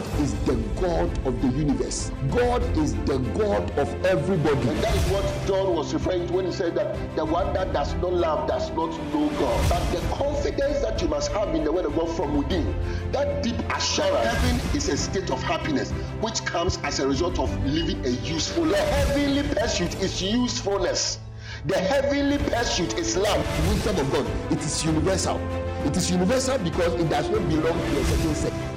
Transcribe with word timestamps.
God 0.00 0.20
is 0.20 0.34
the 0.44 0.54
God 0.80 1.26
of 1.26 1.42
the 1.42 1.48
universe. 1.48 2.10
God 2.30 2.62
is 2.78 2.94
the 3.04 3.18
God 3.36 3.70
of 3.78 4.04
everybody. 4.06 4.68
And 4.68 4.78
that 4.82 4.94
is 4.94 5.04
what 5.10 5.46
John 5.46 5.74
was 5.74 5.92
referring 5.92 6.26
to 6.28 6.32
when 6.32 6.46
he 6.46 6.52
said 6.52 6.74
that 6.76 7.16
the 7.16 7.24
one 7.24 7.52
that 7.52 7.74
does 7.74 7.92
not 7.94 8.12
love 8.14 8.48
does 8.48 8.70
not 8.70 8.90
know 9.12 9.28
God. 9.38 9.68
But 9.68 9.92
the 9.92 10.00
confidence 10.14 10.80
that 10.80 11.02
you 11.02 11.08
must 11.08 11.30
have 11.32 11.54
in 11.54 11.64
the 11.64 11.72
word 11.72 11.84
of 11.84 11.94
God 11.96 12.16
from 12.16 12.38
within, 12.38 12.74
that 13.12 13.42
deep 13.42 13.58
assurance, 13.74 14.26
heaven 14.26 14.76
is 14.76 14.88
a 14.88 14.96
state 14.96 15.30
of 15.30 15.42
happiness 15.42 15.90
which 16.22 16.44
comes 16.46 16.78
as 16.82 16.98
a 17.00 17.06
result 17.06 17.38
of 17.38 17.50
living 17.66 18.02
a 18.06 18.10
useful 18.10 18.64
life. 18.64 18.78
The 18.78 18.86
heavenly 18.86 19.42
pursuit 19.54 20.00
is 20.00 20.22
usefulness. 20.22 21.18
The 21.66 21.78
heavenly 21.78 22.38
pursuit 22.38 22.96
is 22.98 23.18
love. 23.18 23.44
The 23.44 23.68
Wisdom 23.68 23.96
of 23.98 24.12
God, 24.12 24.52
it 24.52 24.60
is 24.60 24.82
universal. 24.82 25.38
It 25.84 25.94
is 25.94 26.10
universal 26.10 26.58
because 26.58 26.94
it 26.94 27.10
does 27.10 27.28
not 27.28 27.46
belong 27.50 27.78
to 27.78 28.00
a 28.00 28.04
certain 28.04 28.34
sect. 28.34 28.69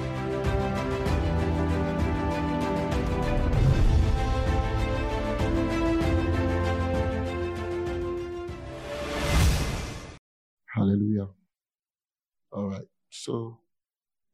So 13.24 13.58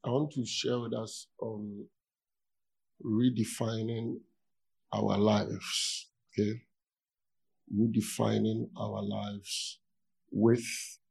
I 0.04 0.08
want 0.08 0.32
to 0.32 0.44
share 0.44 0.80
with 0.80 0.94
us 0.94 1.28
on 1.40 1.84
redefining 3.00 4.16
our 4.92 5.16
lives. 5.16 6.08
Okay. 6.32 6.60
Redefining 7.72 8.68
our 8.76 9.00
lives 9.00 9.78
with 10.32 10.64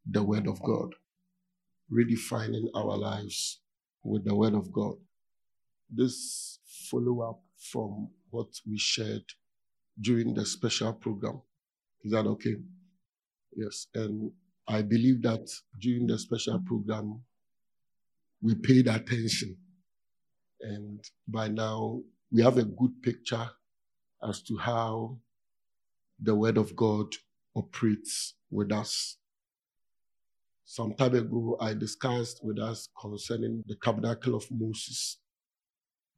the 0.06 0.22
Word 0.22 0.46
of 0.48 0.62
God. 0.62 0.90
Redefining 1.90 2.66
our 2.76 2.98
lives 2.98 3.62
with 4.04 4.26
the 4.26 4.36
Word 4.36 4.56
of 4.56 4.74
God. 4.74 4.96
This 5.90 6.60
follow 6.92 7.22
up 7.22 7.40
from 7.72 8.10
what 8.30 8.50
we 8.70 8.78
shared 8.78 9.24
during 10.02 10.34
the 10.34 10.46
special 10.46 10.92
program. 10.92 11.42
Is 12.04 12.12
that 12.12 12.28
okay? 12.28 12.58
Yes. 13.56 13.88
And 13.96 14.34
I 14.68 14.82
believe 14.82 15.22
that 15.22 15.50
during 15.80 16.08
the 16.08 16.20
special 16.20 16.60
program, 16.60 17.22
we 18.42 18.56
paid 18.56 18.88
attention. 18.88 19.58
And 20.62 21.04
by 21.28 21.48
now, 21.50 22.02
we 22.32 22.44
have 22.44 22.58
a 22.58 22.64
good 22.64 23.02
picture 23.04 23.50
as 24.28 24.42
to 24.44 24.58
how 24.58 25.18
the 26.22 26.36
Word 26.36 26.58
of 26.58 26.76
God 26.76 27.08
operates 27.56 28.36
with 28.52 28.72
us. 28.72 29.18
Some 30.66 30.94
time 30.94 31.16
ago, 31.16 31.58
I 31.62 31.74
discussed 31.74 32.42
with 32.44 32.60
us 32.60 32.90
concerning 33.00 33.64
the 33.68 33.76
tabernacle 33.84 34.36
of 34.36 34.46
Moses 34.52 35.20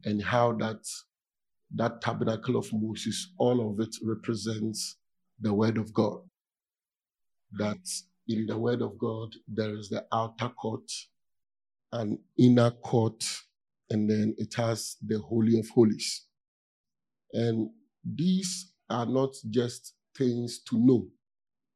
and 0.05 0.21
how 0.21 0.53
that, 0.53 0.81
that 1.75 2.01
tabernacle 2.01 2.57
of 2.57 2.69
Moses, 2.73 3.33
all 3.37 3.71
of 3.71 3.79
it 3.79 3.95
represents 4.03 4.97
the 5.39 5.53
Word 5.53 5.77
of 5.77 5.93
God. 5.93 6.19
That 7.53 7.79
in 8.27 8.45
the 8.47 8.57
Word 8.57 8.81
of 8.81 8.97
God, 8.97 9.29
there 9.47 9.75
is 9.75 9.89
the 9.89 10.05
outer 10.13 10.49
court, 10.49 10.89
an 11.91 12.19
inner 12.37 12.71
court, 12.71 13.23
and 13.89 14.09
then 14.09 14.35
it 14.37 14.53
has 14.55 14.97
the 15.05 15.19
Holy 15.19 15.59
of 15.59 15.67
Holies. 15.69 16.25
And 17.33 17.69
these 18.03 18.73
are 18.89 19.05
not 19.05 19.35
just 19.49 19.95
things 20.17 20.61
to 20.69 20.77
know 20.77 21.07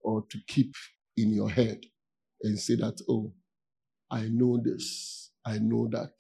or 0.01 0.23
to 0.29 0.37
keep 0.47 0.73
in 1.17 1.33
your 1.33 1.49
head 1.49 1.79
and 2.41 2.59
say 2.59 2.75
that, 2.75 3.01
oh, 3.09 3.33
I 4.11 4.27
know 4.29 4.59
this, 4.63 5.31
I 5.45 5.57
know 5.59 5.87
that. 5.91 6.13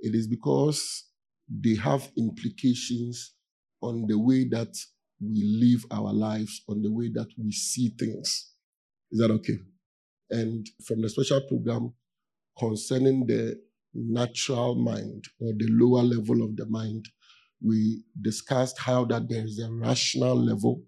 It 0.00 0.14
is 0.14 0.28
because 0.28 1.04
they 1.48 1.74
have 1.76 2.10
implications 2.16 3.34
on 3.80 4.06
the 4.06 4.18
way 4.18 4.44
that 4.50 4.76
we 5.20 5.42
live 5.42 5.84
our 5.90 6.12
lives, 6.12 6.62
on 6.68 6.82
the 6.82 6.92
way 6.92 7.10
that 7.14 7.28
we 7.36 7.50
see 7.50 7.92
things. 7.98 8.52
Is 9.10 9.20
that 9.20 9.30
okay? 9.30 9.58
And 10.30 10.68
from 10.86 11.00
the 11.00 11.08
special 11.08 11.40
program 11.48 11.94
concerning 12.58 13.26
the 13.26 13.58
natural 13.94 14.74
mind 14.74 15.24
or 15.40 15.52
the 15.56 15.68
lower 15.70 16.02
level 16.02 16.42
of 16.42 16.56
the 16.56 16.66
mind, 16.66 17.06
we 17.64 18.04
discussed 18.20 18.78
how 18.78 19.04
that 19.06 19.28
there 19.28 19.44
is 19.44 19.58
a 19.58 19.70
rational 19.72 20.36
level 20.36 20.82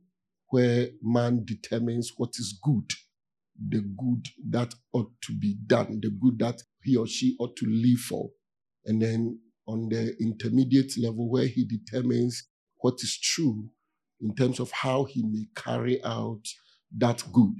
where 0.51 0.89
man 1.03 1.45
determines 1.45 2.13
what 2.17 2.31
is 2.39 2.59
good, 2.63 2.91
the 3.69 3.81
good 3.81 4.27
that 4.49 4.75
ought 4.93 5.13
to 5.23 5.33
be 5.33 5.57
done, 5.67 6.01
the 6.03 6.11
good 6.11 6.39
that 6.39 6.63
he 6.83 6.97
or 6.97 7.07
she 7.07 7.37
ought 7.39 7.57
to 7.57 7.67
live 7.67 7.99
for. 7.99 8.31
And 8.85 9.01
then 9.01 9.39
on 9.67 9.89
the 9.89 10.17
intermediate 10.21 10.93
level 10.99 11.31
where 11.31 11.47
he 11.47 11.65
determines 11.65 12.49
what 12.79 12.95
is 13.03 13.19
true 13.19 13.69
in 14.21 14.35
terms 14.35 14.61
of 14.61 14.71
how 14.73 15.05
he 15.05 15.23
may 15.23 15.47
carry 15.55 16.03
out 16.05 16.43
that 16.97 17.23
good. 17.33 17.57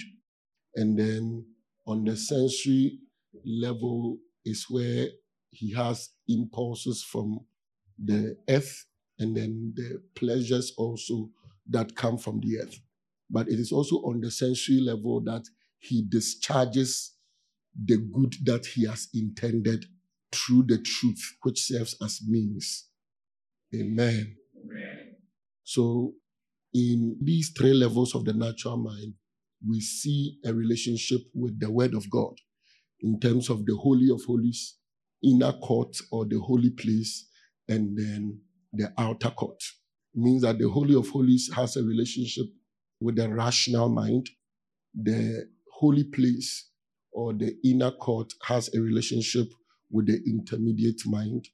And 0.75 0.99
then 0.99 1.47
on 1.87 2.05
the 2.05 2.17
sensory 2.17 2.99
level 3.45 4.19
is 4.45 4.67
where 4.69 5.09
he 5.51 5.73
has 5.75 6.11
impulses 6.29 7.03
from 7.03 7.41
the 8.03 8.37
earth 8.49 8.87
and 9.19 9.37
then 9.37 9.73
the 9.77 10.03
pleasures 10.15 10.73
also 10.77 11.31
that 11.69 11.95
come 11.95 12.17
from 12.17 12.41
the 12.41 12.59
earth. 12.61 12.81
But 13.29 13.49
it 13.49 13.59
is 13.61 13.71
also 13.71 13.97
on 13.97 14.21
the 14.21 14.31
sensory 14.31 14.81
level 14.81 15.21
that 15.25 15.45
he 15.79 16.05
discharges 16.09 17.15
the 17.85 17.99
good 17.99 18.35
that 18.45 18.67
he 18.67 18.87
has 18.87 19.09
intended 19.15 19.85
through 20.33 20.65
the 20.67 20.79
truth, 20.79 21.37
which 21.43 21.63
serves 21.63 21.97
as 22.03 22.21
means. 22.27 22.89
Amen. 23.75 24.37
Amen. 24.65 25.17
So, 25.63 26.15
in 26.75 27.17
these 27.23 27.51
three 27.57 27.75
levels 27.75 28.15
of 28.15 28.25
the 28.25 28.33
natural 28.33 28.77
mind, 28.77 29.15
we 29.67 29.81
see 29.81 30.39
a 30.45 30.53
relationship 30.53 31.21
with 31.35 31.61
the 31.61 31.71
Word 31.71 31.95
of 31.95 32.09
God 32.11 32.35
in 33.03 33.19
terms 33.21 33.51
of 33.51 33.65
the 33.67 33.77
Holy 33.77 34.11
of 34.11 34.23
Holies, 34.25 34.77
inner 35.23 35.53
court 35.53 35.97
or 36.11 36.25
the 36.25 36.39
holy 36.39 36.71
place, 36.71 37.29
and 37.69 37.97
then 37.97 38.41
the 38.73 38.93
outer 38.99 39.31
court. 39.31 39.63
It 40.15 40.21
means 40.21 40.43
that 40.43 40.59
the 40.59 40.69
Holy 40.69 40.95
of 40.95 41.09
Holies 41.09 41.51
has 41.55 41.77
a 41.77 41.83
relationship 41.83 42.47
with 43.01 43.17
the 43.17 43.29
rational 43.29 43.89
mind. 43.89 44.29
The 44.95 45.49
holy 45.73 46.05
place 46.05 46.69
or 47.13 47.33
the 47.33 47.57
inner 47.65 47.93
court 47.93 48.33
has 48.45 48.75
a 48.75 48.81
relationship 48.81 49.49
with 49.91 50.07
the 50.07 50.21
intermediate 50.27 51.01
mind. 51.07 51.49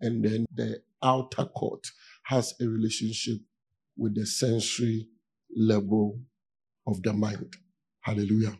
And 0.00 0.24
then 0.24 0.46
the 0.54 0.82
outer 1.02 1.46
court 1.46 1.86
has 2.24 2.54
a 2.60 2.66
relationship 2.66 3.38
with 3.96 4.14
the 4.14 4.26
sensory 4.26 5.08
level 5.56 6.20
of 6.86 7.02
the 7.02 7.12
mind. 7.12 7.54
Hallelujah. 8.00 8.58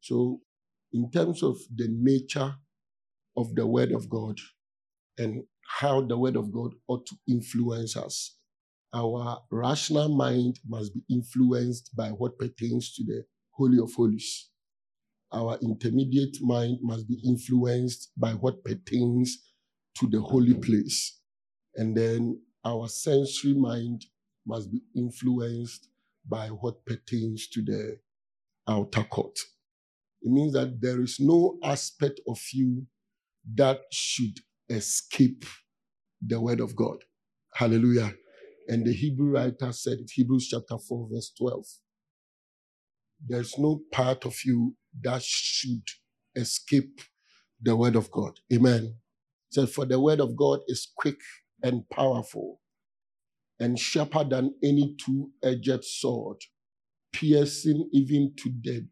So, 0.00 0.40
in 0.92 1.10
terms 1.10 1.42
of 1.42 1.58
the 1.74 1.88
nature 1.88 2.54
of 3.36 3.54
the 3.54 3.66
Word 3.66 3.92
of 3.92 4.08
God 4.08 4.38
and 5.18 5.44
how 5.78 6.00
the 6.02 6.18
Word 6.18 6.36
of 6.36 6.52
God 6.52 6.72
ought 6.88 7.06
to 7.06 7.16
influence 7.28 7.96
us, 7.96 8.36
our 8.92 9.40
rational 9.50 10.08
mind 10.08 10.58
must 10.68 10.92
be 10.94 11.02
influenced 11.08 11.94
by 11.96 12.08
what 12.08 12.38
pertains 12.38 12.92
to 12.94 13.04
the 13.04 13.24
Holy 13.52 13.78
of 13.78 13.92
Holies. 13.94 14.48
Our 15.32 15.58
intermediate 15.62 16.38
mind 16.40 16.78
must 16.82 17.08
be 17.08 17.20
influenced 17.24 18.10
by 18.16 18.32
what 18.32 18.64
pertains 18.64 19.38
to 19.98 20.08
the 20.08 20.20
holy 20.20 20.54
place. 20.54 21.20
And 21.76 21.96
then 21.96 22.40
our 22.64 22.88
sensory 22.88 23.54
mind 23.54 24.06
must 24.44 24.72
be 24.72 24.82
influenced 24.96 25.88
by 26.28 26.48
what 26.48 26.84
pertains 26.84 27.46
to 27.48 27.62
the 27.62 27.98
outer 28.68 29.04
court. 29.04 29.38
It 30.22 30.30
means 30.30 30.54
that 30.54 30.80
there 30.80 31.02
is 31.02 31.18
no 31.20 31.58
aspect 31.64 32.20
of 32.28 32.40
you 32.52 32.86
that 33.54 33.80
should 33.92 34.38
escape 34.70 35.44
the 36.26 36.40
word 36.40 36.60
of 36.60 36.76
God. 36.76 37.04
Hallelujah. 37.54 38.14
And 38.68 38.86
the 38.86 38.92
Hebrew 38.92 39.32
writer 39.32 39.72
said 39.72 39.98
it, 40.00 40.10
Hebrews 40.12 40.48
chapter 40.50 40.78
4, 40.78 41.08
verse 41.12 41.32
12. 41.38 41.64
There's 43.26 43.58
no 43.58 43.82
part 43.92 44.26
of 44.26 44.36
you 44.44 44.76
that 45.02 45.22
should 45.22 45.84
escape 46.36 47.00
the 47.62 47.76
word 47.76 47.96
of 47.96 48.10
God. 48.10 48.40
Amen. 48.52 48.96
Said, 49.50 49.70
For 49.70 49.86
the 49.86 50.00
word 50.00 50.20
of 50.20 50.36
God 50.36 50.60
is 50.68 50.90
quick 50.96 51.18
and 51.62 51.88
powerful 51.90 52.60
and 53.60 53.78
sharper 53.78 54.24
than 54.24 54.54
any 54.64 54.96
two 54.98 55.30
edged 55.42 55.84
sword, 55.84 56.38
piercing 57.12 57.88
even 57.92 58.34
to 58.38 58.52
the 58.62 58.86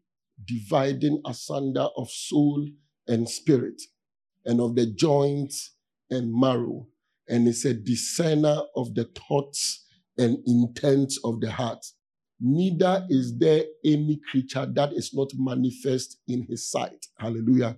dividing 0.45 1.21
asunder 1.25 1.87
of 1.97 2.09
soul 2.11 2.67
and 3.07 3.29
spirit, 3.29 3.81
and 4.45 4.61
of 4.61 4.75
the 4.75 4.87
joints 4.87 5.75
and 6.11 6.33
marrow, 6.33 6.87
and 7.29 7.47
is 7.47 7.65
a 7.65 7.73
discerner 7.73 8.61
of 8.75 8.95
the 8.95 9.09
thoughts 9.29 9.85
and 10.17 10.39
intents 10.47 11.19
of 11.23 11.41
the 11.41 11.51
heart. 11.51 11.85
Neither 12.41 13.05
is 13.09 13.37
there 13.37 13.63
any 13.85 14.19
creature 14.31 14.67
that 14.75 14.93
is 14.93 15.13
not 15.13 15.31
manifest 15.35 16.19
in 16.27 16.43
his 16.49 16.69
sight. 16.71 17.07
Hallelujah. 17.19 17.77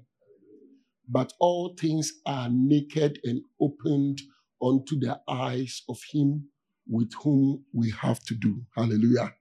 but 1.09 1.33
all 1.39 1.75
things 1.79 2.13
are 2.25 2.49
naked 2.51 3.19
and 3.25 3.41
opened 3.61 4.21
unto 4.63 4.99
the 4.99 5.19
eyes 5.29 5.83
of 5.89 5.99
him 6.11 6.47
with 6.89 7.11
whom 7.23 7.63
we 7.73 7.91
have 7.91 8.21
to 8.25 8.35
do. 8.35 8.61
Hallelujah. 8.75 9.33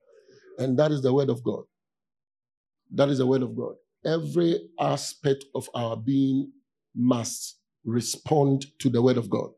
And 0.58 0.78
that 0.78 0.93
is 0.93 1.02
the 1.02 1.14
word 1.14 1.31
of 1.31 1.43
God. 1.44 1.64
That 2.92 3.08
is 3.08 3.19
the 3.19 3.26
word 3.26 3.42
of 3.42 3.56
God. 3.56 3.75
Every 4.04 4.69
aspect 4.78 5.44
of 5.54 5.69
our 5.75 5.96
being 5.96 6.52
must 6.94 7.58
respond 7.84 8.66
to 8.81 8.90
the 8.90 9.02
word 9.02 9.16
of 9.16 9.31
God. 9.31 9.50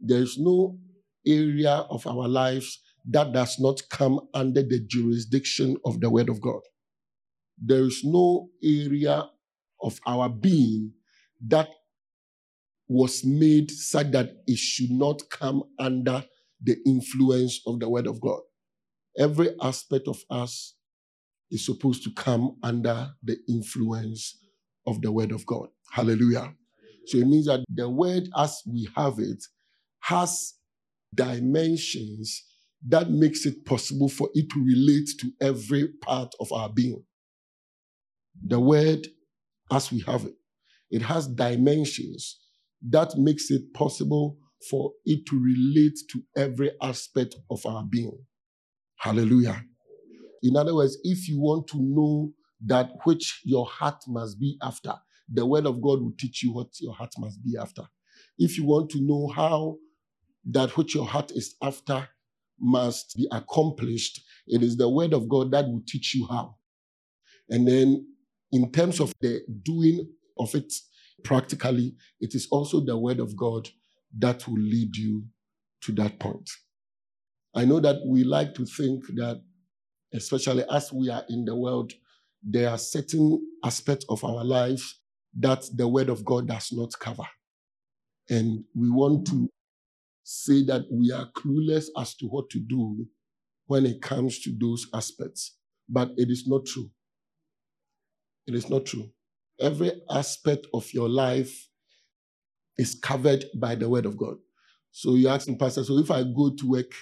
There 0.00 0.22
is 0.22 0.38
no 0.38 0.78
area 1.26 1.86
of 1.90 2.06
our 2.06 2.28
lives 2.28 2.80
that 3.10 3.32
does 3.32 3.58
not 3.60 3.82
come 3.90 4.20
under 4.32 4.62
the 4.62 4.80
jurisdiction 4.80 5.76
of 5.84 6.00
the 6.00 6.10
word 6.10 6.28
of 6.28 6.40
God. 6.40 6.60
There 7.62 7.84
is 7.84 8.02
no 8.04 8.48
area 8.62 9.28
of 9.82 10.00
our 10.06 10.28
being 10.28 10.92
that 11.46 11.68
was 12.88 13.24
made 13.24 13.70
such 13.70 14.10
that 14.10 14.30
it 14.46 14.58
should 14.58 14.90
not 14.90 15.22
come 15.30 15.62
under 15.78 16.24
the 16.62 16.76
influence 16.86 17.60
of 17.66 17.80
the 17.80 17.88
word 17.88 18.06
of 18.06 18.20
God. 18.20 18.40
Every 19.18 19.50
aspect 19.60 20.08
of 20.08 20.22
us 20.30 20.74
is 21.50 21.64
supposed 21.64 22.02
to 22.04 22.10
come 22.12 22.56
under 22.62 23.10
the 23.22 23.36
influence 23.48 24.38
of 24.86 25.00
the 25.02 25.10
word 25.10 25.32
of 25.32 25.44
God. 25.46 25.68
Hallelujah. 25.90 26.52
So 27.06 27.18
it 27.18 27.26
means 27.26 27.46
that 27.46 27.64
the 27.68 27.88
word 27.88 28.28
as 28.36 28.62
we 28.66 28.88
have 28.96 29.18
it 29.18 29.42
has 30.00 30.54
dimensions 31.14 32.44
that 32.86 33.10
makes 33.10 33.46
it 33.46 33.64
possible 33.64 34.08
for 34.08 34.28
it 34.34 34.50
to 34.50 34.64
relate 34.64 35.08
to 35.20 35.30
every 35.40 35.88
part 36.02 36.34
of 36.40 36.52
our 36.52 36.68
being. 36.68 37.02
The 38.46 38.60
word 38.60 39.06
as 39.70 39.90
we 39.90 40.00
have 40.00 40.24
it, 40.24 40.34
it 40.90 41.02
has 41.02 41.26
dimensions 41.26 42.40
that 42.90 43.16
makes 43.16 43.50
it 43.50 43.72
possible 43.72 44.38
for 44.70 44.92
it 45.04 45.26
to 45.26 45.38
relate 45.42 45.98
to 46.10 46.22
every 46.36 46.72
aspect 46.82 47.36
of 47.50 47.64
our 47.66 47.84
being. 47.84 48.18
Hallelujah. 48.98 49.62
In 50.44 50.56
other 50.56 50.74
words, 50.74 50.98
if 51.02 51.28
you 51.28 51.40
want 51.40 51.66
to 51.68 51.78
know 51.80 52.32
that 52.66 52.90
which 53.04 53.40
your 53.44 53.66
heart 53.66 54.04
must 54.06 54.38
be 54.38 54.58
after, 54.62 54.92
the 55.32 55.44
word 55.44 55.66
of 55.66 55.80
God 55.80 56.02
will 56.02 56.12
teach 56.18 56.42
you 56.42 56.52
what 56.52 56.68
your 56.80 56.92
heart 56.94 57.14
must 57.18 57.42
be 57.42 57.56
after. 57.60 57.82
If 58.38 58.58
you 58.58 58.66
want 58.66 58.90
to 58.90 59.00
know 59.00 59.28
how 59.34 59.78
that 60.50 60.76
which 60.76 60.94
your 60.94 61.06
heart 61.06 61.32
is 61.32 61.56
after 61.62 62.06
must 62.60 63.16
be 63.16 63.26
accomplished, 63.32 64.20
it 64.46 64.62
is 64.62 64.76
the 64.76 64.88
word 64.88 65.14
of 65.14 65.28
God 65.28 65.50
that 65.52 65.66
will 65.66 65.82
teach 65.86 66.14
you 66.14 66.26
how. 66.26 66.56
And 67.48 67.66
then, 67.66 68.06
in 68.52 68.70
terms 68.70 69.00
of 69.00 69.14
the 69.20 69.40
doing 69.62 70.06
of 70.38 70.54
it 70.54 70.72
practically, 71.24 71.96
it 72.20 72.34
is 72.34 72.48
also 72.50 72.80
the 72.80 72.96
word 72.96 73.18
of 73.18 73.34
God 73.34 73.68
that 74.18 74.46
will 74.46 74.60
lead 74.60 74.94
you 74.96 75.24
to 75.82 75.92
that 75.92 76.18
point. 76.18 76.48
I 77.54 77.64
know 77.64 77.80
that 77.80 78.02
we 78.06 78.24
like 78.24 78.54
to 78.54 78.66
think 78.66 79.06
that, 79.16 79.42
especially 80.14 80.64
as 80.70 80.92
we 80.92 81.10
are 81.10 81.24
in 81.28 81.44
the 81.44 81.54
world, 81.54 81.92
there 82.42 82.70
are 82.70 82.78
certain 82.78 83.40
aspects 83.64 84.04
of 84.08 84.22
our 84.24 84.44
lives 84.44 85.00
that 85.38 85.64
the 85.74 85.88
word 85.88 86.08
of 86.08 86.24
God 86.24 86.46
does 86.48 86.70
not 86.72 86.92
cover. 87.00 87.26
And 88.28 88.64
we 88.74 88.90
want 88.90 89.26
to 89.28 89.50
say 90.22 90.64
that 90.64 90.84
we 90.90 91.12
are 91.12 91.30
clueless 91.36 91.86
as 91.98 92.14
to 92.16 92.26
what 92.26 92.48
to 92.50 92.60
do 92.60 93.06
when 93.66 93.86
it 93.86 94.00
comes 94.00 94.40
to 94.40 94.54
those 94.58 94.86
aspects. 94.94 95.56
But 95.88 96.10
it 96.16 96.30
is 96.30 96.46
not 96.46 96.66
true. 96.66 96.90
It 98.46 98.54
is 98.54 98.70
not 98.70 98.86
true. 98.86 99.10
Every 99.60 99.92
aspect 100.10 100.66
of 100.74 100.92
your 100.92 101.08
life 101.08 101.68
is 102.78 102.94
covered 102.94 103.44
by 103.56 103.74
the 103.74 103.88
word 103.88 104.06
of 104.06 104.16
God. 104.16 104.36
So 104.90 105.14
you 105.14 105.28
ask 105.28 105.48
me, 105.48 105.56
Pastor, 105.56 105.84
so 105.84 105.98
if 105.98 106.10
I 106.10 106.22
go 106.22 106.54
to 106.56 106.70
work 106.70 106.92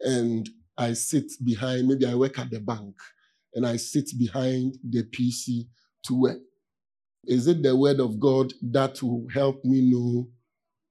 and 0.00 0.48
I 0.76 0.94
sit 0.94 1.30
behind, 1.44 1.88
maybe 1.88 2.06
I 2.06 2.14
work 2.14 2.38
at 2.38 2.50
the 2.50 2.60
bank 2.60 2.94
and 3.54 3.66
I 3.66 3.76
sit 3.76 4.10
behind 4.18 4.76
the 4.88 5.04
PC 5.04 5.68
to 6.04 6.20
work, 6.20 6.40
is 7.26 7.46
it 7.46 7.62
the 7.62 7.76
word 7.76 8.00
of 8.00 8.18
God 8.20 8.52
that 8.62 9.02
will 9.02 9.26
help 9.32 9.64
me 9.64 9.90
know 9.90 10.28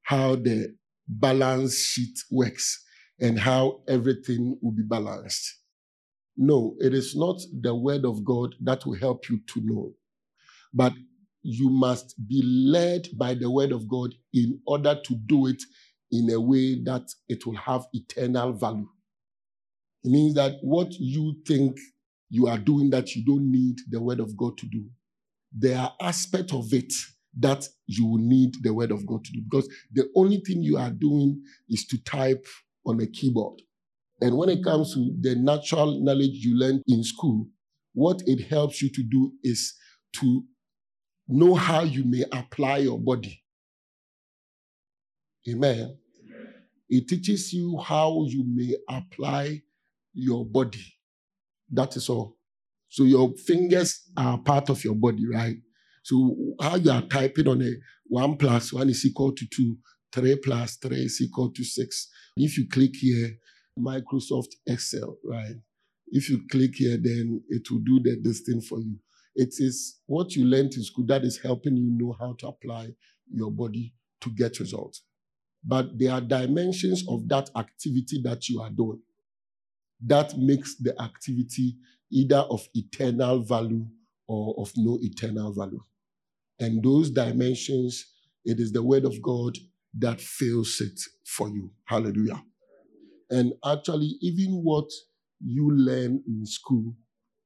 how 0.03 0.35
the 0.35 0.75
balance 1.07 1.77
sheet 1.77 2.18
works 2.31 2.83
and 3.19 3.38
how 3.38 3.81
everything 3.88 4.57
will 4.62 4.71
be 4.71 4.83
balanced? 4.83 5.59
No, 6.36 6.75
it 6.79 6.94
is 6.94 7.15
not 7.15 7.39
the 7.62 7.75
word 7.75 8.06
of 8.06 8.24
God 8.25 8.56
that 8.62 8.86
will 8.86 8.97
help 8.97 9.29
you 9.29 9.39
to 9.53 9.62
know. 9.63 9.94
But 10.74 10.94
you 11.44 11.69
must 11.69 12.15
be 12.27 12.41
led 12.41 13.09
by 13.15 13.36
the 13.36 13.51
word 13.51 13.71
of 13.71 13.88
God 13.88 14.15
in 14.33 14.59
order 14.65 15.00
to 15.06 15.15
do 15.27 15.47
it 15.47 15.62
in 16.12 16.31
a 16.31 16.39
way 16.39 16.81
that 16.83 17.03
it 17.27 17.45
will 17.45 17.57
have 17.57 17.86
eternal 17.94 18.53
value. 18.53 18.88
It 20.03 20.11
means 20.11 20.35
that 20.35 20.57
what 20.61 20.91
you 20.94 21.35
think 21.47 21.77
you 22.29 22.47
are 22.47 22.57
doing 22.57 22.89
that 22.89 23.15
you 23.15 23.23
don't 23.25 23.51
need 23.51 23.77
the 23.89 24.01
word 24.01 24.19
of 24.19 24.35
God 24.35 24.57
to 24.57 24.65
do, 24.65 24.85
there 25.55 25.77
are 25.77 25.94
aspects 26.01 26.53
of 26.53 26.73
it 26.73 26.94
that 27.39 27.67
you 27.88 28.05
will 28.05 28.19
need 28.19 28.55
the 28.61 28.73
word 28.73 28.91
of 28.91 29.05
God 29.05 29.23
to 29.25 29.31
do 29.31 29.41
because 29.50 29.67
the 29.91 30.09
only 30.15 30.38
thing 30.45 30.61
you 30.61 30.77
are 30.77 30.91
doing 30.91 31.41
is 31.69 31.85
to 31.88 32.03
type 32.03 32.45
on 32.85 33.00
a 33.01 33.07
keyboard. 33.07 33.61
And 34.21 34.38
when 34.38 34.50
it 34.50 34.63
comes 34.63 34.94
to 34.94 35.15
the 35.19 35.35
natural 35.35 36.00
knowledge 36.03 36.45
you 36.45 36.57
learn 36.57 36.81
in 36.88 37.03
school, 37.03 37.47
what 37.94 38.21
it 38.25 38.47
helps 38.47 38.81
you 38.81 38.89
to 38.89 39.03
do 39.03 39.33
is 39.44 39.73
to 40.13 40.44
know 41.27 41.55
how 41.55 41.83
you 41.83 42.03
may 42.03 42.23
apply 42.31 42.77
your 42.77 43.00
body. 43.00 43.44
Amen. 45.50 45.97
It 46.89 47.07
teaches 47.07 47.53
you 47.53 47.77
how 47.77 48.25
you 48.27 48.44
may 48.45 48.75
apply 48.89 49.61
your 50.13 50.45
body. 50.45 50.86
That 51.71 51.95
is 51.95 52.10
all. 52.10 52.38
So 52.89 53.04
your 53.04 53.33
fingers 53.45 54.01
are 54.15 54.38
part 54.38 54.69
of 54.69 54.83
your 54.83 54.95
body, 54.95 55.24
right? 55.33 55.56
So 56.04 56.36
how 56.62 56.75
you 56.75 56.92
are 56.92 57.01
typing 57.01 57.48
on 57.48 57.62
a 57.62 57.71
one 58.07 58.38
plus 58.38 58.71
one 58.74 58.89
is 58.89 59.06
equal 59.06 59.33
to 59.33 59.48
two, 59.48 59.77
three 60.13 60.36
plus 60.36 60.75
three 60.75 61.06
is 61.06 61.19
equal 61.21 61.51
to 61.51 61.63
six. 61.63 62.10
If 62.38 62.57
you 62.57 62.68
click 62.68 62.92
here, 62.95 63.31
Microsoft 63.80 64.50
Excel, 64.68 65.18
right? 65.25 65.56
If 66.10 66.30
you 66.30 66.42
click 66.51 66.75
here, 66.75 66.98
then 67.01 67.42
it 67.50 67.63
will 67.71 67.80
do 67.80 68.00
the, 68.04 68.19
this 68.21 68.42
thing 68.42 68.62
for 68.62 68.80
you. 68.80 68.98
It 69.36 69.56
is 69.57 70.00
what 70.06 70.36
you 70.36 70.45
learned 70.45 70.74
in 70.75 70.83
school 70.83 71.06
that 71.07 71.24
is 71.24 71.39
helping 71.42 71.75
you 71.75 71.89
know 71.89 72.15
how 72.19 72.36
to 72.39 72.50
apply 72.50 72.89
your 73.33 73.50
body 73.50 73.95
to 74.21 74.30
get 74.30 74.60
results. 74.60 75.03
But 75.63 75.98
there 75.98 76.12
are 76.12 76.22
dimensions 76.22 77.03
of 77.10 77.27
that 77.29 77.50
activity 77.55 78.22
that 78.24 78.48
you 78.50 78.62
are 78.62 78.70
doing 78.70 79.01
that 80.05 80.38
makes 80.38 80.75
the 80.75 81.00
activity 81.01 81.75
either 82.12 82.45
of 82.50 82.67
eternal 82.74 83.39
value 83.39 83.86
or 84.27 84.55
of 84.57 84.72
no 84.77 85.00
eternal 85.01 85.53
value. 85.53 85.81
And 86.60 86.83
those 86.83 87.10
dimensions, 87.10 88.05
it 88.45 88.60
is 88.60 88.72
the 88.72 88.83
word 88.83 89.05
of 89.05 89.22
God 89.22 89.57
that 89.98 90.22
fills 90.22 90.81
it 90.81 91.00
for 91.25 91.50
you. 91.50 91.72
Hallelujah. 91.86 92.43
And 93.29 93.53
actually, 93.65 94.17
even 94.22 94.62
what 94.63 94.89
you 95.39 95.72
learn 95.72 96.24
in 96.27 96.45
school, 96.45 96.95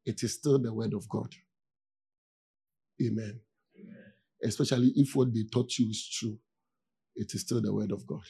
it 0.05 0.23
is 0.23 0.33
still 0.33 0.59
the 0.59 0.73
word 0.73 0.93
of 0.93 1.07
God. 1.09 1.33
Amen. 3.01 3.39
Amen. 3.79 4.03
Especially 4.43 4.91
if 4.95 5.15
what 5.15 5.33
they 5.33 5.43
taught 5.51 5.77
you 5.77 5.89
is 5.89 6.09
true, 6.09 6.37
it 7.15 7.33
is 7.33 7.41
still 7.41 7.61
the 7.61 7.73
word 7.73 7.91
of 7.91 8.05
God. 8.05 8.23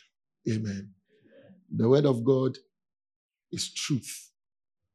Amen. 0.50 0.64
Amen. 0.66 0.92
The 1.76 1.90
word 1.90 2.06
of 2.06 2.24
God 2.24 2.58
is 3.52 3.74
truth, 3.74 4.32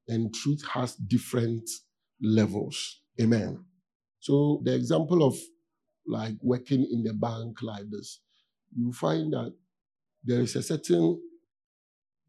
and 0.08 0.34
truth 0.34 0.62
has 0.72 0.94
different 0.94 1.68
levels. 2.20 3.00
Amen. 3.20 3.64
So, 4.20 4.60
the 4.64 4.74
example 4.74 5.24
of 5.24 5.36
like 6.06 6.34
working 6.40 6.86
in 6.90 7.02
the 7.02 7.12
bank 7.12 7.62
like 7.62 7.84
this, 7.90 8.20
you 8.76 8.92
find 8.92 9.32
that 9.32 9.54
there 10.24 10.40
is 10.40 10.56
a 10.56 10.62
certain 10.62 11.20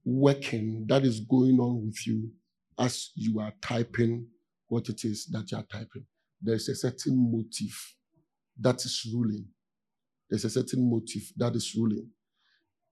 working 0.06 0.86
that 0.88 1.04
is 1.04 1.22
going 1.22 1.60
on 1.60 1.86
with 1.86 2.06
you 2.06 2.30
as 2.78 3.12
you 3.16 3.40
are 3.40 3.54
typing 3.62 4.28
what 4.68 4.90
it 4.90 5.06
is 5.06 5.28
that 5.28 5.52
you 5.52 5.58
are 5.58 5.64
typing 5.64 6.06
there's 6.44 6.68
a 6.68 6.76
certain 6.76 7.32
motive 7.32 7.96
that 8.60 8.76
is 8.84 9.10
ruling. 9.14 9.46
There's 10.30 10.46
a 10.46 10.50
certain 10.50 10.90
motive 10.90 11.24
that 11.38 11.56
is 11.56 11.74
ruling. 11.76 12.10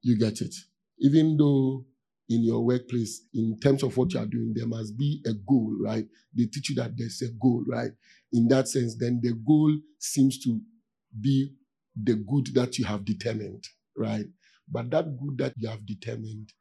You 0.02 0.18
get 0.18 0.42
it. 0.42 0.56
Even 1.00 1.36
though 1.38 1.86
in 2.32 2.44
your 2.44 2.62
workplace, 2.66 3.28
in 3.34 3.60
terms 3.62 3.84
of 3.84 3.98
what 3.98 4.14
you 4.14 4.20
are 4.20 4.26
doing, 4.26 4.54
there 4.56 4.68
must 4.68 4.98
be 4.98 5.22
a 5.28 5.34
goal, 5.48 5.76
right? 5.82 6.06
They 6.36 6.46
teach 6.46 6.70
you 6.70 6.76
that 6.78 6.94
there's 6.98 7.22
a 7.24 7.32
goal, 7.42 7.64
right? 7.68 7.92
In 8.34 8.48
that 8.50 8.70
sense, 8.70 8.98
then 8.98 9.20
the 9.22 9.34
goal 9.46 9.76
seems 10.00 10.40
to 10.46 10.60
be 11.20 11.54
the 12.02 12.16
good 12.16 12.48
that 12.56 12.80
you 12.80 12.86
have 12.86 13.06
determined, 13.06 13.66
right? 13.98 14.26
But 14.70 14.92
that 14.92 15.06
good 15.20 15.38
that 15.40 15.54
you 15.58 15.70
have 15.70 15.86
determined, 15.86 16.54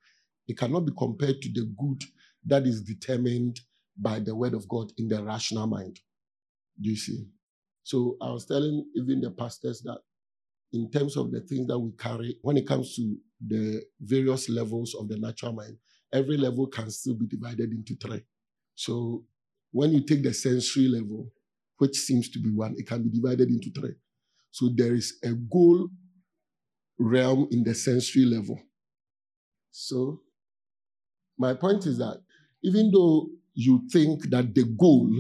it 0.49 0.59
cannot 0.59 0.87
be 0.87 0.93
compared 0.99 1.41
to 1.43 1.51
the 1.53 1.73
good 1.79 2.03
that 2.47 2.67
is 2.67 2.83
determined 2.83 3.61
by 3.97 4.19
the 4.21 4.35
word 4.35 4.55
of 4.55 4.69
God 4.69 4.93
in 4.99 5.09
the 5.09 5.23
rational 5.25 5.69
mind. 5.69 6.01
Do 6.81 6.91
you 6.91 6.97
see? 6.97 7.27
So 7.85 8.17
I 8.23 8.31
was 8.31 8.47
telling 8.47 8.87
even 8.97 9.21
the 9.21 9.31
pastors 9.31 9.83
that 9.83 10.01
in 10.73 10.91
terms 10.91 11.17
of 11.17 11.31
the 11.31 11.41
things 11.41 11.67
that 11.67 11.79
we 11.79 11.93
carry, 11.93 12.37
when 12.43 12.57
it 12.57 12.67
comes 12.67 12.95
to 12.97 13.17
the 13.47 13.83
various 14.01 14.49
levels 14.49 14.95
of 14.95 15.09
the 15.09 15.19
natural 15.19 15.53
mind, 15.53 15.77
every 16.13 16.37
level 16.37 16.67
can 16.67 16.91
still 16.91 17.15
be 17.15 17.27
divided 17.27 17.73
into 17.73 17.97
three. 17.97 18.23
So 18.75 19.25
when 19.73 19.93
you 19.93 20.05
take 20.05 20.23
the 20.23 20.35
sensory 20.35 20.89
level, 20.89 21.31
which 21.79 21.97
seems 21.97 22.29
to 22.31 22.39
be 22.39 22.51
one, 22.51 22.75
it 22.77 22.87
can 22.87 23.03
be 23.03 23.11
divided 23.11 23.49
into 23.49 23.71
three. 23.71 23.95
So 24.51 24.71
there 24.75 24.95
is 24.95 25.19
a 25.25 25.33
goal 25.33 25.89
realm 26.99 27.49
in 27.51 27.65
the 27.65 27.75
sensory 27.75 28.25
level. 28.25 28.61
So 29.71 30.21
my 31.39 31.55
point 31.55 31.87
is 31.87 31.99
that 31.99 32.21
even 32.63 32.91
though 32.91 33.29
you 33.55 33.83
think 33.91 34.29
that 34.31 34.55
the 34.55 34.65
goal 34.79 35.11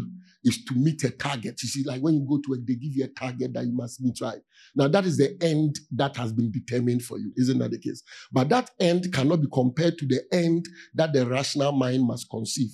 is 0.44 0.64
to 0.64 0.74
meet 0.74 1.04
a 1.04 1.10
target. 1.10 1.60
You 1.62 1.68
see, 1.68 1.84
like 1.84 2.00
when 2.00 2.14
you 2.14 2.26
go 2.28 2.40
to 2.46 2.54
it, 2.54 2.66
they 2.66 2.74
give 2.74 2.92
you 2.94 3.04
a 3.04 3.08
target 3.08 3.52
that 3.54 3.64
you 3.64 3.72
must 3.72 4.00
meet, 4.00 4.20
right? 4.20 4.40
Now, 4.74 4.88
that 4.88 5.04
is 5.04 5.18
the 5.18 5.36
end 5.42 5.78
that 5.92 6.16
has 6.16 6.32
been 6.32 6.50
determined 6.50 7.02
for 7.02 7.18
you, 7.18 7.32
isn't 7.36 7.58
that 7.58 7.70
the 7.70 7.78
case? 7.78 8.02
But 8.32 8.48
that 8.48 8.70
end 8.80 9.12
cannot 9.12 9.42
be 9.42 9.48
compared 9.52 9.98
to 9.98 10.06
the 10.06 10.22
end 10.32 10.64
that 10.94 11.12
the 11.12 11.26
rational 11.26 11.72
mind 11.72 12.06
must 12.06 12.28
conceive. 12.30 12.70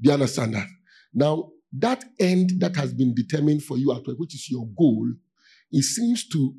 Do 0.00 0.08
you 0.08 0.14
understand 0.14 0.54
that? 0.54 0.66
Now, 1.14 1.50
that 1.78 2.04
end 2.20 2.52
that 2.60 2.76
has 2.76 2.92
been 2.92 3.14
determined 3.14 3.62
for 3.62 3.76
you 3.76 3.92
at 3.92 4.06
work, 4.06 4.18
which 4.18 4.34
is 4.34 4.50
your 4.50 4.66
goal, 4.78 5.08
it 5.70 5.82
seems 5.82 6.26
to 6.28 6.54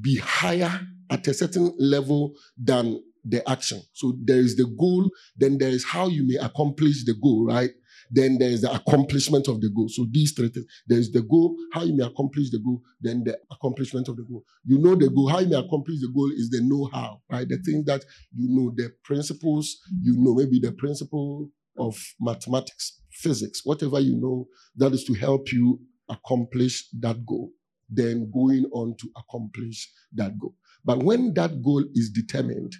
be 0.00 0.18
higher 0.18 0.80
at 1.10 1.26
a 1.26 1.34
certain 1.34 1.74
level 1.78 2.32
than 2.56 3.02
the 3.24 3.48
action. 3.48 3.82
So 3.92 4.16
there 4.24 4.38
is 4.38 4.56
the 4.56 4.64
goal, 4.78 5.10
then 5.36 5.58
there 5.58 5.68
is 5.68 5.84
how 5.84 6.08
you 6.08 6.26
may 6.26 6.36
accomplish 6.36 7.04
the 7.04 7.14
goal, 7.14 7.46
right? 7.46 7.70
Then 8.10 8.38
there 8.38 8.50
is 8.50 8.62
the 8.62 8.72
accomplishment 8.72 9.46
of 9.46 9.60
the 9.60 9.70
goal. 9.70 9.88
So 9.88 10.06
these 10.10 10.32
three 10.32 10.48
things. 10.48 10.66
There 10.86 10.98
is 10.98 11.12
the 11.12 11.22
goal, 11.22 11.56
how 11.72 11.84
you 11.84 11.96
may 11.96 12.04
accomplish 12.04 12.50
the 12.50 12.58
goal, 12.58 12.82
then 13.00 13.22
the 13.24 13.38
accomplishment 13.52 14.08
of 14.08 14.16
the 14.16 14.24
goal. 14.24 14.44
You 14.64 14.78
know 14.78 14.96
the 14.96 15.08
goal. 15.08 15.28
How 15.28 15.38
you 15.38 15.48
may 15.48 15.58
accomplish 15.58 16.00
the 16.00 16.10
goal 16.12 16.30
is 16.32 16.50
the 16.50 16.60
know-how, 16.60 17.22
right? 17.30 17.48
The 17.48 17.58
thing 17.58 17.84
that 17.86 18.04
you 18.34 18.48
know, 18.48 18.72
the 18.76 18.92
principles, 19.04 19.78
you 20.02 20.14
know, 20.16 20.34
maybe 20.34 20.58
the 20.58 20.72
principle 20.72 21.50
of 21.78 21.96
mathematics, 22.20 23.00
physics, 23.12 23.60
whatever 23.64 24.00
you 24.00 24.16
know, 24.16 24.48
that 24.76 24.92
is 24.92 25.04
to 25.04 25.14
help 25.14 25.52
you 25.52 25.80
accomplish 26.08 26.88
that 26.98 27.24
goal. 27.24 27.52
Then 27.88 28.30
going 28.32 28.66
on 28.72 28.96
to 28.98 29.08
accomplish 29.16 29.90
that 30.14 30.38
goal. 30.38 30.54
But 30.84 31.02
when 31.02 31.34
that 31.34 31.62
goal 31.62 31.84
is 31.94 32.10
determined, 32.10 32.74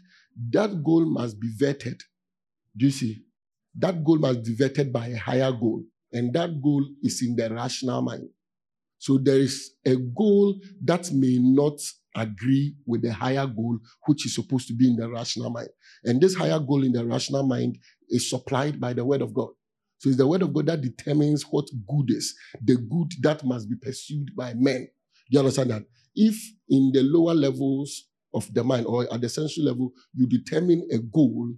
that 0.50 0.82
goal 0.82 1.04
must 1.04 1.40
be 1.40 1.48
vetted. 1.60 2.00
Do 2.76 2.86
you 2.86 2.90
see? 2.90 3.22
That 3.78 4.02
goal 4.04 4.18
must 4.18 4.44
be 4.44 4.56
vetted 4.56 4.92
by 4.92 5.08
a 5.08 5.16
higher 5.16 5.52
goal. 5.52 5.82
And 6.12 6.32
that 6.34 6.60
goal 6.60 6.84
is 7.02 7.22
in 7.22 7.36
the 7.36 7.52
rational 7.54 8.02
mind. 8.02 8.28
So 8.98 9.18
there 9.18 9.38
is 9.38 9.72
a 9.86 9.96
goal 9.96 10.56
that 10.84 11.10
may 11.12 11.38
not 11.38 11.80
agree 12.14 12.74
with 12.86 13.02
the 13.02 13.12
higher 13.12 13.46
goal, 13.46 13.78
which 14.06 14.26
is 14.26 14.34
supposed 14.34 14.66
to 14.68 14.74
be 14.74 14.88
in 14.88 14.96
the 14.96 15.08
rational 15.08 15.50
mind. 15.50 15.68
And 16.04 16.20
this 16.20 16.34
higher 16.34 16.58
goal 16.58 16.84
in 16.84 16.92
the 16.92 17.06
rational 17.06 17.44
mind 17.44 17.78
is 18.08 18.28
supplied 18.28 18.80
by 18.80 18.92
the 18.92 19.04
word 19.04 19.22
of 19.22 19.32
God. 19.32 19.50
So 19.98 20.08
it's 20.08 20.18
the 20.18 20.26
word 20.26 20.42
of 20.42 20.52
God 20.52 20.66
that 20.66 20.80
determines 20.80 21.44
what 21.44 21.66
good 21.88 22.10
is, 22.10 22.34
the 22.62 22.76
good 22.76 23.12
that 23.20 23.44
must 23.44 23.70
be 23.70 23.76
pursued 23.76 24.34
by 24.36 24.54
men. 24.54 24.88
Do 25.30 25.36
you 25.36 25.38
understand 25.38 25.70
that? 25.70 25.84
If 26.14 26.36
in 26.68 26.90
the 26.92 27.02
lower 27.02 27.34
levels 27.34 28.08
of 28.34 28.52
the 28.52 28.64
mind 28.64 28.86
or 28.86 29.06
at 29.12 29.20
the 29.20 29.28
sensory 29.28 29.64
level, 29.64 29.92
you 30.14 30.26
determine 30.26 30.88
a 30.92 30.98
goal 30.98 31.54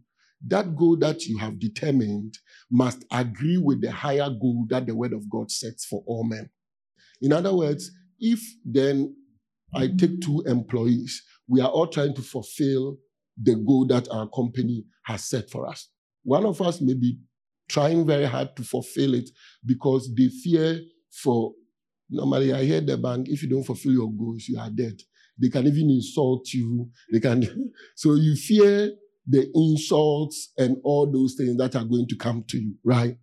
that 0.47 0.77
goal 0.77 0.97
that 0.97 1.25
you 1.27 1.39
have 1.39 1.59
determined 1.59 2.39
must 2.71 3.05
agree 3.11 3.59
with 3.59 3.81
the 3.81 3.91
higher 3.91 4.29
goal 4.29 4.67
that 4.69 4.87
the 4.87 4.95
word 4.95 5.13
of 5.13 5.29
God 5.31 5.51
sets 5.51 5.85
for 5.85 6.03
all 6.07 6.25
men. 6.25 6.51
In 7.21 7.33
other 7.33 7.55
words, 7.55 7.91
if 8.19 8.41
then 8.65 9.15
I 9.75 9.89
take 9.89 10.21
two 10.21 10.43
employees, 10.47 11.23
we 11.49 11.61
are 11.61 11.69
all 11.69 11.87
trying 11.87 12.15
to 12.15 12.23
fulfill 12.23 12.97
the 13.41 13.55
goal 13.55 13.87
that 13.87 14.09
our 14.11 14.29
company 14.29 14.85
has 15.05 15.25
set 15.25 15.51
for 15.51 15.69
us. 15.69 15.89
One 16.25 16.45
of 16.45 16.61
us 16.61 16.81
may 16.81 16.95
be 16.95 17.19
trying 17.69 18.07
very 18.07 18.27
hard 18.27 18.55
to 18.57 18.63
fulfill 18.63 19.15
it 19.15 19.31
because 19.65 20.13
they 20.15 20.29
fear 20.29 20.81
for 21.11 21.53
normally 22.11 22.53
I 22.53 22.65
hear 22.65 22.81
the 22.81 22.99
bank, 22.99 23.29
if 23.29 23.43
you 23.43 23.49
don't 23.49 23.65
fulfill 23.65 23.93
your 23.93 24.13
goals, 24.13 24.47
you 24.49 24.59
are 24.59 24.71
dead. 24.71 25.01
They 25.41 25.49
can 25.49 25.67
even 25.67 25.91
insult 25.91 26.53
you. 26.53 26.91
They 27.13 27.21
can 27.21 27.73
so 27.97 28.15
you 28.15 28.37
fear 28.37 28.91
the 29.27 29.51
insults 29.55 30.53
and 30.59 30.77
all 30.85 31.11
those 31.11 31.35
things 31.35 31.57
that 31.57 31.77
are 31.77 31.85
going 31.85 32.07
to 32.09 32.17
come 32.17 32.45
to 32.49 32.59
you, 32.59 32.75
right? 32.85 33.17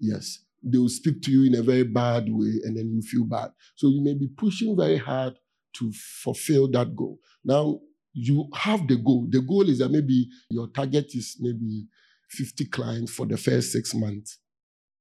Yes. 0.00 0.38
They 0.62 0.78
will 0.78 0.88
speak 0.88 1.22
to 1.22 1.30
you 1.30 1.46
in 1.46 1.54
a 1.54 1.62
very 1.62 1.84
bad 1.84 2.26
way 2.28 2.60
and 2.64 2.76
then 2.76 2.90
you 2.90 3.02
feel 3.02 3.24
bad. 3.24 3.50
So 3.76 3.88
you 3.88 4.02
may 4.02 4.14
be 4.14 4.28
pushing 4.36 4.76
very 4.76 4.96
hard 4.96 5.34
to 5.74 5.92
fulfill 6.22 6.70
that 6.72 6.96
goal. 6.96 7.18
Now, 7.44 7.78
you 8.12 8.48
have 8.54 8.88
the 8.88 8.96
goal. 8.96 9.26
The 9.28 9.40
goal 9.40 9.68
is 9.68 9.78
that 9.78 9.90
maybe 9.90 10.28
your 10.50 10.68
target 10.68 11.14
is 11.14 11.36
maybe 11.40 11.86
50 12.30 12.66
clients 12.66 13.12
for 13.12 13.26
the 13.26 13.36
first 13.36 13.72
six 13.72 13.94
months 13.94 14.38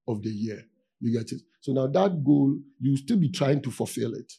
of 0.08 0.22
the 0.22 0.30
year. 0.30 0.62
You 1.00 1.18
get 1.18 1.32
it? 1.32 1.42
So 1.62 1.74
now 1.74 1.88
that 1.88 2.24
goal, 2.24 2.58
you 2.80 2.98
still 2.98 3.18
be 3.18 3.30
trying 3.30 3.62
to 3.64 3.72
fulfill 3.72 4.14
it. 4.14 4.32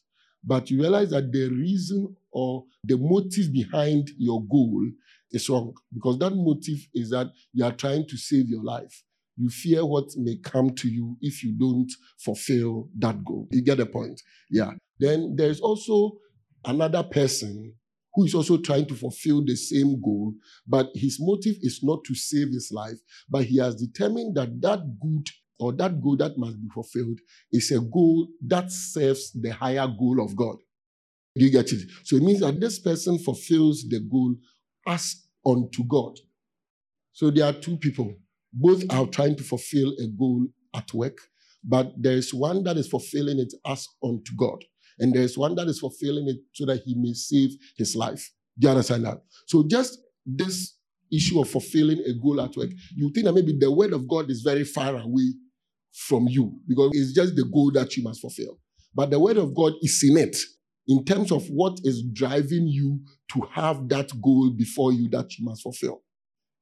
But 0.45 0.71
you 0.71 0.80
realize 0.80 1.11
that 1.11 1.33
the 1.33 1.49
reason 1.49 2.14
or 2.30 2.64
the 2.85 2.97
motive 2.97 3.52
behind 3.52 4.11
your 4.16 4.42
goal 4.47 4.87
is 5.30 5.49
wrong 5.49 5.75
because 5.92 6.18
that 6.18 6.30
motive 6.30 6.78
is 6.94 7.11
that 7.11 7.28
you 7.52 7.64
are 7.64 7.73
trying 7.73 8.06
to 8.08 8.16
save 8.16 8.49
your 8.49 8.62
life. 8.62 9.02
You 9.37 9.49
fear 9.50 9.87
what 9.87 10.06
may 10.16 10.37
come 10.42 10.75
to 10.75 10.88
you 10.88 11.16
if 11.20 11.44
you 11.44 11.56
don't 11.56 11.90
fulfill 12.18 12.88
that 12.99 13.25
goal. 13.25 13.47
You 13.52 13.62
get 13.62 13.78
the 13.78 13.87
point? 13.87 14.20
Yeah. 14.50 14.73
Then 14.99 15.35
there's 15.37 15.61
also 15.61 16.18
another 16.64 17.04
person 17.04 17.75
who 18.14 18.25
is 18.25 18.35
also 18.35 18.56
trying 18.56 18.87
to 18.87 18.94
fulfill 18.94 19.44
the 19.44 19.54
same 19.54 20.00
goal, 20.00 20.35
but 20.66 20.88
his 20.94 21.18
motive 21.20 21.54
is 21.61 21.80
not 21.85 22.02
to 22.04 22.14
save 22.16 22.49
his 22.49 22.70
life, 22.73 22.99
but 23.28 23.44
he 23.44 23.58
has 23.58 23.76
determined 23.76 24.37
that 24.37 24.61
that 24.61 24.80
good 25.00 25.28
or 25.61 25.73
that 25.73 26.00
goal 26.00 26.16
that 26.16 26.37
must 26.37 26.61
be 26.61 26.68
fulfilled 26.75 27.18
is 27.52 27.70
a 27.70 27.80
goal 27.80 28.26
that 28.47 28.73
serves 28.73 29.30
the 29.32 29.50
higher 29.50 29.87
goal 29.87 30.20
of 30.20 30.35
God. 30.35 30.56
Do 31.37 31.44
you 31.44 31.50
get 31.50 31.73
it? 31.73 31.88
So 32.04 32.16
it 32.16 32.23
means 32.23 32.40
that 32.40 32.58
this 32.58 32.80
person 32.80 33.18
fulfills 33.18 33.85
the 33.88 34.00
goal 34.00 34.35
as 34.88 35.26
unto 35.47 35.85
God. 35.85 36.18
So 37.12 37.30
there 37.30 37.45
are 37.45 37.52
two 37.52 37.76
people. 37.76 38.14
Both 38.52 38.85
are 38.90 39.07
trying 39.07 39.37
to 39.37 39.45
fulfill 39.45 39.92
a 40.02 40.07
goal 40.18 40.47
at 40.75 40.92
work, 40.95 41.18
but 41.62 41.92
there 41.97 42.16
is 42.16 42.33
one 42.33 42.64
that 42.64 42.76
is 42.76 42.88
fulfilling 42.88 43.38
it 43.38 43.52
as 43.66 43.87
unto 44.02 44.35
God. 44.37 44.64
And 44.99 45.14
there 45.14 45.23
is 45.23 45.38
one 45.38 45.54
that 45.57 45.68
is 45.68 45.78
fulfilling 45.78 46.28
it 46.28 46.38
so 46.54 46.66
that 46.66 46.83
he 46.85 46.95
may 46.97 47.12
save 47.12 47.50
his 47.76 47.95
life. 47.95 48.33
Do 48.59 48.66
you 48.66 48.71
understand 48.71 49.04
that? 49.04 49.18
So 49.47 49.64
just 49.68 49.99
this 50.26 50.76
issue 51.12 51.40
of 51.40 51.49
fulfilling 51.49 51.99
a 52.07 52.14
goal 52.14 52.40
at 52.40 52.57
work, 52.57 52.71
you 52.97 53.11
think 53.14 53.26
that 53.26 53.33
maybe 53.33 53.57
the 53.59 53.71
word 53.71 53.92
of 53.92 54.09
God 54.09 54.30
is 54.30 54.42
very 54.42 54.64
far 54.64 54.97
away 54.97 55.35
from 55.92 56.26
you 56.28 56.61
because 56.66 56.90
it's 56.95 57.12
just 57.12 57.37
the 57.37 57.45
goal 57.45 57.71
that 57.73 57.97
you 57.97 58.02
must 58.02 58.21
fulfill. 58.21 58.59
But 58.95 59.11
the 59.11 59.21
word 59.21 59.37
of 59.37 59.54
God 59.54 59.75
is 59.83 60.02
in 60.09 60.16
it 60.16 60.37
in 60.88 61.04
terms 61.04 61.30
of 61.30 61.47
what 61.50 61.78
is 61.85 62.02
driving 62.12 62.66
you 62.66 63.00
to 63.33 63.42
have 63.52 63.88
that 63.90 64.11
goal 64.23 64.50
before 64.50 64.92
you 64.92 65.09
that 65.11 65.38
you 65.38 65.45
must 65.45 65.62
fulfill. 65.62 66.02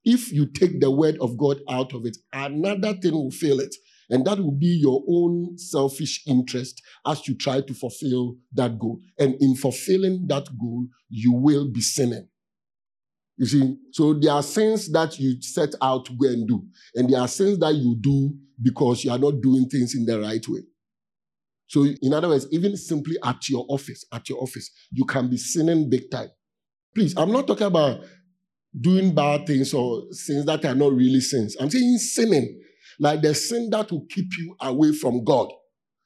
If 0.04 0.32
you 0.32 0.46
take 0.46 0.80
the 0.80 0.90
word 0.90 1.16
of 1.20 1.36
God 1.36 1.60
out 1.70 1.94
of 1.94 2.04
it, 2.04 2.16
another 2.32 2.94
thing 2.94 3.12
will 3.12 3.30
fill 3.30 3.60
it. 3.60 3.74
And 4.08 4.24
that 4.26 4.38
will 4.38 4.52
be 4.52 4.66
your 4.66 5.02
own 5.08 5.58
selfish 5.58 6.22
interest 6.26 6.80
as 7.04 7.26
you 7.26 7.34
try 7.36 7.60
to 7.60 7.74
fulfill 7.74 8.36
that 8.52 8.78
goal. 8.78 9.00
And 9.18 9.34
in 9.40 9.56
fulfilling 9.56 10.26
that 10.28 10.46
goal, 10.58 10.86
you 11.08 11.32
will 11.32 11.68
be 11.68 11.80
sinning. 11.80 12.28
You 13.36 13.46
see, 13.46 13.76
so 13.92 14.14
there 14.14 14.32
are 14.32 14.42
sins 14.42 14.90
that 14.92 15.18
you 15.18 15.40
set 15.42 15.74
out 15.82 16.06
to 16.06 16.12
go 16.14 16.28
and 16.28 16.48
do, 16.48 16.64
and 16.94 17.12
there 17.12 17.20
are 17.20 17.28
sins 17.28 17.58
that 17.58 17.74
you 17.74 17.94
do 18.00 18.34
because 18.62 19.04
you 19.04 19.10
are 19.10 19.18
not 19.18 19.42
doing 19.42 19.68
things 19.68 19.94
in 19.94 20.06
the 20.06 20.18
right 20.18 20.46
way. 20.48 20.60
So, 21.68 21.84
in 22.00 22.14
other 22.14 22.28
words, 22.28 22.46
even 22.52 22.76
simply 22.76 23.16
at 23.24 23.48
your 23.48 23.66
office, 23.68 24.04
at 24.12 24.28
your 24.28 24.42
office, 24.42 24.70
you 24.92 25.04
can 25.04 25.28
be 25.28 25.36
sinning 25.36 25.90
big 25.90 26.10
time. 26.10 26.28
Please, 26.94 27.16
I'm 27.16 27.32
not 27.32 27.46
talking 27.46 27.66
about 27.66 28.04
doing 28.78 29.14
bad 29.14 29.46
things 29.46 29.74
or 29.74 30.02
sins 30.12 30.44
that 30.46 30.64
are 30.64 30.74
not 30.74 30.92
really 30.92 31.20
sins. 31.20 31.56
I'm 31.58 31.70
saying 31.70 31.98
sinning, 31.98 32.60
like 33.00 33.22
the 33.22 33.34
sin 33.34 33.70
that 33.70 33.90
will 33.90 34.06
keep 34.08 34.28
you 34.38 34.54
away 34.60 34.92
from 34.92 35.24
God, 35.24 35.48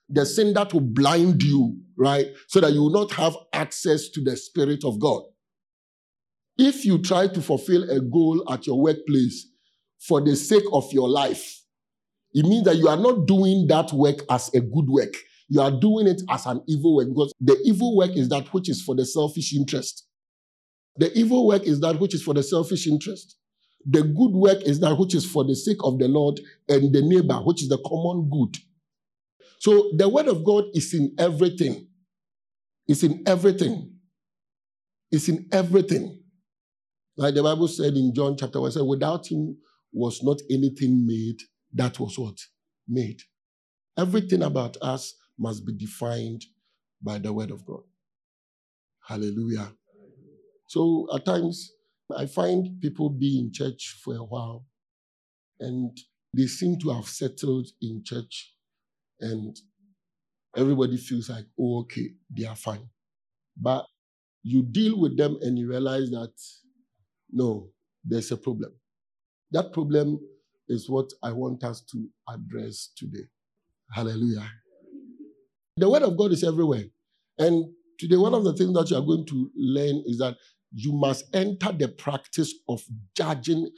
the 0.09 0.25
sin 0.25 0.55
that 0.55 0.73
will 0.73 0.81
blind 0.81 1.43
you, 1.43 1.79
right? 1.97 2.27
So 2.49 2.61
that 2.61 2.73
you 2.73 2.83
will 2.83 2.91
not 2.91 3.13
have 3.13 3.37
access 3.53 4.09
to 4.11 4.23
the 4.23 4.37
Spirit 4.37 4.85
of 4.85 4.99
God. 4.99 5.23
If 6.57 6.85
you 6.85 6.99
try 6.99 7.29
to 7.29 7.41
fulfill 7.41 7.89
a 7.91 8.01
goal 8.01 8.45
at 8.51 8.67
your 8.67 8.81
workplace 8.81 9.47
for 9.99 10.21
the 10.21 10.37
sake 10.37 10.65
of 10.73 10.93
your 10.93 11.09
life, 11.09 11.59
it 12.33 12.45
means 12.45 12.65
that 12.65 12.77
you 12.77 12.89
are 12.89 12.97
not 12.97 13.27
doing 13.27 13.67
that 13.69 13.93
work 13.93 14.21
as 14.31 14.49
a 14.55 14.61
good 14.61 14.89
work 14.89 15.15
you 15.51 15.61
are 15.61 15.71
doing 15.71 16.07
it 16.07 16.23
as 16.31 16.47
an 16.47 16.63
evil 16.69 16.97
work 16.97 17.09
because 17.09 17.33
the 17.41 17.61
evil 17.65 17.97
work 17.97 18.13
is 18.13 18.29
that 18.29 18.47
which 18.55 18.69
is 18.69 18.81
for 18.83 18.95
the 18.95 19.05
selfish 19.05 19.55
interest. 19.55 20.07
The 20.97 21.13
evil 21.19 21.47
work 21.47 21.65
is 21.65 21.81
that 21.81 22.01
which 22.01 22.15
is 22.15 22.23
for 22.23 22.35
the 22.35 22.43
selfish 22.43 22.87
interest. 22.87 23.37
The 23.85 24.03
good 24.03 24.33
work 24.33 24.63
is 24.63 24.81
that 24.81 24.97
which 24.97 25.15
is 25.15 25.25
for 25.29 25.45
the 25.45 25.57
sake 25.57 25.79
of 25.83 25.99
the 25.99 26.09
Lord 26.09 26.41
and 26.69 26.95
the 26.95 27.03
neighbor, 27.03 27.37
which 27.37 27.63
is 27.63 27.69
the 27.69 27.79
common 27.87 28.31
good. 28.31 28.57
So 29.59 29.91
the 29.97 30.09
word 30.09 30.29
of 30.29 30.45
God 30.45 30.65
is 30.73 30.95
in 30.95 31.15
everything. 31.19 31.89
It's 32.87 33.03
in 33.03 33.23
everything. 33.27 33.93
It's 35.11 35.29
in 35.29 35.49
everything. 35.53 36.23
Like 37.17 37.35
the 37.35 37.43
Bible 37.43 37.69
said 37.69 37.95
in 37.95 38.15
John 38.15 38.37
chapter 38.39 38.61
1, 38.61 38.73
said, 38.73 38.83
without 38.83 39.27
him 39.27 39.57
was 39.93 40.23
not 40.23 40.39
anything 40.51 41.07
made 41.07 41.37
that 41.73 41.99
was 42.01 42.19
what? 42.19 42.37
Made. 42.89 43.21
Everything 43.99 44.43
about 44.43 44.77
us 44.81 45.15
must 45.41 45.67
be 45.67 45.73
defined 45.73 46.45
by 47.03 47.19
the 47.19 47.33
word 47.33 47.51
of 47.51 47.65
God. 47.65 47.83
Hallelujah. 49.09 49.73
So 50.69 51.09
at 51.15 51.25
times, 51.25 51.73
I 52.17 52.27
find 52.27 52.81
people 52.81 53.09
be 53.09 53.39
in 53.39 53.53
church 53.53 54.01
for 54.05 54.15
a 54.17 54.23
while 54.23 54.67
and 55.59 55.97
they 56.37 56.47
seem 56.47 56.79
to 56.81 56.91
have 56.91 57.07
settled 57.07 57.69
in 57.81 58.03
church 58.05 58.55
and 59.21 59.57
everybody 60.57 60.97
feels 60.97 61.31
like, 61.31 61.47
oh, 61.59 61.81
okay, 61.81 62.11
they 62.37 62.45
are 62.47 62.57
fine. 62.57 62.89
But 63.57 63.87
you 64.43 64.63
deal 64.63 64.99
with 65.01 65.17
them 65.17 65.39
and 65.41 65.59
you 65.59 65.69
realize 65.69 66.11
that 66.11 66.33
no, 67.31 67.71
there's 68.05 68.31
a 68.33 68.37
problem. 68.37 68.73
That 69.53 69.73
problem 69.73 70.21
is 70.69 70.89
what 70.89 71.11
I 71.23 71.33
want 71.33 71.65
us 71.65 71.83
to 71.93 72.09
address 72.29 72.91
today. 72.97 73.27
Hallelujah. 73.93 74.49
The 75.81 75.89
word 75.89 76.03
of 76.03 76.17
God 76.17 76.33
is 76.33 76.45
everywhere. 76.45 76.85
And 77.39 77.65
today, 77.99 78.17
one 78.17 78.35
of 78.35 78.45
the 78.45 78.53
things 78.53 78.75
that 78.75 78.91
you 78.91 78.97
are 78.97 79.05
going 79.05 79.27
to 79.27 79.51
learn 79.57 80.03
is 80.07 80.19
that 80.19 80.37
you 80.73 80.93
must 80.93 81.25
enter 81.35 81.73
the 81.73 81.89
practice 81.89 82.55
of 82.69 82.83
judging 83.17 83.71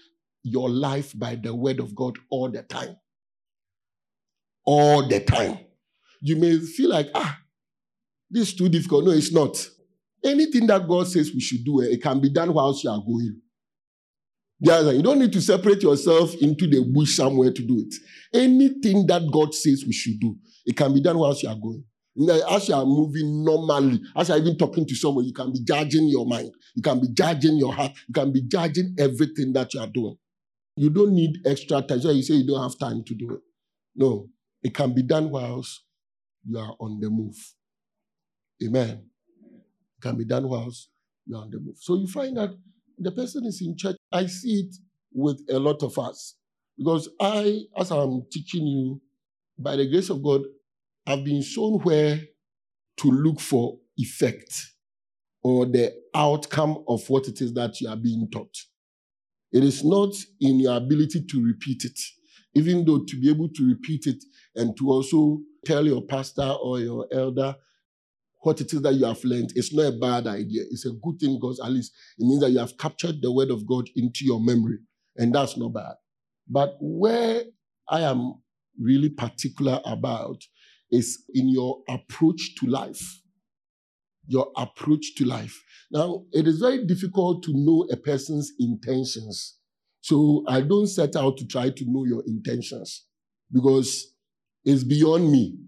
your 0.42 0.68
life 0.68 1.16
by 1.16 1.36
the 1.36 1.54
word 1.54 1.80
of 1.80 1.94
God 1.94 2.18
all 2.30 2.50
the 2.50 2.62
time. 2.62 2.96
All 4.64 5.06
the 5.06 5.20
time. 5.20 5.60
You 6.20 6.36
may 6.36 6.58
feel 6.58 6.90
like, 6.90 7.08
ah, 7.14 7.38
this 8.30 8.48
is 8.48 8.54
too 8.54 8.68
difficult. 8.68 9.04
No, 9.04 9.10
it's 9.12 9.32
not. 9.32 9.56
Anything 10.24 10.66
that 10.68 10.86
God 10.88 11.08
says 11.08 11.32
we 11.32 11.40
should 11.40 11.64
do, 11.64 11.82
eh, 11.82 11.92
it 11.92 12.02
can 12.02 12.20
be 12.20 12.30
done 12.30 12.52
whilst 12.52 12.84
you 12.84 12.90
are 12.90 13.02
going. 13.04 13.40
You 14.60 15.02
don't 15.02 15.18
need 15.18 15.32
to 15.32 15.40
separate 15.40 15.82
yourself 15.82 16.34
into 16.36 16.68
the 16.68 16.84
bush 16.84 17.16
somewhere 17.16 17.52
to 17.52 17.62
do 17.62 17.84
it. 17.84 17.94
Anything 18.32 19.06
that 19.08 19.28
God 19.32 19.54
says 19.54 19.84
we 19.84 19.92
should 19.92 20.20
do, 20.20 20.36
it 20.64 20.76
can 20.76 20.94
be 20.94 21.00
done 21.00 21.18
whilst 21.18 21.42
you 21.42 21.48
are 21.48 21.56
going. 21.56 21.84
As 22.50 22.68
you 22.68 22.74
are 22.74 22.84
moving 22.84 23.42
normally, 23.42 24.00
as 24.14 24.28
you 24.28 24.34
are 24.34 24.38
even 24.38 24.58
talking 24.58 24.86
to 24.86 24.94
someone, 24.94 25.24
you 25.24 25.32
can 25.32 25.50
be 25.50 25.60
judging 25.64 26.08
your 26.08 26.26
mind. 26.26 26.52
You 26.74 26.82
can 26.82 27.00
be 27.00 27.08
judging 27.12 27.56
your 27.56 27.72
heart. 27.72 27.92
You 28.08 28.12
can 28.14 28.32
be 28.32 28.42
judging 28.42 28.94
everything 28.98 29.52
that 29.54 29.72
you 29.72 29.80
are 29.80 29.86
doing. 29.86 30.16
You 30.76 30.90
don't 30.90 31.14
need 31.14 31.38
extra 31.46 31.80
time. 31.82 32.00
So 32.00 32.10
you 32.10 32.22
say 32.22 32.34
you 32.34 32.46
don't 32.46 32.62
have 32.62 32.78
time 32.78 33.02
to 33.04 33.14
do 33.14 33.34
it. 33.34 33.40
No, 33.96 34.28
it 34.62 34.74
can 34.74 34.94
be 34.94 35.02
done 35.02 35.30
whilst 35.30 35.84
you 36.44 36.58
are 36.58 36.74
on 36.80 37.00
the 37.00 37.08
move. 37.08 37.36
Amen. 38.62 39.04
It 39.98 40.02
can 40.02 40.16
be 40.16 40.24
done 40.24 40.48
whilst 40.48 40.88
you 41.26 41.36
are 41.36 41.42
on 41.42 41.50
the 41.50 41.60
move. 41.60 41.76
So 41.78 41.96
you 41.96 42.06
find 42.06 42.36
that 42.36 42.50
the 42.98 43.10
person 43.10 43.46
is 43.46 43.62
in 43.62 43.76
church. 43.76 43.96
I 44.12 44.26
see 44.26 44.60
it 44.60 44.76
with 45.12 45.40
a 45.50 45.58
lot 45.58 45.82
of 45.82 45.98
us. 45.98 46.36
Because 46.76 47.08
I, 47.20 47.60
as 47.76 47.90
I'm 47.90 48.24
teaching 48.30 48.66
you, 48.66 49.00
by 49.58 49.76
the 49.76 49.88
grace 49.88 50.10
of 50.10 50.22
God, 50.22 50.42
I've 51.06 51.24
been 51.24 51.42
shown 51.42 51.80
where 51.80 52.20
to 52.98 53.10
look 53.10 53.40
for 53.40 53.78
effect 53.96 54.66
or 55.42 55.66
the 55.66 55.92
outcome 56.14 56.84
of 56.88 57.08
what 57.08 57.26
it 57.26 57.40
is 57.40 57.52
that 57.54 57.80
you 57.80 57.88
are 57.88 57.96
being 57.96 58.28
taught. 58.30 58.56
It 59.52 59.64
is 59.64 59.84
not 59.84 60.14
in 60.40 60.60
your 60.60 60.76
ability 60.76 61.24
to 61.30 61.44
repeat 61.44 61.84
it, 61.84 61.98
even 62.54 62.84
though 62.84 63.04
to 63.04 63.20
be 63.20 63.28
able 63.28 63.48
to 63.48 63.68
repeat 63.68 64.06
it 64.06 64.22
and 64.54 64.76
to 64.78 64.90
also 64.90 65.40
tell 65.64 65.84
your 65.84 66.02
pastor 66.02 66.54
or 66.62 66.80
your 66.80 67.06
elder 67.12 67.56
what 68.42 68.60
it 68.60 68.72
is 68.72 68.82
that 68.82 68.94
you 68.94 69.04
have 69.04 69.22
learned, 69.24 69.52
it's 69.54 69.72
not 69.72 69.82
a 69.82 69.92
bad 69.92 70.26
idea. 70.26 70.62
It's 70.70 70.84
a 70.86 70.90
good 70.90 71.18
thing 71.20 71.36
because 71.40 71.60
at 71.60 71.70
least 71.70 71.92
it 72.18 72.24
means 72.24 72.40
that 72.40 72.50
you 72.50 72.58
have 72.58 72.76
captured 72.76 73.22
the 73.22 73.30
word 73.30 73.50
of 73.50 73.66
God 73.66 73.88
into 73.94 74.24
your 74.24 74.40
memory, 74.40 74.78
and 75.16 75.34
that's 75.34 75.56
not 75.56 75.72
bad. 75.72 75.94
But 76.48 76.76
where 76.80 77.44
I 77.88 78.00
am 78.00 78.34
really 78.80 79.10
particular 79.10 79.80
about 79.84 80.42
is 80.92 81.24
in 81.34 81.48
your 81.48 81.82
approach 81.88 82.54
to 82.60 82.66
life. 82.66 83.20
Your 84.26 84.52
approach 84.56 85.14
to 85.16 85.24
life. 85.24 85.60
Now, 85.90 86.24
it 86.32 86.46
is 86.46 86.60
very 86.60 86.86
difficult 86.86 87.42
to 87.44 87.52
know 87.54 87.88
a 87.90 87.96
person's 87.96 88.52
intentions. 88.60 89.58
So 90.02 90.44
I 90.46 90.60
don't 90.60 90.86
set 90.86 91.16
out 91.16 91.38
to 91.38 91.46
try 91.46 91.70
to 91.70 91.84
know 91.86 92.04
your 92.04 92.22
intentions 92.26 93.06
because 93.52 94.14
it's 94.64 94.84
beyond 94.84 95.30
me. 95.30 95.58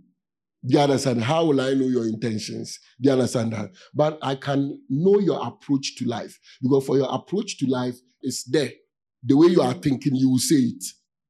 You 0.62 0.78
understand? 0.78 1.22
How 1.22 1.44
will 1.44 1.60
I 1.60 1.74
know 1.74 1.86
your 1.86 2.06
intentions? 2.06 2.78
You 2.98 3.12
understand 3.12 3.52
that? 3.52 3.70
But 3.92 4.18
I 4.22 4.34
can 4.36 4.80
know 4.88 5.18
your 5.18 5.44
approach 5.46 5.96
to 5.96 6.06
life 6.06 6.38
because 6.62 6.86
for 6.86 6.96
your 6.96 7.12
approach 7.12 7.58
to 7.58 7.66
life 7.66 7.96
is 8.22 8.44
there. 8.50 8.70
The 9.22 9.36
way 9.36 9.48
you 9.48 9.62
are 9.62 9.74
thinking, 9.74 10.14
you 10.14 10.30
will 10.30 10.38
say 10.38 10.56
it. 10.56 10.84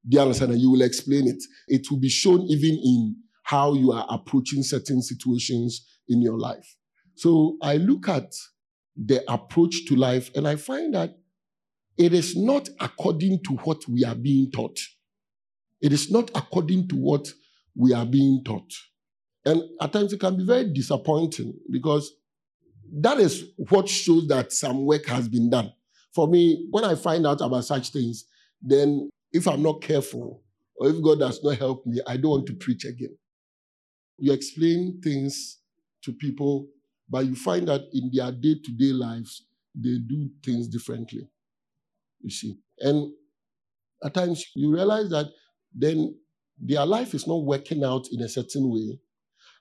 You 0.09 0.21
understand? 0.21 0.53
And 0.53 0.61
you 0.61 0.71
will 0.71 0.83
explain 0.83 1.27
it. 1.27 1.43
It 1.69 1.91
will 1.91 1.99
be 1.99 2.09
shown 2.09 2.43
even 2.43 2.71
in 2.71 3.17
how 3.45 3.75
you 3.75 3.93
are 3.93 4.07
approaching 4.11 4.63
certain 4.63 5.01
situations 5.01 5.87
in 6.09 6.21
your 6.21 6.39
life. 6.39 6.77
So 7.15 7.57
I 7.63 7.77
look 7.77 8.09
at 8.09 8.33
the 8.97 9.23
approach 9.33 9.87
to 9.87 9.97
life 9.97 10.31
and 10.35 10.49
I 10.49 10.57
find 10.57 10.95
that 10.95 11.17
it 11.97 12.13
is 12.13 12.37
not 12.37 12.69
according 12.81 13.43
to 13.45 13.53
what 13.65 13.87
we 13.89 14.05
are 14.05 14.15
being 14.15 14.51
taught. 14.51 14.79
It 15.81 15.93
is 15.93 16.11
not 16.11 16.31
according 16.35 16.89
to 16.89 16.97
what 16.97 17.33
we 17.77 17.93
are 17.93 18.07
being 18.07 18.43
taught. 18.45 18.73
And 19.45 19.63
at 19.81 19.93
times 19.93 20.13
it 20.13 20.21
can 20.21 20.37
be 20.37 20.45
very 20.45 20.73
disappointing 20.73 21.55
because 21.71 22.13
that 23.01 23.19
is 23.19 23.45
what 23.57 23.89
shows 23.89 24.27
that 24.29 24.53
some 24.53 24.87
work 24.87 25.07
has 25.07 25.29
been 25.29 25.51
done. 25.51 25.73
For 26.15 26.27
me, 26.29 26.67
when 26.71 26.85
I 26.85 26.95
find 26.95 27.27
out 27.27 27.41
about 27.41 27.65
such 27.65 27.91
things, 27.91 28.25
then 28.63 29.11
if 29.33 29.47
I'm 29.47 29.63
not 29.63 29.83
careful 29.83 30.43
or 30.77 30.89
if 30.89 31.03
God 31.03 31.19
does 31.19 31.43
not 31.45 31.59
help 31.59 31.85
me, 31.87 32.01
I 32.07 32.17
don't 32.17 32.31
want 32.31 32.47
to 32.47 32.55
preach 32.55 32.85
again. 32.85 33.17
You 34.19 34.33
explain 34.33 35.01
things 35.03 35.59
to 36.03 36.13
people, 36.13 36.69
but 37.09 37.27
you 37.27 37.35
find 37.35 37.69
that 37.69 37.83
in 37.93 38.11
their 38.13 38.31
day 38.33 38.57
to 38.65 38.73
day 38.73 38.93
lives, 38.93 39.47
they 39.75 39.99
do 40.07 40.31
things 40.45 40.69
differently. 40.69 41.29
You 42.21 42.31
see. 42.31 42.59
And 42.81 43.13
at 44.05 44.15
times 44.15 44.45
you 44.55 44.73
realize 44.73 45.11
that 45.11 45.27
then 45.75 46.15
their 46.59 46.87
life 46.87 47.15
is 47.15 47.27
not 47.27 47.45
working 47.45 47.83
out 47.85 48.07
in 48.13 48.21
a 48.21 48.29
certain 48.29 48.71
way. 48.71 49.01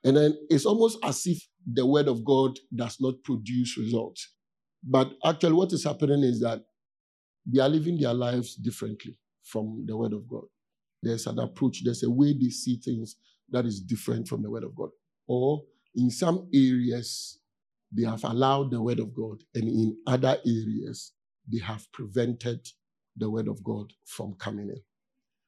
And 0.03 0.17
then 0.17 0.37
it's 0.49 0.65
almost 0.65 0.99
as 1.03 1.25
if 1.25 1.41
the 1.65 1.85
word 1.85 2.07
of 2.07 2.23
God 2.25 2.59
does 2.75 2.97
not 2.99 3.15
produce 3.23 3.77
results. 3.77 4.33
But 4.83 5.11
actually, 5.25 5.53
what 5.53 5.71
is 5.71 5.85
happening 5.85 6.23
is 6.23 6.41
that 6.41 6.61
they 7.45 7.61
are 7.61 7.69
living 7.69 7.97
their 7.97 8.13
lives 8.13 8.55
differently 8.55 9.17
from 9.43 9.85
the 9.87 9.95
word 9.95 10.13
of 10.13 10.27
God. 10.27 10.43
There's 11.01 11.25
an 11.27 11.39
approach, 11.39 11.83
there's 11.83 12.03
a 12.03 12.09
way 12.09 12.33
they 12.33 12.49
see 12.49 12.77
things 12.77 13.15
that 13.53 13.65
is 13.67 13.81
different 13.81 14.29
from 14.29 14.43
the 14.43 14.51
word 14.51 14.65
of 14.65 14.75
God. 14.75 14.91
Or 15.27 15.63
in 15.95 16.11
some 16.11 16.49
areas, 16.53 17.39
they 17.93 18.05
have 18.05 18.25
allowed 18.25 18.71
the 18.71 18.81
word 18.81 18.99
of 19.01 19.15
God, 19.15 19.39
and 19.55 19.65
in 19.65 19.97
other 20.07 20.37
areas, 20.45 21.13
they 21.51 21.59
have 21.59 21.91
prevented 21.93 22.67
the 23.17 23.29
word 23.31 23.49
of 23.49 23.63
God 23.63 23.93
from 24.07 24.35
coming 24.39 24.69
in. 24.69 24.81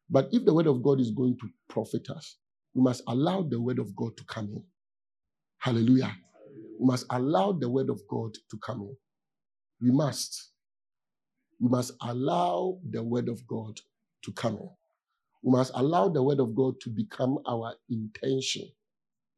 But 0.09 0.29
if 0.31 0.45
the 0.45 0.53
word 0.53 0.67
of 0.67 0.83
God 0.83 1.01
is 1.01 1.11
going 1.11 1.37
to 1.39 1.49
profit 1.69 2.09
us, 2.09 2.37
we 2.75 2.83
must 2.83 3.03
allow 3.07 3.43
the 3.43 3.61
word 3.61 3.79
of 3.79 3.95
God 3.95 4.17
to 4.17 4.25
come 4.25 4.49
in. 4.49 4.63
Hallelujah. 5.59 6.13
We 6.79 6.87
must 6.87 7.05
allow 7.11 7.53
the 7.53 7.69
word 7.69 7.89
of 7.89 8.01
God 8.09 8.35
to 8.51 8.57
come 8.59 8.81
in. 8.81 8.97
We 9.81 9.91
must. 9.91 10.51
We 11.61 11.69
must 11.69 11.93
allow 12.01 12.79
the 12.89 13.03
word 13.03 13.29
of 13.29 13.47
God 13.47 13.79
to 14.25 14.33
come 14.33 14.57
in. 14.57 14.69
We 15.45 15.51
must 15.51 15.73
allow 15.75 16.09
the 16.09 16.23
word 16.23 16.39
of 16.39 16.55
God 16.55 16.79
to 16.81 16.89
become 16.89 17.37
our 17.47 17.75
intention. 17.87 18.67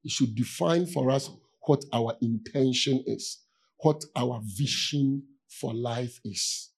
It 0.06 0.12
should 0.12 0.36
define 0.36 0.86
for 0.86 1.12
us 1.12 1.30
what 1.66 1.84
our 1.92 2.16
intention 2.22 3.04
is, 3.06 3.40
what 3.80 4.06
our 4.16 4.40
vision 4.42 5.24
for 5.50 5.74
life 5.74 6.22
is. 6.24 6.70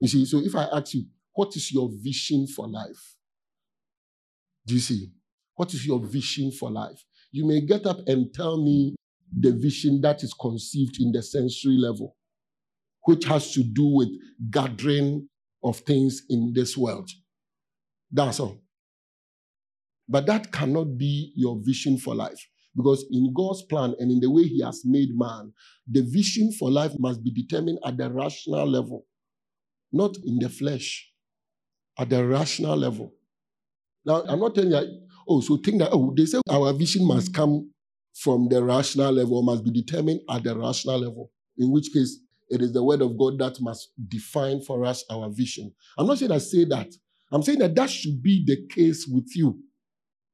You 0.00 0.08
see, 0.08 0.26
so 0.26 0.40
if 0.40 0.54
I 0.54 0.64
ask 0.70 0.92
you, 0.92 1.06
what 1.32 1.56
is 1.56 1.72
your 1.72 1.88
vision 1.90 2.46
for 2.46 2.68
life? 2.68 3.16
Do 4.66 4.74
you 4.74 4.80
see? 4.80 5.12
What 5.54 5.72
is 5.72 5.86
your 5.86 6.00
vision 6.00 6.52
for 6.52 6.70
life? 6.70 7.02
You 7.32 7.46
may 7.46 7.62
get 7.62 7.86
up 7.86 8.00
and 8.06 8.34
tell 8.34 8.62
me 8.62 8.96
the 9.32 9.52
vision 9.52 10.02
that 10.02 10.22
is 10.22 10.34
conceived 10.34 11.00
in 11.00 11.10
the 11.10 11.22
sensory 11.22 11.78
level, 11.78 12.16
which 13.04 13.24
has 13.24 13.50
to 13.54 13.62
do 13.62 13.86
with 13.86 14.08
gathering 14.50 15.26
of 15.64 15.78
things 15.78 16.22
in 16.28 16.52
this 16.54 16.76
world. 16.76 17.08
That's 18.10 18.40
all. 18.40 18.60
But 20.08 20.26
that 20.26 20.52
cannot 20.52 20.96
be 20.96 21.32
your 21.36 21.60
vision 21.62 21.98
for 21.98 22.14
life. 22.14 22.48
Because 22.76 23.04
in 23.10 23.32
God's 23.34 23.62
plan 23.62 23.94
and 23.98 24.10
in 24.10 24.20
the 24.20 24.30
way 24.30 24.44
He 24.44 24.62
has 24.62 24.82
made 24.84 25.10
man, 25.12 25.52
the 25.90 26.02
vision 26.02 26.52
for 26.52 26.70
life 26.70 26.92
must 26.98 27.22
be 27.22 27.30
determined 27.30 27.78
at 27.84 27.96
the 27.96 28.10
rational 28.10 28.66
level, 28.66 29.04
not 29.92 30.16
in 30.24 30.38
the 30.38 30.48
flesh, 30.48 31.10
at 31.98 32.08
the 32.08 32.24
rational 32.24 32.76
level. 32.76 33.14
Now, 34.04 34.22
I'm 34.28 34.38
not 34.38 34.54
telling 34.54 34.70
you, 34.70 35.06
oh, 35.28 35.40
so 35.40 35.56
think 35.56 35.80
that, 35.80 35.90
oh, 35.92 36.14
they 36.16 36.24
say 36.24 36.40
our 36.48 36.72
vision 36.72 37.06
must 37.06 37.34
come 37.34 37.70
from 38.14 38.48
the 38.48 38.62
rational 38.62 39.12
level, 39.12 39.42
must 39.42 39.64
be 39.64 39.70
determined 39.70 40.20
at 40.30 40.44
the 40.44 40.56
rational 40.56 40.98
level, 40.98 41.30
in 41.58 41.70
which 41.72 41.92
case 41.92 42.20
it 42.48 42.62
is 42.62 42.72
the 42.72 42.82
word 42.82 43.02
of 43.02 43.18
God 43.18 43.38
that 43.38 43.60
must 43.60 43.90
define 44.08 44.62
for 44.62 44.84
us 44.84 45.04
our 45.10 45.28
vision. 45.28 45.74
I'm 45.98 46.06
not 46.06 46.18
saying 46.18 46.32
I 46.32 46.38
say 46.38 46.64
that. 46.66 46.88
I'm 47.30 47.42
saying 47.42 47.58
that 47.58 47.74
that 47.74 47.90
should 47.90 48.22
be 48.22 48.44
the 48.46 48.66
case 48.74 49.06
with 49.10 49.30
you. 49.34 49.58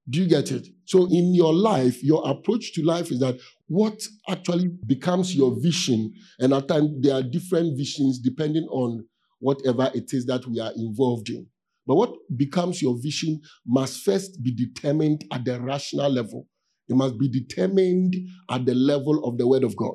Do 0.09 0.21
you 0.21 0.29
get 0.29 0.53
it? 0.53 0.67
So 0.85 1.07
in 1.07 1.35
your 1.35 1.55
life, 1.55 2.03
your 2.03 2.29
approach 2.29 2.75
to 2.75 2.85
life 2.85 3.11
is 3.11 3.21
that 3.21 3.39
what 3.67 4.03
actually 4.29 4.71
becomes 4.87 5.35
your 5.35 5.59
vision, 5.61 6.13
and 6.39 6.53
at 6.53 6.69
times 6.69 6.91
there 7.01 7.15
are 7.15 7.23
different 7.23 7.77
visions 7.77 8.19
depending 8.19 8.65
on 8.71 9.07
whatever 9.41 9.91
it 9.95 10.13
is 10.13 10.27
that 10.27 10.47
we 10.47 10.61
are 10.61 10.73
involved 10.77 11.31
in. 11.31 11.47
But 11.87 11.97
what 11.97 12.15
becomes 12.37 12.81
your 12.81 12.97
vision 13.03 13.41
must 13.67 14.03
first 14.05 14.43
be 14.43 14.55
determined 14.55 15.25
at 15.33 15.45
the 15.45 15.61
rational 15.61 16.11
level. 16.11 16.49
It 16.89 16.97
must 16.97 17.19
be 17.19 17.29
determined 17.29 18.15
at 18.51 18.67
the 18.67 18.75
level 18.75 19.25
of 19.25 19.39
the 19.39 19.47
Word 19.47 19.65
of 19.65 19.75
God. 19.77 19.95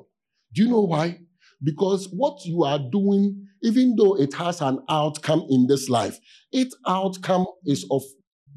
Do 0.54 0.64
you 0.64 0.70
know 0.70 0.82
why? 0.82 1.20
Because 1.64 2.08
what 2.12 2.44
you 2.46 2.64
are 2.64 2.80
doing, 2.92 3.46
even 3.64 3.96
though 3.96 4.16
it 4.16 4.34
has 4.34 4.62
an 4.62 4.80
outcome 4.90 5.46
in 5.50 5.68
this 5.68 5.90
life, 5.90 6.20
its 6.52 6.76
outcome 6.88 7.46
is 7.66 7.86
of 7.92 8.04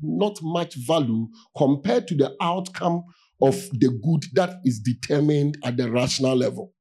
not 0.03 0.39
much 0.43 0.75
value 0.87 1.29
compared 1.57 2.09
to 2.09 2.15
the 2.15 2.35
outcome 2.41 3.03
of 3.41 3.55
the 3.73 3.89
good 4.05 4.25
that 4.35 4.61
is 4.65 4.81
determined 4.81 5.59
at 5.65 5.77
the 5.77 5.91
rational 5.91 6.37
level. 6.37 6.73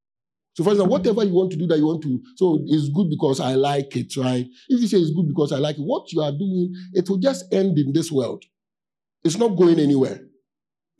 So, 0.53 0.63
for 0.63 0.71
example, 0.71 0.91
whatever 0.91 1.23
you 1.23 1.33
want 1.33 1.51
to 1.51 1.57
do 1.57 1.65
that 1.67 1.77
you 1.77 1.87
want 1.87 2.03
to, 2.03 2.21
so 2.35 2.59
it's 2.65 2.89
good 2.89 3.09
because 3.09 3.39
I 3.39 3.55
like 3.55 3.95
it, 3.95 4.15
right? 4.17 4.45
If 4.67 4.81
you 4.81 4.87
say 4.87 4.97
it's 4.97 5.15
good 5.15 5.27
because 5.27 5.51
I 5.51 5.57
like 5.57 5.77
it, 5.77 5.81
what 5.81 6.11
you 6.11 6.21
are 6.21 6.31
doing, 6.31 6.73
it 6.93 7.09
will 7.09 7.17
just 7.17 7.45
end 7.53 7.79
in 7.79 7.93
this 7.93 8.11
world. 8.11 8.43
It's 9.23 9.37
not 9.37 9.55
going 9.55 9.79
anywhere. 9.79 10.19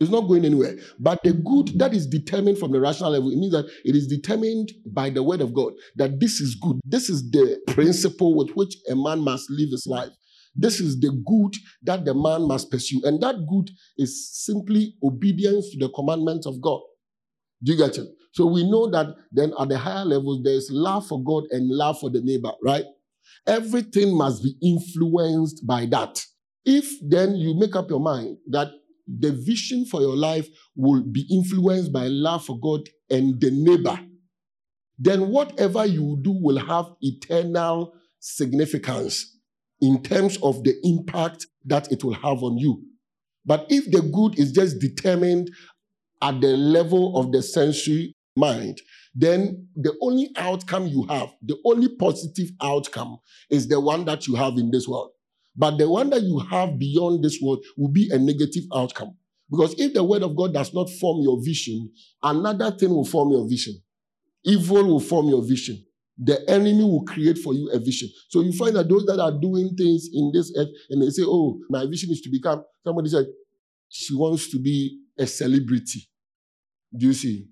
It's 0.02 0.10
not 0.10 0.28
going 0.28 0.46
anywhere. 0.46 0.78
But 1.00 1.20
the 1.24 1.34
good 1.34 1.78
that 1.80 1.94
is 1.94 2.08
determined 2.08 2.58
from 2.58 2.72
the 2.72 2.82
rational 2.82 3.12
level, 3.12 3.30
it 3.30 3.38
means 3.38 3.52
that 3.52 3.70
it 3.86 3.96
is 3.96 4.08
determined 4.08 4.72
by 4.88 5.12
the 5.12 5.22
word 5.22 5.42
of 5.42 5.54
God 5.54 5.74
that 5.96 6.20
this 6.20 6.42
is 6.42 6.56
good. 6.56 6.80
This 6.84 7.08
is 7.08 7.30
the 7.30 7.60
principle 7.68 8.36
with 8.36 8.50
which 8.56 8.76
a 8.90 8.96
man 8.96 9.20
must 9.20 9.50
live 9.52 9.70
his 9.70 9.86
life. 9.86 10.10
This 10.56 10.80
is 10.80 11.00
the 11.00 11.12
good 11.28 11.56
that 11.84 12.04
the 12.04 12.16
man 12.16 12.48
must 12.48 12.72
pursue. 12.72 13.00
And 13.04 13.22
that 13.22 13.36
good 13.48 13.70
is 14.00 14.28
simply 14.44 14.96
obedience 15.04 15.70
to 15.70 15.78
the 15.78 15.90
commandments 15.94 16.48
of 16.48 16.60
God. 16.60 16.82
Do 17.62 17.74
you 17.74 17.78
get 17.78 17.96
it? 18.00 18.08
So 18.34 18.48
we 18.48 18.68
know 18.68 18.90
that 18.90 19.06
then 19.32 19.54
at 19.60 19.70
the 19.70 19.78
higher 19.78 20.04
levels, 20.04 20.42
there's 20.44 20.70
love 20.72 21.06
for 21.06 21.24
God 21.24 21.44
and 21.52 21.70
love 21.70 22.00
for 22.00 22.10
the 22.10 22.22
neighbor, 22.22 22.54
right? 22.64 22.86
Everything 23.46 24.18
must 24.18 24.42
be 24.42 24.56
influenced 24.64 25.68
by 25.68 25.86
that. 25.92 26.26
If 26.66 26.92
then 27.08 27.36
you 27.36 27.54
make 27.54 27.76
up 27.76 27.90
your 27.90 28.00
mind 28.00 28.38
that 28.50 28.70
the 29.20 29.32
vision 29.32 29.86
for 29.86 30.02
your 30.02 30.16
life 30.16 30.48
will 30.76 31.04
be 31.04 31.26
influenced 31.30 31.92
by 31.92 32.08
love 32.08 32.46
for 32.46 32.60
God 32.60 32.82
and 33.10 33.40
the 33.42 33.52
neighbor, 33.52 34.00
then 34.98 35.30
whatever 35.30 35.86
you 35.86 36.20
do 36.22 36.32
will 36.32 36.60
have 36.60 36.86
eternal 37.02 37.94
significance 38.20 39.38
in 39.82 40.02
terms 40.04 40.38
of 40.44 40.64
the 40.64 40.76
impact 40.84 41.48
that 41.66 41.92
it 41.92 42.04
will 42.04 42.14
have 42.14 42.44
on 42.44 42.58
you. 42.58 42.84
But 43.46 43.66
if 43.70 43.90
the 43.92 44.02
good 44.02 44.38
is 44.38 44.52
just 44.52 44.80
determined 44.80 45.50
at 46.22 46.40
the 46.40 46.56
level 46.56 47.18
of 47.18 47.32
the 47.32 47.42
sensory 47.42 48.16
mind, 48.36 48.80
then 49.16 49.68
the 49.76 49.94
only 50.02 50.30
outcome 50.38 50.88
you 50.88 51.06
have, 51.08 51.30
the 51.42 51.58
only 51.66 51.90
positive 51.96 52.52
outcome 52.62 53.18
is 53.50 53.68
the 53.68 53.80
one 53.80 54.06
that 54.06 54.28
you 54.28 54.36
have 54.36 54.54
in 54.58 54.72
this 54.72 54.88
world. 54.88 55.12
But 55.56 55.78
the 55.78 55.90
one 55.90 56.10
that 56.12 56.22
you 56.22 56.40
have 56.40 56.80
beyond 56.80 57.24
this 57.24 57.40
world 57.42 57.64
will 57.78 57.90
be 57.92 58.10
a 58.12 58.18
negative 58.18 58.64
outcome. 58.74 59.16
Because 59.50 59.76
if 59.78 59.94
the 59.94 60.04
word 60.04 60.24
of 60.24 60.36
God 60.36 60.54
does 60.54 60.74
not 60.74 60.90
form 60.90 61.22
your 61.22 61.44
vision, 61.44 61.92
another 62.24 62.72
thing 62.72 62.90
will 62.90 63.06
form 63.06 63.32
your 63.32 63.48
vision. 63.48 63.76
Evil 64.46 64.86
will 64.86 65.00
form 65.00 65.28
your 65.28 65.44
vision 65.44 65.84
the 66.24 66.48
enemy 66.50 66.84
will 66.84 67.04
create 67.04 67.38
for 67.38 67.54
you 67.54 67.70
a 67.72 67.80
vision. 67.80 68.10
So 68.30 68.42
you 68.42 68.54
find 68.54 68.76
that 68.76 68.88
those 68.88 69.06
that 69.06 69.20
are 69.20 69.32
doing 69.32 69.76
things 69.76 70.10
in 70.14 70.32
this 70.34 70.54
earth 70.56 70.70
and 70.90 71.02
they 71.02 71.10
say, 71.10 71.24
Oh, 71.26 71.60
my 71.70 71.86
vision 71.88 72.12
is 72.12 72.22
to 72.22 72.30
become, 72.30 72.64
somebody 72.86 73.10
said, 73.10 73.26
she 73.90 74.16
wants 74.16 74.50
to 74.52 74.60
be 74.60 75.00
a 75.18 75.26
celebrity. 75.26 76.08
Do 76.96 77.08
you 77.08 77.14
see? 77.14 77.48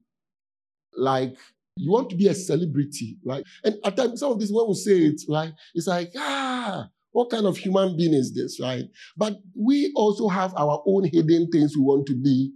Like, 0.96 1.36
you 1.78 1.92
want 1.92 2.10
to 2.12 2.16
be 2.16 2.28
a 2.28 2.36
celebrity, 2.36 3.18
right? 3.26 3.44
And 3.64 3.76
at 3.84 3.98
times, 3.98 4.20
some 4.20 4.34
of 4.34 4.40
this, 4.40 4.52
when 4.52 4.68
we 4.68 4.74
say 4.76 4.98
it, 5.00 5.22
right, 5.28 5.54
it's 5.74 5.88
like, 5.88 6.12
ah, 6.18 6.88
what 7.20 7.30
kind 7.30 7.46
of 7.46 7.58
human 7.58 7.96
being 7.98 8.14
is 8.14 8.34
this, 8.34 8.60
right? 8.62 8.86
But 9.18 9.38
we 9.58 9.92
also 9.96 10.28
have 10.28 10.54
our 10.56 10.82
own 10.88 11.04
hidden 11.04 11.50
things 11.52 11.76
we 11.76 11.84
want 11.84 12.08
to 12.08 12.16
be 12.16 12.52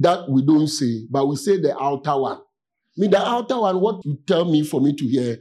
that 0.00 0.28
we 0.28 0.44
don't 0.44 0.68
say, 0.68 1.06
but 1.10 1.26
we 1.26 1.36
say 1.36 1.60
the 1.60 1.76
outer 1.80 2.18
one 2.18 2.40
mean, 2.98 3.10
the 3.10 3.26
outer 3.26 3.58
one, 3.58 3.80
what 3.80 4.04
you 4.04 4.18
tell 4.26 4.44
me 4.44 4.64
for 4.64 4.80
me 4.80 4.94
to 4.94 5.06
hear, 5.06 5.38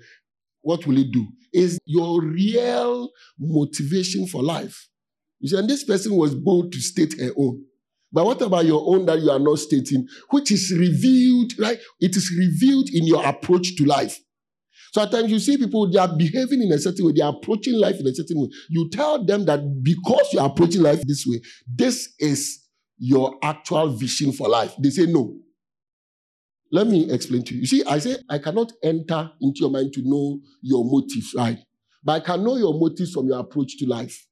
what 0.62 0.86
will 0.86 0.97
it 0.97 1.12
do? 1.12 1.27
Is 1.51 1.80
your 1.86 2.21
real 2.21 3.10
motivation 3.39 4.27
for 4.27 4.43
life. 4.43 4.88
You 5.39 5.49
see, 5.49 5.58
and 5.58 5.69
this 5.69 5.84
person 5.84 6.15
was 6.15 6.36
bold 6.36 6.71
to 6.71 6.80
state 6.80 7.19
her 7.19 7.32
own. 7.38 7.63
But 8.12 8.25
what 8.25 8.41
about 8.41 8.65
your 8.65 8.84
own 8.86 9.06
that 9.08 9.19
you 9.19 9.30
are 9.32 9.39
not 9.39 9.60
stating, 9.60 10.08
which 10.30 10.51
is 10.51 10.73
revealed, 10.77 11.53
right? 11.60 11.77
It 11.99 12.15
is 12.15 12.32
revealed 12.38 12.89
in 12.93 13.06
your 13.06 13.25
approach 13.25 13.75
to 13.77 13.86
life. 13.86 14.17
So 14.97 15.03
at 15.03 15.12
times 15.12 15.29
you 15.29 15.38
see 15.38 15.57
people, 15.57 15.88
they 15.91 15.99
are 15.99 16.07
behaving 16.07 16.63
in 16.63 16.71
a 16.71 16.79
certain 16.79 17.05
way, 17.05 17.12
they 17.15 17.21
are 17.21 17.31
approaching 17.31 17.79
life 17.79 17.99
in 17.99 18.07
a 18.07 18.15
certain 18.15 18.41
way. 18.41 18.47
You 18.67 18.89
tell 18.89 19.23
them 19.23 19.45
that 19.45 19.83
because 19.83 20.33
you 20.33 20.39
are 20.39 20.47
approaching 20.47 20.81
life 20.81 21.03
this 21.05 21.23
way, 21.27 21.39
this 21.71 22.15
is 22.17 22.65
your 22.97 23.36
actual 23.43 23.95
vision 23.95 24.31
for 24.31 24.49
life. 24.49 24.73
They 24.79 24.89
say 24.89 25.05
no. 25.05 25.38
Let 26.71 26.88
me 26.88 27.12
explain 27.12 27.43
to 27.43 27.53
you. 27.53 27.60
You 27.60 27.67
see, 27.67 27.83
I 27.86 27.99
say 27.99 28.15
I 28.27 28.39
cannot 28.39 28.71
enter 28.83 29.29
into 29.39 29.60
your 29.60 29.69
mind 29.69 29.93
to 29.93 30.01
know 30.03 30.39
your 30.63 30.83
motives, 30.83 31.31
right? 31.38 31.60
But 32.03 32.13
I 32.13 32.25
can 32.25 32.43
know 32.43 32.55
your 32.55 32.73
motives 32.73 33.12
from 33.12 33.27
your 33.27 33.38
approach 33.38 33.77
to 33.77 33.86
life. 33.86 34.25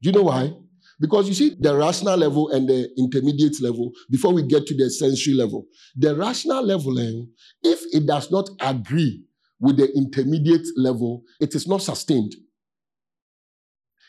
Do 0.00 0.08
you 0.08 0.14
know 0.14 0.22
why? 0.22 0.50
Because 0.98 1.28
you 1.28 1.34
see, 1.34 1.54
the 1.60 1.76
rational 1.76 2.16
level 2.16 2.50
and 2.52 2.66
the 2.66 2.88
intermediate 2.96 3.60
level, 3.60 3.92
before 4.10 4.32
we 4.32 4.46
get 4.46 4.66
to 4.66 4.74
the 4.74 4.88
sensory 4.88 5.34
level, 5.34 5.66
the 5.94 6.16
rational 6.16 6.64
level, 6.64 6.98
eh, 6.98 7.20
if 7.62 7.80
it 7.92 8.06
does 8.06 8.30
not 8.30 8.48
agree 8.62 9.25
with 9.60 9.76
the 9.76 9.90
intermediate 9.96 10.66
level, 10.76 11.22
it 11.40 11.54
is 11.54 11.66
not 11.66 11.82
sustained. 11.82 12.34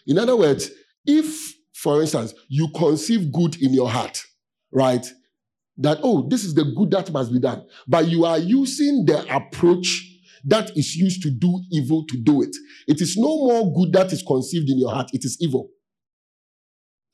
In 0.06 0.18
other 0.18 0.36
words, 0.36 0.72
if, 1.06 1.54
for 1.74 2.02
instance, 2.02 2.34
you 2.48 2.70
conceive 2.76 3.32
good 3.32 3.62
in 3.62 3.74
your 3.74 3.90
heart, 3.90 4.24
right? 4.72 5.06
that, 5.78 6.00
oh, 6.04 6.28
this 6.28 6.44
is 6.44 6.54
the 6.54 6.66
good 6.76 6.92
that 6.92 7.12
must 7.12 7.32
be 7.32 7.40
done. 7.40 7.66
But 7.88 8.08
you 8.08 8.26
are 8.26 8.38
using 8.38 9.06
the 9.06 9.24
approach 9.34 10.04
that 10.46 10.76
is 10.76 10.96
used 10.96 11.22
to 11.24 11.30
do 11.30 11.62
evil 11.72 12.06
to 12.08 12.18
do 12.18 12.42
it. 12.42 12.56
It 12.88 13.02
is 13.02 13.18
no 13.18 13.28
more 13.28 13.74
good 13.74 13.94
that 13.94 14.12
is 14.12 14.24
conceived 14.24 14.70
in 14.70 14.80
your 14.80 14.92
heart, 14.92 15.10
it 15.14 15.24
is 15.24 15.38
evil. 15.40 15.70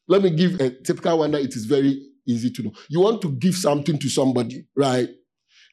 Let 0.08 0.22
me 0.22 0.32
give 0.32 0.60
a 0.60 0.70
typical 0.70 1.20
one 1.20 1.32
that 1.32 1.42
it 1.42 1.56
is 1.56 1.66
very 1.66 2.02
easy 2.28 2.52
to 2.52 2.64
know. 2.64 2.72
You 2.90 3.00
want 3.00 3.22
to 3.22 3.32
give 3.32 3.56
something 3.56 3.98
to 4.00 4.10
somebody, 4.10 4.68
right? 4.76 5.10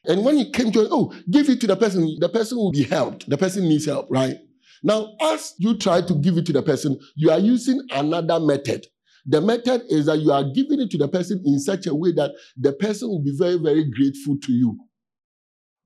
And 0.05 0.25
when 0.25 0.37
you 0.37 0.49
came 0.51 0.71
to, 0.71 0.87
oh, 0.91 1.13
give 1.29 1.49
it 1.49 1.61
to 1.61 1.67
the 1.67 1.75
person, 1.75 2.17
the 2.19 2.29
person 2.29 2.57
will 2.57 2.71
be 2.71 2.83
helped. 2.83 3.29
The 3.29 3.37
person 3.37 3.67
needs 3.67 3.85
help, 3.85 4.07
right? 4.09 4.35
Now, 4.83 5.13
as 5.21 5.53
you 5.59 5.77
try 5.77 6.01
to 6.01 6.15
give 6.15 6.37
it 6.37 6.45
to 6.47 6.53
the 6.53 6.63
person, 6.63 6.99
you 7.15 7.29
are 7.29 7.39
using 7.39 7.81
another 7.91 8.39
method 8.39 8.85
the 9.25 9.41
method 9.41 9.83
is 9.89 10.07
that 10.07 10.19
you 10.19 10.31
are 10.31 10.43
giving 10.43 10.81
it 10.81 10.89
to 10.91 10.97
the 10.97 11.07
person 11.07 11.41
in 11.45 11.59
such 11.59 11.85
a 11.87 11.93
way 11.93 12.11
that 12.13 12.31
the 12.57 12.73
person 12.73 13.09
will 13.09 13.23
be 13.23 13.35
very, 13.37 13.57
very 13.57 13.89
grateful 13.89 14.37
to 14.41 14.51
you. 14.51 14.77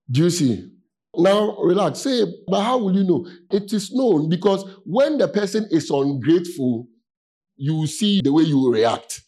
Do 0.10 0.24
you 0.24 0.30
see? 0.30 0.70
Now, 1.18 1.58
relax. 1.58 2.00
Say, 2.00 2.24
but 2.48 2.62
how 2.62 2.78
will 2.78 2.96
you 2.96 3.04
know? 3.04 3.28
It 3.52 3.72
is 3.74 3.92
known 3.92 4.30
because 4.30 4.64
when 4.86 5.18
the 5.18 5.28
person 5.28 5.68
is 5.72 5.90
ungrateful, 5.90 6.88
you 7.58 7.88
see 7.88 8.22
the 8.22 8.32
way 8.32 8.44
you 8.44 8.72
react. 8.72 9.22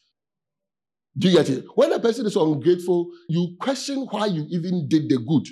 Do 1.18 1.30
you 1.30 1.38
get 1.38 1.50
it? 1.50 1.66
When 1.76 1.92
a 1.94 2.00
person 2.00 2.26
is 2.28 2.36
ungrateful, 2.36 3.10
you 3.28 3.56
question 3.60 4.06
why 4.12 4.28
you 4.28 4.46
even 4.50 4.88
did 4.88 5.10
the 5.10 5.18
good. 5.18 5.48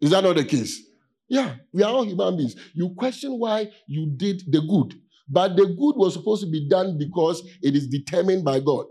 Is 0.00 0.10
that 0.10 0.22
not 0.22 0.36
the 0.36 0.44
case? 0.44 0.82
Yeah, 1.28 1.56
we 1.72 1.82
are 1.82 1.92
all 1.92 2.04
human 2.04 2.36
beings. 2.36 2.56
You 2.74 2.94
question 2.94 3.38
why 3.38 3.70
you 3.86 4.12
did 4.16 4.42
the 4.48 4.60
good. 4.60 5.00
But 5.28 5.56
the 5.56 5.66
good 5.66 5.96
was 5.96 6.14
supposed 6.14 6.44
to 6.44 6.50
be 6.50 6.68
done 6.68 6.98
because 6.98 7.42
it 7.62 7.74
is 7.74 7.86
determined 7.86 8.44
by 8.44 8.60
God, 8.60 8.86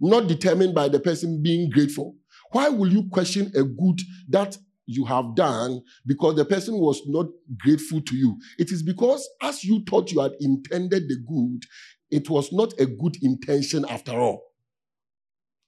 not 0.00 0.28
determined 0.28 0.74
by 0.74 0.88
the 0.88 1.00
person 1.00 1.42
being 1.42 1.70
grateful. 1.70 2.16
Why 2.52 2.68
will 2.68 2.90
you 2.90 3.08
question 3.10 3.50
a 3.54 3.64
good 3.64 4.00
that 4.28 4.56
you 4.86 5.04
have 5.06 5.34
done 5.34 5.82
because 6.06 6.36
the 6.36 6.44
person 6.44 6.74
was 6.78 7.02
not 7.06 7.26
grateful 7.58 8.00
to 8.00 8.16
you? 8.16 8.38
It 8.58 8.70
is 8.70 8.82
because 8.82 9.28
as 9.42 9.64
you 9.64 9.82
thought 9.88 10.10
you 10.12 10.20
had 10.20 10.32
intended 10.40 11.08
the 11.08 11.16
good, 11.26 11.64
it 12.10 12.30
was 12.30 12.52
not 12.52 12.72
a 12.78 12.86
good 12.86 13.16
intention 13.22 13.84
after 13.88 14.12
all. 14.12 14.42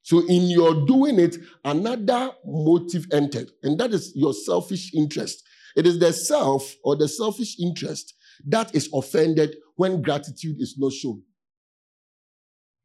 So, 0.06 0.20
in 0.20 0.48
your 0.48 0.86
doing 0.86 1.18
it, 1.18 1.36
another 1.64 2.30
motive 2.44 3.06
entered, 3.12 3.50
and 3.64 3.76
that 3.80 3.92
is 3.92 4.12
your 4.14 4.32
selfish 4.32 4.94
interest. 4.94 5.42
It 5.76 5.84
is 5.84 5.98
the 5.98 6.12
self 6.12 6.76
or 6.84 6.94
the 6.94 7.08
selfish 7.08 7.58
interest 7.58 8.14
that 8.46 8.72
is 8.72 8.88
offended 8.94 9.56
when 9.74 10.02
gratitude 10.02 10.60
is 10.60 10.76
not 10.78 10.92
shown. 10.92 11.24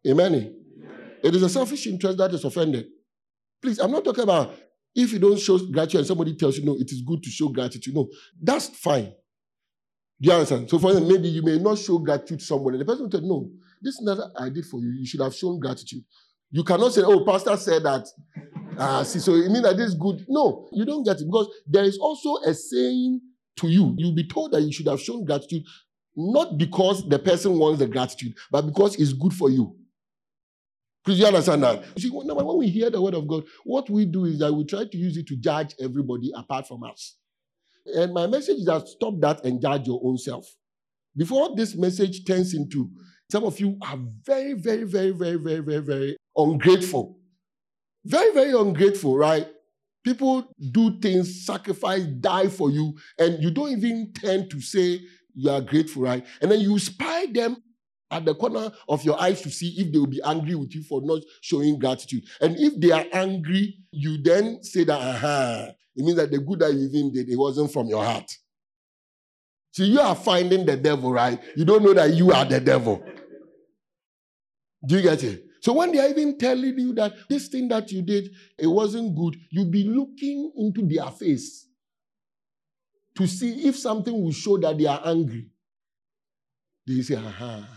Amen. 0.07 0.55
It 1.23 1.35
is 1.35 1.43
a 1.43 1.49
selfish 1.49 1.85
interest 1.85 2.17
that 2.17 2.33
is 2.33 2.43
offended. 2.43 2.87
Please, 3.61 3.77
I'm 3.77 3.91
not 3.91 4.03
talking 4.03 4.23
about 4.23 4.55
If 4.95 5.13
you 5.13 5.19
don't 5.19 5.39
show 5.39 5.59
gratitude 5.59 5.99
and 5.99 6.07
somebody 6.07 6.35
tells 6.35 6.57
you, 6.57 6.65
no, 6.65 6.73
it 6.73 6.91
is 6.91 7.03
good 7.03 7.21
to 7.21 7.29
show 7.29 7.49
gratitude, 7.49 7.93
no, 7.93 8.09
that's 8.41 8.67
fine. 8.69 9.13
Do 10.19 10.27
you 10.27 10.31
understand? 10.31 10.71
So, 10.71 10.79
for 10.79 10.89
example, 10.89 11.11
maybe 11.11 11.29
you 11.29 11.43
may 11.43 11.59
not 11.59 11.77
show 11.77 11.99
gratitude 11.99 12.39
to 12.39 12.45
someone, 12.45 12.73
and 12.73 12.81
the 12.81 12.85
person 12.85 13.03
will 13.03 13.11
tell, 13.11 13.21
no, 13.21 13.51
this 13.79 13.93
is 13.95 14.01
not 14.01 14.17
I 14.35 14.49
did 14.49 14.65
for 14.65 14.79
you. 14.79 14.91
You 14.99 15.05
should 15.05 15.21
have 15.21 15.35
shown 15.35 15.59
gratitude. 15.59 16.03
You 16.51 16.63
cannot 16.63 16.93
say, 16.93 17.01
oh, 17.03 17.23
pastor 17.25 17.55
said 17.57 17.83
that. 17.83 18.07
Uh, 18.77 19.03
see, 19.03 19.19
so 19.19 19.33
it 19.35 19.49
means 19.49 19.63
that 19.63 19.77
this 19.77 19.89
is 19.89 19.95
good. 19.95 20.25
No, 20.27 20.69
you 20.73 20.85
don't 20.85 21.03
get 21.03 21.19
it 21.19 21.25
because 21.25 21.49
there 21.67 21.83
is 21.83 21.97
also 21.97 22.37
a 22.45 22.53
saying 22.53 23.21
to 23.57 23.67
you. 23.67 23.93
You'll 23.97 24.15
be 24.15 24.27
told 24.27 24.51
that 24.51 24.61
you 24.61 24.71
should 24.71 24.87
have 24.87 24.99
shown 24.99 25.23
gratitude, 25.23 25.63
not 26.15 26.57
because 26.57 27.07
the 27.07 27.19
person 27.19 27.57
wants 27.57 27.79
the 27.79 27.87
gratitude, 27.87 28.33
but 28.49 28.63
because 28.63 28.95
it's 28.95 29.13
good 29.13 29.33
for 29.33 29.49
you. 29.49 29.75
Please, 31.03 31.19
you 31.19 31.25
understand 31.25 31.63
that? 31.63 31.83
You 31.95 32.01
see, 32.01 32.09
when 32.09 32.57
we 32.57 32.67
hear 32.67 32.89
the 32.89 33.01
word 33.01 33.15
of 33.15 33.27
God, 33.27 33.43
what 33.63 33.89
we 33.89 34.05
do 34.05 34.25
is 34.25 34.39
that 34.39 34.53
we 34.53 34.65
try 34.65 34.85
to 34.85 34.97
use 34.97 35.17
it 35.17 35.27
to 35.27 35.35
judge 35.35 35.73
everybody 35.79 36.31
apart 36.35 36.67
from 36.67 36.83
us. 36.83 37.17
And 37.85 38.13
my 38.13 38.27
message 38.27 38.57
is 38.57 38.65
that 38.65 38.87
stop 38.87 39.15
that 39.21 39.43
and 39.43 39.59
judge 39.59 39.87
your 39.87 39.99
own 40.03 40.17
self. 40.17 40.47
Before 41.17 41.55
this 41.55 41.75
message 41.75 42.23
turns 42.25 42.53
into, 42.53 42.89
some 43.31 43.43
of 43.43 43.59
you 43.59 43.77
are 43.81 43.97
very, 44.25 44.53
very, 44.53 44.83
very, 44.83 45.11
very, 45.11 45.37
very, 45.37 45.59
very, 45.59 45.79
very 45.79 46.17
ungrateful. 46.35 47.17
Very, 48.05 48.33
very 48.33 48.53
ungrateful, 48.59 49.17
right? 49.17 49.47
People 50.03 50.47
do 50.71 50.99
things, 50.99 51.45
sacrifice, 51.45 52.03
die 52.03 52.47
for 52.47 52.71
you, 52.71 52.97
and 53.19 53.41
you 53.41 53.51
don't 53.51 53.71
even 53.71 54.11
tend 54.13 54.49
to 54.49 54.59
say 54.59 55.01
you 55.35 55.49
are 55.49 55.61
grateful, 55.61 56.03
right? 56.03 56.25
And 56.41 56.51
then 56.51 56.59
you 56.59 56.77
spy 56.79 57.27
them 57.31 57.57
at 58.09 58.25
the 58.25 58.35
corner 58.35 58.71
of 58.89 59.03
your 59.03 59.21
eyes 59.21 59.41
to 59.41 59.51
see 59.51 59.75
if 59.77 59.91
they 59.91 59.99
will 59.99 60.07
be 60.07 60.21
angry 60.25 60.55
with 60.55 60.73
you 60.75 60.83
for 60.83 61.01
not 61.01 61.21
showing 61.41 61.79
gratitude. 61.79 62.23
And 62.41 62.57
if 62.57 62.79
they 62.79 62.91
are 62.91 63.05
angry, 63.13 63.77
you 63.91 64.21
then 64.21 64.63
say 64.63 64.83
that, 64.83 64.99
aha, 64.99 65.67
it 65.95 66.03
means 66.03 66.17
that 66.17 66.31
the 66.31 66.39
good 66.39 66.59
that 66.59 66.73
you 66.73 66.87
even 66.87 67.13
did, 67.13 67.29
it 67.29 67.37
wasn't 67.37 67.71
from 67.71 67.87
your 67.87 68.03
heart. 68.03 68.29
So 69.71 69.83
you 69.83 69.99
are 70.01 70.15
finding 70.15 70.65
the 70.65 70.75
devil, 70.75 71.13
right? 71.13 71.39
You 71.55 71.63
don't 71.63 71.83
know 71.83 71.93
that 71.93 72.13
you 72.13 72.31
are 72.31 72.43
the 72.43 72.59
devil. 72.59 73.01
Do 74.85 74.95
you 74.95 75.01
get 75.01 75.23
it? 75.23 75.45
So 75.61 75.73
when 75.73 75.91
they 75.91 75.99
are 75.99 76.09
even 76.09 76.37
telling 76.39 76.77
you 76.77 76.93
that 76.95 77.13
this 77.29 77.47
thing 77.47 77.67
that 77.67 77.91
you 77.91 78.01
did, 78.01 78.31
it 78.57 78.67
wasn't 78.67 79.15
good, 79.15 79.37
you'll 79.51 79.69
be 79.69 79.83
looking 79.83 80.51
into 80.57 80.87
their 80.87 81.09
face 81.11 81.67
to 83.15 83.27
see 83.27 83.67
if 83.67 83.77
something 83.77 84.13
will 84.13 84.31
show 84.31 84.57
that 84.57 84.77
they 84.77 84.87
are 84.87 85.01
angry. 85.05 85.47
They 86.87 87.01
say, 87.03 87.15
aha. 87.15 87.67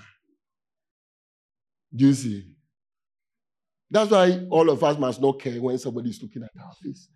Do 1.94 2.06
you 2.06 2.14
see? 2.14 2.54
That's 3.90 4.10
why 4.10 4.46
all 4.50 4.70
of 4.70 4.82
us 4.82 4.98
must 4.98 5.20
not 5.20 5.38
care 5.38 5.60
when 5.60 5.78
somebody 5.78 6.08
is 6.08 6.22
looking 6.22 6.42
at 6.42 6.50
our 6.60 6.72
face. 6.82 7.08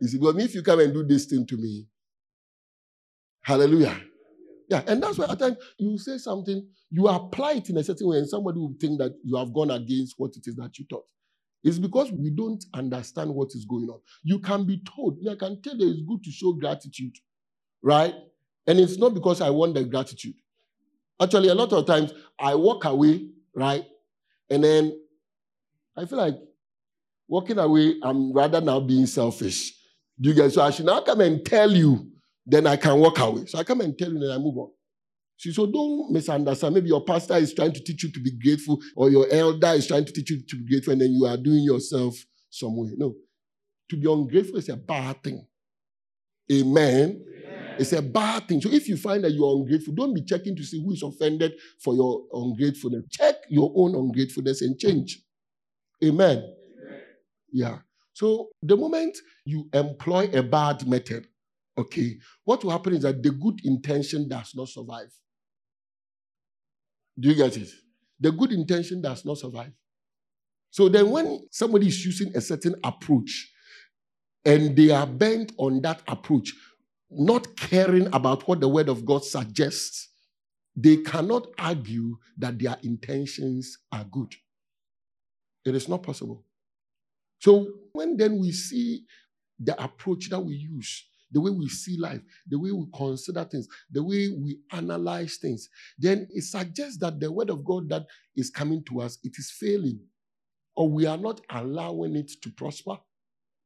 You 0.00 0.08
see, 0.08 0.18
but 0.18 0.38
if 0.38 0.54
you 0.54 0.62
come 0.62 0.80
and 0.80 0.92
do 0.92 1.02
this 1.02 1.24
thing 1.24 1.46
to 1.46 1.56
me, 1.56 1.86
hallelujah. 3.40 3.98
Yeah, 4.70 4.82
and 4.86 5.02
that's 5.02 5.18
why 5.18 5.26
at 5.28 5.40
times 5.40 5.56
you 5.78 5.98
say 5.98 6.16
something, 6.16 6.64
you 6.90 7.08
apply 7.08 7.54
it 7.54 7.70
in 7.70 7.76
a 7.76 7.82
certain 7.82 8.06
way, 8.08 8.18
and 8.18 8.28
somebody 8.28 8.60
will 8.60 8.74
think 8.80 9.00
that 9.00 9.12
you 9.24 9.36
have 9.36 9.52
gone 9.52 9.72
against 9.72 10.14
what 10.16 10.36
it 10.36 10.46
is 10.46 10.54
that 10.56 10.78
you 10.78 10.86
thought. 10.88 11.04
It's 11.64 11.78
because 11.78 12.12
we 12.12 12.30
don't 12.30 12.64
understand 12.72 13.34
what 13.34 13.48
is 13.54 13.64
going 13.64 13.88
on. 13.88 14.00
You 14.22 14.38
can 14.38 14.64
be 14.64 14.80
told, 14.96 15.18
I 15.28 15.34
can 15.34 15.60
tell 15.60 15.76
you 15.76 15.90
it's 15.90 16.02
good 16.02 16.22
to 16.22 16.30
show 16.30 16.52
gratitude, 16.52 17.16
right? 17.82 18.14
And 18.68 18.78
it's 18.78 18.96
not 18.96 19.12
because 19.12 19.40
I 19.40 19.50
want 19.50 19.74
the 19.74 19.84
gratitude. 19.84 20.36
Actually, 21.20 21.48
a 21.48 21.54
lot 21.54 21.72
of 21.72 21.84
times 21.84 22.14
I 22.38 22.54
walk 22.54 22.84
away, 22.84 23.28
right? 23.54 23.84
And 24.48 24.62
then 24.62 24.98
I 25.96 26.06
feel 26.06 26.18
like 26.18 26.36
walking 27.28 27.58
away, 27.58 27.96
I'm 28.02 28.32
rather 28.32 28.60
now 28.60 28.78
being 28.80 29.06
selfish. 29.06 29.72
Do 30.20 30.30
you 30.30 30.34
guys? 30.34 30.54
so 30.54 30.62
I 30.62 30.70
should 30.70 30.86
now 30.86 31.00
come 31.00 31.20
and 31.22 31.44
tell 31.44 31.70
you, 31.72 32.09
then 32.46 32.66
I 32.66 32.76
can 32.76 32.98
walk 32.98 33.18
away. 33.18 33.46
So 33.46 33.58
I 33.58 33.64
come 33.64 33.80
and 33.80 33.96
tell 33.96 34.10
you, 34.10 34.16
and 34.16 34.32
I 34.32 34.38
move 34.38 34.56
on. 34.58 34.70
See, 35.38 35.52
so 35.52 35.66
don't 35.66 36.12
misunderstand. 36.12 36.74
Maybe 36.74 36.88
your 36.88 37.04
pastor 37.04 37.36
is 37.36 37.54
trying 37.54 37.72
to 37.72 37.82
teach 37.82 38.02
you 38.02 38.12
to 38.12 38.20
be 38.20 38.32
grateful, 38.38 38.78
or 38.96 39.08
your 39.10 39.26
elder 39.30 39.68
is 39.68 39.86
trying 39.86 40.04
to 40.04 40.12
teach 40.12 40.30
you 40.30 40.42
to 40.46 40.56
be 40.56 40.68
grateful, 40.68 40.92
and 40.92 41.00
then 41.00 41.12
you 41.12 41.24
are 41.26 41.36
doing 41.36 41.62
yourself 41.62 42.14
some 42.50 42.76
way. 42.76 42.90
No. 42.96 43.14
To 43.90 43.96
be 43.96 44.10
ungrateful 44.10 44.58
is 44.58 44.68
a 44.68 44.76
bad 44.76 45.22
thing. 45.22 45.46
Amen. 46.52 47.24
Amen. 47.24 47.76
It's 47.78 47.92
a 47.92 48.02
bad 48.02 48.48
thing. 48.48 48.60
So 48.60 48.70
if 48.70 48.88
you 48.88 48.96
find 48.96 49.24
that 49.24 49.32
you 49.32 49.46
are 49.46 49.56
ungrateful, 49.56 49.94
don't 49.94 50.14
be 50.14 50.22
checking 50.22 50.54
to 50.56 50.62
see 50.62 50.82
who 50.82 50.92
is 50.92 51.02
offended 51.02 51.52
for 51.82 51.94
your 51.94 52.24
ungratefulness. 52.32 53.04
Check 53.10 53.36
your 53.48 53.72
own 53.74 53.94
ungratefulness 53.94 54.60
and 54.60 54.78
change. 54.78 55.22
Amen. 56.04 56.38
Amen. 56.38 57.00
Yeah. 57.52 57.78
So 58.12 58.50
the 58.62 58.76
moment 58.76 59.16
you 59.46 59.68
employ 59.72 60.28
a 60.34 60.42
bad 60.42 60.86
method, 60.86 61.26
okay, 61.80 62.16
what 62.44 62.62
will 62.62 62.70
happen 62.70 62.94
is 62.94 63.02
that 63.02 63.22
the 63.22 63.30
good 63.30 63.60
intention 63.64 64.28
does 64.28 64.52
not 64.54 64.68
survive. 64.68 65.10
Do 67.18 67.28
you 67.28 67.34
get 67.34 67.56
it? 67.56 67.68
The 68.20 68.32
good 68.32 68.52
intention 68.52 69.02
does 69.02 69.24
not 69.24 69.38
survive. 69.38 69.72
So 70.70 70.88
then, 70.88 71.10
when 71.10 71.40
somebody 71.50 71.88
is 71.88 72.04
using 72.04 72.36
a 72.36 72.40
certain 72.40 72.76
approach 72.84 73.50
and 74.44 74.76
they 74.76 74.90
are 74.90 75.06
bent 75.06 75.52
on 75.58 75.82
that 75.82 76.02
approach, 76.06 76.52
not 77.10 77.56
caring 77.56 78.06
about 78.14 78.46
what 78.46 78.60
the 78.60 78.68
word 78.68 78.88
of 78.88 79.04
God 79.04 79.24
suggests, 79.24 80.08
they 80.76 80.98
cannot 80.98 81.48
argue 81.58 82.16
that 82.38 82.58
their 82.58 82.76
intentions 82.82 83.78
are 83.92 84.04
good. 84.04 84.32
It 85.64 85.74
is 85.74 85.88
not 85.88 86.02
possible. 86.02 86.44
So 87.40 87.66
when 87.92 88.16
then 88.16 88.38
we 88.38 88.52
see 88.52 89.04
the 89.58 89.82
approach 89.82 90.30
that 90.30 90.40
we 90.40 90.54
use, 90.54 91.06
the 91.32 91.40
way 91.40 91.50
we 91.50 91.68
see 91.68 91.98
life, 91.98 92.20
the 92.48 92.58
way 92.58 92.72
we 92.72 92.86
consider 92.94 93.44
things, 93.44 93.68
the 93.90 94.02
way 94.02 94.30
we 94.30 94.58
analyze 94.72 95.36
things, 95.36 95.68
then 95.98 96.26
it 96.30 96.42
suggests 96.44 96.98
that 96.98 97.20
the 97.20 97.30
word 97.30 97.50
of 97.50 97.64
God 97.64 97.88
that 97.90 98.06
is 98.36 98.50
coming 98.50 98.84
to 98.84 99.00
us, 99.00 99.18
it 99.22 99.32
is 99.38 99.50
failing. 99.58 100.00
Or 100.76 100.90
we 100.90 101.06
are 101.06 101.18
not 101.18 101.40
allowing 101.50 102.16
it 102.16 102.30
to 102.42 102.50
prosper 102.50 102.96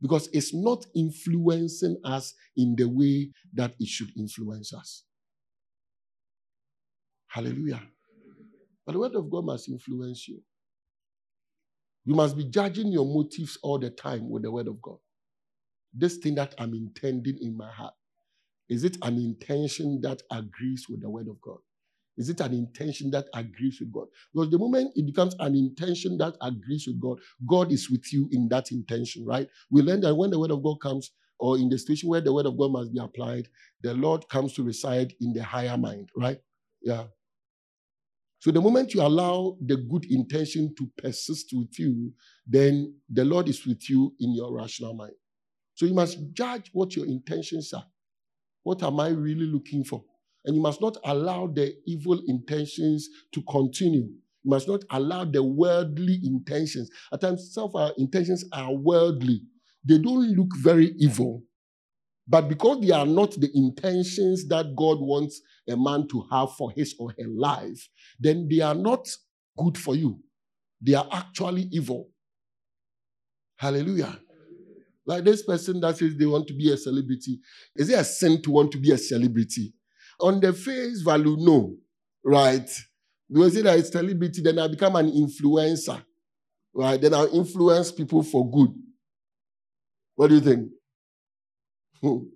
because 0.03 0.29
it's 0.33 0.55
not 0.55 0.87
influencing 0.95 1.97
us 2.05 2.35
in 2.57 2.75
the 2.77 2.89
way 2.89 3.31
that 3.55 3.75
it 3.81 3.89
should 3.89 4.11
influence 4.19 4.75
us. 4.75 5.05
Hallelujah. 7.29 7.83
But 8.87 8.93
the 8.93 8.99
word 8.99 9.15
of 9.15 9.31
God 9.31 9.47
must 9.47 9.69
influence 9.69 10.29
you. 10.29 10.43
You 12.05 12.15
must 12.15 12.37
be 12.37 12.45
judging 12.45 12.89
your 12.93 13.07
motives 13.07 13.59
all 13.63 13.79
the 13.79 13.91
time 13.91 14.29
with 14.31 14.43
the 14.43 14.51
word 14.51 14.69
of 14.69 14.81
God. 14.83 14.99
This 15.97 16.17
thing 16.19 16.35
that 16.37 16.55
I'm 16.59 16.75
intending 16.75 17.39
in 17.41 17.57
my 17.57 17.71
heart, 17.71 17.95
is 18.69 18.85
it 18.85 18.97
an 19.03 19.17
intention 19.19 20.01
that 20.03 20.23
agrees 20.31 20.87
with 20.89 21.03
the 21.03 21.11
word 21.11 21.29
of 21.29 21.41
God? 21.41 21.59
Is 22.17 22.29
it 22.29 22.41
an 22.41 22.53
intention 22.53 23.11
that 23.11 23.27
agrees 23.35 23.79
with 23.81 23.93
God? 23.93 24.07
Because 24.33 24.51
the 24.51 24.59
moment 24.59 24.93
it 24.95 25.07
becomes 25.07 25.35
an 25.41 25.55
intention 25.57 26.17
that 26.19 26.35
agrees 26.41 26.85
with 26.87 27.01
God, 27.01 27.19
God 27.49 27.73
is 27.73 27.91
with 27.91 28.13
you 28.13 28.29
in 28.33 28.49
that 28.51 28.71
intention, 28.71 29.25
right? 29.27 29.49
We 29.71 29.83
learn 29.83 30.01
that 30.03 30.15
when 30.15 30.31
the 30.31 30.39
word 30.39 30.53
of 30.53 30.63
God 30.63 30.81
comes, 30.81 31.11
or 31.41 31.59
in 31.59 31.69
the 31.69 31.79
situation 31.79 32.09
where 32.09 32.21
the 32.21 32.33
word 32.33 32.47
of 32.47 32.57
God 32.57 32.71
must 32.73 32.93
be 32.93 33.01
applied, 33.01 33.49
the 33.83 33.95
Lord 33.95 34.29
comes 34.29 34.55
to 34.55 34.63
reside 34.63 35.13
in 35.21 35.33
the 35.33 35.43
higher 35.43 35.77
mind, 35.77 36.11
right? 36.17 36.39
Yeah. 36.83 37.05
So 38.39 38.51
the 38.51 38.61
moment 38.61 38.95
you 38.95 39.03
allow 39.03 39.57
the 39.65 39.77
good 39.77 40.05
intention 40.11 40.75
to 40.79 40.91
persist 40.99 41.49
with 41.53 41.79
you, 41.79 42.13
then 42.47 42.95
the 43.11 43.25
Lord 43.25 43.49
is 43.49 43.67
with 43.67 43.89
you 43.91 44.15
in 44.21 44.35
your 44.35 44.55
rational 44.55 44.95
mind. 44.95 45.15
So 45.75 45.87
you 45.87 45.95
must 45.95 46.19
judge 46.33 46.71
what 46.73 46.97
your 46.97 47.07
intentions 47.07 47.73
are. 47.73 47.87
What 48.63 48.83
am 48.83 49.01
I 49.01 49.09
really 49.09 49.47
looking 49.47 49.85
for? 49.85 50.05
And 50.45 50.57
you 50.57 50.63
must 50.63 50.81
not 50.81 50.97
allow 51.05 51.47
the 51.47 51.75
evil 51.87 52.21
intentions 52.27 53.09
to 53.33 53.43
continue. 53.43 54.03
You 54.43 54.51
must 54.51 54.69
not 54.69 54.85
allow 54.91 55.25
the 55.25 55.43
worldly 55.43 56.21
intentions. 56.23 56.91
At 57.13 57.23
times, 57.23 57.53
some 57.53 57.65
of 57.65 57.77
our 57.77 57.93
intentions 57.99 58.45
are 58.53 58.75
worldly. 58.75 59.43
They 59.85 59.99
don't 59.99 60.37
look 60.37 60.49
very 60.57 60.95
evil, 60.99 61.43
but 62.27 62.49
because 62.49 62.81
they 62.81 62.91
are 62.91 63.07
not 63.07 63.33
the 63.33 63.51
intentions 63.55 64.49
that 64.49 64.75
God 64.77 64.99
wants 65.01 65.41
a 65.69 65.77
man 65.77 66.09
to 66.09 66.27
have 66.31 66.53
for 66.53 66.71
his 66.73 66.95
or 66.99 67.11
her 67.19 67.29
life, 67.29 67.89
then 68.19 68.49
they 68.51 68.61
are 68.61 68.75
not 68.75 69.09
good 69.59 69.77
for 69.77 69.95
you. 69.95 70.21
They 70.81 70.95
are 70.95 71.09
actually 71.13 71.69
evil. 71.71 72.11
Hallelujah. 73.57 74.19
Like 75.07 75.25
this 75.25 75.43
person 75.43 75.81
that 75.81 75.99
says 75.99 76.17
they 76.17 76.27
want 76.27 76.47
to 76.49 76.55
be 76.55 76.73
a 76.73 76.77
celebrity. 76.77 77.39
Is 77.77 77.91
it 77.91 77.99
a 77.99 78.05
sin 78.05 78.41
to 78.43 78.51
want 78.51 78.73
to 78.73 78.79
be 78.79 78.91
a 78.93 78.99
celebrity? 78.99 79.75
On 80.21 80.41
the 80.41 80.53
face 80.53 81.03
value, 81.03 81.37
no. 81.39 81.77
Right? 82.25 82.69
Because 83.31 83.57
it 83.57 83.67
is 83.67 83.89
celebrity, 83.89 84.43
then 84.43 84.59
I 84.59 84.69
become 84.69 84.97
an 84.97 85.11
influencer. 85.11 86.03
Right? 86.75 87.01
Then 87.01 87.15
I'll 87.15 87.35
influence 87.35 87.93
people 87.93 88.23
for 88.23 88.51
good. 88.51 88.71
What 90.15 90.29
do 90.29 90.37
you 90.37 90.41
think? 90.41 90.71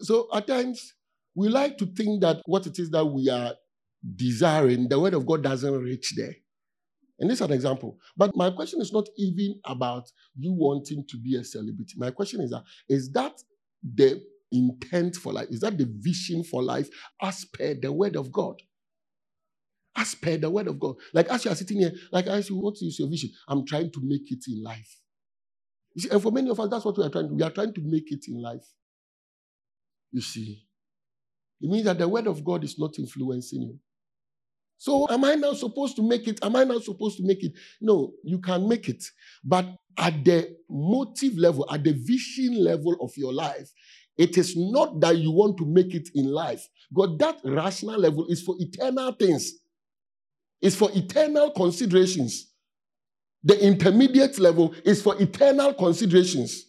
so 0.00 0.28
at 0.32 0.46
times, 0.46 0.94
we 1.34 1.48
like 1.48 1.76
to 1.78 1.86
think 1.86 2.22
that 2.22 2.40
what 2.46 2.66
it 2.66 2.78
is 2.78 2.90
that 2.90 3.04
we 3.04 3.28
are 3.28 3.52
desiring, 4.16 4.88
the 4.88 4.98
word 4.98 5.14
of 5.14 5.26
God 5.26 5.42
doesn't 5.42 5.82
reach 5.82 6.14
there. 6.16 6.34
And 7.20 7.30
this 7.30 7.40
is 7.40 7.46
an 7.46 7.52
example. 7.52 7.98
But 8.16 8.36
my 8.36 8.50
question 8.50 8.80
is 8.80 8.92
not 8.92 9.06
even 9.18 9.60
about 9.64 10.10
you 10.36 10.52
wanting 10.52 11.04
to 11.08 11.16
be 11.18 11.36
a 11.36 11.44
celebrity. 11.44 11.94
My 11.96 12.10
question 12.10 12.40
is 12.40 12.50
that 12.50 12.64
is 12.88 13.12
that 13.12 13.40
the 13.82 14.22
intent 14.52 15.16
for 15.16 15.32
life? 15.32 15.48
Is 15.50 15.60
that 15.60 15.78
the 15.78 15.88
vision 15.98 16.44
for 16.44 16.62
life 16.62 16.88
as 17.22 17.44
per 17.46 17.74
the 17.74 17.92
word 17.92 18.16
of 18.16 18.32
God? 18.32 18.56
As 19.96 20.14
per 20.14 20.36
the 20.36 20.50
word 20.50 20.68
of 20.68 20.80
God. 20.80 20.96
Like 21.12 21.28
as 21.28 21.44
you 21.44 21.52
are 21.52 21.56
sitting 21.56 21.80
here, 21.80 21.92
like 22.12 22.28
I 22.28 22.38
ask 22.38 22.50
you, 22.50 22.56
what 22.56 22.76
is 22.82 22.98
your 22.98 23.08
vision? 23.08 23.30
I'm 23.48 23.66
trying 23.66 23.92
to 23.92 24.00
make 24.02 24.30
it 24.32 24.44
in 24.48 24.62
life. 24.62 25.00
You 25.94 26.02
see, 26.02 26.10
and 26.10 26.22
for 26.22 26.32
many 26.32 26.50
of 26.50 26.60
us, 26.60 26.70
that's 26.70 26.84
what 26.84 26.98
we 26.98 27.04
are 27.04 27.10
trying 27.10 27.28
to. 27.28 27.34
We 27.34 27.42
are 27.42 27.50
trying 27.50 27.74
to 27.74 27.80
make 27.84 28.10
it 28.12 28.24
in 28.28 28.42
life. 28.42 28.66
You 30.12 30.20
see, 30.22 30.64
it 31.60 31.70
means 31.70 31.84
that 31.84 31.98
the 31.98 32.08
word 32.08 32.26
of 32.26 32.44
God 32.44 32.64
is 32.64 32.78
not 32.78 32.98
influencing 32.98 33.62
you. 33.62 33.80
So, 34.76 35.06
am 35.08 35.24
I 35.24 35.34
now 35.34 35.54
supposed 35.54 35.96
to 35.96 36.02
make 36.02 36.28
it? 36.28 36.44
Am 36.44 36.56
I 36.56 36.64
now 36.64 36.78
supposed 36.78 37.16
to 37.18 37.24
make 37.24 37.42
it? 37.42 37.52
No, 37.80 38.12
you 38.22 38.38
can 38.38 38.68
make 38.68 38.88
it. 38.88 39.02
But 39.42 39.66
at 39.96 40.24
the 40.24 40.56
motive 40.68 41.38
level, 41.38 41.66
at 41.72 41.84
the 41.84 41.92
vision 41.92 42.62
level 42.62 42.96
of 43.00 43.16
your 43.16 43.32
life, 43.32 43.70
it 44.16 44.36
is 44.38 44.56
not 44.56 45.00
that 45.00 45.16
you 45.18 45.30
want 45.30 45.56
to 45.58 45.66
make 45.66 45.94
it 45.94 46.08
in 46.14 46.26
life. 46.26 46.68
But 46.90 47.18
that 47.18 47.40
rational 47.44 47.98
level 47.98 48.26
is 48.26 48.42
for 48.42 48.56
eternal 48.58 49.12
things, 49.12 49.52
it's 50.60 50.76
for 50.76 50.90
eternal 50.94 51.50
considerations. 51.50 52.50
The 53.42 53.62
intermediate 53.62 54.38
level 54.38 54.74
is 54.84 55.02
for 55.02 55.20
eternal 55.20 55.74
considerations. 55.74 56.64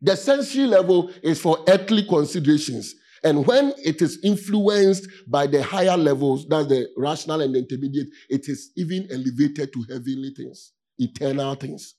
The 0.00 0.16
sensory 0.16 0.66
level 0.66 1.10
is 1.22 1.40
for 1.40 1.62
earthly 1.68 2.04
considerations. 2.04 2.94
And 3.24 3.46
when 3.46 3.72
it 3.78 4.02
is 4.02 4.18
influenced 4.22 5.08
by 5.26 5.46
the 5.46 5.62
higher 5.62 5.96
levels, 5.96 6.46
that's 6.46 6.68
the 6.68 6.88
rational 6.96 7.40
and 7.40 7.54
the 7.54 7.60
intermediate, 7.60 8.08
it 8.28 8.48
is 8.48 8.70
even 8.76 9.08
elevated 9.10 9.72
to 9.72 9.82
heavenly 9.88 10.32
things, 10.36 10.72
eternal 10.98 11.54
things. 11.54 11.94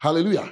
Hallelujah. 0.00 0.50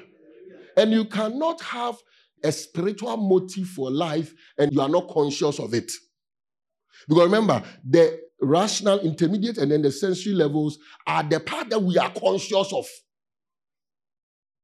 And 0.77 0.93
you 0.93 1.07
cannot 1.07 1.61
have 1.63 1.97
a 2.45 2.53
spiritual 2.53 3.17
motive 3.17 3.69
for 3.69 3.91
life 3.91 4.35
and 4.59 4.73
you 4.73 4.81
are 4.81 4.89
not 4.89 5.09
conscious 5.09 5.59
of 5.59 5.75
it. 5.75 5.91
Because 7.09 7.25
remember, 7.25 7.63
the 7.89 8.21
rational, 8.41 9.01
intermediate, 9.01 9.59
and 9.59 9.71
then 9.73 9.83
the 9.83 9.91
sensory 9.93 10.35
levels 10.35 10.79
are 11.07 11.23
the 11.23 11.41
part 11.41 11.71
that 11.71 11.83
we 11.83 11.99
are 11.99 12.13
conscious 12.13 12.73
of. 12.73 12.87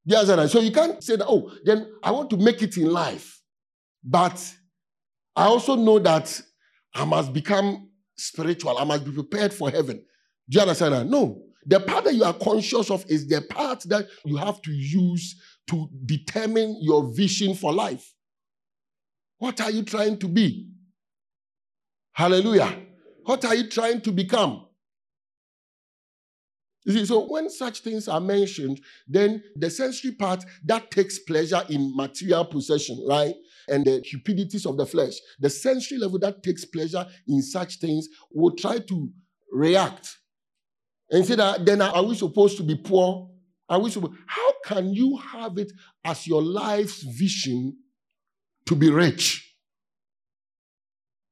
Yes, 0.04 0.52
so 0.52 0.60
you 0.60 0.72
can't 0.72 1.02
say 1.02 1.16
that, 1.16 1.26
oh, 1.28 1.52
then 1.64 1.86
I 2.02 2.10
want 2.10 2.30
to 2.30 2.36
make 2.36 2.62
it 2.62 2.76
in 2.76 2.90
life. 2.90 3.37
But 4.10 4.42
I 5.36 5.44
also 5.44 5.76
know 5.76 5.98
that 5.98 6.40
I 6.94 7.04
must 7.04 7.34
become 7.34 7.90
spiritual. 8.16 8.78
I 8.78 8.84
must 8.84 9.04
be 9.04 9.12
prepared 9.12 9.52
for 9.52 9.70
heaven. 9.70 10.02
Do 10.48 10.56
you 10.56 10.62
understand 10.62 10.94
that? 10.94 11.06
No. 11.06 11.42
The 11.66 11.80
part 11.80 12.04
that 12.04 12.14
you 12.14 12.24
are 12.24 12.32
conscious 12.32 12.90
of 12.90 13.04
is 13.08 13.28
the 13.28 13.42
part 13.42 13.82
that 13.88 14.06
you 14.24 14.36
have 14.36 14.62
to 14.62 14.72
use 14.72 15.38
to 15.68 15.88
determine 16.06 16.78
your 16.80 17.12
vision 17.12 17.54
for 17.54 17.70
life. 17.70 18.14
What 19.36 19.60
are 19.60 19.70
you 19.70 19.82
trying 19.82 20.18
to 20.20 20.28
be? 20.28 20.70
Hallelujah. 22.12 22.74
What 23.24 23.44
are 23.44 23.54
you 23.54 23.68
trying 23.68 24.00
to 24.00 24.10
become? 24.10 24.66
You 26.86 26.94
see, 26.94 27.04
so 27.04 27.26
when 27.26 27.50
such 27.50 27.80
things 27.80 28.08
are 28.08 28.20
mentioned, 28.20 28.80
then 29.06 29.42
the 29.54 29.68
sensory 29.68 30.12
part 30.12 30.42
that 30.64 30.90
takes 30.90 31.18
pleasure 31.18 31.62
in 31.68 31.94
material 31.94 32.46
possession, 32.46 33.04
right? 33.06 33.34
And 33.68 33.84
the 33.84 34.00
cupidities 34.02 34.66
of 34.66 34.76
the 34.76 34.86
flesh, 34.86 35.14
the 35.38 35.50
sensory 35.50 35.98
level 35.98 36.18
that 36.20 36.42
takes 36.42 36.64
pleasure 36.64 37.06
in 37.26 37.42
such 37.42 37.78
things 37.78 38.08
will 38.32 38.54
try 38.56 38.78
to 38.78 39.10
react 39.52 40.18
and 41.10 41.24
say 41.24 41.34
that 41.36 41.64
then 41.64 41.80
are 41.80 42.02
we 42.02 42.14
supposed 42.14 42.56
to 42.58 42.62
be 42.62 42.76
poor? 42.76 43.30
Are 43.68 43.80
we 43.80 43.90
supposed, 43.90 44.14
how 44.26 44.52
can 44.64 44.92
you 44.92 45.16
have 45.16 45.58
it 45.58 45.72
as 46.04 46.26
your 46.26 46.42
life's 46.42 47.02
vision 47.02 47.76
to 48.66 48.74
be 48.74 48.90
rich? 48.90 49.44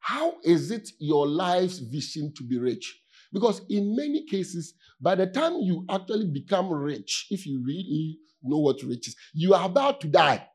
How 0.01 0.35
is 0.45 0.71
it 0.71 0.89
your 0.99 1.27
life's 1.27 1.79
vision 1.79 2.33
to 2.37 2.45
be 2.45 2.59
rich? 2.59 3.01
Because 3.33 3.63
in 3.69 3.97
many 3.97 4.25
cases, 4.27 4.75
by 5.01 5.15
the 5.15 5.27
time 5.27 5.61
you 5.61 5.85
actually 5.91 6.27
become 6.27 6.71
rich, 6.71 7.27
if 7.31 7.47
you 7.47 7.63
really 7.65 8.19
know 8.43 8.59
what 8.59 8.83
rich 8.83 9.09
is, 9.09 9.17
you 9.35 9.53
are 9.53 9.67
about 9.67 10.01
to 10.03 10.09
die. 10.09 10.47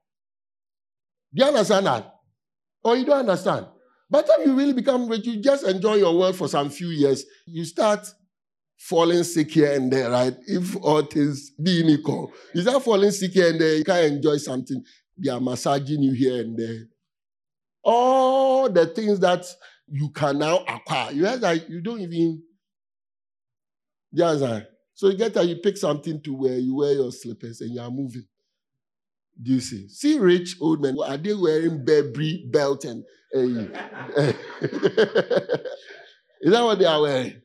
Do 1.33 1.43
you 1.43 1.45
understand 1.45 1.85
that? 1.85 2.13
Or 2.83 2.95
you 2.95 3.05
don't 3.05 3.19
understand? 3.19 3.67
By 4.09 4.21
the 4.21 4.27
time 4.27 4.47
you 4.47 4.55
really 4.55 4.73
become 4.73 5.07
rich, 5.07 5.25
you 5.25 5.41
just 5.41 5.65
enjoy 5.65 5.95
your 5.95 6.17
wealth 6.17 6.37
for 6.37 6.47
some 6.47 6.69
few 6.69 6.89
years. 6.89 7.25
You 7.45 7.63
start 7.63 8.05
falling 8.77 9.23
sick 9.23 9.51
here 9.51 9.73
and 9.73 9.91
there, 9.91 10.09
right? 10.09 10.35
If 10.47 10.75
all 10.77 11.03
things 11.03 11.51
being 11.51 11.87
equal, 11.87 12.31
you 12.53 12.61
start 12.61 12.83
falling 12.83 13.11
sick 13.11 13.31
here 13.31 13.49
and 13.49 13.61
there, 13.61 13.75
you 13.75 13.83
can't 13.83 14.13
enjoy 14.13 14.37
something. 14.37 14.83
They 15.17 15.29
are 15.29 15.39
massaging 15.39 16.01
you 16.01 16.13
here 16.13 16.41
and 16.41 16.57
there. 16.57 16.79
All 17.83 18.69
the 18.69 18.87
things 18.87 19.19
that 19.19 19.45
you 19.87 20.09
can 20.09 20.39
now 20.39 20.63
acquire. 20.67 21.11
You 21.11 21.23
realize 21.23 21.41
that 21.41 21.69
you 21.69 21.81
don't 21.81 22.01
even 22.01 22.43
Yes, 24.11 24.65
so 24.93 25.07
you 25.07 25.17
get 25.17 25.33
that 25.35 25.47
you 25.47 25.55
pick 25.57 25.77
something 25.77 26.21
to 26.21 26.33
wear, 26.33 26.57
you 26.57 26.75
wear 26.75 26.93
your 26.93 27.11
slippers, 27.11 27.61
and 27.61 27.73
you 27.73 27.79
are 27.79 27.89
moving. 27.89 28.25
Do 29.41 29.53
you 29.53 29.59
see? 29.59 29.87
See 29.87 30.19
rich 30.19 30.57
old 30.61 30.81
men, 30.81 30.97
are 31.03 31.17
they 31.17 31.33
wearing 31.33 31.83
Burberry 31.83 32.45
belt 32.51 32.85
and 32.85 33.03
uh, 33.33 33.39
is 33.39 33.63
that 36.51 36.63
what 36.63 36.77
they 36.79 36.85
are 36.85 37.01
wearing? 37.01 37.41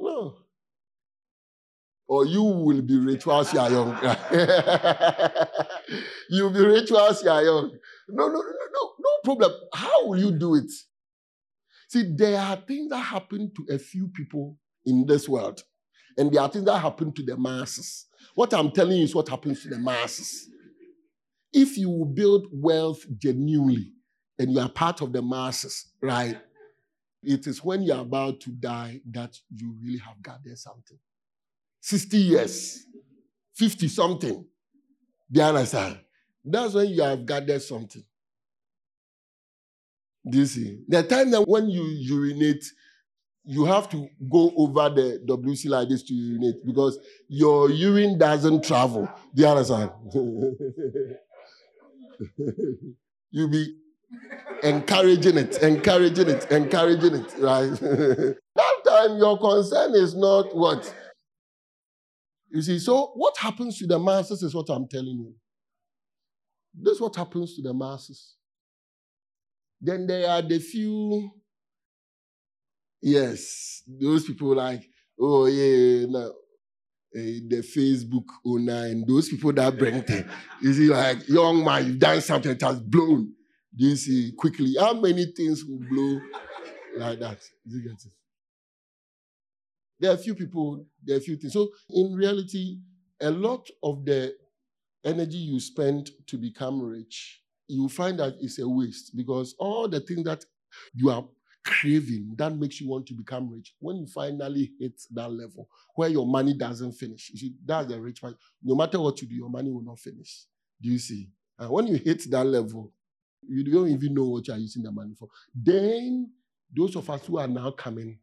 No. 0.00 0.36
Or 2.08 2.26
you 2.26 2.42
will 2.42 2.82
be 2.82 2.98
rich 2.98 3.24
whilst 3.24 3.54
you 3.54 3.60
are 3.60 3.70
young. 3.70 3.90
You'll 6.30 6.50
be 6.50 6.64
rich 6.66 6.90
whilst 6.90 7.22
you 7.22 7.30
are 7.30 7.44
young. 7.44 7.70
No, 8.08 8.26
no, 8.26 8.32
no, 8.32 8.40
no, 8.40 8.92
no 8.98 9.10
problem. 9.22 9.52
How 9.72 10.06
will 10.06 10.18
you 10.18 10.32
do 10.32 10.56
it? 10.56 10.70
See, 11.88 12.12
there 12.16 12.40
are 12.40 12.56
things 12.56 12.90
that 12.90 12.98
happen 12.98 13.52
to 13.56 13.74
a 13.74 13.78
few 13.78 14.08
people 14.08 14.58
in 14.84 15.06
this 15.06 15.28
world, 15.28 15.62
and 16.18 16.32
there 16.32 16.42
are 16.42 16.48
things 16.48 16.64
that 16.64 16.78
happen 16.78 17.12
to 17.12 17.22
the 17.22 17.36
masses. 17.36 18.06
What 18.34 18.54
I'm 18.54 18.70
telling 18.70 18.98
you 18.98 19.04
is 19.04 19.14
what 19.14 19.28
happens 19.28 19.62
to 19.62 19.68
the 19.68 19.78
masses. 19.78 20.48
If 21.52 21.76
you 21.76 22.10
build 22.14 22.46
wealth 22.52 23.04
genuinely 23.18 23.92
and 24.38 24.52
you 24.52 24.60
are 24.60 24.68
part 24.68 25.02
of 25.02 25.12
the 25.12 25.22
masses, 25.22 25.86
right? 26.00 26.38
It 27.22 27.46
is 27.46 27.62
when 27.62 27.82
you're 27.82 28.00
about 28.00 28.40
to 28.40 28.50
die 28.50 29.00
that 29.10 29.36
you 29.54 29.74
really 29.82 29.98
have 29.98 30.22
gathered 30.22 30.58
something. 30.58 30.98
60 31.80 32.16
years, 32.16 32.86
50 33.54 33.88
something. 33.88 34.44
Do 35.30 35.40
you 35.40 35.46
understand? 35.46 35.98
That's 36.44 36.74
when 36.74 36.88
you 36.88 37.02
have 37.02 37.26
gathered 37.26 37.62
something. 37.62 38.04
Do 40.28 40.38
you 40.38 40.46
see? 40.46 40.80
The 40.88 41.02
time 41.02 41.30
that 41.30 41.42
when 41.42 41.68
you 41.68 41.82
urinate, 41.82 42.64
you 43.44 43.64
have 43.64 43.88
to 43.90 44.08
go 44.30 44.52
over 44.56 44.88
the 44.90 45.20
WC 45.26 45.68
like 45.68 45.88
this 45.88 46.02
to 46.04 46.14
urinate 46.14 46.64
because 46.64 46.98
your 47.28 47.70
urine 47.70 48.18
doesn't 48.18 48.64
travel. 48.64 49.08
Do 49.34 49.42
you 49.42 49.48
understand? 49.48 49.90
you 53.30 53.48
be 53.48 53.76
encouraging 54.62 55.38
it, 55.38 55.56
encouraging 55.62 56.28
it, 56.28 56.50
encouraging 56.50 57.14
it, 57.14 57.34
right? 57.38 57.70
that 57.70 58.36
time 58.86 59.18
your 59.18 59.38
concern 59.38 59.94
is 59.94 60.14
not 60.14 60.54
what? 60.54 60.94
You 62.50 62.62
see, 62.62 62.78
so 62.78 63.12
what 63.14 63.36
happens 63.38 63.78
to 63.78 63.86
the 63.86 63.98
masses 63.98 64.42
is 64.42 64.54
what 64.54 64.68
I'm 64.68 64.86
telling 64.88 65.18
you. 65.18 65.34
This 66.74 66.94
is 66.94 67.00
what 67.00 67.16
happens 67.16 67.54
to 67.56 67.62
the 67.62 67.72
masses. 67.72 68.36
Then 69.80 70.06
there 70.06 70.28
are 70.28 70.42
the 70.42 70.58
few, 70.58 71.30
yes, 73.00 73.82
those 73.86 74.24
people 74.24 74.54
like, 74.54 74.82
oh 75.18 75.46
yeah, 75.46 76.06
no, 76.08 76.28
uh, 76.28 76.32
the 77.12 77.64
Facebook 77.76 78.26
owner 78.44 78.86
and 78.86 79.06
those 79.06 79.28
people 79.28 79.52
that 79.52 79.76
bring 79.76 80.02
them. 80.06 80.28
You 80.62 80.72
see, 80.72 80.88
like, 80.88 81.28
young 81.28 81.64
man, 81.64 81.86
you've 81.86 81.98
done 81.98 82.20
something 82.20 82.52
that 82.56 82.62
has 82.66 82.80
blown. 82.80 83.32
Do 83.74 83.86
you 83.86 83.96
see 83.96 84.32
quickly 84.36 84.74
how 84.78 84.94
many 84.94 85.26
things 85.26 85.64
will 85.64 85.80
blow 85.88 86.20
like 86.96 87.20
that? 87.20 87.40
Do 87.68 87.76
you 87.76 87.82
get 87.82 87.92
it? 87.92 88.12
There 89.98 90.10
are 90.10 90.14
a 90.14 90.18
few 90.18 90.34
people, 90.34 90.86
there 91.04 91.16
are 91.16 91.18
a 91.18 91.22
few 91.22 91.36
things. 91.36 91.52
So, 91.52 91.68
in 91.90 92.14
reality, 92.14 92.78
a 93.20 93.30
lot 93.30 93.68
of 93.82 94.04
the 94.04 94.34
energy 95.04 95.36
you 95.36 95.60
spend 95.60 96.10
to 96.26 96.38
become 96.38 96.80
rich 96.82 97.40
you 97.70 97.88
find 97.88 98.18
that 98.18 98.34
it's 98.40 98.58
a 98.58 98.68
waste 98.68 99.16
because 99.16 99.54
all 99.58 99.88
the 99.88 100.00
things 100.00 100.24
that 100.24 100.44
you 100.94 101.10
are 101.10 101.24
craving 101.64 102.34
that 102.36 102.56
makes 102.56 102.80
you 102.80 102.88
want 102.88 103.06
to 103.06 103.14
become 103.14 103.50
rich, 103.50 103.74
when 103.78 103.96
you 103.96 104.06
finally 104.06 104.72
hit 104.78 105.00
that 105.10 105.30
level 105.30 105.68
where 105.94 106.08
your 106.08 106.26
money 106.26 106.54
doesn't 106.54 106.92
finish, 106.92 107.30
you 107.30 107.38
see, 107.38 107.54
that's 107.64 107.88
the 107.88 108.00
rich 108.00 108.20
part. 108.20 108.34
No 108.62 108.74
matter 108.74 109.00
what 109.00 109.20
you 109.20 109.28
do, 109.28 109.34
your 109.34 109.50
money 109.50 109.70
will 109.70 109.82
not 109.82 109.98
finish. 109.98 110.46
Do 110.80 110.90
you 110.90 110.98
see? 110.98 111.28
And 111.58 111.70
when 111.70 111.86
you 111.86 111.96
hit 111.96 112.30
that 112.30 112.44
level, 112.44 112.92
you 113.46 113.64
don't 113.64 113.88
even 113.88 114.14
know 114.14 114.24
what 114.24 114.48
you 114.48 114.54
are 114.54 114.58
using 114.58 114.82
the 114.82 114.92
money 114.92 115.14
for. 115.18 115.28
Then 115.54 116.30
those 116.74 116.96
of 116.96 117.08
us 117.10 117.26
who 117.26 117.38
are 117.38 117.48
now 117.48 117.70
coming 117.72 118.18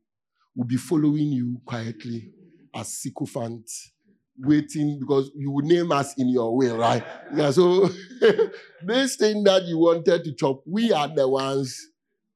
will 0.55 0.65
be 0.65 0.77
following 0.77 1.31
you 1.31 1.61
quietly 1.65 2.31
as 2.73 2.87
sycophants, 2.87 3.91
waiting 4.39 4.99
because 4.99 5.31
you 5.35 5.51
will 5.51 5.65
name 5.65 5.91
us 5.91 6.15
in 6.17 6.29
your 6.29 6.55
will, 6.55 6.77
right? 6.77 7.03
Yeah, 7.33 7.51
so 7.51 7.89
this 8.83 9.15
thing 9.15 9.43
that 9.43 9.63
you 9.65 9.77
wanted 9.77 10.23
to 10.23 10.33
chop, 10.33 10.61
we 10.65 10.91
are 10.91 11.07
the 11.07 11.27
ones 11.27 11.89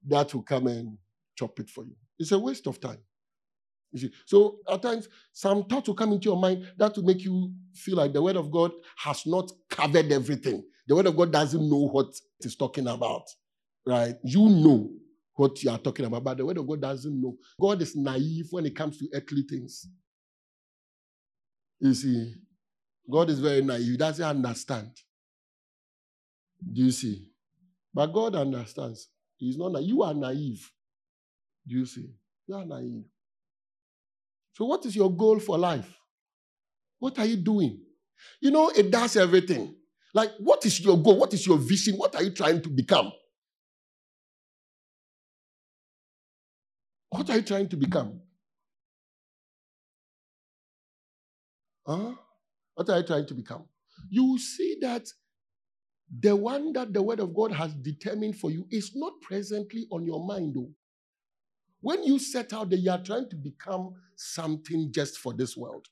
that 0.07 0.33
will 0.33 0.43
come 0.43 0.67
and 0.67 0.97
chop 1.35 1.59
it 1.59 1.69
for 1.69 1.83
you. 1.85 1.95
It's 2.19 2.31
a 2.31 2.39
waste 2.39 2.67
of 2.67 2.79
time. 2.79 2.99
You 3.91 3.99
see, 3.99 4.11
so 4.25 4.59
at 4.69 4.81
times 4.81 5.09
some 5.33 5.65
thoughts 5.65 5.87
will 5.87 5.95
come 5.95 6.13
into 6.13 6.29
your 6.29 6.39
mind 6.39 6.65
that 6.77 6.95
will 6.95 7.03
make 7.03 7.21
you 7.23 7.53
feel 7.73 7.97
like 7.97 8.13
the 8.13 8.21
word 8.21 8.37
of 8.37 8.49
God 8.51 8.71
has 8.97 9.25
not 9.25 9.51
covered 9.69 10.11
everything. 10.11 10.63
The 10.87 10.95
word 10.95 11.07
of 11.07 11.17
God 11.17 11.31
doesn't 11.31 11.69
know 11.69 11.89
what 11.89 12.07
it 12.07 12.45
is 12.45 12.55
talking 12.55 12.87
about. 12.87 13.23
Right? 13.85 14.15
You 14.23 14.47
know 14.47 14.91
what 15.35 15.61
you 15.63 15.71
are 15.71 15.77
talking 15.77 16.05
about, 16.05 16.23
but 16.23 16.37
the 16.37 16.45
word 16.45 16.57
of 16.57 16.67
God 16.67 16.81
doesn't 16.81 17.21
know. 17.21 17.35
God 17.59 17.81
is 17.81 17.95
naive 17.95 18.47
when 18.51 18.65
it 18.65 18.75
comes 18.75 18.97
to 18.99 19.07
earthly 19.13 19.43
things. 19.43 19.87
You 21.79 21.93
see, 21.95 22.35
God 23.09 23.29
is 23.29 23.39
very 23.39 23.61
naive. 23.61 23.91
He 23.91 23.97
doesn't 23.97 24.23
understand. 24.23 24.91
Do 26.71 26.81
you 26.83 26.91
see? 26.91 27.27
But 27.93 28.07
God 28.07 28.35
understands. 28.35 29.09
He's 29.41 29.57
not 29.57 29.71
naive. 29.71 29.87
You 29.87 30.03
are 30.03 30.13
naive. 30.13 30.71
Do 31.67 31.75
you 31.75 31.85
see? 31.87 32.13
You 32.45 32.55
are 32.55 32.65
naive. 32.65 33.05
So, 34.53 34.65
what 34.65 34.85
is 34.85 34.95
your 34.95 35.11
goal 35.11 35.39
for 35.39 35.57
life? 35.57 35.91
What 36.99 37.17
are 37.17 37.25
you 37.25 37.37
doing? 37.37 37.81
You 38.39 38.51
know, 38.51 38.69
it 38.69 38.91
does 38.91 39.17
everything. 39.17 39.75
Like, 40.13 40.29
what 40.37 40.63
is 40.63 40.79
your 40.79 41.01
goal? 41.01 41.17
What 41.17 41.33
is 41.33 41.47
your 41.47 41.57
vision? 41.57 41.95
What 41.95 42.15
are 42.15 42.21
you 42.21 42.29
trying 42.29 42.61
to 42.61 42.69
become? 42.69 43.11
What 47.09 47.27
are 47.31 47.37
you 47.37 47.41
trying 47.41 47.69
to 47.69 47.77
become? 47.77 48.21
Huh? 51.87 52.13
What 52.75 52.89
are 52.89 52.99
you 52.99 53.07
trying 53.07 53.25
to 53.25 53.33
become? 53.33 53.65
You 54.07 54.37
see 54.37 54.77
that 54.81 55.07
the 56.19 56.35
one 56.35 56.73
that 56.73 56.93
the 56.93 57.01
word 57.01 57.19
of 57.19 57.33
God 57.33 57.51
has 57.53 57.73
determined 57.73 58.37
for 58.37 58.51
you 58.51 58.67
is 58.69 58.91
not 58.95 59.13
presently 59.21 59.87
on 59.91 60.05
your 60.05 60.25
mind, 60.25 60.55
though. 60.55 60.69
When 61.79 62.03
you 62.03 62.19
set 62.19 62.53
out 62.53 62.69
that 62.69 62.77
you 62.77 62.91
are 62.91 63.01
trying 63.01 63.29
to 63.29 63.35
become 63.35 63.93
something 64.15 64.91
just 64.91 65.17
for 65.17 65.33
this 65.33 65.55
world. 65.57 65.87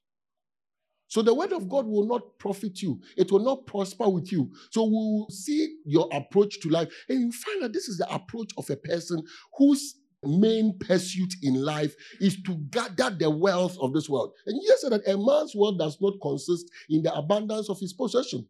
So 1.07 1.23
the 1.23 1.33
word 1.33 1.53
of 1.53 1.67
God 1.67 1.87
will 1.87 2.05
not 2.05 2.37
profit 2.37 2.83
you. 2.83 3.01
It 3.17 3.31
will 3.31 3.39
not 3.39 3.65
prosper 3.65 4.07
with 4.07 4.31
you. 4.31 4.51
So 4.69 4.83
we 4.83 4.91
will 4.91 5.27
see 5.31 5.77
your 5.83 6.07
approach 6.13 6.59
to 6.61 6.69
life. 6.69 6.89
And 7.09 7.19
you 7.19 7.31
find 7.31 7.63
that 7.63 7.73
this 7.73 7.87
is 7.87 7.97
the 7.97 8.13
approach 8.13 8.51
of 8.57 8.69
a 8.69 8.75
person 8.75 9.23
whose 9.57 9.95
main 10.23 10.77
pursuit 10.77 11.33
in 11.41 11.55
life 11.55 11.95
is 12.19 12.39
to 12.43 12.55
gather 12.69 13.09
the 13.09 13.29
wealth 13.29 13.75
of 13.81 13.93
this 13.93 14.07
world. 14.07 14.33
And 14.45 14.59
yes, 14.63 14.81
that 14.81 15.01
a 15.07 15.17
man's 15.17 15.55
wealth 15.55 15.79
does 15.79 15.97
not 15.99 16.13
consist 16.21 16.69
in 16.89 17.01
the 17.01 17.13
abundance 17.15 17.69
of 17.69 17.79
his 17.79 17.93
possession. 17.93 18.47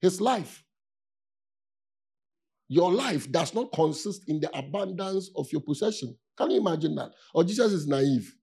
His 0.00 0.20
life. 0.20 0.62
Your 2.68 2.92
life 2.92 3.30
does 3.30 3.54
not 3.54 3.72
consist 3.72 4.28
in 4.28 4.40
the 4.40 4.56
abundance 4.56 5.30
of 5.36 5.50
your 5.52 5.60
possession. 5.60 6.16
Can 6.36 6.50
you 6.50 6.60
imagine 6.60 6.94
that? 6.96 7.12
Or 7.32 7.44
Jesus 7.44 7.72
is 7.72 7.86
naive. 7.86 8.34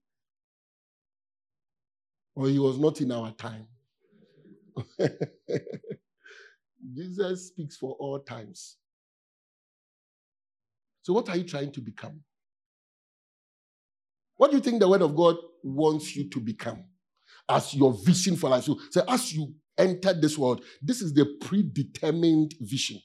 Or 2.34 2.48
he 2.48 2.58
was 2.58 2.78
not 2.78 3.00
in 3.00 3.12
our 3.12 3.32
time. 3.32 3.66
Jesus 6.94 7.48
speaks 7.48 7.76
for 7.76 7.96
all 7.98 8.18
times. 8.18 8.76
So, 11.02 11.12
what 11.12 11.28
are 11.28 11.36
you 11.36 11.44
trying 11.44 11.70
to 11.72 11.80
become? 11.80 12.20
What 14.36 14.50
do 14.50 14.56
you 14.56 14.62
think 14.62 14.80
the 14.80 14.88
Word 14.88 15.02
of 15.02 15.14
God 15.14 15.36
wants 15.62 16.16
you 16.16 16.28
to 16.30 16.40
become 16.40 16.84
as 17.48 17.74
your 17.74 17.92
vision 17.92 18.36
for 18.36 18.50
life? 18.50 18.64
So, 18.64 18.80
so 18.90 19.04
as 19.06 19.32
you 19.32 19.54
enter 19.78 20.12
this 20.12 20.38
world, 20.38 20.64
this 20.82 21.00
is 21.00 21.12
the 21.14 21.26
predetermined 21.40 22.54
vision. 22.60 23.00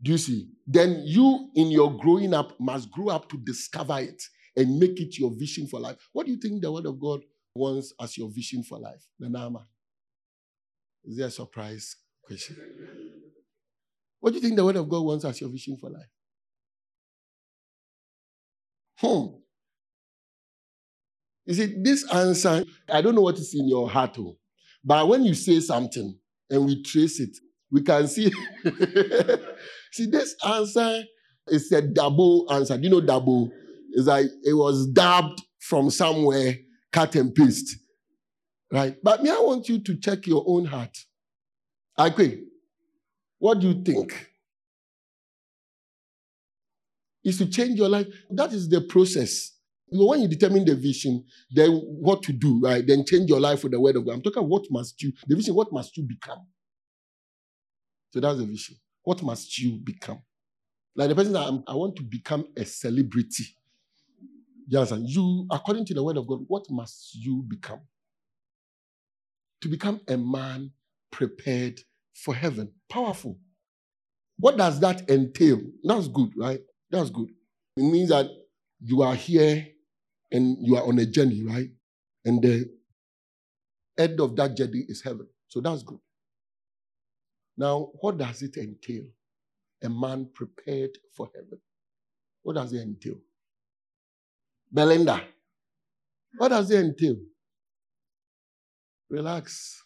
Do 0.00 0.12
you 0.12 0.18
see? 0.18 0.48
Then 0.66 1.02
you, 1.04 1.50
in 1.56 1.70
your 1.70 1.96
growing 1.96 2.32
up, 2.32 2.58
must 2.60 2.90
grow 2.90 3.08
up 3.08 3.28
to 3.30 3.38
discover 3.38 3.98
it 3.98 4.22
and 4.56 4.78
make 4.78 5.00
it 5.00 5.18
your 5.18 5.32
vision 5.36 5.66
for 5.66 5.80
life. 5.80 5.96
What 6.12 6.26
do 6.26 6.32
you 6.32 6.38
think 6.38 6.62
the 6.62 6.70
Word 6.70 6.86
of 6.86 7.00
God 7.00 7.20
wants 7.54 7.92
as 8.00 8.16
your 8.16 8.30
vision 8.30 8.62
for 8.62 8.78
life? 8.78 9.04
Nanama. 9.20 9.64
Is 11.04 11.16
there 11.16 11.26
a 11.26 11.30
surprise 11.30 11.96
question? 12.22 12.56
What 14.20 14.30
do 14.30 14.36
you 14.36 14.42
think 14.42 14.56
the 14.56 14.64
Word 14.64 14.76
of 14.76 14.88
God 14.88 15.04
wants 15.04 15.24
as 15.24 15.40
your 15.40 15.50
vision 15.50 15.76
for 15.76 15.90
life? 15.90 16.10
Hmm. 18.98 19.38
You 21.46 21.54
see, 21.54 21.74
this 21.82 22.04
answer, 22.12 22.64
I 22.92 23.00
don't 23.00 23.14
know 23.14 23.22
what 23.22 23.38
is 23.38 23.54
in 23.54 23.68
your 23.68 23.88
heart, 23.88 24.16
oh, 24.18 24.36
but 24.84 25.08
when 25.08 25.24
you 25.24 25.34
say 25.34 25.60
something 25.60 26.18
and 26.50 26.64
we 26.64 26.82
trace 26.82 27.20
it, 27.20 27.36
we 27.70 27.82
can 27.82 28.08
see. 28.08 28.32
see, 29.92 30.06
this 30.06 30.34
answer 30.46 31.02
is 31.48 31.70
a 31.72 31.82
double 31.82 32.46
answer. 32.50 32.76
Do 32.76 32.84
you 32.84 32.90
know 32.90 33.00
double? 33.00 33.50
It's 33.92 34.06
like 34.06 34.26
it 34.44 34.54
was 34.54 34.86
dubbed 34.88 35.42
from 35.60 35.90
somewhere, 35.90 36.54
cut 36.92 37.14
and 37.16 37.34
paste. 37.34 37.76
Right? 38.72 38.96
But 39.02 39.22
me, 39.22 39.30
I 39.30 39.40
want 39.40 39.68
you 39.68 39.82
to 39.82 39.96
check 39.96 40.26
your 40.26 40.44
own 40.46 40.66
heart. 40.66 40.96
Okay. 41.98 42.40
What 43.38 43.60
do 43.60 43.68
you 43.68 43.82
think? 43.82 44.28
Is 47.24 47.38
to 47.38 47.46
change 47.46 47.78
your 47.78 47.88
life. 47.88 48.06
That 48.30 48.52
is 48.52 48.68
the 48.68 48.82
process. 48.82 49.57
When 49.90 50.20
you 50.22 50.28
determine 50.28 50.64
the 50.64 50.74
vision, 50.74 51.24
then 51.50 51.70
what 51.72 52.22
to 52.24 52.32
do, 52.32 52.60
right? 52.60 52.86
Then 52.86 53.04
change 53.06 53.28
your 53.28 53.40
life 53.40 53.62
with 53.62 53.72
the 53.72 53.80
word 53.80 53.96
of 53.96 54.04
God. 54.04 54.14
I'm 54.14 54.22
talking 54.22 54.42
what 54.48 54.64
must 54.70 55.02
you, 55.02 55.12
the 55.26 55.36
vision, 55.36 55.54
what 55.54 55.72
must 55.72 55.96
you 55.96 56.04
become? 56.04 56.46
So 58.10 58.20
that's 58.20 58.38
the 58.38 58.44
vision. 58.44 58.76
What 59.02 59.22
must 59.22 59.58
you 59.58 59.78
become? 59.82 60.22
Like 60.94 61.08
the 61.08 61.14
person 61.14 61.32
that 61.32 61.46
I'm, 61.46 61.62
i 61.66 61.74
want 61.74 61.96
to 61.96 62.02
become 62.02 62.46
a 62.56 62.64
celebrity. 62.64 63.44
You 64.66 64.78
understand? 64.78 65.08
You, 65.08 65.46
according 65.50 65.86
to 65.86 65.94
the 65.94 66.02
word 66.02 66.16
of 66.16 66.26
God, 66.26 66.40
what 66.48 66.64
must 66.70 67.14
you 67.14 67.42
become? 67.48 67.80
To 69.62 69.68
become 69.68 70.00
a 70.08 70.16
man 70.16 70.72
prepared 71.10 71.80
for 72.14 72.34
heaven. 72.34 72.72
Powerful. 72.88 73.38
What 74.38 74.56
does 74.56 74.80
that 74.80 75.08
entail? 75.10 75.60
That's 75.82 76.08
good, 76.08 76.32
right? 76.36 76.60
That's 76.90 77.10
good. 77.10 77.28
It 77.76 77.82
means 77.82 78.10
that 78.10 78.26
you 78.80 79.02
are 79.02 79.14
here 79.14 79.66
and 80.30 80.56
you 80.60 80.76
are 80.76 80.86
on 80.86 80.98
a 80.98 81.06
journey, 81.06 81.42
right? 81.44 81.70
And 82.24 82.42
the 82.42 82.70
end 83.98 84.20
of 84.20 84.36
that 84.36 84.56
journey 84.56 84.84
is 84.88 85.02
heaven. 85.02 85.26
So 85.48 85.60
that's 85.60 85.82
good. 85.82 85.98
Now, 87.56 87.90
what 88.00 88.18
does 88.18 88.42
it 88.42 88.56
entail? 88.56 89.04
A 89.82 89.88
man 89.88 90.28
prepared 90.34 90.90
for 91.16 91.28
heaven. 91.34 91.60
What 92.42 92.56
does 92.56 92.72
it 92.72 92.82
entail? 92.82 93.16
Belinda, 94.70 95.22
what 96.36 96.48
does 96.48 96.70
it 96.70 96.84
entail? 96.84 97.16
Relax 99.10 99.82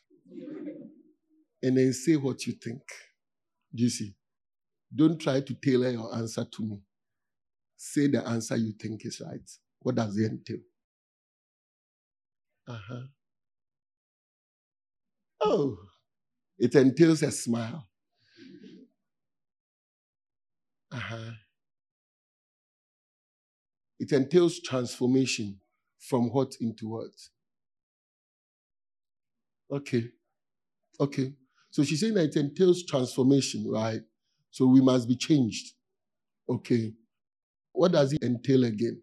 and 1.63 1.77
then 1.77 1.93
say 1.93 2.17
what 2.17 2.47
you 2.47 2.55
think. 2.55 2.83
Do 3.75 3.85
you 3.85 3.91
see? 3.91 4.15
Don't 4.95 5.19
try 5.19 5.41
to 5.41 5.55
tailor 5.55 5.91
your 5.91 6.15
answer 6.15 6.45
to 6.45 6.63
me. 6.63 6.79
Say 7.77 8.09
the 8.09 8.27
answer 8.27 8.57
you 8.57 8.73
think 8.73 9.05
is 9.07 9.23
right. 9.25 9.51
What 9.83 9.97
does 9.97 10.17
it 10.19 10.31
entail? 10.31 10.59
Uh 12.67 12.79
huh. 12.89 13.03
Oh, 15.43 15.77
it 16.59 16.75
entails 16.77 17.23
a 17.23 17.31
smile. 17.33 17.89
Uh 20.93 20.97
huh. 20.97 21.33
It 23.99 24.13
entails 24.13 24.61
transformation 24.61 25.59
from 25.99 26.29
what 26.31 26.57
into 26.61 26.91
what? 26.91 27.31
Okay. 29.71 30.09
Okay. 31.01 31.35
So 31.71 31.85
she's 31.85 32.01
saying 32.01 32.15
that 32.15 32.25
it 32.27 32.37
entails 32.37 32.85
transformation, 32.85 33.71
right? 33.71 34.03
So 34.51 34.67
we 34.67 34.81
must 34.81 35.09
be 35.09 35.17
changed. 35.17 35.75
Okay. 36.49 36.95
What 37.73 37.93
does 37.93 38.13
it 38.15 38.23
entail 38.25 38.65
again? 38.65 39.03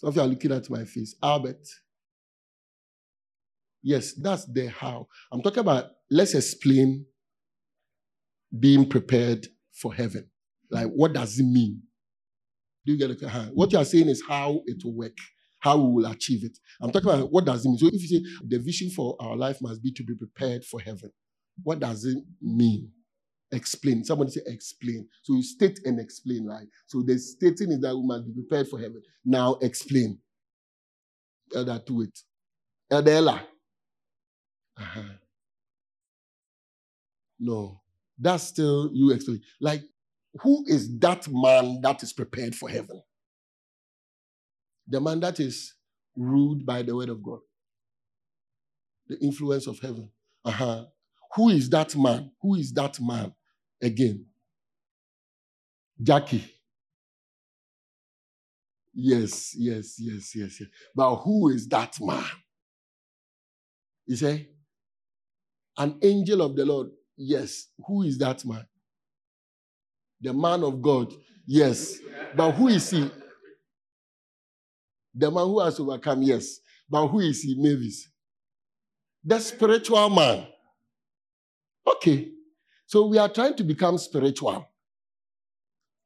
Some 0.00 0.08
of 0.08 0.16
you 0.16 0.22
are 0.22 0.28
looking 0.28 0.50
at 0.50 0.70
my 0.70 0.84
face. 0.84 1.14
Albert. 1.22 1.60
Yes, 3.82 4.14
that's 4.14 4.46
the 4.46 4.68
how. 4.68 5.06
I'm 5.30 5.42
talking 5.42 5.58
about, 5.58 5.90
let's 6.10 6.34
explain 6.34 7.04
being 8.58 8.88
prepared 8.88 9.46
for 9.74 9.92
heaven. 9.92 10.30
Like, 10.70 10.86
what 10.86 11.12
does 11.12 11.38
it 11.38 11.44
mean? 11.44 11.82
Do 12.86 12.92
you 12.92 12.98
get 12.98 13.10
it? 13.10 13.22
Uh-huh. 13.22 13.50
What 13.52 13.72
you 13.72 13.78
are 13.78 13.84
saying 13.84 14.08
is 14.08 14.22
how 14.26 14.62
it 14.64 14.82
will 14.82 14.96
work, 14.96 15.18
how 15.58 15.76
we 15.76 15.92
will 15.92 16.10
achieve 16.10 16.44
it. 16.44 16.56
I'm 16.80 16.90
talking 16.92 17.10
about 17.10 17.30
what 17.30 17.44
does 17.44 17.66
it 17.66 17.68
mean. 17.68 17.76
So 17.78 17.88
if 17.88 18.00
you 18.00 18.08
say 18.08 18.22
the 18.48 18.58
vision 18.58 18.88
for 18.96 19.16
our 19.20 19.36
life 19.36 19.58
must 19.60 19.82
be 19.82 19.92
to 19.92 20.02
be 20.02 20.14
prepared 20.14 20.64
for 20.64 20.80
heaven, 20.80 21.10
what 21.62 21.78
does 21.78 22.06
it 22.06 22.16
mean? 22.40 22.90
Explain. 23.52 24.04
Somebody 24.04 24.30
say 24.30 24.42
explain. 24.46 25.08
So 25.22 25.34
you 25.34 25.42
state 25.42 25.80
and 25.84 25.98
explain, 25.98 26.46
right? 26.46 26.68
So 26.86 27.02
the 27.02 27.18
stating 27.18 27.72
is 27.72 27.80
that 27.80 27.96
we 27.96 28.06
must 28.06 28.26
be 28.26 28.32
prepared 28.32 28.68
for 28.68 28.78
heaven. 28.78 29.02
Now 29.24 29.54
explain. 29.60 30.18
Elder 31.54 31.82
to 31.86 32.02
it. 32.02 32.18
Elder 32.90 33.10
Ella. 33.10 33.42
Uh-huh. 34.78 35.02
No. 37.40 37.80
That's 38.18 38.44
still 38.44 38.90
you 38.92 39.10
explain. 39.12 39.40
Like, 39.60 39.82
who 40.42 40.64
is 40.68 40.96
that 41.00 41.26
man 41.28 41.80
that 41.82 42.02
is 42.04 42.12
prepared 42.12 42.54
for 42.54 42.68
heaven? 42.68 43.02
The 44.86 45.00
man 45.00 45.20
that 45.20 45.40
is 45.40 45.74
ruled 46.16 46.64
by 46.64 46.82
the 46.82 46.94
word 46.94 47.08
of 47.08 47.22
God. 47.22 47.40
The 49.08 49.18
influence 49.18 49.66
of 49.66 49.80
heaven. 49.80 50.10
Uh-huh. 50.44 50.84
Who 51.34 51.48
is 51.48 51.68
that 51.70 51.96
man? 51.96 52.30
Who 52.42 52.54
is 52.54 52.72
that 52.74 53.00
man? 53.00 53.34
Again. 53.82 54.26
Jackie. 56.02 56.44
Yes, 58.92 59.54
yes, 59.56 59.96
yes, 59.98 60.34
yes, 60.34 60.60
yes. 60.60 60.68
But 60.94 61.16
who 61.16 61.48
is 61.50 61.68
that 61.68 61.96
man? 62.00 62.24
He 64.06 64.16
said, 64.16 64.46
An 65.78 65.96
angel 66.02 66.42
of 66.42 66.56
the 66.56 66.64
Lord. 66.64 66.88
Yes. 67.16 67.68
Who 67.86 68.02
is 68.02 68.18
that 68.18 68.44
man? 68.44 68.66
The 70.20 70.32
man 70.32 70.62
of 70.64 70.82
God. 70.82 71.12
Yes. 71.46 71.98
But 72.34 72.52
who 72.52 72.68
is 72.68 72.90
he? 72.90 73.10
The 75.14 75.30
man 75.30 75.44
who 75.46 75.60
has 75.60 75.78
overcome. 75.80 76.22
Yes. 76.22 76.58
But 76.88 77.06
who 77.08 77.20
is 77.20 77.42
he, 77.42 77.54
Mavis? 77.56 78.08
The 79.24 79.38
spiritual 79.38 80.10
man. 80.10 80.46
Okay. 81.86 82.30
So 82.90 83.06
we 83.06 83.18
are 83.18 83.28
trying 83.28 83.54
to 83.54 83.62
become 83.62 83.98
spiritual. 83.98 84.66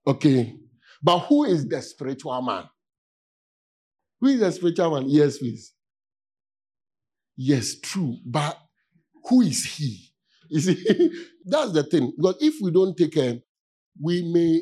Okay. 0.07 0.55
But 1.03 1.21
who 1.21 1.45
is 1.45 1.67
the 1.67 1.81
spiritual 1.81 2.43
man? 2.43 2.65
Who 4.21 4.27
is 4.27 4.41
the 4.41 4.53
spiritual 4.53 4.91
man? 4.91 5.09
Yes, 5.09 5.39
please. 5.39 5.73
Yes, 7.39 7.81
true. 7.81 8.19
But 8.27 8.59
who 9.31 9.41
is 9.41 9.65
he? 9.65 10.11
You 10.51 10.61
see, 10.61 11.11
that's 11.47 11.73
the 11.73 11.85
thing. 11.85 12.13
Because 12.19 12.37
if 12.41 12.57
we 12.61 12.71
don't 12.71 12.95
take 12.95 13.15
care, 13.15 13.39
we 13.99 14.31
may 14.31 14.61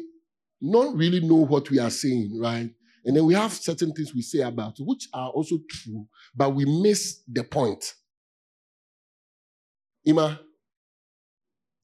not 0.61 0.95
really 0.95 1.19
know 1.27 1.45
what 1.45 1.71
we 1.71 1.81
are 1.81 1.91
saying, 1.91 2.39
right? 2.41 2.71
And 3.05 3.17
then 3.17 3.27
we 3.27 3.35
have 3.35 3.53
certain 3.53 3.93
things 3.93 4.15
we 4.15 4.23
say 4.23 4.43
about 4.43 4.77
which 4.79 5.09
are 5.13 5.31
also 5.31 5.59
true, 5.69 6.07
but 6.37 6.55
we 6.55 6.67
miss 6.67 7.25
the 7.27 7.43
point. 7.43 7.95
Ima, 10.05 10.39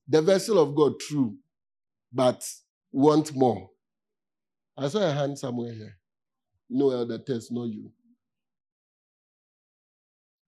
the 0.08 0.22
vessel 0.22 0.58
of 0.58 0.74
God, 0.74 0.98
true, 1.00 1.36
but 2.12 2.44
want 2.92 3.34
more. 3.34 3.70
I 4.76 4.88
saw 4.88 5.00
a 5.00 5.12
hand 5.12 5.38
somewhere 5.38 5.72
here. 5.72 5.96
No 6.70 6.90
elder 6.90 7.18
test, 7.18 7.52
no 7.52 7.64
you. 7.64 7.90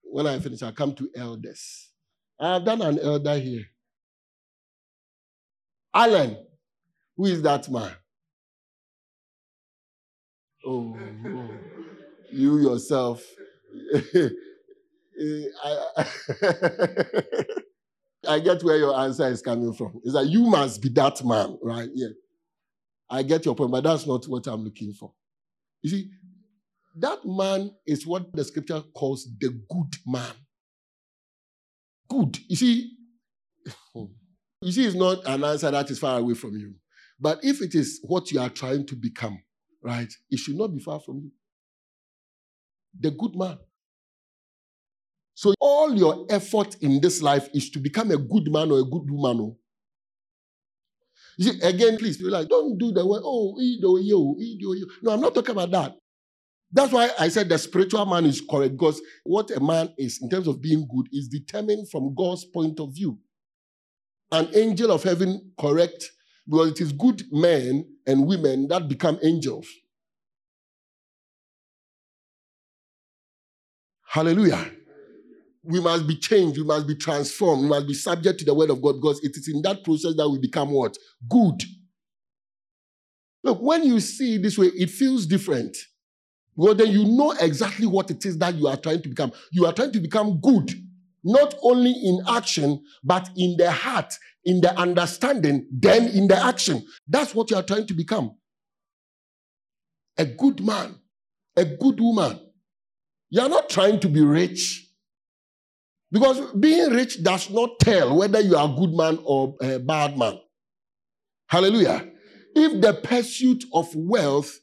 When 0.02 0.26
I 0.26 0.38
finish, 0.40 0.62
I'll 0.62 0.72
come 0.72 0.94
to 0.94 1.10
elders. 1.16 1.90
I 2.38 2.54
have 2.54 2.64
done 2.64 2.82
an 2.82 2.98
elder 2.98 3.38
here. 3.38 3.64
Alan, 5.94 6.36
who 7.16 7.26
is 7.26 7.42
that 7.42 7.68
man? 7.70 7.92
Oh, 10.66 10.96
you 12.32 12.58
yourself. 12.58 13.24
I, 15.64 16.06
I 18.28 18.38
get 18.40 18.62
where 18.62 18.76
your 18.76 18.98
answer 18.98 19.26
is 19.28 19.42
coming 19.42 19.72
from. 19.72 20.00
Is 20.04 20.12
that 20.12 20.26
you 20.26 20.42
must 20.42 20.82
be 20.82 20.88
that 20.90 21.24
man, 21.24 21.58
right? 21.62 21.88
Yeah. 21.94 22.08
I 23.08 23.22
get 23.22 23.44
your 23.44 23.54
point, 23.54 23.72
but 23.72 23.82
that's 23.82 24.06
not 24.06 24.26
what 24.26 24.46
I'm 24.46 24.62
looking 24.62 24.92
for. 24.92 25.12
You 25.82 25.90
see, 25.90 26.10
that 26.96 27.20
man 27.24 27.72
is 27.86 28.06
what 28.06 28.32
the 28.32 28.44
scripture 28.44 28.82
calls 28.94 29.26
the 29.38 29.48
good 29.48 29.96
man. 30.06 30.32
Good. 32.08 32.38
You 32.48 32.56
see, 32.56 32.96
you 33.94 34.72
see, 34.72 34.84
it's 34.84 34.94
not 34.94 35.24
an 35.26 35.42
answer 35.44 35.70
that 35.70 35.90
is 35.90 35.98
far 35.98 36.18
away 36.18 36.34
from 36.34 36.56
you. 36.56 36.74
But 37.18 37.40
if 37.42 37.62
it 37.62 37.74
is 37.74 38.00
what 38.02 38.30
you 38.30 38.40
are 38.40 38.48
trying 38.48 38.86
to 38.86 38.96
become, 38.96 39.42
right, 39.82 40.12
it 40.30 40.38
should 40.38 40.56
not 40.56 40.68
be 40.68 40.80
far 40.80 41.00
from 41.00 41.18
you. 41.18 41.30
The 42.98 43.10
good 43.10 43.36
man. 43.36 43.58
So 45.40 45.54
all 45.58 45.94
your 45.94 46.26
effort 46.28 46.76
in 46.82 47.00
this 47.00 47.22
life 47.22 47.48
is 47.54 47.70
to 47.70 47.78
become 47.78 48.10
a 48.10 48.18
good 48.18 48.52
man 48.52 48.70
or 48.70 48.80
a 48.80 48.84
good 48.84 49.10
woman. 49.10 49.40
Oh. 49.40 49.58
You 51.38 51.52
see, 51.52 51.60
again, 51.62 51.96
please, 51.96 52.20
like, 52.20 52.46
don't 52.50 52.76
do 52.76 52.92
the 52.92 53.06
way, 53.06 53.20
oh, 53.24 53.54
you, 53.58 53.80
oh, 53.86 53.96
you. 53.96 54.36
Oh, 54.68 54.86
no, 55.00 55.12
I'm 55.12 55.20
not 55.22 55.34
talking 55.34 55.52
about 55.52 55.70
that. 55.70 55.94
That's 56.70 56.92
why 56.92 57.08
I 57.18 57.28
said 57.28 57.48
the 57.48 57.56
spiritual 57.56 58.04
man 58.04 58.26
is 58.26 58.42
correct 58.42 58.72
because 58.72 59.00
what 59.24 59.50
a 59.50 59.60
man 59.60 59.94
is 59.96 60.18
in 60.20 60.28
terms 60.28 60.46
of 60.46 60.60
being 60.60 60.86
good 60.94 61.08
is 61.10 61.28
determined 61.28 61.90
from 61.90 62.14
God's 62.14 62.44
point 62.44 62.78
of 62.78 62.94
view. 62.94 63.18
An 64.30 64.46
angel 64.52 64.90
of 64.90 65.04
heaven, 65.04 65.52
correct, 65.58 66.04
because 66.46 66.72
it 66.72 66.82
is 66.82 66.92
good 66.92 67.22
men 67.32 67.86
and 68.06 68.26
women 68.26 68.68
that 68.68 68.90
become 68.90 69.18
angels. 69.22 69.66
Hallelujah 74.04 74.70
we 75.62 75.80
must 75.80 76.06
be 76.06 76.16
changed, 76.16 76.58
we 76.58 76.64
must 76.64 76.86
be 76.86 76.94
transformed, 76.94 77.62
we 77.62 77.68
must 77.68 77.86
be 77.86 77.94
subject 77.94 78.38
to 78.38 78.44
the 78.44 78.54
word 78.54 78.70
of 78.70 78.80
God 78.80 78.94
because 78.94 79.20
it 79.22 79.36
is 79.36 79.48
in 79.48 79.62
that 79.62 79.84
process 79.84 80.14
that 80.16 80.28
we 80.28 80.38
become 80.38 80.70
what? 80.70 80.96
Good. 81.28 81.62
Look, 83.42 83.60
when 83.60 83.84
you 83.84 84.00
see 84.00 84.38
this 84.38 84.58
way, 84.58 84.68
it 84.68 84.90
feels 84.90 85.26
different. 85.26 85.76
Well, 86.56 86.74
then 86.74 86.88
you 86.88 87.04
know 87.04 87.32
exactly 87.40 87.86
what 87.86 88.10
it 88.10 88.24
is 88.26 88.38
that 88.38 88.54
you 88.54 88.68
are 88.68 88.76
trying 88.76 89.02
to 89.02 89.08
become. 89.08 89.32
You 89.52 89.66
are 89.66 89.72
trying 89.72 89.92
to 89.92 90.00
become 90.00 90.40
good, 90.40 90.70
not 91.24 91.54
only 91.62 91.92
in 91.92 92.20
action, 92.28 92.82
but 93.02 93.30
in 93.36 93.56
the 93.56 93.70
heart, 93.70 94.12
in 94.44 94.60
the 94.60 94.76
understanding, 94.78 95.66
then 95.70 96.08
in 96.08 96.28
the 96.28 96.36
action. 96.36 96.84
That's 97.08 97.34
what 97.34 97.50
you 97.50 97.56
are 97.56 97.62
trying 97.62 97.86
to 97.86 97.94
become. 97.94 98.36
A 100.18 100.24
good 100.26 100.62
man, 100.64 100.96
a 101.56 101.64
good 101.64 101.98
woman. 102.00 102.40
You 103.30 103.42
are 103.42 103.48
not 103.48 103.70
trying 103.70 104.00
to 104.00 104.08
be 104.08 104.22
rich. 104.22 104.89
Because 106.12 106.52
being 106.52 106.90
rich 106.90 107.22
does 107.22 107.50
not 107.50 107.78
tell 107.78 108.16
whether 108.16 108.40
you 108.40 108.56
are 108.56 108.68
a 108.68 108.76
good 108.76 108.92
man 108.92 109.18
or 109.24 109.56
a 109.62 109.78
bad 109.78 110.18
man. 110.18 110.40
Hallelujah. 111.46 112.08
If 112.54 112.80
the 112.80 112.94
pursuit 112.94 113.64
of 113.72 113.94
wealth 113.94 114.58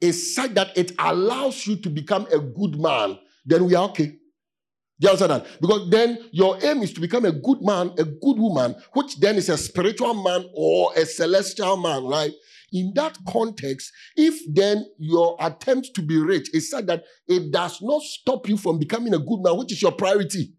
is 0.00 0.34
such 0.34 0.54
that 0.54 0.76
it 0.76 0.92
allows 0.98 1.66
you 1.66 1.76
to 1.76 1.90
become 1.90 2.26
a 2.32 2.38
good 2.38 2.78
man, 2.78 3.18
then 3.44 3.66
we 3.66 3.74
are 3.74 3.88
okay. 3.88 4.06
Do 4.06 5.06
you 5.06 5.08
understand 5.08 5.32
that? 5.32 5.60
Because 5.62 5.88
then 5.90 6.18
your 6.30 6.58
aim 6.62 6.82
is 6.82 6.92
to 6.92 7.00
become 7.00 7.24
a 7.24 7.32
good 7.32 7.62
man, 7.62 7.92
a 7.98 8.04
good 8.04 8.38
woman, 8.38 8.74
which 8.92 9.18
then 9.18 9.36
is 9.36 9.48
a 9.48 9.56
spiritual 9.56 10.12
man 10.22 10.44
or 10.54 10.92
a 10.94 11.06
celestial 11.06 11.78
man, 11.78 12.04
right? 12.04 12.32
In 12.72 12.92
that 12.94 13.18
context, 13.28 13.90
if 14.16 14.38
then 14.52 14.86
your 14.98 15.36
attempt 15.40 15.90
to 15.94 16.02
be 16.02 16.16
rich 16.16 16.48
is 16.54 16.70
such 16.70 16.86
that 16.86 17.04
it 17.26 17.50
does 17.50 17.82
not 17.82 18.02
stop 18.02 18.48
you 18.48 18.56
from 18.56 18.78
becoming 18.78 19.12
a 19.14 19.18
good 19.18 19.40
man, 19.42 19.56
which 19.56 19.72
is 19.72 19.82
your 19.82 19.92
priority. 19.92 20.54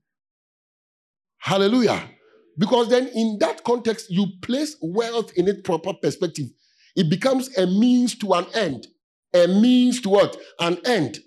Hallelujah. 1.37 2.09
Because 2.57 2.89
then 2.89 3.07
in 3.07 3.37
that 3.39 3.63
context, 3.63 4.09
you 4.09 4.27
place 4.41 4.75
wealth 4.81 5.31
in 5.35 5.47
its 5.47 5.61
proper 5.61 5.93
perspective. 5.93 6.47
It 6.95 7.09
becomes 7.09 7.55
a 7.57 7.65
means 7.65 8.15
to 8.19 8.33
an 8.33 8.45
end. 8.53 8.87
A 9.33 9.47
means 9.47 10.01
to 10.01 10.09
what? 10.09 10.37
An 10.59 10.77
end. 10.85 11.19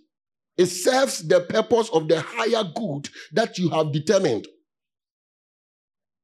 It 0.57 0.67
serves 0.67 1.27
the 1.27 1.41
purpose 1.41 1.89
of 1.91 2.09
the 2.09 2.21
higher 2.21 2.65
good 2.77 3.09
that 3.33 3.59
you 3.59 3.71
have 3.71 3.93
determined. 3.93 4.47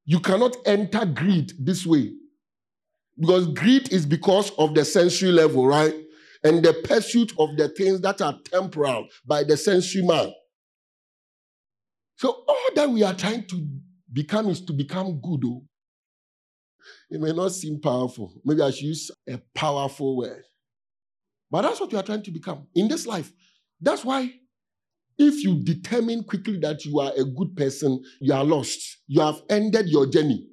You 0.05 0.21
cannot 0.21 0.57
enter 0.67 1.05
greed 1.07 1.53
this 1.59 1.87
way. 1.87 2.13
Because 3.21 3.47
greed 3.49 3.93
is 3.93 4.07
because 4.07 4.51
of 4.59 4.75
the 4.75 4.85
sensory 4.85 5.31
level, 5.31 5.67
right? 5.67 5.95
And 6.43 6.65
the 6.65 6.73
pursuit 6.85 7.33
of 7.39 7.57
the 7.57 7.69
things 7.69 8.01
that 8.01 8.23
are 8.23 8.39
temporal 8.45 9.09
by 9.27 9.45
the 9.45 9.57
sensory 9.57 10.03
man. 10.03 10.33
So 12.17 12.45
all 12.49 12.69
that 12.75 12.89
we 12.89 13.03
are 13.03 13.15
trying 13.15 13.47
to 13.49 13.67
become 14.13 14.49
is 14.49 14.63
to 14.63 14.73
become 14.73 15.21
good. 15.21 15.43
Oh. 15.45 15.65
It 17.11 17.21
may 17.21 17.33
not 17.33 17.53
seem 17.53 17.81
powerful. 17.81 18.33
Maybe 18.45 18.63
I 18.63 18.71
should 18.71 18.85
use 18.85 19.11
a 19.29 19.39
powerful 19.55 20.17
word. 20.17 20.43
But 21.51 21.63
that's 21.63 21.81
what 21.81 21.93
you 21.93 21.99
are 21.99 22.03
trying 22.03 22.23
to 22.23 22.31
become 22.31 22.67
in 22.75 22.89
this 22.89 23.07
life. 23.07 23.33
That's 23.81 24.05
why 24.05 24.33
if 25.19 25.45
you 25.45 25.63
determine 25.63 26.25
quickly 26.25 26.59
that 26.61 26.85
you 26.85 26.99
are 27.01 27.13
a 27.17 27.25
good 27.25 27.55
person, 27.57 28.03
you 28.21 28.33
are 28.33 28.45
lost. 28.45 28.99
You 29.07 29.21
have 29.21 29.43
ended 29.51 29.89
your 29.89 30.07
journey. 30.07 30.47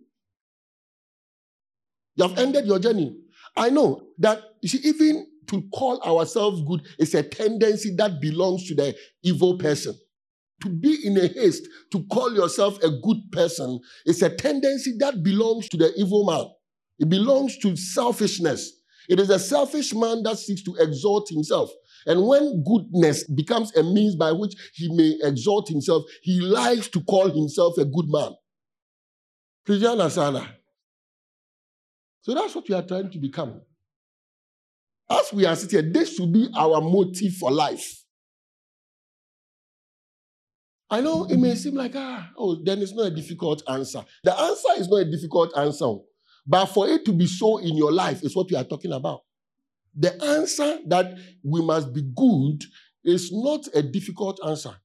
You 2.17 2.27
have 2.27 2.37
ended 2.37 2.65
your 2.65 2.79
journey. 2.79 3.15
I 3.55 3.69
know 3.69 4.01
that, 4.17 4.41
you 4.61 4.69
see, 4.69 4.79
even 4.87 5.27
to 5.47 5.61
call 5.73 6.01
ourselves 6.01 6.61
good 6.67 6.81
is 6.99 7.15
a 7.15 7.23
tendency 7.23 7.95
that 7.97 8.19
belongs 8.19 8.67
to 8.67 8.75
the 8.75 8.95
evil 9.23 9.57
person. 9.57 9.95
To 10.63 10.69
be 10.69 11.05
in 11.05 11.17
a 11.17 11.27
haste 11.27 11.67
to 11.91 12.03
call 12.11 12.33
yourself 12.33 12.81
a 12.81 12.89
good 12.89 13.17
person 13.31 13.79
is 14.05 14.23
a 14.23 14.35
tendency 14.35 14.95
that 14.99 15.23
belongs 15.23 15.69
to 15.69 15.77
the 15.77 15.93
evil 15.95 16.25
man. 16.25 16.45
It 16.99 17.09
belongs 17.09 17.57
to 17.59 17.75
selfishness. 17.75 18.73
It 19.07 19.19
is 19.19 19.29
a 19.29 19.37
selfish 19.37 19.93
man 19.93 20.23
that 20.23 20.39
seeks 20.39 20.63
to 20.63 20.75
exalt 20.79 21.29
himself. 21.29 21.69
And 22.07 22.25
when 22.25 22.63
goodness 22.63 23.23
becomes 23.29 23.75
a 23.77 23.83
means 23.83 24.15
by 24.15 24.31
which 24.31 24.53
he 24.73 24.93
may 24.93 25.17
exalt 25.21 25.69
himself, 25.69 26.03
he 26.23 26.41
likes 26.41 26.87
to 26.89 27.01
call 27.03 27.29
himself 27.29 27.77
a 27.77 27.85
good 27.85 28.07
man. 28.07 28.31
Please 29.65 29.83
understand 29.83 30.37
that? 30.37 30.56
So 32.21 32.33
that's 32.33 32.55
what 32.55 32.67
we 32.67 32.75
are 32.75 32.85
trying 32.85 33.09
to 33.11 33.19
become. 33.19 33.61
As 35.09 35.31
we 35.31 35.45
are 35.45 35.55
sitting 35.55 35.83
here, 35.83 35.91
this 35.93 36.15
should 36.15 36.33
be 36.33 36.49
our 36.55 36.81
motive 36.81 37.33
for 37.33 37.51
life. 37.51 38.03
I 40.89 41.01
know 41.01 41.25
it 41.25 41.37
may 41.37 41.55
seem 41.55 41.75
like, 41.75 41.93
ah, 41.95 42.29
oh, 42.37 42.61
then 42.63 42.81
it's 42.81 42.93
not 42.93 43.07
a 43.07 43.15
difficult 43.15 43.61
answer. 43.69 44.05
The 44.23 44.37
answer 44.37 44.69
is 44.77 44.87
not 44.87 44.97
a 44.97 45.11
difficult 45.11 45.57
answer. 45.57 45.93
But 46.45 46.67
for 46.67 46.87
it 46.87 47.03
to 47.05 47.13
be 47.13 47.27
so 47.27 47.57
in 47.57 47.75
your 47.75 47.91
life 47.91 48.23
is 48.23 48.35
what 48.35 48.49
we 48.49 48.55
are 48.55 48.63
talking 48.63 48.93
about. 48.93 49.21
The 49.95 50.21
answer 50.23 50.79
that 50.87 51.17
we 51.43 51.61
must 51.61 51.93
be 51.93 52.03
good 52.15 52.63
is 53.03 53.31
not 53.33 53.67
a 53.73 53.81
difficult 53.81 54.39
answer. 54.45 54.75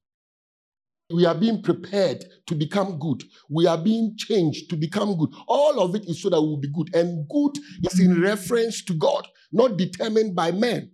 We 1.13 1.27
are 1.27 1.35
being 1.35 1.63
prepared 1.63 2.25
to 2.47 2.55
become 2.55 2.99
good. 2.99 3.23
We 3.49 3.67
are 3.67 3.79
being 3.79 4.15
changed 4.17 4.71
to 4.71 4.77
become 4.77 5.17
good. 5.17 5.31
All 5.47 5.81
of 5.81 5.95
it 5.95 6.07
is 6.07 6.23
so 6.23 6.31
that 6.31 6.41
we 6.41 6.49
will 6.49 6.61
be 6.61 6.73
good. 6.73 6.95
And 6.95 7.29
good 7.29 7.53
is 7.85 8.01
in 8.01 8.21
reference 8.21 8.85
to 8.85 8.95
God, 8.95 9.27
not 9.53 9.77
determined 9.77 10.35
by 10.35 10.53
men. 10.53 10.91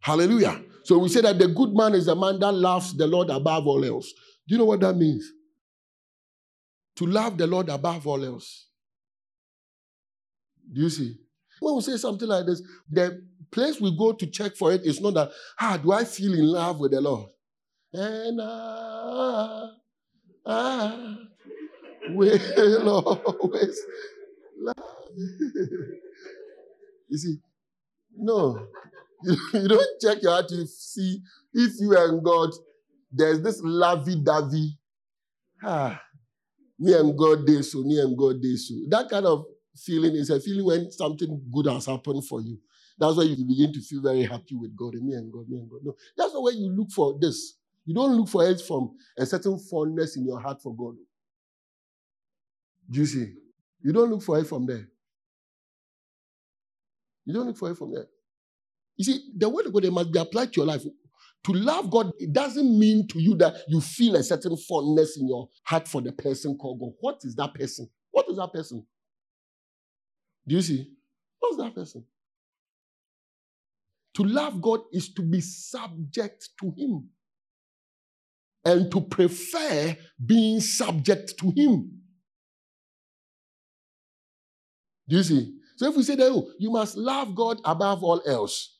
Hallelujah. 0.00 0.60
So 0.84 0.98
we 0.98 1.08
say 1.08 1.22
that 1.22 1.38
the 1.38 1.48
good 1.48 1.74
man 1.74 1.94
is 1.94 2.08
a 2.08 2.14
man 2.14 2.38
that 2.40 2.52
loves 2.52 2.94
the 2.94 3.06
Lord 3.06 3.30
above 3.30 3.66
all 3.66 3.84
else. 3.84 4.12
Do 4.46 4.54
you 4.54 4.58
know 4.58 4.66
what 4.66 4.80
that 4.80 4.94
means? 4.94 5.30
To 6.96 7.06
love 7.06 7.38
the 7.38 7.46
Lord 7.46 7.70
above 7.70 8.06
all 8.06 8.22
else. 8.22 8.68
Do 10.72 10.82
you 10.82 10.90
see? 10.90 11.16
When 11.60 11.76
we 11.76 11.80
say 11.80 11.96
something 11.96 12.28
like 12.28 12.46
this, 12.46 12.62
the 12.90 13.22
place 13.50 13.80
we 13.80 13.96
go 13.96 14.12
to 14.12 14.26
check 14.26 14.56
for 14.56 14.72
it 14.72 14.82
is 14.84 15.00
not 15.00 15.14
that, 15.14 15.30
ah, 15.60 15.78
do 15.82 15.92
I 15.92 16.04
feel 16.04 16.34
in 16.34 16.46
love 16.46 16.80
with 16.80 16.90
the 16.90 17.00
Lord? 17.00 17.30
And 17.96 18.40
I, 18.42 19.70
ah, 20.46 21.16
will 22.08 22.88
always 22.88 23.80
love. 24.58 24.76
you 27.08 27.18
see, 27.18 27.36
no, 28.16 28.66
you 29.24 29.68
don't 29.68 30.00
check 30.00 30.20
your 30.22 30.32
heart 30.32 30.48
to 30.48 30.66
see 30.66 31.20
if 31.52 31.74
you 31.78 31.96
and 31.96 32.24
God, 32.24 32.50
there's 33.12 33.40
this 33.42 33.60
lovey-dovey. 33.62 34.76
Ah, 35.62 36.02
me 36.80 36.94
and 36.94 37.16
God 37.16 37.46
did 37.46 37.64
so, 37.64 37.84
me 37.84 38.00
and 38.00 38.18
God 38.18 38.42
did 38.42 38.58
so. 38.58 38.74
That 38.88 39.08
kind 39.08 39.26
of 39.26 39.44
feeling 39.76 40.16
is 40.16 40.30
a 40.30 40.40
feeling 40.40 40.66
when 40.66 40.90
something 40.90 41.40
good 41.52 41.66
has 41.66 41.86
happened 41.86 42.24
for 42.26 42.40
you. 42.40 42.58
That's 42.98 43.14
why 43.16 43.22
you 43.22 43.36
begin 43.46 43.72
to 43.72 43.80
feel 43.80 44.02
very 44.02 44.24
happy 44.24 44.56
with 44.56 44.74
God. 44.76 44.94
And 44.94 45.06
me 45.06 45.14
and 45.14 45.32
God, 45.32 45.48
me 45.48 45.58
and 45.58 45.70
God. 45.70 45.80
No, 45.84 45.94
that's 46.16 46.34
not 46.34 46.42
where 46.42 46.54
you 46.54 46.74
look 46.76 46.90
for 46.90 47.16
this. 47.20 47.54
You 47.84 47.94
don't 47.94 48.16
look 48.16 48.28
for 48.28 48.48
it 48.48 48.60
from 48.60 48.96
a 49.18 49.26
certain 49.26 49.58
fondness 49.58 50.16
in 50.16 50.26
your 50.26 50.40
heart 50.40 50.62
for 50.62 50.74
God. 50.74 50.94
Do 52.90 53.00
you 53.00 53.06
see? 53.06 53.34
You 53.82 53.92
don't 53.92 54.10
look 54.10 54.22
for 54.22 54.38
it 54.38 54.46
from 54.46 54.66
there. 54.66 54.88
You 57.26 57.34
don't 57.34 57.46
look 57.46 57.58
for 57.58 57.70
it 57.70 57.76
from 57.76 57.92
there. 57.92 58.06
You 58.96 59.04
see, 59.04 59.30
the 59.36 59.48
word 59.48 59.66
of 59.66 59.72
God 59.72 59.90
must 59.92 60.12
be 60.12 60.18
applied 60.18 60.52
to 60.52 60.60
your 60.60 60.66
life. 60.66 60.82
To 61.44 61.52
love 61.52 61.90
God, 61.90 62.12
it 62.18 62.32
doesn't 62.32 62.78
mean 62.78 63.06
to 63.08 63.20
you 63.20 63.34
that 63.36 63.54
you 63.68 63.80
feel 63.80 64.16
a 64.16 64.22
certain 64.22 64.56
fondness 64.56 65.18
in 65.18 65.28
your 65.28 65.48
heart 65.64 65.86
for 65.86 66.00
the 66.00 66.12
person 66.12 66.56
called 66.56 66.80
God. 66.80 66.92
What 67.00 67.20
is 67.22 67.34
that 67.36 67.54
person? 67.54 67.88
What 68.10 68.26
is 68.30 68.36
that 68.36 68.52
person? 68.52 68.86
Do 70.46 70.54
you 70.54 70.62
see? 70.62 70.90
What's 71.38 71.56
that 71.58 71.74
person? 71.74 72.04
To 74.14 74.22
love 74.22 74.62
God 74.62 74.80
is 74.92 75.12
to 75.14 75.22
be 75.22 75.40
subject 75.40 76.50
to 76.60 76.72
Him 76.76 77.08
and 78.64 78.90
to 78.92 79.00
prefer 79.00 79.96
being 80.24 80.60
subject 80.60 81.34
to 81.38 81.50
Him. 81.50 82.00
Do 85.08 85.16
you 85.16 85.22
see? 85.22 85.54
So 85.76 85.88
if 85.88 85.96
we 85.96 86.02
say 86.02 86.14
that 86.16 86.30
oh, 86.30 86.50
you 86.58 86.70
must 86.70 86.96
love 86.96 87.34
God 87.34 87.58
above 87.64 88.02
all 88.02 88.22
else, 88.26 88.78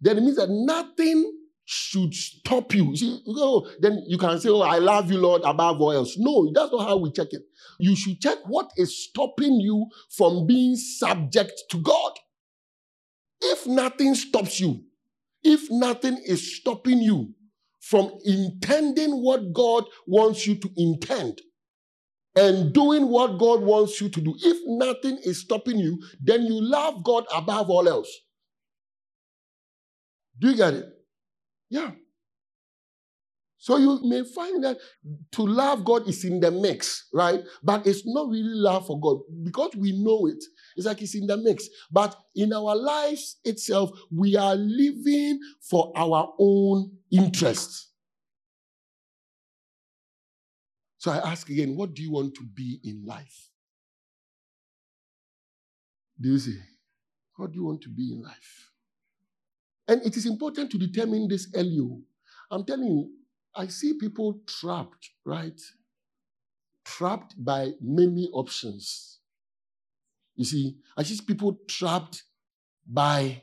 then 0.00 0.18
it 0.18 0.22
means 0.22 0.36
that 0.36 0.50
nothing 0.50 1.30
should 1.64 2.12
stop 2.12 2.74
you. 2.74 2.96
See, 2.96 3.22
oh, 3.28 3.70
then 3.80 4.02
you 4.08 4.18
can 4.18 4.40
say, 4.40 4.48
Oh, 4.48 4.60
I 4.60 4.78
love 4.78 5.10
you, 5.10 5.18
Lord, 5.18 5.42
above 5.44 5.80
all 5.80 5.92
else. 5.92 6.16
No, 6.18 6.50
that's 6.52 6.72
not 6.72 6.88
how 6.88 6.96
we 6.96 7.12
check 7.12 7.28
it. 7.30 7.42
You 7.78 7.94
should 7.94 8.20
check 8.20 8.38
what 8.46 8.70
is 8.76 9.04
stopping 9.08 9.60
you 9.60 9.86
from 10.10 10.46
being 10.46 10.74
subject 10.76 11.52
to 11.70 11.78
God. 11.78 12.12
If 13.40 13.66
nothing 13.66 14.14
stops 14.14 14.60
you, 14.60 14.84
if 15.42 15.70
nothing 15.70 16.18
is 16.26 16.56
stopping 16.56 16.98
you 16.98 17.34
from 17.82 18.12
intending 18.24 19.22
what 19.22 19.52
God 19.52 19.84
wants 20.06 20.46
you 20.46 20.54
to 20.54 20.70
intend 20.76 21.40
and 22.34 22.72
doing 22.72 23.08
what 23.08 23.38
God 23.38 23.60
wants 23.62 24.00
you 24.00 24.08
to 24.08 24.20
do, 24.20 24.34
if 24.42 24.58
nothing 24.66 25.18
is 25.24 25.40
stopping 25.40 25.78
you, 25.78 26.02
then 26.20 26.42
you 26.44 26.60
love 26.62 27.04
God 27.04 27.24
above 27.34 27.68
all 27.68 27.88
else. 27.88 28.10
Do 30.38 30.50
you 30.50 30.56
get 30.56 30.74
it? 30.74 30.86
Yeah. 31.70 31.90
So 33.62 33.76
you 33.76 34.00
may 34.02 34.24
find 34.24 34.64
that 34.64 34.78
to 35.30 35.42
love 35.46 35.84
God 35.84 36.08
is 36.08 36.24
in 36.24 36.40
the 36.40 36.50
mix, 36.50 37.06
right? 37.14 37.44
But 37.62 37.86
it's 37.86 38.04
not 38.04 38.28
really 38.28 38.56
love 38.56 38.88
for 38.88 38.98
God 38.98 39.18
because 39.44 39.76
we 39.76 39.92
know 40.02 40.26
it. 40.26 40.42
It's 40.74 40.84
like 40.84 41.00
it's 41.00 41.14
in 41.14 41.28
the 41.28 41.36
mix. 41.36 41.68
But 41.88 42.16
in 42.34 42.52
our 42.52 42.74
lives 42.74 43.36
itself, 43.44 43.92
we 44.10 44.36
are 44.36 44.56
living 44.56 45.38
for 45.60 45.92
our 45.94 46.34
own 46.40 46.90
interests. 47.12 47.92
So 50.98 51.12
I 51.12 51.18
ask 51.18 51.48
again, 51.48 51.76
what 51.76 51.94
do 51.94 52.02
you 52.02 52.10
want 52.10 52.34
to 52.34 52.44
be 52.44 52.80
in 52.82 53.04
life? 53.06 53.48
Do 56.20 56.30
you 56.30 56.38
see? 56.40 56.58
What 57.36 57.52
do 57.52 57.58
you 57.58 57.64
want 57.64 57.80
to 57.82 57.88
be 57.88 58.12
in 58.12 58.22
life? 58.22 58.70
And 59.86 60.04
it 60.04 60.16
is 60.16 60.26
important 60.26 60.72
to 60.72 60.78
determine 60.78 61.28
this 61.28 61.48
early. 61.54 61.78
I'm 62.50 62.64
telling 62.64 62.86
you, 62.86 63.10
I 63.54 63.66
see 63.66 63.94
people 63.94 64.40
trapped, 64.46 65.10
right? 65.24 65.60
Trapped 66.84 67.34
by 67.42 67.72
many 67.80 68.28
options. 68.32 69.18
You 70.36 70.44
see, 70.44 70.76
I 70.96 71.02
see 71.02 71.20
people 71.26 71.58
trapped 71.68 72.24
by 72.86 73.42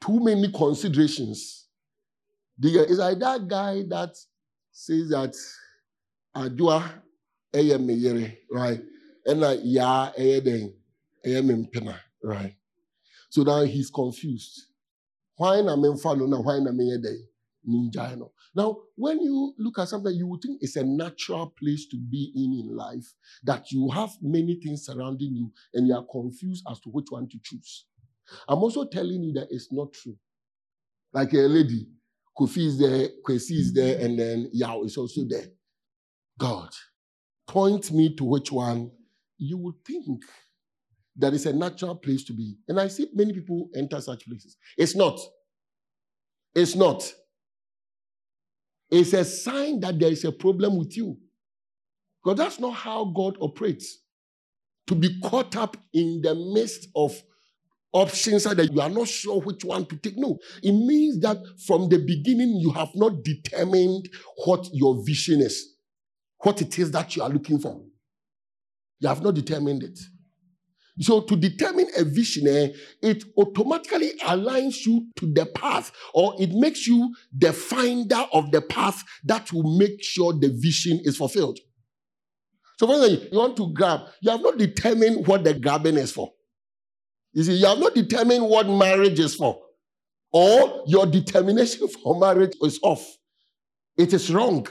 too 0.00 0.20
many 0.20 0.50
considerations. 0.50 1.66
It's 2.62 2.98
like 2.98 3.18
that 3.18 3.46
guy 3.48 3.82
that 3.88 4.16
says 4.72 5.10
that 5.10 5.36
Adua 6.34 6.82
eye 7.54 7.76
meyere, 7.78 8.36
right? 8.50 8.80
And 9.26 9.40
ya 9.64 10.10
eye 10.18 10.40
den, 10.40 10.74
right? 12.22 12.54
So 13.28 13.42
now 13.42 13.62
he's 13.62 13.90
confused. 13.90 14.66
Why 15.36 15.60
na 15.60 15.76
memfa 15.76 16.18
no 16.18 16.26
na 16.26 16.40
why 16.40 16.58
na 16.58 16.70
meyɛ 16.70 17.02
den? 17.02 17.29
No. 17.64 18.32
Now, 18.54 18.76
when 18.96 19.20
you 19.20 19.54
look 19.58 19.78
at 19.78 19.88
something, 19.88 20.14
you 20.14 20.26
would 20.26 20.40
think 20.42 20.58
it's 20.60 20.76
a 20.76 20.84
natural 20.84 21.54
place 21.58 21.86
to 21.88 21.96
be 21.96 22.32
in 22.34 22.52
in 22.68 22.76
life, 22.76 23.06
that 23.44 23.70
you 23.70 23.90
have 23.90 24.10
many 24.22 24.58
things 24.62 24.86
surrounding 24.86 25.34
you 25.34 25.52
and 25.74 25.86
you 25.86 25.94
are 25.94 26.04
confused 26.10 26.64
as 26.70 26.80
to 26.80 26.88
which 26.90 27.06
one 27.10 27.28
to 27.28 27.38
choose. 27.42 27.86
I'm 28.48 28.58
also 28.58 28.84
telling 28.84 29.22
you 29.22 29.32
that 29.34 29.48
it's 29.50 29.72
not 29.72 29.92
true. 29.92 30.16
Like 31.12 31.32
a 31.32 31.38
lady, 31.38 31.88
Kofi 32.38 32.66
is 32.66 32.78
there, 32.78 33.08
Kwesi 33.26 33.58
is 33.58 33.72
there, 33.74 34.04
and 34.04 34.18
then 34.18 34.48
Yao 34.52 34.82
is 34.84 34.96
also 34.96 35.22
there. 35.28 35.46
God, 36.38 36.70
point 37.46 37.90
me 37.92 38.14
to 38.16 38.24
which 38.24 38.52
one 38.52 38.90
you 39.36 39.58
would 39.58 39.74
think 39.84 40.22
that 41.16 41.34
is 41.34 41.46
a 41.46 41.52
natural 41.52 41.96
place 41.96 42.24
to 42.24 42.32
be. 42.32 42.56
And 42.68 42.80
I 42.80 42.88
see 42.88 43.08
many 43.12 43.32
people 43.32 43.68
enter 43.74 44.00
such 44.00 44.24
places. 44.26 44.56
It's 44.78 44.94
not. 44.94 45.18
It's 46.54 46.74
not. 46.74 47.12
It's 48.90 49.12
a 49.12 49.24
sign 49.24 49.80
that 49.80 49.98
there 49.98 50.10
is 50.10 50.24
a 50.24 50.32
problem 50.32 50.76
with 50.76 50.96
you. 50.96 51.16
Because 52.22 52.38
that's 52.38 52.60
not 52.60 52.72
how 52.72 53.04
God 53.06 53.36
operates. 53.40 53.98
To 54.88 54.94
be 54.94 55.20
caught 55.20 55.56
up 55.56 55.76
in 55.92 56.20
the 56.22 56.34
midst 56.34 56.88
of 56.96 57.22
options 57.92 58.44
that 58.44 58.72
you 58.72 58.80
are 58.80 58.90
not 58.90 59.08
sure 59.08 59.40
which 59.40 59.64
one 59.64 59.86
to 59.86 59.96
take. 59.96 60.16
No, 60.16 60.38
it 60.62 60.72
means 60.72 61.20
that 61.20 61.38
from 61.66 61.88
the 61.88 61.98
beginning 61.98 62.56
you 62.56 62.70
have 62.72 62.94
not 62.94 63.22
determined 63.22 64.08
what 64.44 64.68
your 64.72 65.04
vision 65.04 65.40
is, 65.40 65.74
what 66.38 66.60
it 66.60 66.78
is 66.78 66.90
that 66.92 67.14
you 67.16 67.22
are 67.22 67.28
looking 67.28 67.58
for. 67.58 67.80
You 69.00 69.08
have 69.08 69.22
not 69.22 69.34
determined 69.34 69.82
it. 69.82 69.98
So 70.98 71.20
to 71.22 71.36
determine 71.36 71.86
a 71.96 72.04
vision, 72.04 72.46
eh, 72.48 72.68
it 73.02 73.24
automatically 73.36 74.12
aligns 74.22 74.84
you 74.84 75.08
to 75.16 75.32
the 75.32 75.46
path, 75.46 75.92
or 76.14 76.34
it 76.38 76.50
makes 76.50 76.86
you 76.86 77.14
the 77.36 77.52
finder 77.52 78.24
of 78.32 78.50
the 78.50 78.60
path 78.60 79.02
that 79.24 79.52
will 79.52 79.78
make 79.78 80.02
sure 80.02 80.32
the 80.32 80.48
vision 80.48 81.00
is 81.04 81.16
fulfilled. 81.16 81.58
So, 82.78 82.86
for 82.86 83.06
you 83.06 83.28
want 83.38 83.56
to 83.58 83.72
grab, 83.74 84.00
you 84.22 84.30
have 84.30 84.40
not 84.40 84.56
determined 84.56 85.26
what 85.26 85.44
the 85.44 85.52
grabbing 85.52 85.96
is 85.96 86.12
for. 86.12 86.32
You 87.32 87.44
see, 87.44 87.52
you 87.54 87.66
have 87.66 87.78
not 87.78 87.94
determined 87.94 88.44
what 88.46 88.68
marriage 88.68 89.20
is 89.20 89.34
for, 89.34 89.60
or 90.32 90.84
your 90.86 91.06
determination 91.06 91.88
for 92.02 92.18
marriage 92.18 92.56
is 92.62 92.80
off. 92.82 93.06
It 93.96 94.12
is 94.12 94.32
wrong. 94.32 94.66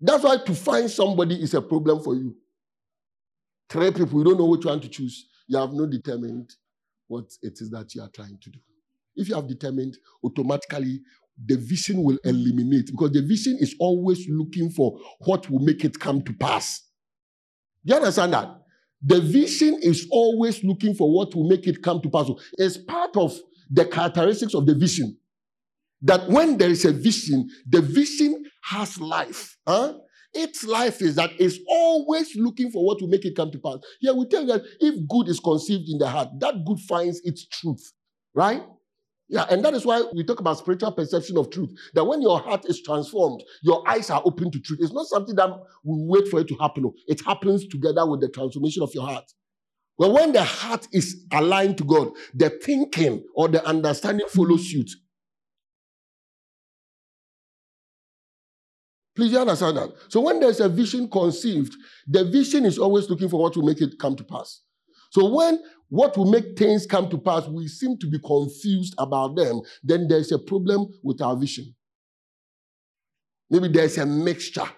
That's 0.00 0.22
why 0.22 0.36
to 0.36 0.54
find 0.54 0.90
somebody 0.90 1.42
is 1.42 1.54
a 1.54 1.62
problem 1.62 2.02
for 2.02 2.14
you. 2.14 2.36
Three 3.68 3.90
people, 3.90 4.18
you 4.18 4.24
don't 4.24 4.38
know 4.38 4.46
which 4.46 4.64
one 4.64 4.80
to 4.80 4.88
choose. 4.88 5.28
You 5.46 5.58
have 5.58 5.72
not 5.72 5.90
determined 5.90 6.50
what 7.06 7.24
it 7.42 7.54
is 7.60 7.70
that 7.70 7.94
you 7.94 8.02
are 8.02 8.10
trying 8.10 8.38
to 8.40 8.50
do. 8.50 8.58
If 9.16 9.28
you 9.28 9.34
have 9.34 9.48
determined, 9.48 9.96
automatically 10.24 11.00
the 11.44 11.56
vision 11.56 12.02
will 12.02 12.18
eliminate 12.24 12.86
because 12.86 13.12
the 13.12 13.22
vision 13.22 13.56
is 13.60 13.74
always 13.78 14.26
looking 14.28 14.70
for 14.70 14.98
what 15.20 15.48
will 15.48 15.60
make 15.60 15.84
it 15.84 15.98
come 15.98 16.22
to 16.22 16.32
pass. 16.32 16.82
Do 17.84 17.94
you 17.94 18.00
understand 18.00 18.32
that? 18.32 18.48
The 19.02 19.20
vision 19.20 19.78
is 19.80 20.08
always 20.10 20.64
looking 20.64 20.94
for 20.94 21.12
what 21.12 21.34
will 21.34 21.48
make 21.48 21.66
it 21.66 21.82
come 21.82 22.00
to 22.02 22.10
pass. 22.10 22.28
It's 22.54 22.76
part 22.76 23.16
of 23.16 23.38
the 23.70 23.84
characteristics 23.84 24.54
of 24.54 24.66
the 24.66 24.74
vision. 24.74 25.16
That 26.02 26.28
when 26.28 26.58
there 26.58 26.70
is 26.70 26.84
a 26.84 26.92
vision, 26.92 27.48
the 27.68 27.80
vision 27.80 28.44
has 28.62 29.00
life. 29.00 29.56
Huh? 29.66 29.94
Its 30.34 30.64
life 30.64 31.00
is 31.00 31.16
that 31.16 31.30
it's 31.38 31.58
always 31.68 32.36
looking 32.36 32.70
for 32.70 32.84
what 32.84 33.00
will 33.00 33.08
make 33.08 33.24
it 33.24 33.34
come 33.34 33.50
to 33.50 33.58
pass. 33.58 33.78
Yeah, 34.00 34.12
we 34.12 34.26
tell 34.26 34.42
you 34.42 34.48
that 34.48 34.62
if 34.80 35.08
good 35.08 35.28
is 35.28 35.40
conceived 35.40 35.88
in 35.88 35.98
the 35.98 36.08
heart, 36.08 36.28
that 36.40 36.64
good 36.66 36.80
finds 36.80 37.20
its 37.24 37.46
truth, 37.46 37.92
right? 38.34 38.62
Yeah, 39.30 39.44
and 39.50 39.62
that 39.64 39.74
is 39.74 39.84
why 39.84 40.02
we 40.14 40.24
talk 40.24 40.40
about 40.40 40.58
spiritual 40.58 40.92
perception 40.92 41.36
of 41.36 41.50
truth. 41.50 41.70
That 41.94 42.04
when 42.04 42.22
your 42.22 42.40
heart 42.40 42.64
is 42.66 42.82
transformed, 42.82 43.42
your 43.62 43.86
eyes 43.86 44.08
are 44.08 44.22
open 44.24 44.50
to 44.50 44.60
truth. 44.60 44.78
It's 44.82 44.92
not 44.92 45.06
something 45.06 45.34
that 45.36 45.50
we 45.84 45.96
wait 46.06 46.28
for 46.28 46.40
it 46.40 46.48
to 46.48 46.56
happen. 46.56 46.84
Oh. 46.86 46.94
It 47.06 47.22
happens 47.24 47.66
together 47.66 48.06
with 48.06 48.20
the 48.20 48.28
transformation 48.28 48.82
of 48.82 48.94
your 48.94 49.06
heart. 49.06 49.30
Well, 49.98 50.14
when 50.14 50.32
the 50.32 50.44
heart 50.44 50.88
is 50.92 51.26
aligned 51.32 51.76
to 51.78 51.84
God, 51.84 52.12
the 52.32 52.50
thinking 52.50 53.24
or 53.34 53.48
the 53.48 53.64
understanding 53.66 54.28
follows 54.28 54.70
suit. 54.70 54.90
Please 59.18 59.32
you 59.32 59.38
understand 59.40 59.76
that. 59.76 59.90
So 60.10 60.20
when 60.20 60.38
there's 60.38 60.60
a 60.60 60.68
vision 60.68 61.10
conceived, 61.10 61.74
the 62.06 62.24
vision 62.26 62.64
is 62.64 62.78
always 62.78 63.10
looking 63.10 63.28
for 63.28 63.42
what 63.42 63.56
will 63.56 63.64
make 63.64 63.80
it 63.80 63.98
come 63.98 64.14
to 64.14 64.22
pass. 64.22 64.62
So 65.10 65.34
when 65.34 65.60
what 65.88 66.16
will 66.16 66.30
make 66.30 66.56
things 66.56 66.86
come 66.86 67.10
to 67.10 67.18
pass, 67.18 67.48
we 67.48 67.66
seem 67.66 67.98
to 67.98 68.06
be 68.08 68.20
confused 68.20 68.94
about 68.96 69.34
them, 69.34 69.60
then 69.82 70.06
there's 70.06 70.30
a 70.30 70.38
problem 70.38 70.86
with 71.02 71.20
our 71.20 71.34
vision. 71.36 71.74
Maybe 73.50 73.66
there's 73.66 73.98
a 73.98 74.06
mixture. 74.06 74.70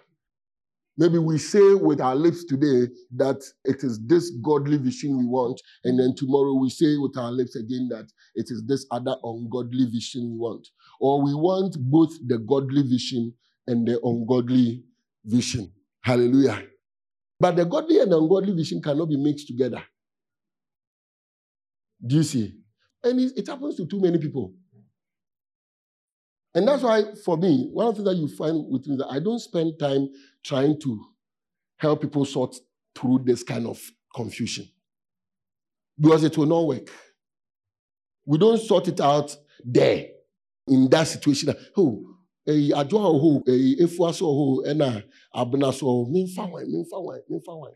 Maybe 0.96 1.18
we 1.18 1.36
say 1.36 1.74
with 1.74 2.00
our 2.00 2.14
lips 2.14 2.44
today 2.44 2.90
that 3.16 3.44
it 3.66 3.84
is 3.84 4.00
this 4.06 4.30
godly 4.42 4.78
vision 4.78 5.18
we 5.18 5.26
want, 5.26 5.60
and 5.84 6.00
then 6.00 6.14
tomorrow 6.16 6.54
we 6.54 6.70
say 6.70 6.96
with 6.96 7.18
our 7.18 7.30
lips 7.30 7.56
again 7.56 7.90
that 7.90 8.10
it 8.36 8.46
is 8.48 8.64
this 8.66 8.86
other 8.90 9.16
ungodly 9.22 9.84
vision 9.84 10.30
we 10.30 10.38
want. 10.38 10.66
Or 10.98 11.22
we 11.22 11.34
want 11.34 11.76
both 11.78 12.12
the 12.26 12.38
godly 12.38 12.84
vision 12.88 13.34
and 13.70 13.86
the 13.86 14.00
ungodly 14.02 14.82
vision. 15.24 15.72
Hallelujah. 16.02 16.62
But 17.38 17.56
the 17.56 17.64
godly 17.64 18.00
and 18.00 18.12
ungodly 18.12 18.52
vision 18.52 18.82
cannot 18.82 19.08
be 19.08 19.16
mixed 19.16 19.46
together. 19.46 19.82
Do 22.04 22.16
you 22.16 22.22
see? 22.22 22.54
And 23.02 23.20
it, 23.20 23.46
happens 23.46 23.76
to 23.76 23.86
too 23.86 24.00
many 24.00 24.18
people. 24.18 24.52
And 26.54 26.66
that's 26.66 26.82
why, 26.82 27.04
for 27.24 27.36
me, 27.36 27.68
one 27.72 27.86
of 27.86 27.96
the 27.96 28.02
things 28.02 28.16
that 28.16 28.20
you 28.20 28.36
find 28.36 28.66
with 28.68 28.86
me 28.86 28.94
is 28.94 28.98
that 28.98 29.08
I 29.08 29.20
don't 29.20 29.38
spend 29.38 29.78
time 29.78 30.08
trying 30.44 30.80
to 30.80 31.00
help 31.76 32.02
people 32.02 32.24
sort 32.24 32.56
through 32.94 33.22
this 33.24 33.42
kind 33.42 33.66
of 33.66 33.80
confusion 34.14 34.68
because 35.98 36.24
it 36.24 36.36
will 36.36 36.46
not 36.46 36.66
work. 36.66 36.90
We 38.26 38.36
don't 38.36 38.60
sort 38.60 38.88
it 38.88 39.00
out 39.00 39.34
there 39.64 40.06
in 40.66 40.90
that 40.90 41.04
situation. 41.04 41.54
Oh, 41.76 42.09
ɛyi 42.50 42.70
adwo 42.80 42.98
a 42.98 43.10
ɔhɔ 43.14 43.30
ɛyi 43.52 43.70
efua 43.84 44.12
so 44.14 44.24
ɔhɔ 44.26 44.66
ɛna 44.70 44.88
abena 45.34 45.72
so 45.72 45.86
ɔhɔ 45.86 46.02
mmefa 46.10 46.44
wan 46.52 46.64
mmefa 46.66 46.98
wan 47.04 47.20
mmefa 47.30 47.54
wan 47.60 47.72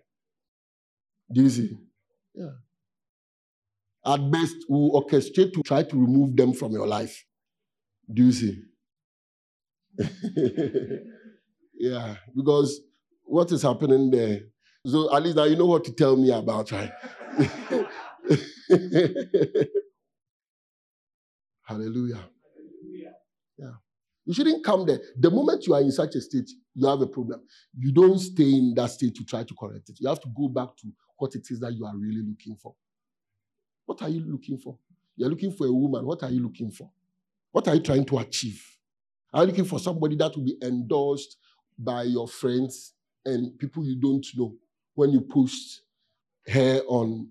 do 1.32 1.48
yeah. 2.34 2.50
At 4.04 4.30
best 4.30 4.56
we 4.68 4.76
will 4.78 4.92
orchestrate 5.02 5.52
to 5.54 5.62
try 5.62 5.82
to 5.82 5.96
remove 5.96 6.36
them 6.36 6.52
from 6.52 6.72
your 6.72 6.86
life. 6.86 7.24
Do 8.12 8.24
you 8.24 8.32
see? 8.32 8.62
Yeah 11.76 12.16
because 12.36 12.80
what 13.24 13.50
is 13.52 13.62
happening 13.62 14.10
there? 14.10 14.40
So 14.86 15.14
at 15.14 15.22
least 15.22 15.36
now 15.36 15.44
you 15.44 15.56
know 15.56 15.66
what 15.66 15.84
to 15.84 15.92
tell 15.92 16.16
me 16.16 16.30
about 16.30 16.70
right? 16.72 16.92
Hallelujah 21.66 22.28
you 24.24 24.32
shouldn't 24.32 24.64
come 24.64 24.86
there. 24.86 25.00
The 25.18 25.30
moment 25.30 25.66
you 25.66 25.74
are 25.74 25.80
in 25.80 25.92
such 25.92 26.14
a 26.14 26.20
state, 26.20 26.50
you 26.74 26.86
have 26.86 27.00
a 27.00 27.06
problem. 27.06 27.42
You 27.78 27.92
don't 27.92 28.18
stay 28.18 28.44
in 28.54 28.74
that 28.76 28.90
state 28.90 29.14
to 29.16 29.24
try 29.24 29.44
to 29.44 29.54
correct 29.54 29.90
it. 29.90 29.98
You 30.00 30.08
have 30.08 30.20
to 30.20 30.28
go 30.36 30.48
back 30.48 30.76
to 30.78 30.88
what 31.18 31.34
it 31.34 31.46
is 31.50 31.60
that 31.60 31.72
you 31.72 31.84
are 31.84 31.96
really 31.96 32.22
looking 32.22 32.56
for. 32.56 32.74
What 33.86 34.02
are 34.02 34.08
you 34.08 34.20
looking 34.20 34.58
for? 34.58 34.78
You're 35.16 35.28
looking 35.28 35.52
for 35.52 35.66
a 35.66 35.72
woman. 35.72 36.06
What 36.06 36.22
are 36.22 36.30
you 36.30 36.42
looking 36.42 36.70
for? 36.70 36.90
What 37.52 37.68
are 37.68 37.74
you 37.74 37.82
trying 37.82 38.04
to 38.06 38.18
achieve? 38.18 38.62
Are 39.32 39.42
you 39.42 39.48
looking 39.48 39.64
for 39.64 39.78
somebody 39.78 40.16
that 40.16 40.34
will 40.34 40.44
be 40.44 40.56
endorsed 40.62 41.36
by 41.78 42.04
your 42.04 42.26
friends 42.26 42.94
and 43.24 43.58
people 43.58 43.84
you 43.84 43.96
don't 43.96 44.26
know 44.36 44.54
when 44.94 45.10
you 45.10 45.20
post 45.20 45.82
her 46.46 46.80
on 46.88 47.28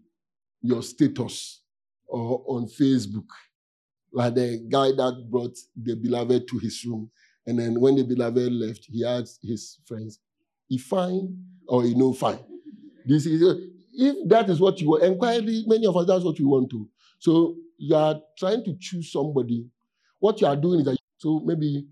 your 0.62 0.84
status 0.84 1.62
or 2.08 2.44
on 2.48 2.68
Facebook? 2.68 3.28
Like 4.14 4.36
the 4.36 4.66
guy 4.70 4.92
that 4.92 5.28
brought 5.30 5.58
the 5.76 5.96
beloved 5.96 6.48
to 6.48 6.58
his 6.60 6.86
room. 6.86 7.10
And 7.46 7.60
then 7.60 7.80
when 7.80 7.96
the 7.96 8.04
beloved 8.04 8.52
left, 8.54 8.86
he 8.90 9.04
asked 9.04 9.40
his 9.44 9.80
friends, 9.86 10.20
he 10.68 10.78
fine 10.78 11.38
or 11.68 11.84
he 11.84 11.94
no 11.96 12.14
fine? 12.14 12.40
This 13.06 13.26
is 13.26 13.42
if 13.96 14.16
that 14.30 14.50
is 14.50 14.60
what 14.60 14.80
you 14.80 14.90
want, 14.90 15.04
and 15.04 15.20
quietly, 15.20 15.64
many 15.68 15.86
of 15.86 15.96
us 15.96 16.08
that's 16.08 16.24
what 16.24 16.40
we 16.40 16.46
want 16.46 16.70
to. 16.72 16.90
So 17.20 17.58
you 17.78 17.96
are 17.96 18.20
trying 18.38 18.64
to 18.64 18.76
choose 18.80 19.12
somebody. 19.12 19.68
What 20.20 20.42
you 20.42 20.48
are 20.48 20.56
doing 20.56 20.80
is 20.80 20.86
that 20.86 20.98
so 21.18 21.42
maybe 21.44 21.86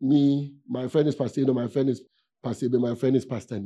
me, 0.00 0.54
my 0.68 0.88
friend 0.88 1.08
is 1.08 1.14
Pastor, 1.14 1.44
my 1.52 1.68
friend 1.68 1.88
is 1.88 2.02
Pastor, 2.42 2.68
but 2.68 2.80
my 2.80 2.94
friend 2.94 3.16
is 3.16 3.24
Pastor. 3.24 3.60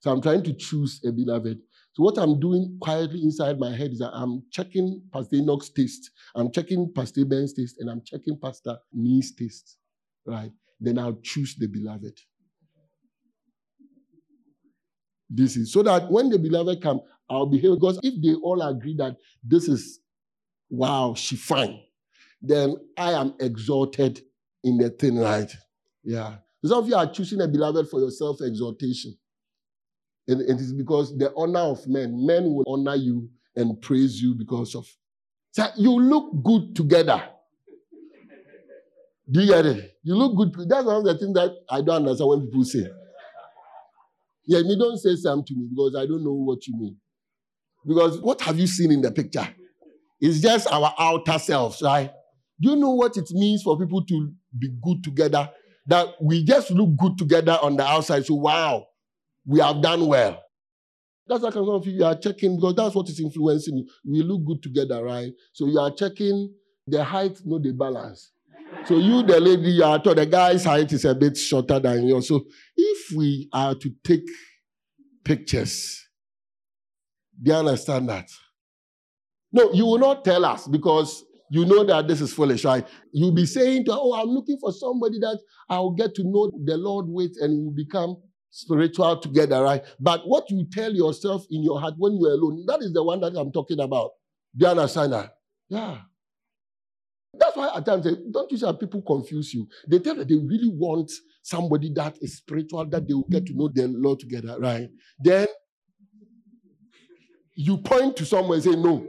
So 0.00 0.10
I'm 0.10 0.20
trying 0.20 0.42
to 0.44 0.52
choose 0.52 1.00
a 1.04 1.12
beloved. 1.12 1.58
So 1.96 2.02
what 2.02 2.18
I'm 2.18 2.38
doing 2.38 2.76
quietly 2.78 3.22
inside 3.22 3.58
my 3.58 3.74
head 3.74 3.92
is 3.92 4.00
that 4.00 4.10
I'm 4.12 4.42
checking 4.50 5.00
Pastor 5.14 5.36
Enoch's 5.36 5.70
taste, 5.70 6.10
I'm 6.34 6.52
checking 6.52 6.92
Pastor 6.94 7.24
Ben's 7.24 7.54
taste, 7.54 7.76
and 7.78 7.88
I'm 7.88 8.02
checking 8.04 8.38
Pastor 8.38 8.76
Nee's 8.92 9.34
taste. 9.34 9.78
Right? 10.26 10.50
Then 10.78 10.98
I'll 10.98 11.18
choose 11.22 11.56
the 11.58 11.68
beloved. 11.68 12.20
This 15.30 15.56
is 15.56 15.72
so 15.72 15.82
that 15.84 16.10
when 16.10 16.28
the 16.28 16.38
beloved 16.38 16.82
come, 16.82 17.00
I'll 17.30 17.46
behave 17.46 17.76
because 17.76 17.98
if 18.02 18.22
they 18.22 18.34
all 18.42 18.60
agree 18.60 18.94
that 18.98 19.16
this 19.42 19.66
is 19.66 20.00
wow, 20.68 21.14
she 21.16 21.36
fine, 21.36 21.80
then 22.42 22.76
I 22.98 23.12
am 23.12 23.32
exalted 23.40 24.20
in 24.62 24.76
the 24.76 24.90
thing, 24.90 25.16
right? 25.16 25.50
Yeah. 26.04 26.36
Some 26.62 26.80
of 26.80 26.88
you 26.88 26.94
are 26.94 27.10
choosing 27.10 27.40
a 27.40 27.48
beloved 27.48 27.88
for 27.88 28.00
your 28.00 28.10
self-exaltation. 28.10 29.12
And 29.12 29.25
it 30.26 30.60
is 30.60 30.72
because 30.72 31.16
the 31.16 31.32
honor 31.36 31.60
of 31.60 31.86
men, 31.86 32.26
men 32.26 32.44
will 32.44 32.64
honor 32.66 32.96
you 32.96 33.28
and 33.54 33.80
praise 33.80 34.20
you 34.20 34.34
because 34.34 34.74
of. 34.74 34.86
So 35.52 35.66
you 35.76 35.92
look 35.92 36.42
good 36.42 36.74
together. 36.76 37.22
Do 39.30 39.40
you 39.40 39.46
get 39.46 39.66
it? 39.66 39.96
You 40.02 40.14
look 40.14 40.36
good. 40.36 40.68
That's 40.68 40.84
one 40.84 40.96
of 40.96 41.04
the 41.04 41.18
things 41.18 41.34
that 41.34 41.50
I 41.70 41.80
don't 41.80 41.96
understand 41.96 42.28
when 42.28 42.40
people 42.46 42.64
say. 42.64 42.86
Yeah, 44.46 44.60
me 44.62 44.76
don't 44.78 44.98
say 44.98 45.16
something 45.16 45.44
to 45.46 45.54
me 45.54 45.68
because 45.70 45.96
I 45.96 46.06
don't 46.06 46.22
know 46.22 46.32
what 46.32 46.66
you 46.66 46.76
mean. 46.76 46.96
Because 47.84 48.20
what 48.20 48.40
have 48.42 48.58
you 48.58 48.66
seen 48.66 48.92
in 48.92 49.00
the 49.00 49.10
picture? 49.10 49.48
It's 50.20 50.40
just 50.40 50.70
our 50.72 50.94
outer 50.98 51.38
selves, 51.38 51.82
right? 51.82 52.10
Do 52.60 52.70
you 52.70 52.76
know 52.76 52.90
what 52.90 53.16
it 53.16 53.28
means 53.32 53.62
for 53.62 53.78
people 53.78 54.04
to 54.04 54.32
be 54.58 54.70
good 54.82 55.02
together? 55.04 55.50
That 55.86 56.08
we 56.20 56.44
just 56.44 56.70
look 56.70 56.96
good 56.96 57.18
together 57.18 57.58
on 57.62 57.76
the 57.76 57.84
outside. 57.84 58.26
So, 58.26 58.34
wow, 58.34 58.86
we 59.46 59.60
have 59.60 59.80
done 59.80 60.06
well. 60.06 60.42
That's 61.28 61.42
like 61.42 61.54
some 61.54 61.68
of 61.68 61.86
you 61.86 62.04
are 62.04 62.14
checking 62.14 62.56
because 62.56 62.74
that's 62.76 62.94
what 62.94 63.08
is 63.08 63.18
influencing 63.20 63.78
you. 63.78 63.88
We 64.04 64.22
look 64.22 64.44
good 64.44 64.62
together, 64.62 65.02
right? 65.04 65.32
So 65.52 65.66
you 65.66 65.78
are 65.78 65.90
checking 65.90 66.52
the 66.86 67.02
height, 67.02 67.40
no 67.44 67.58
the 67.58 67.72
balance. 67.72 68.32
So 68.86 68.98
you, 68.98 69.22
the 69.22 69.40
lady, 69.40 69.70
you 69.72 69.84
are 69.84 70.00
told 70.00 70.18
the 70.18 70.26
guy's 70.26 70.64
height 70.64 70.92
is 70.92 71.04
a 71.04 71.14
bit 71.14 71.36
shorter 71.36 71.80
than 71.80 72.06
yours. 72.06 72.28
So 72.28 72.44
if 72.76 73.16
we 73.16 73.48
are 73.52 73.74
to 73.74 73.90
take 74.04 74.24
pictures, 75.24 76.06
do 77.42 77.52
you 77.52 77.56
understand 77.56 78.08
that? 78.08 78.28
No, 79.52 79.72
you 79.72 79.86
will 79.86 79.98
not 79.98 80.24
tell 80.24 80.44
us 80.44 80.66
because 80.68 81.24
you 81.50 81.64
know 81.64 81.84
that 81.84 82.08
this 82.08 82.20
is 82.20 82.32
foolish, 82.32 82.64
right? 82.64 82.86
You'll 83.12 83.34
be 83.34 83.46
saying 83.46 83.84
to, 83.86 83.92
oh, 83.92 84.14
I'm 84.14 84.28
looking 84.28 84.58
for 84.60 84.72
somebody 84.72 85.18
that 85.20 85.38
I'll 85.68 85.92
get 85.92 86.14
to 86.16 86.22
know 86.24 86.50
the 86.64 86.76
Lord 86.76 87.06
with 87.08 87.32
and 87.40 87.64
we'll 87.64 87.74
become 87.74 88.16
spiritual 88.56 89.18
together, 89.20 89.62
right? 89.62 89.84
But 90.00 90.26
what 90.26 90.50
you 90.50 90.66
tell 90.72 90.90
yourself 90.94 91.44
in 91.50 91.62
your 91.62 91.78
heart 91.78 91.94
when 91.98 92.18
you're 92.18 92.32
alone, 92.32 92.64
that 92.66 92.80
is 92.80 92.92
the 92.92 93.02
one 93.02 93.20
that 93.20 93.36
I'm 93.36 93.52
talking 93.52 93.80
about. 93.80 94.12
Understand 94.64 95.12
that? 95.12 95.36
Yeah. 95.68 95.98
That's 97.34 97.54
why 97.54 97.70
at 97.76 97.84
times, 97.84 98.06
eh, 98.06 98.14
don't 98.30 98.50
you 98.50 98.56
see 98.56 98.64
how 98.64 98.72
people 98.72 99.02
confuse 99.02 99.52
you? 99.52 99.68
They 99.86 99.98
tell 99.98 100.14
that 100.14 100.28
they 100.28 100.36
really 100.36 100.70
want 100.70 101.12
somebody 101.42 101.92
that 101.96 102.16
is 102.22 102.38
spiritual, 102.38 102.86
that 102.86 103.06
they 103.06 103.12
will 103.12 103.28
get 103.30 103.44
to 103.46 103.54
know 103.54 103.68
the 103.68 103.88
Lord 103.88 104.20
together, 104.20 104.56
right? 104.58 104.88
Then 105.18 105.46
you 107.54 107.76
point 107.76 108.16
to 108.16 108.24
someone 108.24 108.54
and 108.54 108.64
say, 108.64 108.70
no, 108.70 109.06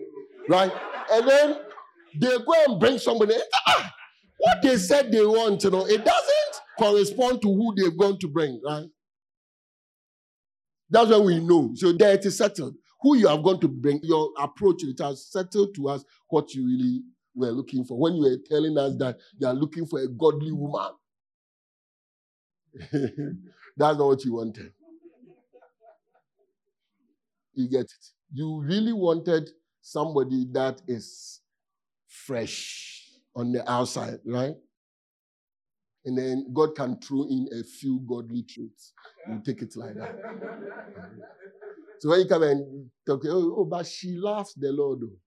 right? 0.49 0.73
And 1.13 1.25
then 1.25 1.57
they 2.19 2.37
go 2.37 2.53
and 2.67 2.77
bring 2.81 2.97
somebody. 2.97 3.33
Eh, 3.35 3.39
ah, 3.53 3.61
ah, 3.67 3.93
what 4.39 4.61
they 4.61 4.75
said 4.75 5.09
they 5.09 5.25
want, 5.25 5.63
you 5.63 5.71
know, 5.71 5.85
it 5.85 6.03
doesn't 6.03 6.61
correspond 6.77 7.41
to 7.43 7.47
who 7.47 7.73
they're 7.77 7.91
going 7.91 8.19
to 8.19 8.27
bring, 8.27 8.59
right? 8.65 8.87
That's 10.89 11.09
when 11.09 11.25
we 11.25 11.39
know. 11.39 11.71
So 11.75 11.91
there 11.91 12.13
it 12.13 12.25
is 12.25 12.37
settled. 12.37 12.75
Who 13.01 13.17
you 13.17 13.27
have 13.27 13.43
gone 13.43 13.59
to 13.61 13.67
bring, 13.67 13.99
your 14.03 14.31
approach, 14.39 14.83
it 14.83 14.99
has 14.99 15.27
settled 15.31 15.75
to 15.75 15.89
us 15.89 16.03
what 16.29 16.53
you 16.53 16.65
really 16.65 17.01
were 17.35 17.51
looking 17.51 17.85
for. 17.85 17.99
When 17.99 18.15
you 18.15 18.23
were 18.23 18.37
telling 18.49 18.77
us 18.77 18.95
that 18.97 19.17
you 19.37 19.47
are 19.47 19.53
looking 19.53 19.85
for 19.85 19.99
a 19.99 20.07
godly 20.07 20.51
woman, 20.51 20.91
that's 23.77 23.97
not 23.97 23.99
what 24.07 24.23
you 24.25 24.33
wanted. 24.33 24.71
You 27.53 27.69
get 27.69 27.81
it? 27.81 28.05
You 28.33 28.61
really 28.61 28.93
wanted 28.93 29.49
somebody 29.81 30.47
that 30.51 30.81
is 30.87 31.41
fresh 32.07 33.09
on 33.35 33.51
the 33.51 33.69
outside, 33.69 34.19
right? 34.25 34.55
And 36.07 36.17
then 36.17 36.47
God 36.53 36.73
can 36.73 36.97
throw 37.01 37.23
in 37.23 37.49
a 37.51 37.65
few 37.65 37.99
godly 38.07 38.43
truths. 38.43 38.93
You 39.27 39.41
take 39.45 39.61
it 39.61 39.75
like 39.75 39.93
that. 39.95 40.15
so 41.99 42.09
when 42.09 42.21
you 42.21 42.25
come 42.27 42.43
and 42.43 42.89
talk, 43.05 43.23
oh, 43.25 43.55
oh 43.57 43.65
but 43.65 43.85
she 43.85 44.13
loves 44.13 44.53
the 44.53 44.71
Lord. 44.71 44.99
Oh. 45.03 45.17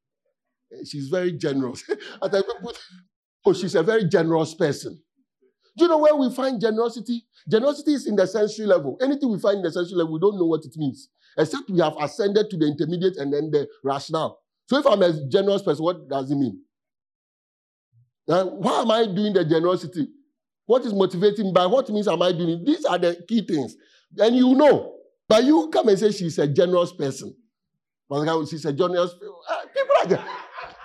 Eh, 0.72 0.84
she's 0.90 1.08
very 1.08 1.32
generous. 1.32 1.84
oh, 2.22 3.52
she's 3.52 3.74
a 3.74 3.82
very 3.82 4.08
generous 4.08 4.54
person. 4.54 4.98
Do 5.76 5.84
you 5.84 5.88
know 5.88 5.98
where 5.98 6.16
we 6.16 6.34
find 6.34 6.58
generosity? 6.58 7.26
Generosity 7.46 7.92
is 7.92 8.06
in 8.06 8.16
the 8.16 8.26
sensory 8.26 8.64
level. 8.64 8.96
Anything 9.02 9.30
we 9.30 9.38
find 9.38 9.58
in 9.58 9.64
the 9.64 9.72
sensory 9.72 9.98
level, 9.98 10.14
we 10.14 10.20
don't 10.20 10.38
know 10.38 10.46
what 10.46 10.64
it 10.64 10.72
means. 10.78 11.10
Except 11.36 11.68
we 11.68 11.80
have 11.80 11.94
ascended 12.00 12.48
to 12.48 12.56
the 12.56 12.66
intermediate 12.66 13.18
and 13.18 13.30
then 13.30 13.50
the 13.50 13.68
rational. 13.84 14.38
So 14.66 14.78
if 14.78 14.86
I'm 14.86 15.02
a 15.02 15.28
generous 15.28 15.60
person, 15.60 15.84
what 15.84 16.08
does 16.08 16.30
it 16.30 16.36
mean? 16.36 16.62
Now, 18.26 18.46
why 18.46 18.80
am 18.80 18.90
I 18.90 19.04
doing 19.04 19.34
the 19.34 19.44
generosity? 19.44 20.08
What 20.70 20.84
is 20.84 20.92
motivating 20.94 21.52
by 21.52 21.66
what 21.66 21.88
means 21.90 22.06
am 22.06 22.22
I 22.22 22.30
doing? 22.30 22.62
These 22.64 22.84
are 22.84 22.96
the 22.96 23.20
key 23.26 23.44
things. 23.44 23.74
And 24.18 24.36
you 24.36 24.54
know. 24.54 24.98
But 25.28 25.42
you 25.42 25.68
come 25.68 25.88
and 25.88 25.98
say 25.98 26.12
she's 26.12 26.38
a 26.38 26.46
generous 26.46 26.92
person. 26.92 27.34
But 28.08 28.46
She's 28.46 28.64
a 28.64 28.72
generous 28.72 29.12
ah, 29.48 29.62
people 29.74 29.94
are 30.00 30.06
there. 30.06 30.24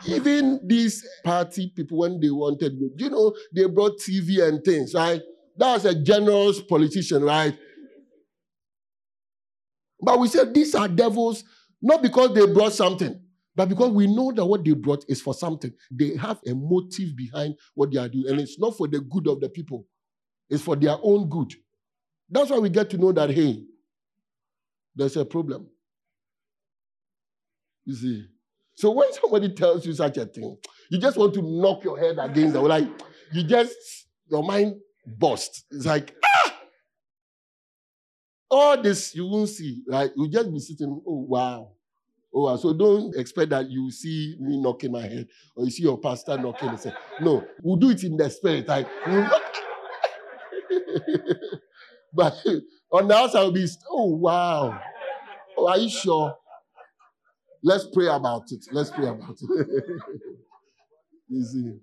even 0.07 0.59
these 0.65 1.07
party 1.23 1.71
people 1.75 1.99
when 1.99 2.19
they 2.19 2.31
wanted 2.31 2.73
you 2.97 3.09
know 3.11 3.35
they 3.55 3.65
brought 3.67 3.99
TV 3.99 4.41
and 4.47 4.63
things, 4.63 4.95
right? 4.95 5.21
That's 5.55 5.85
a 5.85 5.93
generous 5.93 6.61
politician, 6.63 7.21
right? 7.23 7.55
But 10.01 10.19
we 10.19 10.27
said 10.29 10.51
these 10.51 10.73
are 10.73 10.87
devils, 10.87 11.43
not 11.79 12.01
because 12.01 12.33
they 12.33 12.51
brought 12.51 12.73
something, 12.73 13.21
but 13.55 13.69
because 13.69 13.91
we 13.91 14.07
know 14.07 14.31
that 14.33 14.45
what 14.45 14.65
they 14.65 14.73
brought 14.73 15.05
is 15.07 15.21
for 15.21 15.33
something. 15.33 15.71
They 15.89 16.15
have 16.17 16.39
a 16.45 16.53
motive 16.53 17.15
behind 17.15 17.55
what 17.73 17.91
they 17.91 17.99
are 17.99 18.09
doing. 18.09 18.27
And 18.29 18.41
it's 18.41 18.59
not 18.59 18.77
for 18.77 18.87
the 18.87 18.99
good 18.99 19.27
of 19.27 19.39
the 19.39 19.49
people, 19.49 19.85
it's 20.49 20.63
for 20.63 20.75
their 20.75 20.97
own 21.01 21.29
good. 21.29 21.53
That's 22.29 22.49
why 22.49 22.59
we 22.59 22.69
get 22.69 22.89
to 22.89 22.97
know 22.97 23.11
that, 23.13 23.29
hey, 23.29 23.63
there's 24.95 25.15
a 25.15 25.25
problem. 25.25 25.67
You 27.85 27.95
see? 27.95 28.25
So 28.75 28.91
when 28.91 29.13
somebody 29.13 29.53
tells 29.53 29.85
you 29.85 29.93
such 29.93 30.17
a 30.17 30.25
thing, 30.25 30.57
you 30.89 30.99
just 30.99 31.17
want 31.17 31.33
to 31.35 31.41
knock 31.41 31.83
your 31.83 31.97
head 31.97 32.17
against 32.19 32.53
them. 32.53 32.63
Like, 32.63 32.87
you 33.31 33.43
just, 33.43 33.75
your 34.29 34.43
mind 34.43 34.75
bursts. 35.05 35.63
It's 35.71 35.85
like, 35.85 36.13
ah! 36.23 36.57
All 38.51 38.81
this 38.81 39.15
you 39.15 39.27
won't 39.27 39.49
see, 39.49 39.83
right? 39.87 40.11
You 40.15 40.29
just 40.29 40.51
be 40.51 40.59
sitting, 40.59 41.01
oh, 41.07 41.25
wow. 41.29 41.71
Oh, 42.37 42.53
so 42.57 42.73
don't 42.73 43.15
expect 43.15 43.51
that 43.51 43.69
you 43.69 43.89
see 43.89 44.35
me 44.41 44.61
knocking 44.61 44.91
my 44.91 45.03
head 45.03 45.25
or 45.55 45.63
you 45.63 45.71
see 45.71 45.83
your 45.83 45.97
pastor 45.97 46.37
knocking 46.37 46.69
his 46.69 46.83
head. 46.83 46.97
No, 47.21 47.47
we'll 47.63 47.77
do 47.77 47.91
it 47.91 48.03
in 48.03 48.17
the 48.17 48.29
spirit. 48.29 48.67
Like, 48.67 48.87
but 52.13 52.35
on 52.91 53.07
the 53.07 53.15
outside, 53.15 53.43
will 53.43 53.53
be, 53.53 53.65
oh, 53.89 54.15
wow. 54.17 54.77
Oh, 55.57 55.67
are 55.69 55.77
you 55.77 55.89
sure? 55.89 56.35
Let's 57.63 57.87
pray 57.93 58.07
about 58.07 58.43
it. 58.51 58.65
Let's 58.73 58.89
pray 58.89 59.07
about 59.07 59.37
it. 59.41 59.49
you 61.29 61.43
see. 61.45 61.79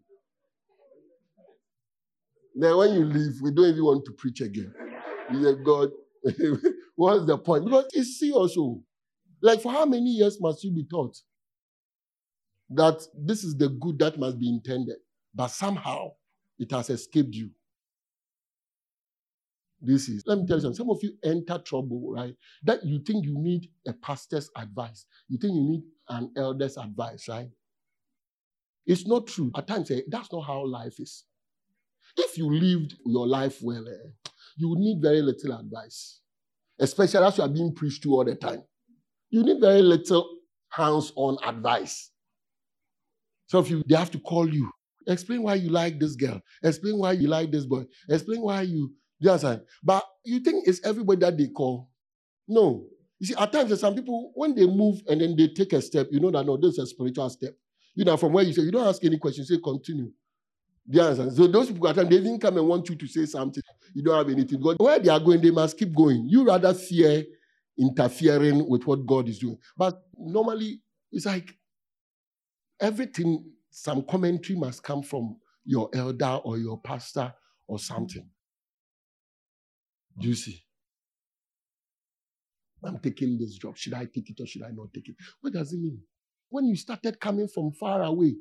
Then 2.55 2.76
when 2.76 2.92
you 2.92 3.07
leave, 3.07 3.40
we 3.40 3.53
don't 3.53 3.70
even 3.70 3.84
want 3.84 4.05
to 4.05 4.12
preach 4.12 4.42
again. 4.42 4.74
You 5.32 5.42
say, 5.42 5.55
God, 5.64 5.88
what's 6.94 7.24
the 7.24 7.38
point? 7.38 7.64
Because 7.64 7.86
it's 7.94 8.18
serious. 8.18 8.55
Oh. 8.59 8.82
Like, 9.43 9.61
for 9.61 9.72
how 9.72 9.84
many 9.84 10.11
years 10.11 10.40
must 10.40 10.62
you 10.62 10.70
be 10.70 10.84
taught 10.84 11.18
that 12.70 13.03
this 13.18 13.43
is 13.43 13.57
the 13.57 13.68
good 13.68 13.99
that 13.99 14.18
must 14.18 14.38
be 14.38 14.49
intended, 14.49 14.97
but 15.34 15.49
somehow 15.49 16.12
it 16.59 16.70
has 16.70 16.88
escaped 16.90 17.34
you? 17.34 17.51
This 19.80 20.09
is, 20.09 20.22
let 20.26 20.38
me 20.38 20.47
tell 20.47 20.59
you 20.59 20.62
something. 20.62 20.76
Some 20.76 20.90
of 20.90 21.01
you 21.03 21.14
enter 21.24 21.59
trouble, 21.59 22.12
right? 22.14 22.36
That 22.62 22.84
you 22.84 23.01
think 23.01 23.24
you 23.24 23.36
need 23.36 23.68
a 23.84 23.93
pastor's 23.93 24.49
advice. 24.57 25.07
You 25.28 25.38
think 25.38 25.55
you 25.55 25.62
need 25.62 25.82
an 26.09 26.30
elder's 26.36 26.76
advice, 26.76 27.26
right? 27.28 27.49
It's 28.86 29.09
not 29.09 29.26
true. 29.26 29.51
At 29.57 29.66
times, 29.66 29.90
eh, 29.90 30.03
that's 30.07 30.32
not 30.32 30.43
how 30.43 30.64
life 30.64 31.01
is. 31.01 31.24
If 32.16 32.38
you 32.38 32.49
lived 32.49 32.95
your 33.05 33.26
life 33.26 33.59
well, 33.61 33.88
eh, 33.88 34.30
you 34.57 34.68
would 34.68 34.78
need 34.78 35.03
very 35.03 35.20
little 35.20 35.59
advice, 35.59 36.20
especially 36.78 37.26
as 37.26 37.38
you 37.38 37.43
are 37.43 37.49
being 37.49 37.74
preached 37.74 38.05
to 38.05 38.11
all 38.12 38.24
the 38.24 38.36
time 38.36 38.62
you 39.33 39.43
need 39.43 39.61
very 39.61 39.83
little 39.83 40.28
hands-on 40.68 41.39
advice. 41.43 42.11
So 43.47 43.59
if 43.59 43.70
you 43.70 43.83
they 43.89 43.97
have 43.97 44.11
to 44.12 44.20
call 44.20 44.49
you, 44.49 44.70
explain 45.07 45.43
why 45.43 45.55
you 45.57 45.70
like 45.70 45.99
this 45.99 46.14
girl, 46.14 46.41
explain 46.62 46.99
why 46.99 47.12
you 47.12 47.28
like 47.28 47.51
this 47.51 47.66
boy, 47.66 47.85
explain 48.09 48.43
why 48.43 48.62
you 48.62 48.93
you 49.18 49.30
understand. 49.30 49.62
But 49.83 50.05
you 50.24 50.41
think 50.41 50.68
it's 50.68 50.85
everybody 50.85 51.20
that 51.20 51.37
they 51.37 51.49
call? 51.49 51.91
No. 52.47 52.87
You 53.18 53.26
see, 53.28 53.35
at 53.39 53.53
times 53.53 53.68
there's 53.68 53.80
some 53.80 53.95
people 53.95 54.33
when 54.35 54.55
they 54.55 54.66
move 54.66 55.01
and 55.09 55.20
then 55.20 55.37
they 55.37 55.49
take 55.49 55.72
a 55.72 55.80
step, 55.80 56.09
you 56.11 56.20
know 56.20 56.30
that 56.30 56.45
no, 56.45 56.57
this 56.57 56.72
is 56.72 56.78
a 56.78 56.87
spiritual 56.87 57.30
step. 57.30 57.55
You 57.95 58.05
know, 58.05 58.16
from 58.16 58.33
where 58.33 58.45
you 58.45 58.53
say 58.53 58.62
you 58.62 58.72
don't 58.72 58.87
ask 58.87 59.03
any 59.05 59.18
questions, 59.18 59.49
say 59.49 59.59
continue. 59.62 60.11
You 60.87 61.01
understand? 61.01 61.33
So 61.33 61.47
those 61.47 61.70
people 61.70 61.89
at 61.89 61.97
times 61.97 62.11
they 62.11 62.18
didn't 62.18 62.41
come 62.41 62.59
and 62.59 62.66
want 62.66 62.89
you 62.89 62.97
to 62.97 63.07
say 63.07 63.24
something. 63.26 63.62
You 63.95 64.03
don't 64.03 64.18
have 64.18 64.28
anything. 64.28 64.61
But 64.61 64.80
where 64.80 64.99
they 64.99 65.11
are 65.11 65.20
going, 65.20 65.41
they 65.41 65.51
must 65.51 65.78
keep 65.78 65.95
going. 65.95 66.26
You 66.28 66.45
rather 66.45 66.74
fear 66.74 67.24
interfering 67.79 68.68
with 68.68 68.87
what 68.87 69.07
God 69.07 69.29
is 69.29 69.39
doing. 69.39 69.59
But 69.77 70.01
normally, 70.16 70.81
it's 71.11 71.27
like 71.27 71.57
everything, 72.81 73.45
some 73.70 74.05
commentary 74.05 74.59
must 74.59 74.83
come 74.83 75.03
from 75.03 75.37
your 75.64 75.89
elder 75.95 76.41
or 76.45 76.59
your 76.59 76.81
pastor 76.81 77.33
or 77.66 77.79
something. 77.79 78.29
Do 80.18 80.29
you 80.29 80.35
see? 80.35 80.62
I'm 82.85 82.99
taking 82.99 83.39
this 83.39 83.57
job. 83.57 83.77
Should 83.77 83.95
I 83.95 84.07
take 84.07 84.29
it 84.31 84.41
or 84.41 84.47
should 84.47 84.62
I 84.62 84.70
not 84.73 84.93
take 84.93 85.09
it? 85.09 85.14
What 85.41 85.53
does 85.53 85.73
it 85.73 85.81
mean? 85.81 86.01
When 86.49 86.66
you 86.66 86.77
started 86.77 87.20
coming 87.20 87.49
from 87.49 87.73
far 87.73 88.03
away, 88.03 88.35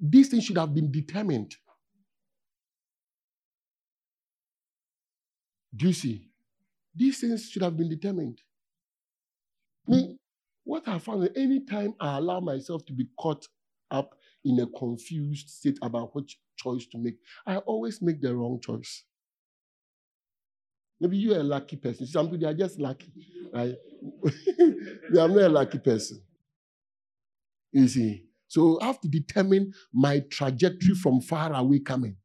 these 0.00 0.28
things 0.28 0.44
should 0.44 0.58
have 0.58 0.74
been 0.74 0.90
determined. 0.90 1.54
Do 5.76 5.86
you 5.88 5.92
see? 5.92 6.27
These 6.98 7.20
things 7.20 7.48
should 7.48 7.62
have 7.62 7.76
been 7.76 7.88
determined. 7.88 8.40
What 10.64 10.88
I 10.88 10.98
found 10.98 11.24
is 11.24 11.30
anytime 11.36 11.94
I 12.00 12.18
allow 12.18 12.40
myself 12.40 12.84
to 12.86 12.92
be 12.92 13.06
caught 13.18 13.46
up 13.90 14.16
in 14.44 14.58
a 14.60 14.66
confused 14.66 15.48
state 15.48 15.78
about 15.80 16.14
which 16.14 16.38
choice 16.56 16.86
to 16.88 16.98
make, 16.98 17.16
I 17.46 17.58
always 17.58 18.02
make 18.02 18.20
the 18.20 18.34
wrong 18.36 18.60
choice. 18.60 19.04
Maybe 21.00 21.18
you're 21.18 21.38
a 21.38 21.44
lucky 21.44 21.76
person. 21.76 22.06
Some 22.06 22.30
people 22.30 22.48
are 22.48 22.54
just 22.54 22.80
lucky. 22.80 23.12
Right? 23.54 23.76
I'm 24.58 25.34
not 25.34 25.42
a 25.42 25.48
lucky 25.48 25.78
person. 25.78 26.20
You 27.72 27.86
see. 27.86 28.24
So 28.48 28.80
I 28.82 28.86
have 28.86 29.00
to 29.02 29.08
determine 29.08 29.72
my 29.92 30.20
trajectory 30.30 30.94
from 30.96 31.20
far 31.20 31.52
away 31.54 31.78
coming. 31.78 32.16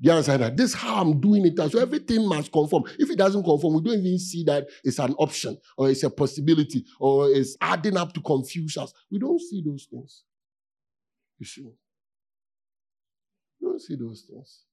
The 0.00 0.12
answer 0.12 0.38
that 0.38 0.56
this 0.56 0.70
is 0.70 0.76
how 0.76 1.00
I'm 1.00 1.20
doing 1.20 1.44
it. 1.44 1.56
So 1.72 1.80
everything 1.80 2.28
must 2.28 2.52
conform. 2.52 2.84
If 2.98 3.10
it 3.10 3.18
doesn't 3.18 3.42
conform, 3.42 3.74
we 3.74 3.82
don't 3.82 3.98
even 3.98 4.18
see 4.18 4.44
that 4.44 4.68
it's 4.84 5.00
an 5.00 5.12
option 5.14 5.58
or 5.76 5.90
it's 5.90 6.04
a 6.04 6.10
possibility 6.10 6.84
or 7.00 7.28
it's 7.30 7.56
adding 7.60 7.96
up 7.96 8.12
to 8.14 8.20
confuse 8.20 8.76
us. 8.76 8.92
We 9.10 9.18
don't 9.18 9.40
see 9.40 9.62
those 9.64 9.88
things. 9.90 10.22
You 11.38 11.46
see? 11.46 11.72
We 13.60 13.66
don't 13.66 13.80
see 13.82 13.96
those 13.96 14.24
things. 14.28 14.64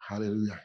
Hallelujah. 0.00 0.60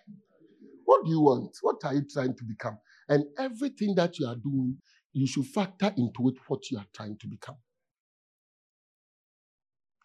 What 0.85 1.05
do 1.05 1.11
you 1.11 1.21
want? 1.21 1.55
What 1.61 1.77
are 1.85 1.93
you 1.93 2.03
trying 2.11 2.35
to 2.35 2.43
become? 2.43 2.77
And 3.09 3.25
everything 3.37 3.93
that 3.95 4.17
you 4.17 4.27
are 4.27 4.35
doing, 4.35 4.77
you 5.11 5.27
should 5.27 5.45
factor 5.45 5.93
into 5.97 6.29
it 6.29 6.35
what 6.47 6.71
you 6.71 6.79
are 6.79 6.85
trying 6.95 7.17
to 7.19 7.27
become. 7.27 7.57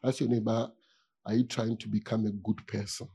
Ask 0.05 0.21
your 0.21 0.29
neighbor, 0.29 0.69
are 1.29 1.35
you 1.35 1.45
trying 1.45 1.77
to 1.77 1.89
become 1.89 2.27
a 2.27 2.31
good 2.31 2.67
person? 2.67 3.07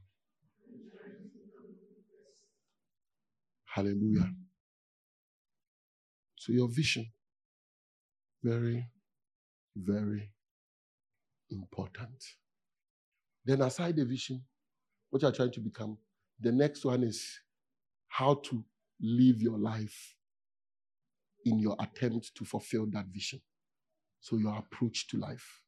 Hallelujah. 3.65 4.29
So 6.37 6.53
your 6.53 6.67
vision, 6.67 7.11
very, 8.43 8.87
very 9.75 10.29
important. 11.49 12.23
Then 13.45 13.61
aside 13.61 13.95
the 13.95 14.05
vision, 14.05 14.43
what 15.09 15.23
you 15.23 15.27
are 15.27 15.31
trying 15.31 15.51
to 15.53 15.59
become, 15.59 15.97
the 16.39 16.51
next 16.51 16.85
one 16.85 17.01
is 17.03 17.39
how 18.09 18.35
to 18.35 18.63
live 19.01 19.41
your 19.41 19.57
life 19.57 20.15
in 21.45 21.57
your 21.57 21.75
attempt 21.79 22.35
to 22.35 22.45
fulfill 22.45 22.85
that 22.91 23.07
vision. 23.07 23.41
So 24.21 24.37
your 24.37 24.55
approach 24.55 25.07
to 25.07 25.17
life. 25.17 25.61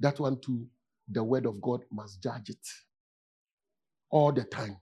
That 0.00 0.18
one 0.18 0.40
too, 0.40 0.66
the 1.10 1.22
word 1.24 1.46
of 1.46 1.60
God 1.60 1.82
must 1.90 2.22
judge 2.22 2.50
it. 2.50 2.66
All 4.10 4.32
the 4.32 4.44
time. 4.44 4.76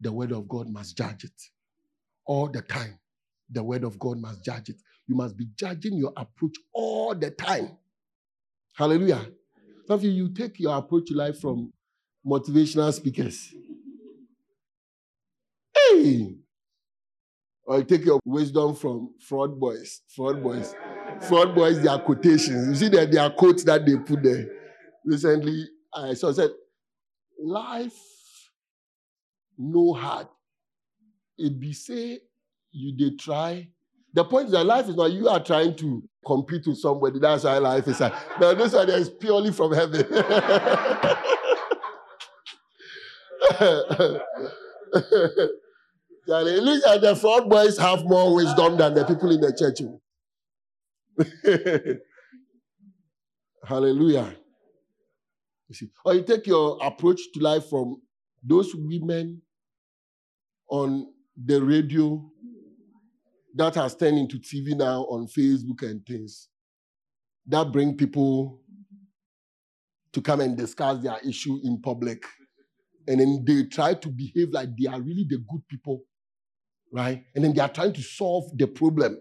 The 0.00 0.12
word 0.12 0.32
of 0.32 0.48
God 0.48 0.68
must 0.68 0.96
judge 0.96 1.24
it. 1.24 1.42
All 2.26 2.48
the 2.48 2.62
time. 2.62 2.98
The 3.50 3.62
word 3.62 3.84
of 3.84 3.98
God 3.98 4.18
must 4.18 4.44
judge 4.44 4.70
it. 4.70 4.76
You 5.06 5.16
must 5.16 5.36
be 5.36 5.46
judging 5.56 5.94
your 5.96 6.12
approach 6.16 6.56
all 6.72 7.14
the 7.14 7.30
time. 7.30 7.76
Hallelujah. 8.74 9.26
Some 9.86 9.94
of 9.94 10.04
you, 10.04 10.10
you 10.10 10.32
take 10.32 10.58
your 10.58 10.76
approach 10.76 11.06
to 11.08 11.14
life 11.14 11.40
from 11.40 11.72
motivational 12.26 12.92
speakers. 12.92 13.54
Hey! 15.76 16.36
Or 17.66 17.78
you 17.78 17.84
take 17.84 18.04
your 18.04 18.20
wisdom 18.24 18.74
from 18.74 19.14
fraud 19.20 19.58
boys. 19.58 20.02
Fraud 20.14 20.42
boys. 20.42 20.74
Fraud 21.22 21.54
boys, 21.54 21.80
their 21.82 21.98
quotations. 21.98 22.68
You 22.68 22.74
see 22.74 22.96
that 22.96 23.12
their 23.12 23.30
quotes 23.30 23.64
that 23.64 23.86
they 23.86 23.96
put 23.96 24.22
there. 24.22 24.63
Recently, 25.04 25.66
I 25.92 26.14
saw 26.14 26.32
said, 26.32 26.50
life 27.38 27.98
no 29.58 29.92
hard. 29.92 30.28
It 31.38 31.58
be 31.58 31.72
say 31.72 32.20
you 32.72 32.96
did 32.96 33.18
try. 33.18 33.68
The 34.12 34.24
point 34.24 34.46
is 34.46 34.52
that 34.52 34.64
life 34.64 34.88
is 34.88 34.96
not 34.96 35.12
you 35.12 35.28
are 35.28 35.42
trying 35.42 35.76
to 35.76 36.02
compete 36.24 36.66
with 36.66 36.78
somebody. 36.78 37.18
That's 37.18 37.44
why 37.44 37.58
life 37.58 37.88
is 37.88 37.98
hard. 37.98 38.12
But 38.38 38.58
this 38.58 38.72
one 38.72 38.88
is 38.90 39.10
purely 39.10 39.52
from 39.52 39.72
heaven. 39.72 40.06
looks 46.26 46.86
like 46.86 47.00
the 47.00 47.16
fraud 47.20 47.50
boys 47.50 47.76
have 47.78 48.04
more 48.04 48.34
wisdom 48.34 48.76
than 48.76 48.94
the 48.94 49.04
people 49.04 49.30
in 49.30 49.40
the 49.40 49.52
church. 49.52 49.80
Hallelujah. 53.66 54.36
You 55.68 55.74
see, 55.74 55.88
or 56.04 56.14
you 56.14 56.22
take 56.22 56.46
your 56.46 56.78
approach 56.82 57.20
to 57.34 57.40
life 57.40 57.68
from 57.68 58.00
those 58.42 58.74
women 58.74 59.40
on 60.68 61.06
the 61.42 61.62
radio 61.62 62.30
that 63.54 63.74
has 63.76 63.96
turned 63.96 64.18
into 64.18 64.38
TV 64.38 64.76
now 64.76 65.02
on 65.04 65.26
Facebook 65.26 65.82
and 65.82 66.04
things 66.04 66.48
that 67.46 67.72
bring 67.72 67.96
people 67.96 68.60
to 70.12 70.20
come 70.20 70.40
and 70.40 70.56
discuss 70.56 71.02
their 71.02 71.18
issue 71.26 71.58
in 71.64 71.80
public. 71.80 72.24
And 73.06 73.20
then 73.20 73.44
they 73.46 73.64
try 73.64 73.94
to 73.94 74.08
behave 74.08 74.50
like 74.50 74.70
they 74.78 74.86
are 74.88 75.00
really 75.00 75.26
the 75.28 75.38
good 75.38 75.66
people, 75.68 76.02
right? 76.92 77.22
And 77.34 77.44
then 77.44 77.52
they 77.52 77.60
are 77.60 77.68
trying 77.68 77.92
to 77.92 78.02
solve 78.02 78.44
the 78.56 78.66
problem. 78.66 79.18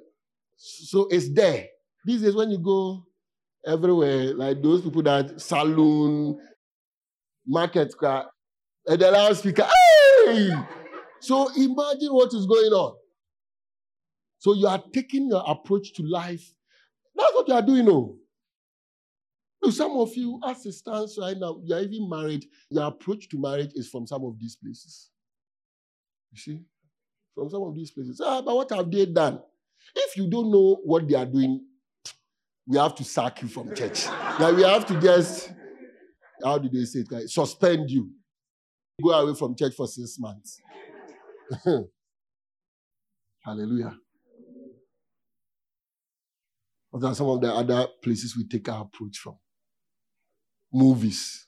So 0.56 1.08
it's 1.10 1.34
there. 1.34 1.68
These 2.06 2.22
days, 2.22 2.36
when 2.36 2.52
you 2.52 2.60
go 2.60 3.06
everywhere, 3.66 4.34
like 4.34 4.62
those 4.62 4.82
people 4.82 5.04
that 5.04 5.40
saloon, 5.40 6.40
market 7.46 7.96
car, 7.98 8.30
and 8.88 9.00
the 9.00 9.12
loudspeaker, 9.12 9.68
hey! 10.26 10.54
So 11.22 11.50
imagine 11.56 12.10
what 12.10 12.34
is 12.34 12.46
going 12.46 12.72
on. 12.74 12.96
So 14.40 14.54
you 14.54 14.68
are 14.68 14.84
taking 14.94 15.30
your 15.30 15.44
approach 15.48 15.94
to 15.94 16.04
life. 16.04 16.54
That's 17.16 17.34
what 17.34 17.48
you 17.48 17.54
are 17.54 17.62
doing, 17.62 17.86
no. 17.86 18.18
So 19.64 19.70
some 19.70 19.92
of 19.94 20.14
you, 20.18 20.42
as 20.46 20.66
it 20.66 20.74
stands 20.74 21.18
right 21.22 21.38
now, 21.38 21.62
you 21.64 21.74
are 21.74 21.80
even 21.80 22.10
married. 22.10 22.46
Your 22.70 22.88
approach 22.88 23.30
to 23.30 23.40
marriage 23.40 23.72
is 23.76 23.88
from 23.88 24.06
some 24.06 24.26
of 24.26 24.38
these 24.38 24.58
places. 24.58 25.10
You 26.34 26.38
see? 26.38 26.60
From 27.34 27.50
some 27.50 27.64
of 27.64 27.74
these 27.74 27.92
places. 27.92 28.20
Ah, 28.22 28.42
but 28.42 28.54
what 28.54 28.70
have 28.72 28.92
they 28.92 29.06
done? 29.06 29.40
If 29.96 30.18
you 30.18 30.30
don't 30.30 30.52
know 30.52 30.82
what 30.84 31.08
they 31.08 31.16
are 31.16 31.26
doing, 31.26 31.66
we 32.68 32.78
have 32.78 32.96
to 32.96 33.04
sack 33.04 33.42
you 33.42 33.48
from 33.48 33.76
church. 33.76 34.08
like 34.40 34.56
we 34.56 34.64
have 34.64 34.86
to 34.86 35.00
just, 35.00 35.52
how 36.44 36.58
do 36.58 36.70
they 36.70 36.86
say 36.86 37.00
it? 37.00 37.12
Like, 37.12 37.28
suspend 37.28 37.90
you. 37.90 38.10
Go 39.02 39.10
away 39.12 39.36
from 39.38 39.56
church 39.56 39.74
for 39.76 39.88
six 39.88 40.18
months. 40.20 40.62
Hallelujah. 43.44 43.98
What 46.92 47.04
are 47.04 47.16
some 47.16 47.28
of 47.28 47.42
the 47.42 47.52
other 47.52 47.88
places 48.04 48.38
we 48.38 48.48
take 48.48 48.70
our 48.70 48.84
approach 48.84 49.18
from? 49.18 49.38
Movies, 50.72 51.48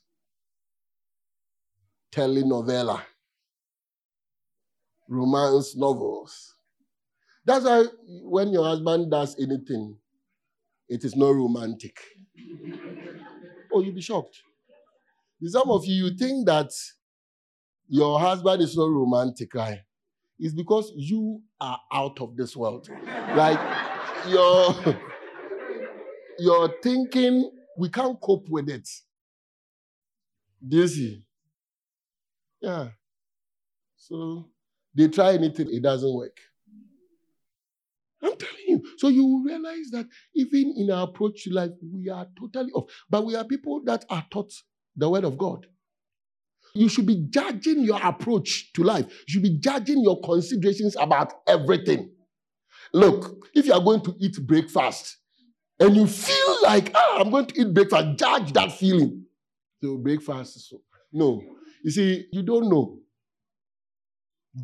telenovela, 2.12 3.00
romance 5.08 5.76
novels. 5.76 6.54
That's 7.44 7.64
why 7.64 7.84
when 8.24 8.52
your 8.52 8.64
husband 8.64 9.10
does 9.10 9.36
anything, 9.40 9.96
it 10.88 11.04
is 11.04 11.16
not 11.16 11.34
romantic. 11.34 11.98
oh, 13.72 13.80
you'll 13.82 13.94
be 13.94 14.00
shocked. 14.00 14.40
Some 15.44 15.70
of 15.70 15.84
you, 15.84 16.06
you 16.06 16.16
think 16.16 16.46
that 16.46 16.70
your 17.88 18.18
husband 18.18 18.62
is 18.62 18.76
not 18.76 18.88
romantic, 18.90 19.54
right? 19.54 19.80
It's 20.38 20.54
because 20.54 20.92
you 20.96 21.42
are 21.60 21.80
out 21.92 22.20
of 22.20 22.36
this 22.36 22.56
world. 22.56 22.88
like 23.34 23.60
your 24.28 24.74
your 26.38 26.74
thinking, 26.82 27.50
we 27.78 27.88
can't 27.88 28.20
cope 28.20 28.48
with 28.48 28.68
it. 28.68 28.88
Do 30.66 30.78
you 30.78 30.88
see? 30.88 31.24
Yeah. 32.60 32.88
So 33.96 34.48
they 34.94 35.08
try 35.08 35.34
anything, 35.34 35.68
it 35.72 35.82
doesn't 35.82 36.14
work. 36.14 36.36
I'm 38.26 38.36
telling 38.36 38.64
you. 38.66 38.82
So 38.98 39.08
you 39.08 39.24
will 39.24 39.42
realize 39.42 39.90
that 39.92 40.06
even 40.34 40.74
in 40.76 40.90
our 40.90 41.04
approach 41.04 41.44
to 41.44 41.50
life, 41.52 41.70
we 41.82 42.08
are 42.08 42.26
totally 42.38 42.72
off. 42.72 42.90
But 43.08 43.24
we 43.24 43.34
are 43.36 43.44
people 43.44 43.82
that 43.84 44.04
are 44.10 44.24
taught 44.30 44.52
the 44.96 45.08
word 45.08 45.24
of 45.24 45.38
God. 45.38 45.66
You 46.74 46.88
should 46.88 47.06
be 47.06 47.26
judging 47.30 47.80
your 47.84 48.00
approach 48.04 48.72
to 48.74 48.82
life. 48.82 49.06
You 49.06 49.32
should 49.34 49.42
be 49.42 49.58
judging 49.58 50.02
your 50.02 50.20
considerations 50.20 50.96
about 50.98 51.32
everything. 51.46 52.10
Look, 52.92 53.46
if 53.54 53.66
you 53.66 53.72
are 53.72 53.80
going 53.80 54.02
to 54.02 54.14
eat 54.18 54.38
breakfast 54.46 55.18
and 55.80 55.96
you 55.96 56.06
feel 56.06 56.56
like, 56.62 56.92
ah, 56.94 57.18
I'm 57.20 57.30
going 57.30 57.46
to 57.46 57.60
eat 57.60 57.72
breakfast, 57.72 58.18
judge 58.18 58.52
that 58.52 58.72
feeling. 58.72 59.24
So 59.82 59.96
breakfast, 59.98 60.68
so, 60.68 60.82
no. 61.12 61.42
You 61.82 61.90
see, 61.90 62.26
you 62.32 62.42
don't 62.42 62.68
know. 62.68 62.98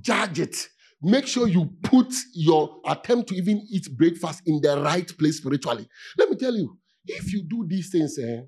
Judge 0.01 0.41
it 0.41 0.69
make 1.03 1.27
sure 1.27 1.49
you 1.49 1.71
put 1.83 2.13
your 2.35 2.81
attempt 2.87 3.29
to 3.29 3.35
even 3.35 3.67
eat 3.71 3.89
breakfast 3.97 4.43
in 4.47 4.61
the 4.61 4.81
right 4.81 5.11
place 5.19 5.39
spiritually. 5.39 5.89
Let 6.17 6.31
me 6.31 6.37
tell 6.37 6.55
you, 6.55 6.79
if 7.07 7.33
you 7.33 7.43
do 7.43 7.67
these 7.67 7.91
things, 7.91 8.19
eh, 8.19 8.43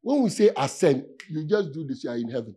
when 0.00 0.22
we 0.22 0.30
say 0.30 0.50
ascend, 0.56 1.04
you 1.28 1.46
just 1.46 1.72
do 1.72 1.84
this, 1.84 2.04
you 2.04 2.10
are 2.10 2.16
in 2.16 2.28
heaven. 2.28 2.54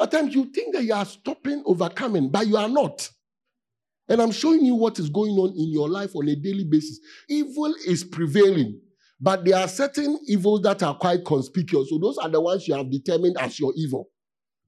At 0.00 0.10
times 0.10 0.34
you 0.34 0.46
think 0.46 0.74
that 0.74 0.84
you 0.84 0.94
are 0.94 1.04
stopping 1.04 1.62
overcoming, 1.66 2.30
but 2.30 2.46
you 2.46 2.56
are 2.56 2.68
not. 2.68 3.08
And 4.08 4.22
I'm 4.22 4.30
showing 4.30 4.64
you 4.64 4.74
what 4.74 4.98
is 4.98 5.10
going 5.10 5.32
on 5.32 5.50
in 5.50 5.70
your 5.70 5.88
life 5.88 6.12
on 6.14 6.28
a 6.28 6.36
daily 6.36 6.64
basis. 6.64 7.00
Evil 7.28 7.74
is 7.86 8.04
prevailing, 8.04 8.80
but 9.20 9.44
there 9.44 9.56
are 9.56 9.68
certain 9.68 10.18
evils 10.26 10.62
that 10.62 10.82
are 10.82 10.96
quite 10.96 11.24
conspicuous. 11.24 11.90
So 11.90 11.98
those 11.98 12.16
are 12.18 12.28
the 12.28 12.40
ones 12.40 12.66
you 12.66 12.74
have 12.74 12.90
determined 12.90 13.36
as 13.38 13.58
your 13.58 13.72
evil 13.76 14.08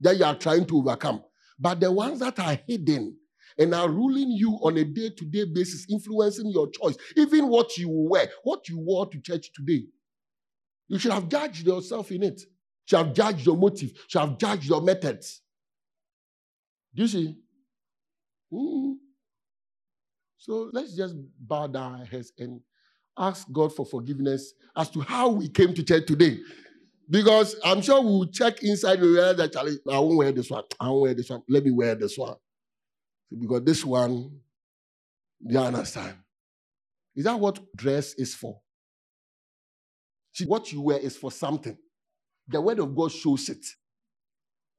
that 0.00 0.16
you 0.16 0.24
are 0.24 0.34
trying 0.34 0.66
to 0.66 0.78
overcome. 0.78 1.22
But 1.60 1.80
the 1.80 1.92
ones 1.92 2.20
that 2.20 2.38
are 2.38 2.58
hidden 2.66 3.16
and 3.58 3.74
are 3.74 3.88
ruling 3.88 4.30
you 4.30 4.52
on 4.62 4.78
a 4.78 4.84
day 4.84 5.10
to 5.10 5.24
day 5.24 5.44
basis, 5.44 5.86
influencing 5.90 6.50
your 6.50 6.70
choice, 6.70 6.96
even 7.16 7.48
what 7.48 7.76
you 7.76 7.88
wear, 7.90 8.28
what 8.42 8.68
you 8.68 8.78
wore 8.78 9.06
to 9.10 9.20
church 9.20 9.52
today. 9.52 9.84
You 10.88 10.98
should 10.98 11.12
have 11.12 11.28
judged 11.28 11.66
yourself 11.66 12.10
in 12.10 12.22
it. 12.22 12.40
Should 12.86 12.96
have 12.96 13.12
judged 13.12 13.46
your 13.46 13.56
motive. 13.56 13.92
Should 14.08 14.20
have 14.20 14.38
judged 14.38 14.64
your 14.64 14.80
methods. 14.80 15.42
Do 16.94 17.02
you 17.02 17.08
see? 17.08 17.36
Mm. 18.52 18.94
So 20.38 20.70
let's 20.72 20.96
just 20.96 21.14
bow 21.38 21.66
down 21.66 22.00
our 22.00 22.04
heads 22.06 22.32
and 22.38 22.60
ask 23.16 23.46
God 23.52 23.74
for 23.74 23.84
forgiveness 23.84 24.54
as 24.76 24.88
to 24.90 25.00
how 25.00 25.28
we 25.28 25.48
came 25.48 25.74
to 25.74 25.82
church 25.82 26.06
today. 26.06 26.38
Because 27.10 27.56
I'm 27.64 27.82
sure 27.82 28.00
we'll 28.00 28.26
check 28.26 28.62
inside, 28.62 29.00
we 29.00 29.08
realize 29.08 29.36
that 29.36 29.56
I 29.56 29.98
won't 29.98 30.16
wear 30.16 30.30
this 30.30 30.48
one. 30.48 30.62
I 30.78 30.88
won't 30.88 31.02
wear 31.02 31.14
this 31.14 31.28
one. 31.28 31.42
Let 31.48 31.64
me 31.64 31.72
wear 31.72 31.96
this 31.96 32.16
one. 32.16 32.36
Because 33.36 33.64
this 33.64 33.84
one, 33.84 34.38
you 35.40 35.58
understand? 35.58 36.14
Is 37.16 37.24
that 37.24 37.38
what 37.38 37.58
dress 37.76 38.14
is 38.14 38.34
for? 38.34 38.60
See, 40.32 40.46
what 40.46 40.72
you 40.72 40.80
wear 40.82 40.98
is 40.98 41.16
for 41.16 41.32
something. 41.32 41.76
The 42.46 42.60
word 42.60 42.78
of 42.78 42.94
God 42.94 43.10
shows 43.10 43.48
it. 43.48 43.66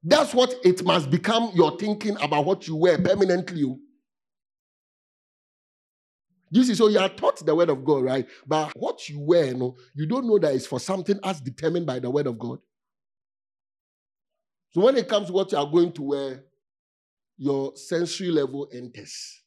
That's 0.03 0.33
what 0.33 0.55
it 0.63 0.83
must 0.85 1.09
become 1.09 1.51
your 1.53 1.77
thinking 1.77 2.15
about 2.21 2.45
what 2.45 2.67
you 2.67 2.77
wear 2.77 2.97
permanently. 2.97 3.75
You 6.51 6.65
see, 6.65 6.75
so 6.75 6.89
you 6.89 6.99
are 6.99 7.07
taught 7.07 7.43
the 7.45 7.55
word 7.55 7.69
of 7.69 7.85
God, 7.85 8.03
right? 8.03 8.27
But 8.45 8.73
what 8.75 9.07
you 9.07 9.21
wear, 9.21 9.53
no, 9.53 9.77
you 9.95 10.05
don't 10.05 10.27
know 10.27 10.37
that 10.37 10.53
it's 10.53 10.67
for 10.67 10.81
something 10.81 11.17
as 11.23 11.39
determined 11.39 11.85
by 11.85 11.99
the 11.99 12.09
word 12.09 12.27
of 12.27 12.37
God. 12.37 12.59
So 14.71 14.81
when 14.81 14.97
it 14.97 15.07
comes 15.07 15.27
to 15.27 15.33
what 15.33 15.51
you 15.51 15.57
are 15.57 15.69
going 15.69 15.93
to 15.93 16.01
wear, 16.01 16.43
your 17.37 17.75
sensory 17.75 18.29
level 18.31 18.69
enters. 18.73 19.41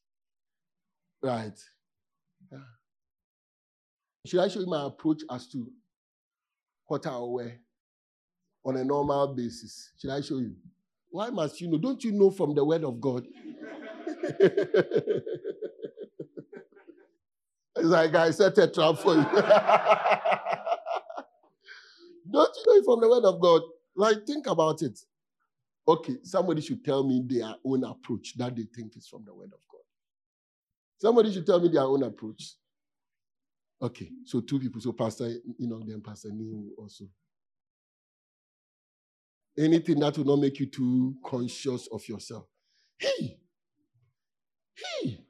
Right. 1.22 1.59
Yeah. 2.50 2.59
Should 4.26 4.40
I 4.40 4.48
show 4.48 4.61
you 4.61 4.66
my 4.66 4.86
approach 4.86 5.22
as 5.30 5.46
to 5.48 5.70
what 6.86 7.07
I 7.07 7.18
wear 7.18 7.61
on 8.64 8.76
a 8.76 8.84
normal 8.84 9.34
basis? 9.34 9.92
Should 9.98 10.11
I 10.11 10.22
show 10.22 10.38
you? 10.38 10.55
Why 11.11 11.28
must 11.28 11.61
you 11.61 11.68
know? 11.70 11.78
Don't 11.78 12.02
you 12.02 12.12
know 12.12 12.30
from 12.30 12.55
the 12.55 12.64
word 12.64 12.82
of 12.84 12.98
God? 13.00 13.26
it's 17.77 17.87
like 17.89 18.14
I 18.14 18.31
set 18.33 18.59
a 18.59 18.68
trap 18.68 18.99
for 18.99 19.14
you. 19.16 19.22
Don't 22.33 22.57
you 22.57 22.64
know 22.68 22.75
it 22.81 22.85
from 22.87 23.01
the 23.01 23.09
word 23.11 23.25
of 23.25 23.41
God? 23.41 23.62
Like, 23.97 24.27
think 24.27 24.47
about 24.49 24.83
it. 24.83 24.99
Okay, 25.89 26.16
somebody 26.25 26.62
should 26.62 26.85
tell 26.85 27.05
me 27.07 27.22
their 27.27 27.55
own 27.64 27.85
approach 27.85 28.35
that 28.39 28.57
they 28.57 28.66
think 28.75 28.97
is 28.97 29.09
from 29.09 29.25
the 29.27 29.35
word 29.35 29.53
of 29.53 29.61
God. 29.70 29.83
Somebody 31.01 31.33
should 31.33 31.47
tell 31.47 31.61
me 31.61 31.68
their 31.68 31.83
own 31.85 32.03
approach. 32.05 32.55
Okay, 33.83 34.11
so 34.25 34.41
two 34.41 34.61
people. 34.61 34.81
So 34.81 34.93
Pastor, 34.93 35.29
you 35.59 35.68
know, 35.68 35.83
then 35.87 36.03
Pastor 36.03 36.31
Neil 36.33 36.70
also. 36.79 37.05
Anything 39.59 40.01
that 40.01 40.18
will 40.18 40.27
not 40.27 40.41
make 40.41 40.61
you 40.61 40.66
too 40.66 41.16
conscious 41.25 41.89
of 41.93 42.09
yourself. 42.09 42.47
Hey, 42.99 43.39
hey, 44.77 45.20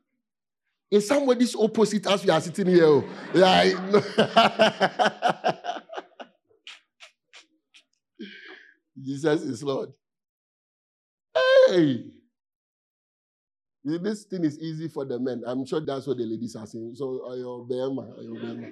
is 0.94 1.08
somebody's 1.08 1.54
opposite 1.56 2.06
as 2.06 2.24
we 2.24 2.30
are 2.30 2.40
sitting 2.40 2.66
here? 2.66 2.84
oh. 2.86 3.04
No. 3.34 4.00
Jesus 9.02 9.42
is 9.42 9.62
Lord. 9.62 9.90
Hey! 11.68 12.04
This 13.84 14.24
thing 14.24 14.44
is 14.44 14.58
easy 14.60 14.88
for 14.88 15.04
the 15.04 15.18
men. 15.18 15.42
I'm 15.46 15.66
sure 15.66 15.80
that's 15.80 16.06
what 16.06 16.16
the 16.16 16.24
ladies 16.24 16.56
are 16.56 16.66
saying. 16.66 16.94
So, 16.94 17.20
uh, 17.26 17.34
ayo 17.34 17.68
bema, 17.68 18.02
ayo 18.18 18.36
uh, 18.36 18.40
bema, 18.40 18.66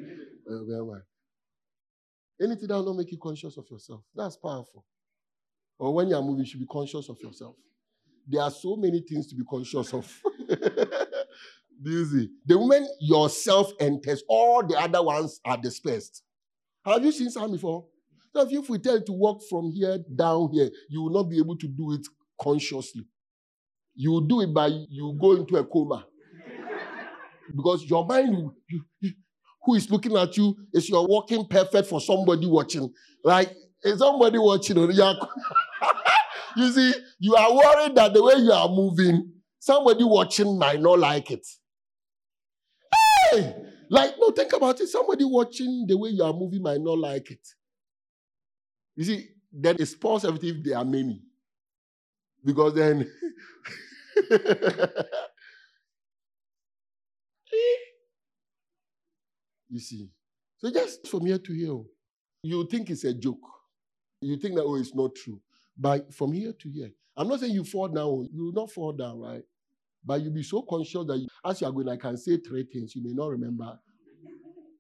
ayo 0.51 0.62
uh, 0.62 0.64
bema. 0.64 1.03
Anything 2.41 2.68
that 2.68 2.77
will 2.77 2.87
not 2.87 2.97
make 2.97 3.12
you 3.12 3.18
conscious 3.18 3.57
of 3.59 3.66
yourself. 3.70 4.03
That's 4.14 4.37
powerful. 4.37 4.87
Or 5.79 5.93
when 5.93 6.09
you 6.09 6.16
are 6.16 6.23
moving, 6.23 6.41
you 6.41 6.47
should 6.47 6.61
be 6.61 6.66
conscious 6.66 7.09
of 7.11 7.20
yourself. 7.20 7.57
There 8.27 8.41
are 8.41 8.51
so 8.51 8.77
many 8.77 9.01
things 9.01 9.27
to 9.29 9.35
be 9.35 9.43
conscious 9.45 9.93
of. 9.93 10.11
Do 11.83 11.91
you 11.91 12.05
see? 12.05 12.28
The 12.47 12.55
moment 12.55 12.89
yourself 13.01 13.72
enters, 13.80 14.22
all 14.28 14.66
the 14.66 14.76
other 14.78 15.03
ones 15.03 15.41
are 15.45 15.57
dispersed. 15.57 16.22
Have 16.85 17.05
you 17.05 17.12
seen 17.12 17.30
some 17.30 17.53
before? 17.53 17.87
So 18.35 18.47
if 18.49 18.68
we 18.68 18.78
tell 18.78 19.01
to 19.01 19.12
walk 19.12 19.43
from 19.49 19.72
here 19.72 19.99
down 20.14 20.51
here, 20.53 20.70
you 20.89 21.03
will 21.03 21.11
not 21.11 21.24
be 21.30 21.39
able 21.39 21.57
to 21.59 21.68
do 21.68 21.93
it 21.93 22.07
consciously. 22.41 23.05
You 23.95 24.12
will 24.12 24.22
do 24.22 24.41
it 24.41 24.55
by 24.55 24.68
you 24.68 25.16
go 25.20 25.33
into 25.33 25.57
a 25.57 25.64
coma. 25.64 26.07
Because 27.55 27.85
your 27.85 28.07
mind, 28.07 28.51
who 29.64 29.74
is 29.74 29.91
looking 29.91 30.16
at 30.16 30.37
you, 30.37 30.57
is 30.72 30.89
you're 30.89 31.07
walking 31.07 31.47
perfect 31.47 31.89
for 31.89 32.01
somebody 32.01 32.47
watching. 32.47 32.91
Like, 33.22 33.55
is 33.83 33.99
somebody 33.99 34.39
watching? 34.39 34.76
you 36.57 36.72
see, 36.72 36.95
you 37.18 37.35
are 37.35 37.55
worried 37.55 37.95
that 37.97 38.14
the 38.14 38.22
way 38.22 38.35
you 38.37 38.53
are 38.53 38.68
moving, 38.68 39.30
somebody 39.59 40.05
watching 40.05 40.59
might 40.59 40.80
not 40.80 40.99
like 40.99 41.30
it. 41.30 41.47
Hey! 43.33 43.55
Like, 43.89 44.14
no, 44.18 44.30
think 44.30 44.53
about 44.53 44.80
it. 44.80 44.89
Somebody 44.89 45.24
watching 45.24 45.87
the 45.87 45.97
way 45.97 46.11
you 46.11 46.22
are 46.22 46.33
moving 46.33 46.62
might 46.62 46.80
not 46.80 46.99
like 46.99 47.30
it. 47.30 47.47
You 48.97 49.05
see, 49.05 49.28
then 49.53 49.76
it 49.78 49.87
spoils 49.87 50.24
everything 50.24 50.57
if 50.59 50.64
there 50.64 50.78
are 50.78 50.85
many. 50.85 51.20
Because 52.45 52.74
then. 52.74 53.11
you 59.68 59.78
see. 59.78 60.11
So 60.59 60.70
just 60.70 61.07
from 61.09 61.26
here 61.26 61.39
to 61.39 61.53
here, 61.53 61.80
you 62.43 62.66
think 62.70 62.91
it's 62.91 63.05
a 63.05 63.14
joke. 63.14 63.41
You 64.20 64.37
think 64.37 64.55
that, 64.57 64.64
oh, 64.64 64.76
it's 64.76 64.95
not 64.95 65.14
true. 65.14 65.41
But 65.76 66.14
from 66.14 66.33
here 66.33 66.53
to 66.53 66.70
here, 66.70 66.91
I'm 67.16 67.28
not 67.28 67.41
saying 67.41 67.53
you 67.53 67.64
fall 67.64 67.89
down. 67.89 68.28
You 68.33 68.45
will 68.45 68.53
not 68.53 68.70
fall 68.70 68.93
down, 68.93 69.20
right? 69.20 69.43
But 70.05 70.20
you'll 70.20 70.32
be 70.32 70.42
so 70.42 70.62
conscious 70.62 71.07
that 71.07 71.18
you, 71.18 71.28
as 71.44 71.61
you 71.61 71.66
are 71.66 71.72
going, 71.72 71.88
I 71.88 71.96
can 71.96 72.16
say 72.16 72.38
three 72.38 72.64
things. 72.64 72.94
You 72.96 73.05
may 73.05 73.12
not 73.12 73.28
remember 73.30 73.78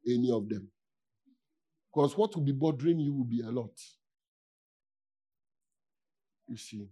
any 0.06 0.30
of 0.32 0.48
them. 0.48 0.68
Because 1.92 2.16
what 2.16 2.34
will 2.34 2.42
be 2.42 2.52
bothering 2.52 2.98
you 2.98 3.12
will 3.14 3.24
be 3.24 3.40
a 3.40 3.50
lot. 3.50 3.78
You 6.48 6.56
see. 6.56 6.88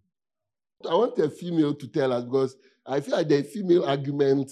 I 0.88 0.94
want 0.94 1.18
a 1.18 1.28
female 1.28 1.74
to 1.74 1.88
tell 1.88 2.12
us 2.12 2.24
because 2.24 2.56
I 2.86 3.00
feel 3.00 3.16
like 3.16 3.28
the 3.28 3.42
female 3.42 3.84
argument, 3.84 4.50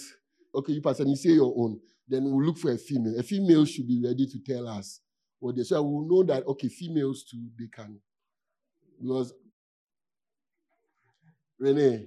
okay, 0.54 0.72
you 0.72 0.82
person, 0.82 1.08
you 1.08 1.16
say 1.16 1.30
your 1.30 1.54
own, 1.56 1.80
then 2.06 2.24
we'll 2.24 2.44
look 2.44 2.58
for 2.58 2.72
a 2.72 2.78
female. 2.78 3.18
A 3.18 3.22
female 3.22 3.64
should 3.64 3.86
be 3.86 4.02
ready 4.04 4.26
to 4.26 4.38
tell 4.40 4.68
us 4.68 5.00
what 5.38 5.56
they 5.56 5.62
so 5.62 5.82
we'll 5.82 6.08
know 6.08 6.22
that 6.24 6.46
okay, 6.46 6.68
females 6.68 7.24
too, 7.24 7.48
they 7.58 7.68
can. 7.68 7.98
Because 9.00 9.32
Renee, 11.58 12.06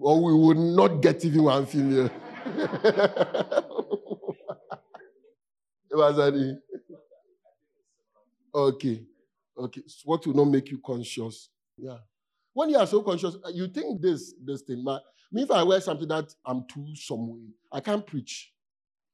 or 0.00 0.22
we 0.24 0.34
would 0.34 0.56
not 0.56 1.02
get 1.02 1.24
even 1.24 1.44
one 1.44 1.66
female. 1.66 2.10
It? 5.92 6.58
Okay. 8.54 9.02
Okay. 9.58 9.82
So 9.86 10.02
what 10.04 10.26
will 10.26 10.34
not 10.34 10.44
make 10.46 10.70
you 10.70 10.78
conscious? 10.84 11.48
Yeah. 11.76 11.98
When 12.52 12.70
you 12.70 12.78
are 12.78 12.86
so 12.86 13.02
conscious, 13.02 13.36
uh, 13.44 13.50
you 13.50 13.68
think 13.68 14.00
this 14.00 14.34
this 14.44 14.62
thing. 14.62 14.82
But 14.84 15.02
me, 15.32 15.42
if 15.42 15.50
I 15.50 15.62
wear 15.62 15.80
something 15.80 16.08
that 16.08 16.32
I'm 16.44 16.64
too 16.66 16.86
some 16.94 17.28
way, 17.28 17.40
I 17.72 17.80
can't 17.80 18.06
preach. 18.06 18.52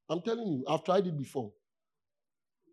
I'm 0.09 0.21
telling 0.23 0.47
you, 0.47 0.65
I've 0.69 0.85
tried 0.85 1.07
it 1.07 1.17
before. 1.19 1.53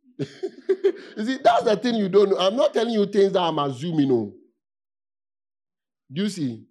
you 0.20 1.26
see, 1.26 1.40
that's 1.44 1.64
the 1.64 1.76
thing 1.82 1.96
you 1.96 2.10
don't 2.10 2.30
know. 2.30 2.38
I'm 2.38 2.56
not 2.56 2.74
telling 2.74 2.94
you 2.94 3.06
things 3.08 3.34
that 3.34 3.42
I'm 3.42 3.60
assuming. 3.60 4.08
No. 4.10 4.34
Do 6.12 6.24
you 6.24 6.30
see? 6.30 6.66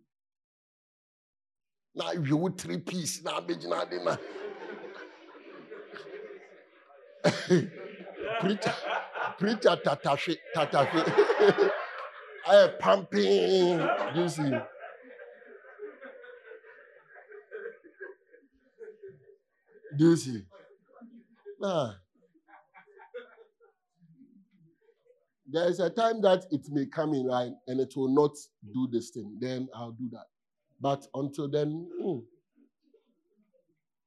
If 1.94 2.28
you 2.28 2.36
would 2.36 2.58
three 2.58 2.78
piece. 2.78 3.22
Now, 3.22 3.40
be 3.40 3.54
now, 3.66 3.84
now. 4.04 4.18
Preacher, 8.40 8.74
preacher, 9.38 9.76
tatashi, 9.84 10.36
tatashi. 10.56 11.70
I. 12.46 12.68
Do 13.12 14.20
you 14.20 14.28
see? 14.28 14.50
Do 19.96 20.04
you 20.10 20.16
see? 20.16 20.42
Nah. 21.60 21.92
There 25.46 25.68
is 25.68 25.80
a 25.80 25.90
time 25.90 26.22
that 26.22 26.46
it 26.50 26.66
may 26.70 26.86
come 26.86 27.12
in 27.12 27.26
line 27.26 27.54
and 27.66 27.78
it 27.78 27.92
will 27.94 28.08
not 28.08 28.32
do 28.72 28.88
this 28.90 29.10
thing. 29.10 29.36
Then 29.38 29.68
I'll 29.74 29.92
do 29.92 30.08
that. 30.12 30.31
But 30.82 31.06
until 31.14 31.48
then. 31.48 31.88
Hmm. 32.02 32.18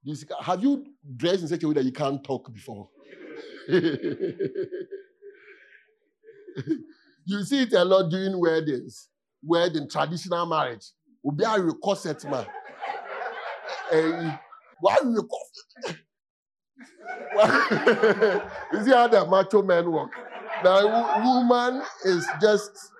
You 0.03 0.15
have 0.41 0.61
you 0.61 0.85
dressed 1.17 1.41
in 1.41 1.47
such 1.47 1.63
a 1.63 1.67
way 1.67 1.73
that 1.73 1.85
you 1.85 1.91
can't 1.91 2.23
talk 2.23 2.53
before? 2.53 2.87
you 7.25 7.43
see 7.43 7.63
it 7.63 7.73
a 7.73 7.83
lot 7.83 8.11
during 8.11 8.39
weddings, 8.39 9.07
wedding, 9.41 9.89
traditional 9.89 10.45
marriage. 10.45 10.85
Obi 11.25 11.43
a 11.43 11.73
corset 11.73 12.23
man. 12.25 12.45
Why 14.79 14.97
we 15.03 15.15
corset? 15.15 15.97
you 18.73 18.83
see 18.83 18.91
how 18.91 19.07
the 19.07 19.25
macho 19.27 19.63
men 19.63 19.91
work? 19.91 20.11
Now, 20.63 21.23
woman 21.23 21.81
is 22.03 22.27
just, 22.39 22.91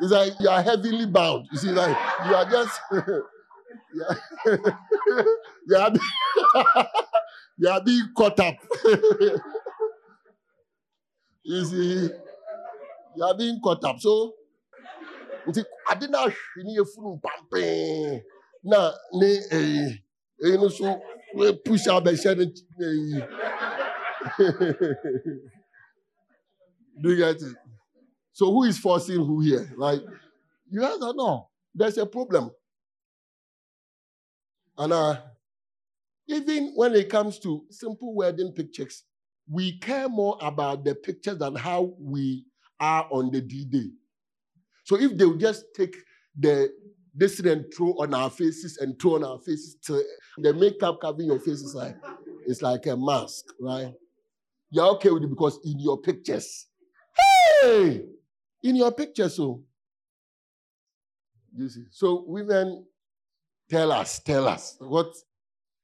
it's 0.00 0.12
like 0.12 0.32
you 0.40 0.48
are 0.48 0.62
heavily 0.62 1.06
bound. 1.06 1.46
You 1.52 1.58
see, 1.58 1.70
like 1.70 1.96
you 2.26 2.34
are 2.34 2.50
just, 2.50 2.80
you 2.92 4.04
are, 4.08 4.18
you 5.66 5.76
are, 5.76 5.92
you 7.58 7.80
being 7.84 8.08
caught 8.16 8.40
up. 8.40 8.56
you 11.44 11.64
see, 11.64 12.08
you 13.16 13.24
are 13.24 13.36
being 13.36 13.60
caught 13.62 13.84
up. 13.84 13.98
So, 14.00 14.34
nti 15.46 15.64
ade 15.90 16.06
na 16.10 16.18
ahwe 16.18 16.60
ne 16.64 16.72
yɛfunu 16.78 17.10
pampee 17.22 18.22
na 18.70 18.78
ne 19.18 19.28
ɛyi 19.56 20.02
ɛyi 20.42 20.54
no 20.60 20.68
so 20.68 20.88
push 21.64 21.86
abɛhyɛ 21.86 22.32
ne 22.38 22.44
ɛyi 22.80 23.22
do 27.00 27.10
you 27.10 27.16
get 27.16 27.36
it 27.36 27.56
so 28.36 28.52
who 28.52 28.64
is 28.64 28.78
forcing 28.78 29.16
who 29.16 29.40
here 29.40 29.72
like 29.76 30.00
you 30.68 30.80
guys 30.80 30.98
don't 30.98 31.16
know 31.16 31.48
there's 31.74 31.96
a 31.96 32.04
problem 32.04 32.50
and 34.76 34.92
uh, 34.92 35.16
even 36.28 36.72
when 36.74 36.94
it 36.94 37.08
comes 37.08 37.38
to 37.38 37.64
simple 37.70 38.14
wedding 38.14 38.52
pictures 38.52 39.04
we 39.48 39.78
care 39.78 40.08
more 40.08 40.36
about 40.42 40.84
the 40.84 40.94
pictures 40.94 41.38
than 41.38 41.54
how 41.54 41.94
we 41.98 42.44
are 42.78 43.08
on 43.10 43.30
the 43.30 43.40
d-day 43.40 43.88
so 44.84 45.00
if 45.00 45.16
they 45.16 45.24
will 45.24 45.38
just 45.38 45.64
take 45.74 45.96
the 46.38 46.70
this 47.14 47.40
and 47.40 47.64
throw 47.74 47.92
on 47.92 48.12
our 48.12 48.28
faces 48.28 48.76
and 48.76 49.00
throw 49.00 49.14
on 49.14 49.24
our 49.24 49.38
faces 49.38 49.78
the 50.36 50.52
makeup 50.52 51.00
covering 51.00 51.28
your 51.28 51.40
face 51.40 51.62
is 51.62 51.74
like 51.74 51.96
it's 52.46 52.62
like 52.62 52.86
a 52.86 52.96
mask, 52.96 53.46
right? 53.60 53.92
You're 54.70 54.86
okay 54.94 55.10
with 55.10 55.24
it 55.24 55.30
because 55.30 55.58
in 55.64 55.80
your 55.80 55.98
pictures. 55.98 56.66
Hey! 57.60 58.04
In 58.66 58.74
your 58.74 58.90
picture, 58.90 59.28
so 59.28 59.62
you 61.56 61.68
see. 61.68 61.84
So 61.92 62.24
women 62.26 62.84
tell 63.70 63.92
us, 63.92 64.18
tell 64.18 64.48
us 64.48 64.74
what 64.80 65.14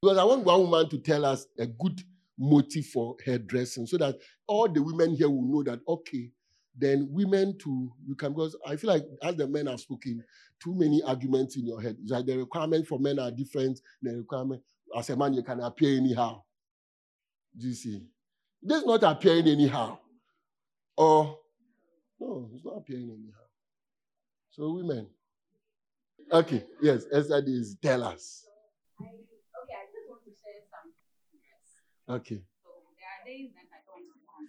because 0.02 0.18
I 0.18 0.24
want 0.24 0.44
one 0.44 0.62
woman 0.62 0.90
to 0.90 0.98
tell 0.98 1.24
us 1.24 1.46
a 1.60 1.66
good 1.66 2.02
motive 2.36 2.86
for 2.86 3.14
her 3.24 3.38
dressing 3.38 3.86
so 3.86 3.98
that 3.98 4.16
all 4.48 4.68
the 4.68 4.82
women 4.82 5.14
here 5.14 5.30
will 5.30 5.44
know 5.44 5.62
that 5.62 5.78
okay, 5.86 6.32
then 6.76 7.06
women 7.12 7.56
too, 7.56 7.92
you 8.04 8.16
can 8.16 8.32
because 8.32 8.56
I 8.66 8.74
feel 8.74 8.90
like 8.90 9.04
as 9.22 9.36
the 9.36 9.46
men 9.46 9.68
have 9.68 9.78
spoken, 9.78 10.24
too 10.60 10.74
many 10.74 11.04
arguments 11.04 11.54
in 11.54 11.64
your 11.64 11.80
head. 11.80 11.96
It's 12.02 12.10
like 12.10 12.26
the 12.26 12.36
requirements 12.36 12.88
for 12.88 12.98
men 12.98 13.20
are 13.20 13.30
different. 13.30 13.80
The 14.02 14.16
requirement 14.16 14.60
as 14.98 15.08
a 15.08 15.16
man 15.16 15.34
you 15.34 15.44
can 15.44 15.60
appear 15.60 15.96
anyhow. 15.96 16.42
Do 17.56 17.68
you 17.68 17.74
see? 17.74 18.02
This 18.60 18.80
is 18.80 18.86
not 18.86 19.04
appearing 19.04 19.46
anyhow. 19.46 19.98
Or 20.96 21.38
no, 22.22 22.48
it's 22.54 22.64
not 22.64 22.76
appearing 22.78 23.10
anyhow. 23.10 23.46
So 24.50 24.72
women. 24.74 25.08
Okay, 26.32 26.64
yes, 26.80 27.04
Esther 27.12 27.42
is 27.46 27.76
tell 27.82 28.02
us. 28.04 28.46
I, 29.00 29.04
okay, 29.04 29.74
I 29.74 29.86
just 29.90 30.08
want 30.08 30.22
to 30.24 30.30
share 30.30 30.62
some. 30.70 30.92
Okay, 32.16 32.42
So 32.62 32.70
there 32.96 33.08
are 33.10 33.24
days 33.26 33.50
that 33.54 33.66
I 33.74 33.80
don't 33.86 34.06
want. 34.26 34.48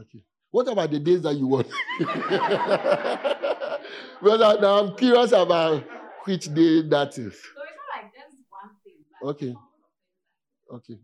okay. 0.00 0.22
What 0.50 0.66
about 0.68 0.90
the 0.90 0.98
days 0.98 1.22
that 1.22 1.36
you 1.36 1.46
want? 1.46 1.68
well, 4.22 4.38
now 4.60 4.78
I'm 4.78 4.96
curious 4.96 5.32
about 5.32 5.84
which 6.24 6.52
day 6.54 6.82
that 6.88 7.18
is. 7.18 7.34
So 7.34 7.40
it's 7.62 7.76
not 7.76 8.02
like 8.02 8.14
just 8.14 8.36
one 8.48 8.70
thing. 8.82 9.04
Okay. 9.22 9.50
a 9.50 9.54
couple 9.54 9.84
of 9.84 9.90
things. 9.92 10.08
Like, 10.70 10.78
Okay, 10.80 10.98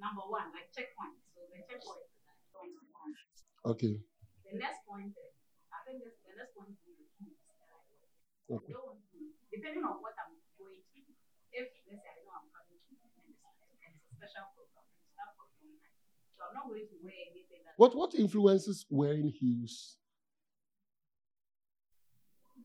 number 0.00 0.22
one, 0.28 0.44
like 0.56 0.72
checkpoint. 0.74 1.12
So 1.34 1.40
the 1.52 1.58
checkpoint 1.68 2.00
is 2.08 2.16
like 2.24 2.40
don't 2.56 2.72
want. 2.96 3.16
okay, 3.76 4.00
The 4.56 4.64
next 4.64 4.88
point 4.88 5.12
I 5.68 5.78
think 5.84 6.00
this, 6.00 6.16
the 6.24 6.32
next 6.32 6.56
point 6.56 6.72
is 6.72 6.96
the 6.96 7.04
keys 7.20 7.36
that 7.44 7.60
I. 7.60 8.56
Okay, 8.56 8.72
don't 8.72 8.88
want 8.88 9.04
to, 9.12 9.20
depending 9.52 9.84
on 9.84 10.00
what 10.00 10.16
I'm 10.16 10.32
going 10.56 10.80
to, 10.80 11.00
if 11.52 11.68
let's 11.84 12.00
say 12.00 12.08
I 12.08 12.24
know 12.24 12.32
I'm 12.40 12.48
coming 12.56 12.80
to 12.80 12.92
and 12.96 13.92
it's, 13.92 14.00
a 14.00 14.16
special 14.16 14.48
program 14.56 14.88
it's 15.04 15.12
not 15.12 15.36
for. 15.36 15.44
So 15.52 16.40
I'm 16.48 16.56
not 16.56 16.72
going 16.72 16.88
to 16.88 16.96
wear 17.04 17.20
anything 17.28 17.68
that 17.68 17.76
What 17.76 17.92
what 17.92 18.16
influences 18.16 18.88
wearing 18.88 19.28
heels? 19.28 20.00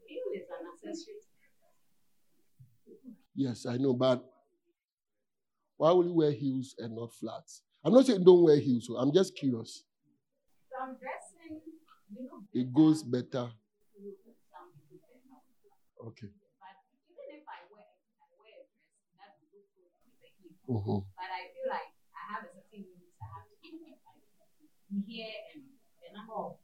heel 0.08 0.32
is 0.32 0.48
an 0.48 0.64
accessory. 0.72 1.20
Yes, 3.36 3.66
I 3.68 3.76
know, 3.76 3.92
but 3.92 4.24
why 5.76 5.92
will 5.92 6.06
you 6.08 6.14
wear 6.14 6.32
heels 6.32 6.76
and 6.80 6.96
not 6.96 7.12
flats? 7.12 7.64
I'm 7.84 7.92
not 7.92 8.06
saying 8.06 8.24
don't 8.24 8.44
wear 8.44 8.56
heels, 8.56 8.88
so 8.88 8.96
I'm 8.96 9.12
just 9.12 9.36
curious. 9.36 9.84
So 10.72 10.76
I'm 10.80 10.96
dressing, 10.96 11.00
you 11.00 11.08
know, 11.08 11.31
It 12.54 12.74
goes 12.74 13.04
better. 13.04 13.52
Okay. 16.02 16.28
But 16.60 16.76
even 17.08 17.28
if 17.40 17.46
I 17.48 17.60
wear, 17.72 17.88
I 18.20 18.26
wear 18.36 18.58
a 18.60 19.06
dress 19.14 19.14
that 19.16 19.32
will 19.40 19.64
look 19.64 19.70
good 19.78 19.96
with 20.04 20.16
the 20.20 20.30
heel. 20.36 20.58
Mhm. 20.68 21.06
But 21.16 21.30
I 21.32 21.42
feel 21.54 21.68
like 21.70 21.92
I 22.12 22.22
have 22.34 22.44
a 22.44 22.52
certain 22.52 22.84
limits 22.90 23.16
I 23.22 23.28
have 23.38 23.48
to. 23.48 23.72
Like 24.92 25.06
here 25.08 25.32
and 25.54 25.64
the 26.02 26.10
number 26.18 26.34
of 26.36 26.58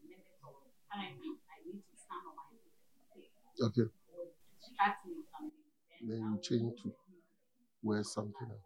minutes 0.00 0.38
or 0.42 0.54
time 0.88 1.18
I 1.50 1.56
need 1.66 1.82
to 1.84 1.96
stand 1.98 2.24
on 2.24 2.34
my 2.38 2.46
feet 3.12 3.32
Okay. 3.60 3.88
Then 6.02 6.20
you 6.20 6.38
change 6.40 6.80
to 6.82 6.94
wear 7.82 8.04
something 8.04 8.48
else. 8.50 8.60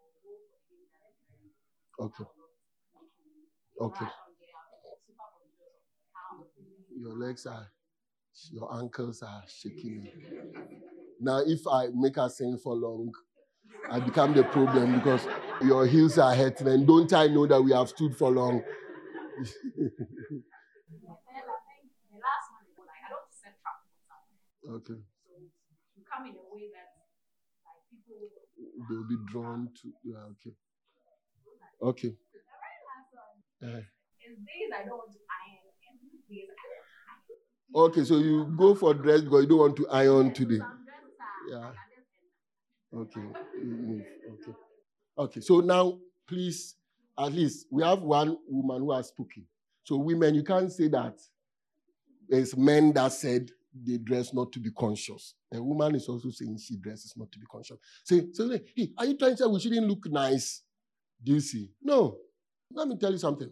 Okay. 1.99 2.25
Okay. 3.81 4.07
Your 7.01 7.15
legs 7.15 7.47
are, 7.47 7.67
your 8.53 8.75
ankles 8.79 9.23
are 9.23 9.43
shaking. 9.49 10.09
Now, 11.21 11.41
if 11.47 11.61
I 11.67 11.89
make 11.95 12.17
her 12.17 12.29
sing 12.29 12.59
for 12.59 12.75
long, 12.75 13.13
I 13.91 14.01
become 14.01 14.35
the 14.35 14.45
problem 14.45 14.95
because 14.95 15.27
your 15.63 15.87
heels 15.87 16.19
are 16.19 16.35
hurting. 16.35 16.69
And 16.69 16.87
don't 16.87 17.13
I 17.13 17.27
know 17.29 17.47
that 17.47 17.63
we 17.63 17.73
have 17.73 17.89
stood 17.89 18.17
for 18.17 18.31
long? 18.31 18.63
And 18.63 18.65
then 21.07 21.45
I 21.45 21.59
think 21.67 21.93
the 22.11 22.19
last 22.19 22.47
one 22.53 22.65
is 22.67 22.79
like 22.89 23.03
I 23.05 23.11
don't 23.13 23.31
set 23.31 23.55
trap 23.63 23.79
for 23.85 24.03
something. 24.09 24.83
Okay. 24.83 25.01
So 25.25 25.33
in 26.25 26.35
a 26.35 26.47
way 26.55 26.71
that 26.75 26.89
people 27.91 28.29
They'll 28.89 29.09
be 29.09 29.17
drawn 29.31 29.69
to. 29.83 29.93
Yeah, 30.05 30.25
okay. 30.35 30.55
Okay. 31.83 32.15
Uh, 33.63 33.83
is 34.23 34.39
days 34.47 34.71
I 34.71 34.87
don't 34.87 34.99
want 34.99 35.11
to 35.15 35.19
iron 35.27 35.67
and 35.91 35.99
days 36.31 36.47
I 36.47 36.78
okay, 37.75 38.05
so 38.05 38.19
you 38.19 38.53
go 38.57 38.75
for 38.75 38.95
dress 38.95 39.23
because 39.23 39.43
you 39.43 39.49
don't 39.49 39.59
want 39.59 39.77
to 39.77 39.89
iron 39.89 40.33
today. 40.33 40.61
Yeah. 41.51 41.71
Okay. 42.95 43.21
Okay. 43.21 44.55
Okay. 45.19 45.41
So 45.41 45.61
now, 45.61 45.99
please, 46.27 46.77
at 47.19 47.33
least 47.33 47.67
we 47.71 47.83
have 47.83 48.01
one 48.01 48.37
woman 48.49 48.83
who 48.83 48.93
has 48.93 49.09
spoken. 49.09 49.47
So, 49.85 49.97
women, 49.97 50.35
you 50.35 50.43
can't 50.45 50.71
say 50.71 50.89
that 50.89 51.19
it's 52.29 52.57
men 52.57 52.93
that 52.93 53.13
said 53.13 53.51
they 53.75 53.99
dress 53.99 54.35
not 54.35 54.53
to 54.53 54.61
be 54.61 54.71
conscious. 54.71 55.35
A 55.53 55.63
woman 55.63 55.95
is 55.95 56.09
also 56.09 56.31
saying 56.31 56.59
she 56.59 56.77
dresses 56.77 57.15
not 57.17 57.31
to 57.33 57.39
be 57.39 57.47
conscious. 57.51 57.79
Say, 58.05 58.27
so, 58.33 58.49
hey, 58.77 58.91
are 58.99 59.07
you 59.07 59.17
trying 59.17 59.33
to 59.33 59.37
say 59.39 59.47
we 59.47 59.61
shouldn't 59.61 59.87
look 59.87 60.11
nice? 60.11 60.63
Do 61.23 61.33
you 61.33 61.41
see? 61.41 61.71
No. 61.83 62.19
Let 62.71 62.89
me 62.89 62.97
tell 62.99 63.13
you 63.13 63.19
something. 63.19 63.51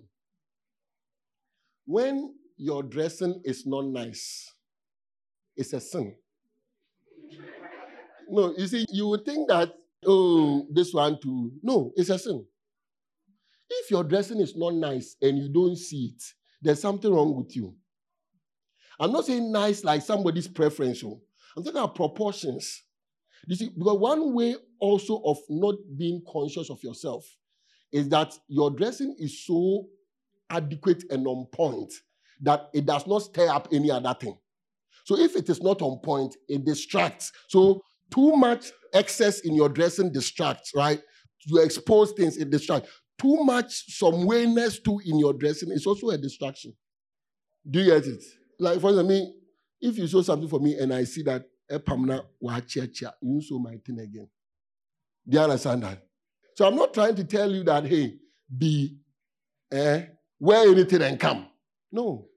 When 1.86 2.34
your 2.56 2.82
dressing 2.82 3.40
is 3.44 3.66
not 3.66 3.86
nice, 3.86 4.52
it's 5.56 5.72
a 5.72 5.80
sin. 5.80 6.14
No, 8.28 8.54
you 8.56 8.66
see, 8.66 8.86
you 8.90 9.06
would 9.08 9.24
think 9.24 9.48
that, 9.48 9.72
oh, 10.04 10.66
this 10.70 10.92
one 10.92 11.18
too. 11.20 11.52
No, 11.62 11.92
it's 11.96 12.10
a 12.10 12.18
sin. 12.18 12.44
If 13.68 13.90
your 13.90 14.04
dressing 14.04 14.40
is 14.40 14.56
not 14.56 14.74
nice 14.74 15.16
and 15.22 15.38
you 15.38 15.48
don't 15.48 15.76
see 15.76 16.12
it, 16.14 16.22
there's 16.62 16.80
something 16.80 17.12
wrong 17.12 17.36
with 17.36 17.54
you. 17.54 17.74
I'm 18.98 19.12
not 19.12 19.26
saying 19.26 19.52
nice 19.52 19.84
like 19.84 20.02
somebody's 20.02 20.48
preference. 20.48 21.02
oh. 21.04 21.20
I'm 21.56 21.62
talking 21.62 21.78
about 21.78 21.94
proportions. 21.94 22.82
You 23.46 23.54
see, 23.54 23.68
because 23.68 23.98
one 23.98 24.34
way 24.34 24.56
also 24.80 25.22
of 25.24 25.38
not 25.48 25.74
being 25.96 26.22
conscious 26.30 26.70
of 26.70 26.82
yourself 26.82 27.24
is 27.92 28.08
that 28.08 28.34
your 28.48 28.70
dressing 28.70 29.14
is 29.18 29.46
so 29.46 29.86
adequate 30.50 31.04
and 31.10 31.26
on 31.26 31.46
point 31.52 31.92
that 32.42 32.68
it 32.74 32.86
does 32.86 33.06
not 33.06 33.20
stir 33.20 33.48
up 33.48 33.68
any 33.72 33.90
other 33.90 34.14
thing. 34.18 34.36
So 35.04 35.18
if 35.18 35.36
it 35.36 35.48
is 35.48 35.62
not 35.62 35.82
on 35.82 35.98
point, 36.00 36.36
it 36.48 36.64
distracts. 36.64 37.32
So 37.48 37.82
too 38.12 38.32
much 38.36 38.72
excess 38.92 39.40
in 39.40 39.54
your 39.54 39.68
dressing 39.68 40.12
distracts, 40.12 40.72
right? 40.74 41.00
You 41.46 41.62
expose 41.62 42.12
things, 42.12 42.36
it 42.36 42.50
distracts. 42.50 42.90
Too 43.18 43.36
much 43.44 43.96
some 43.96 44.26
wayness 44.26 44.82
too 44.82 45.00
in 45.04 45.18
your 45.18 45.32
dressing 45.32 45.70
is 45.70 45.86
also 45.86 46.10
a 46.10 46.18
distraction. 46.18 46.74
Do 47.68 47.80
you 47.80 47.86
get 47.86 48.06
it? 48.06 48.22
Like 48.58 48.80
for 48.80 48.90
example, 48.90 49.14
me, 49.14 49.34
if 49.80 49.96
you 49.96 50.06
show 50.06 50.22
something 50.22 50.48
for 50.48 50.60
me 50.60 50.76
and 50.76 50.92
I 50.92 51.04
see 51.04 51.22
that 51.22 51.44
epamna 51.70 52.24
wa 52.40 52.60
chia 52.60 52.86
chia, 52.86 53.14
you 53.22 53.40
show 53.40 53.58
my 53.58 53.76
thing 53.84 54.00
again. 54.00 54.28
Do 55.28 55.36
you 55.36 55.42
understand 55.42 55.82
that? 55.82 56.02
So 56.56 56.66
I'm 56.66 56.76
not 56.76 56.94
trying 56.94 57.14
to 57.16 57.24
tell 57.24 57.50
you 57.50 57.64
that 57.64 57.86
hey, 57.86 58.16
be 58.56 58.98
eh, 59.72 60.06
wear 60.38 60.68
anything 60.70 61.02
and 61.02 61.18
come. 61.18 61.46
No. 61.92 62.28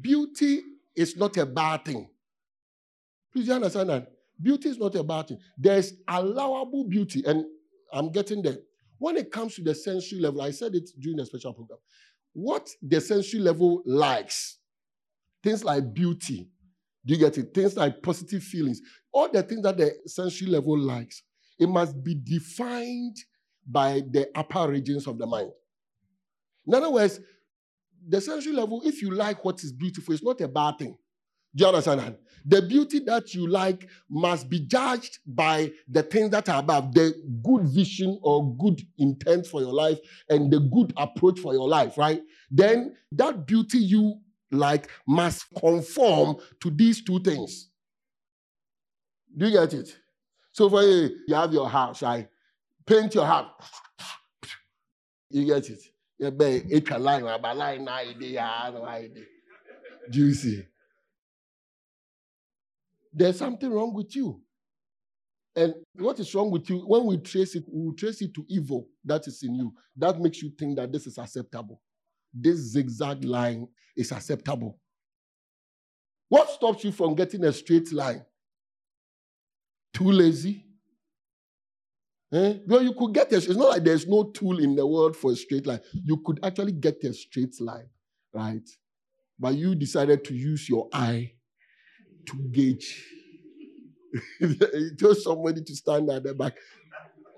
Beauty 0.00 0.62
is 0.94 1.16
not 1.16 1.36
a 1.36 1.46
bad 1.46 1.84
thing. 1.84 2.08
Please 3.32 3.50
understand 3.50 3.90
that? 3.90 4.12
Beauty 4.40 4.68
is 4.68 4.78
not 4.78 4.94
a 4.94 5.02
bad 5.02 5.28
thing. 5.28 5.38
There's 5.56 5.94
allowable 6.08 6.84
beauty, 6.84 7.22
and 7.26 7.44
I'm 7.92 8.10
getting 8.10 8.42
there. 8.42 8.58
When 8.98 9.16
it 9.16 9.30
comes 9.30 9.54
to 9.56 9.62
the 9.62 9.74
sensory 9.74 10.20
level, 10.20 10.42
I 10.42 10.50
said 10.50 10.74
it 10.74 10.90
during 10.98 11.18
the 11.18 11.26
special 11.26 11.52
program. 11.52 11.78
What 12.32 12.68
the 12.82 13.00
sensory 13.00 13.40
level 13.40 13.82
likes, 13.86 14.58
things 15.42 15.64
like 15.64 15.94
beauty, 15.94 16.48
do 17.04 17.14
you 17.14 17.20
get 17.20 17.38
it? 17.38 17.54
Things 17.54 17.76
like 17.76 18.02
positive 18.02 18.42
feelings, 18.42 18.80
all 19.12 19.30
the 19.30 19.42
things 19.42 19.62
that 19.62 19.76
the 19.76 19.94
sensory 20.06 20.48
level 20.48 20.78
likes, 20.78 21.22
it 21.58 21.68
must 21.68 22.02
be 22.02 22.14
defined 22.14 23.16
by 23.66 24.02
the 24.10 24.28
upper 24.34 24.68
regions 24.68 25.06
of 25.06 25.18
the 25.18 25.26
mind. 25.26 25.50
In 26.66 26.74
other 26.74 26.90
words, 26.90 27.20
the 28.08 28.20
sensory 28.20 28.52
level, 28.52 28.82
if 28.84 29.02
you 29.02 29.10
like 29.10 29.44
what 29.44 29.62
is 29.62 29.72
beautiful, 29.72 30.14
it's 30.14 30.22
not 30.22 30.40
a 30.40 30.48
bad 30.48 30.78
thing. 30.78 30.96
Do 31.54 31.64
you 31.64 31.68
understand? 31.68 32.16
The 32.44 32.62
beauty 32.62 33.00
that 33.00 33.34
you 33.34 33.48
like 33.48 33.88
must 34.08 34.48
be 34.48 34.60
judged 34.60 35.18
by 35.26 35.72
the 35.88 36.02
things 36.02 36.30
that 36.30 36.48
are 36.48 36.60
above 36.60 36.94
the 36.94 37.14
good 37.42 37.64
vision 37.64 38.18
or 38.22 38.54
good 38.56 38.80
intent 38.98 39.46
for 39.46 39.60
your 39.62 39.72
life 39.72 39.98
and 40.28 40.52
the 40.52 40.60
good 40.60 40.92
approach 40.96 41.40
for 41.40 41.54
your 41.54 41.68
life, 41.68 41.98
right? 41.98 42.22
Then 42.50 42.94
that 43.12 43.46
beauty 43.46 43.78
you 43.78 44.20
like 44.52 44.88
must 45.08 45.46
conform 45.58 46.36
to 46.60 46.70
these 46.70 47.02
two 47.02 47.20
things. 47.20 47.70
Do 49.36 49.46
you 49.46 49.52
get 49.52 49.74
it? 49.74 49.96
So 50.52 50.70
for 50.70 50.82
you, 50.82 51.16
you 51.26 51.34
have 51.34 51.52
your 51.52 51.68
house, 51.68 52.02
right? 52.02 52.28
Paint 52.86 53.14
your 53.14 53.26
house. 53.26 53.50
You 55.30 55.44
get 55.46 55.68
it? 55.68 55.80
You 56.18 56.30
better 56.30 56.66
eat 56.70 56.90
a 56.90 56.98
line, 56.98 57.24
but 57.24 57.56
line 57.56 57.84
now 57.84 58.00
Do 60.10 60.18
you 60.20 60.34
see? 60.34 60.62
There's 63.12 63.38
something 63.38 63.70
wrong 63.70 63.94
with 63.94 64.14
you. 64.14 64.42
And 65.54 65.74
what 65.94 66.20
is 66.20 66.34
wrong 66.34 66.50
with 66.50 66.68
you? 66.68 66.80
When 66.80 67.06
we 67.06 67.16
trace 67.18 67.54
it, 67.54 67.64
we 67.66 67.94
trace 67.94 68.20
it 68.20 68.34
to 68.34 68.44
evil 68.48 68.86
that 69.04 69.26
is 69.26 69.42
in 69.42 69.54
you. 69.54 69.72
That 69.96 70.20
makes 70.20 70.42
you 70.42 70.50
think 70.50 70.76
that 70.76 70.92
this 70.92 71.06
is 71.06 71.16
acceptable. 71.16 71.80
This 72.32 72.56
zigzag 72.56 73.24
line 73.24 73.66
is 73.96 74.12
acceptable. 74.12 74.78
What 76.28 76.50
stops 76.50 76.84
you 76.84 76.92
from 76.92 77.14
getting 77.14 77.42
a 77.44 77.52
straight 77.52 77.90
line? 77.90 78.22
Too 79.94 80.12
lazy? 80.12 80.65
Eh? 82.32 82.58
You 82.68 82.94
could 82.98 83.14
get 83.14 83.32
a, 83.32 83.36
it's 83.36 83.48
not 83.48 83.70
like 83.70 83.84
there's 83.84 84.06
no 84.06 84.24
tool 84.24 84.58
in 84.58 84.74
the 84.74 84.86
world 84.86 85.16
for 85.16 85.32
a 85.32 85.36
straight 85.36 85.66
line. 85.66 85.80
You 85.92 86.22
could 86.24 86.40
actually 86.42 86.72
get 86.72 87.02
a 87.04 87.12
straight 87.12 87.60
line, 87.60 87.88
right? 88.32 88.68
But 89.38 89.54
you 89.54 89.74
decided 89.74 90.24
to 90.24 90.34
use 90.34 90.68
your 90.68 90.88
eye 90.92 91.32
to 92.26 92.36
gauge. 92.50 93.04
you 94.40 94.96
told 94.98 95.18
somebody 95.18 95.62
to 95.62 95.76
stand 95.76 96.10
at 96.10 96.24
the 96.24 96.34
back. 96.34 96.54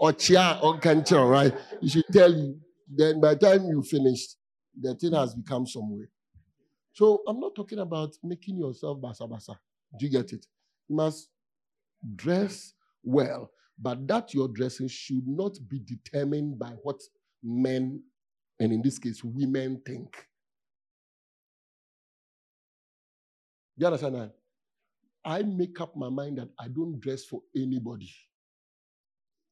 Or 0.00 0.12
chair 0.12 0.58
or 0.62 0.78
cancer, 0.78 1.24
right? 1.24 1.52
You 1.80 1.88
should 1.88 2.04
tell 2.12 2.32
you. 2.32 2.60
Then 2.90 3.20
by 3.20 3.34
the 3.34 3.40
time 3.40 3.66
you 3.66 3.82
finished, 3.82 4.36
the 4.80 4.94
thing 4.94 5.12
has 5.12 5.34
become 5.34 5.66
somewhere. 5.66 6.08
So 6.92 7.22
I'm 7.26 7.40
not 7.40 7.54
talking 7.54 7.80
about 7.80 8.10
making 8.22 8.58
yourself 8.58 8.98
basa 9.00 9.28
basa. 9.28 9.56
Do 9.98 10.06
you 10.06 10.10
get 10.10 10.32
it? 10.32 10.46
You 10.88 10.96
must 10.96 11.28
dress 12.14 12.74
well, 13.02 13.50
but 13.80 14.06
that 14.08 14.34
your 14.34 14.48
dressing 14.48 14.88
should 14.88 15.26
not 15.26 15.56
be 15.68 15.78
determined 15.78 16.58
by 16.58 16.70
what 16.82 17.00
men, 17.42 18.02
and 18.60 18.72
in 18.72 18.82
this 18.82 18.98
case, 18.98 19.22
women 19.22 19.80
think. 19.86 20.26
You 23.76 23.86
understand 23.86 24.16
that? 24.16 24.34
I 25.24 25.42
make 25.42 25.80
up 25.80 25.96
my 25.96 26.08
mind 26.08 26.38
that 26.38 26.48
I 26.58 26.68
don't 26.68 26.98
dress 27.00 27.24
for 27.24 27.42
anybody. 27.56 28.10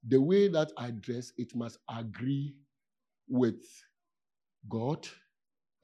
The 0.08 0.20
way 0.20 0.48
that 0.48 0.72
I 0.76 0.90
dress, 0.90 1.32
it 1.36 1.54
must 1.54 1.78
agree 1.88 2.54
with 3.28 3.62
God 4.68 5.06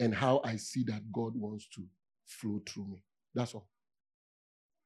and 0.01 0.15
how 0.15 0.41
I 0.45 0.57
see 0.57 0.85
that 0.85 1.13
God 1.13 1.35
wants 1.37 1.69
to 1.75 1.83
flow 2.27 2.63
through 2.67 2.89
me. 2.89 3.05
That's 3.35 3.55
all. 3.55 3.69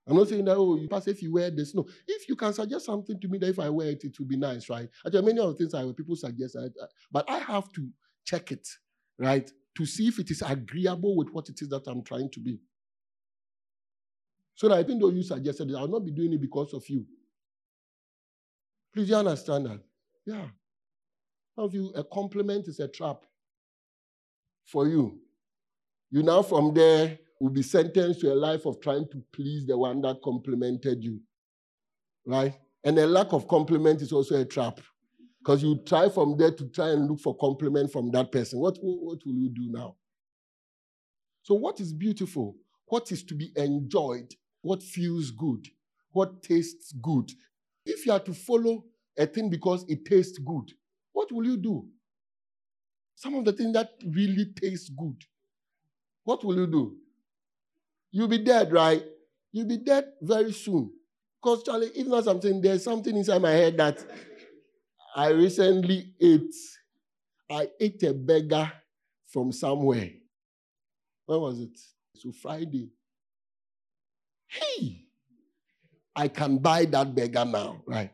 I'm 0.08 0.16
not 0.16 0.28
saying 0.28 0.44
that, 0.44 0.56
oh, 0.56 0.76
you 0.76 0.88
pass 0.88 1.08
if 1.08 1.20
you 1.20 1.32
wear 1.32 1.50
this. 1.50 1.74
No. 1.74 1.84
If 2.06 2.28
you 2.28 2.36
can 2.36 2.52
suggest 2.52 2.86
something 2.86 3.18
to 3.18 3.28
me 3.28 3.38
that 3.38 3.48
if 3.48 3.58
I 3.58 3.68
wear 3.68 3.88
it, 3.88 4.04
it 4.04 4.18
will 4.18 4.26
be 4.26 4.36
nice, 4.36 4.68
right? 4.68 4.88
Actually, 5.04 5.26
many 5.26 5.40
of 5.40 5.48
the 5.48 5.54
things 5.54 5.74
I 5.74 5.82
people 5.92 6.14
suggest, 6.14 6.56
I, 6.56 6.68
but 7.10 7.28
I 7.28 7.38
have 7.38 7.72
to 7.72 7.88
check 8.24 8.52
it, 8.52 8.68
right? 9.18 9.50
To 9.76 9.86
see 9.86 10.06
if 10.06 10.20
it 10.20 10.30
is 10.30 10.42
agreeable 10.42 11.16
with 11.16 11.30
what 11.30 11.48
it 11.48 11.60
is 11.60 11.68
that 11.70 11.88
I'm 11.88 12.04
trying 12.04 12.30
to 12.30 12.40
be. 12.40 12.60
So 14.54 14.68
that 14.68 14.80
even 14.80 14.98
though 15.00 15.10
you 15.10 15.22
suggested 15.22 15.70
it, 15.70 15.74
I'll 15.74 15.88
not 15.88 16.04
be 16.04 16.12
doing 16.12 16.32
it 16.32 16.40
because 16.40 16.72
of 16.72 16.88
you. 16.88 17.04
Please, 18.94 19.08
you 19.08 19.16
understand 19.16 19.66
that? 19.66 19.80
Yeah. 20.24 20.46
Some 21.56 21.64
of 21.64 21.74
you, 21.74 21.92
a 21.96 22.04
compliment 22.04 22.68
is 22.68 22.78
a 22.80 22.88
trap 22.88 23.26
for 24.64 24.86
you. 24.86 25.18
You 26.10 26.22
now 26.22 26.42
from 26.42 26.72
there 26.72 27.18
will 27.40 27.50
be 27.50 27.62
sentenced 27.62 28.20
to 28.20 28.32
a 28.32 28.34
life 28.34 28.66
of 28.66 28.80
trying 28.80 29.06
to 29.10 29.22
please 29.32 29.66
the 29.66 29.76
one 29.76 30.00
that 30.02 30.22
complimented 30.22 31.02
you. 31.02 31.20
Right? 32.26 32.54
And 32.84 32.98
a 32.98 33.06
lack 33.06 33.32
of 33.32 33.46
compliment 33.48 34.02
is 34.02 34.12
also 34.12 34.40
a 34.40 34.44
trap. 34.44 34.80
Because 35.38 35.62
you 35.62 35.80
try 35.86 36.08
from 36.08 36.36
there 36.36 36.50
to 36.50 36.68
try 36.68 36.90
and 36.90 37.08
look 37.08 37.20
for 37.20 37.36
compliment 37.36 37.92
from 37.92 38.10
that 38.10 38.32
person. 38.32 38.58
What, 38.58 38.78
what 38.80 39.20
will 39.24 39.34
you 39.34 39.48
do 39.48 39.70
now? 39.70 39.94
So, 41.42 41.54
what 41.54 41.78
is 41.78 41.92
beautiful? 41.92 42.56
What 42.86 43.12
is 43.12 43.22
to 43.24 43.34
be 43.34 43.52
enjoyed? 43.54 44.34
What 44.62 44.82
feels 44.82 45.30
good? 45.30 45.68
What 46.10 46.42
tastes 46.42 46.92
good? 47.00 47.30
If 47.84 48.06
you 48.06 48.12
are 48.12 48.20
to 48.20 48.34
follow 48.34 48.84
a 49.16 49.26
thing 49.26 49.48
because 49.48 49.84
it 49.88 50.04
tastes 50.04 50.38
good, 50.38 50.72
what 51.12 51.30
will 51.30 51.44
you 51.44 51.56
do? 51.56 51.86
Some 53.14 53.34
of 53.34 53.44
the 53.44 53.52
things 53.52 53.72
that 53.74 53.90
really 54.04 54.46
taste 54.60 54.90
good. 54.96 55.22
What 56.24 56.44
will 56.44 56.56
you 56.56 56.66
do? 56.66 56.96
You'll 58.16 58.28
be 58.28 58.38
dead, 58.38 58.72
right? 58.72 59.04
You'll 59.52 59.68
be 59.68 59.76
dead 59.76 60.06
very 60.22 60.50
soon. 60.50 60.90
Because, 61.38 61.62
Charlie, 61.64 61.90
even 61.94 62.14
as 62.14 62.26
I'm 62.26 62.40
there's 62.62 62.82
something 62.82 63.14
inside 63.14 63.42
my 63.42 63.50
head 63.50 63.76
that 63.76 64.02
I 65.14 65.28
recently 65.28 66.14
ate. 66.18 66.54
I 67.50 67.68
ate 67.78 68.02
a 68.04 68.14
beggar 68.14 68.72
from 69.26 69.52
somewhere. 69.52 70.08
When 71.26 71.40
was 71.42 71.60
it? 71.60 71.78
So, 72.14 72.32
Friday. 72.32 72.88
Hey, 74.46 75.04
I 76.16 76.28
can 76.28 76.56
buy 76.56 76.86
that 76.86 77.14
beggar 77.14 77.44
now, 77.44 77.82
right? 77.86 78.12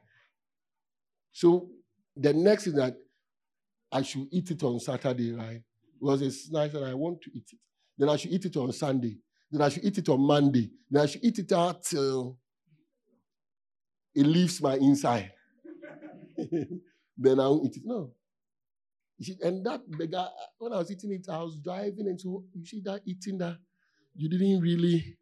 So, 1.30 1.68
the 2.16 2.32
next 2.32 2.66
is 2.66 2.74
that 2.74 2.96
I 3.92 4.02
should 4.02 4.26
eat 4.32 4.50
it 4.50 4.64
on 4.64 4.80
Saturday, 4.80 5.32
right? 5.32 5.62
Because 6.00 6.22
it's 6.22 6.50
nice 6.50 6.74
and 6.74 6.86
I 6.86 6.94
want 6.94 7.22
to 7.22 7.30
eat 7.32 7.46
it. 7.52 7.58
Then 7.96 8.08
I 8.08 8.16
should 8.16 8.32
eat 8.32 8.44
it 8.44 8.56
on 8.56 8.72
Sunday. 8.72 9.18
Then 9.52 9.60
I 9.60 9.68
should 9.68 9.84
eat 9.84 9.98
it 9.98 10.08
on 10.08 10.20
Monday. 10.20 10.70
Then 10.90 11.02
I 11.02 11.06
should 11.06 11.22
eat 11.22 11.38
it 11.38 11.52
out 11.52 11.84
till 11.84 12.38
it 14.14 14.26
leaves 14.26 14.60
my 14.62 14.76
inside. 14.76 15.30
then 16.36 17.38
I 17.38 17.46
won't 17.46 17.66
eat 17.66 17.76
it. 17.76 17.82
No. 17.84 18.12
And 19.42 19.64
that 19.66 19.82
beggar, 19.86 20.26
when 20.58 20.72
I 20.72 20.78
was 20.78 20.90
eating 20.90 21.12
it, 21.12 21.26
I 21.28 21.38
was 21.42 21.56
driving, 21.62 22.08
and 22.08 22.20
so 22.20 22.42
you 22.54 22.64
see 22.64 22.80
that 22.84 23.02
eating 23.06 23.38
that 23.38 23.56
you 24.16 24.28
didn't 24.28 24.60
really 24.60 25.16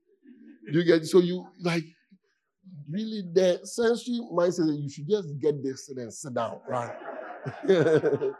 you 0.72 0.84
get 0.84 1.04
so 1.04 1.18
you 1.18 1.46
like 1.60 1.84
really 2.88 3.22
the 3.32 3.60
sensory 3.64 4.20
mindset 4.32 4.66
that 4.66 4.78
you 4.80 4.88
should 4.88 5.08
just 5.08 5.28
get 5.40 5.62
this 5.62 5.88
and 5.88 5.98
then 5.98 6.10
sit 6.10 6.34
down, 6.34 6.60
right? 6.68 6.94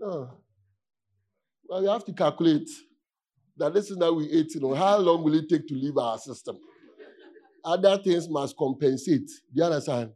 No. 0.00 0.30
Well, 1.68 1.82
you 1.82 1.88
have 1.88 2.04
to 2.06 2.12
calculate 2.12 2.68
that 3.56 3.74
this 3.74 3.90
is 3.90 3.96
now 3.96 4.12
we 4.12 4.30
ate, 4.30 4.54
you 4.54 4.60
know, 4.60 4.74
how 4.74 4.96
long 4.98 5.22
will 5.22 5.34
it 5.34 5.48
take 5.48 5.66
to 5.68 5.74
leave 5.74 5.98
our 5.98 6.18
system? 6.18 6.58
Other 7.64 7.98
things 7.98 8.28
must 8.28 8.56
compensate. 8.56 9.26
Do 9.26 9.32
you 9.54 9.64
understand? 9.64 10.12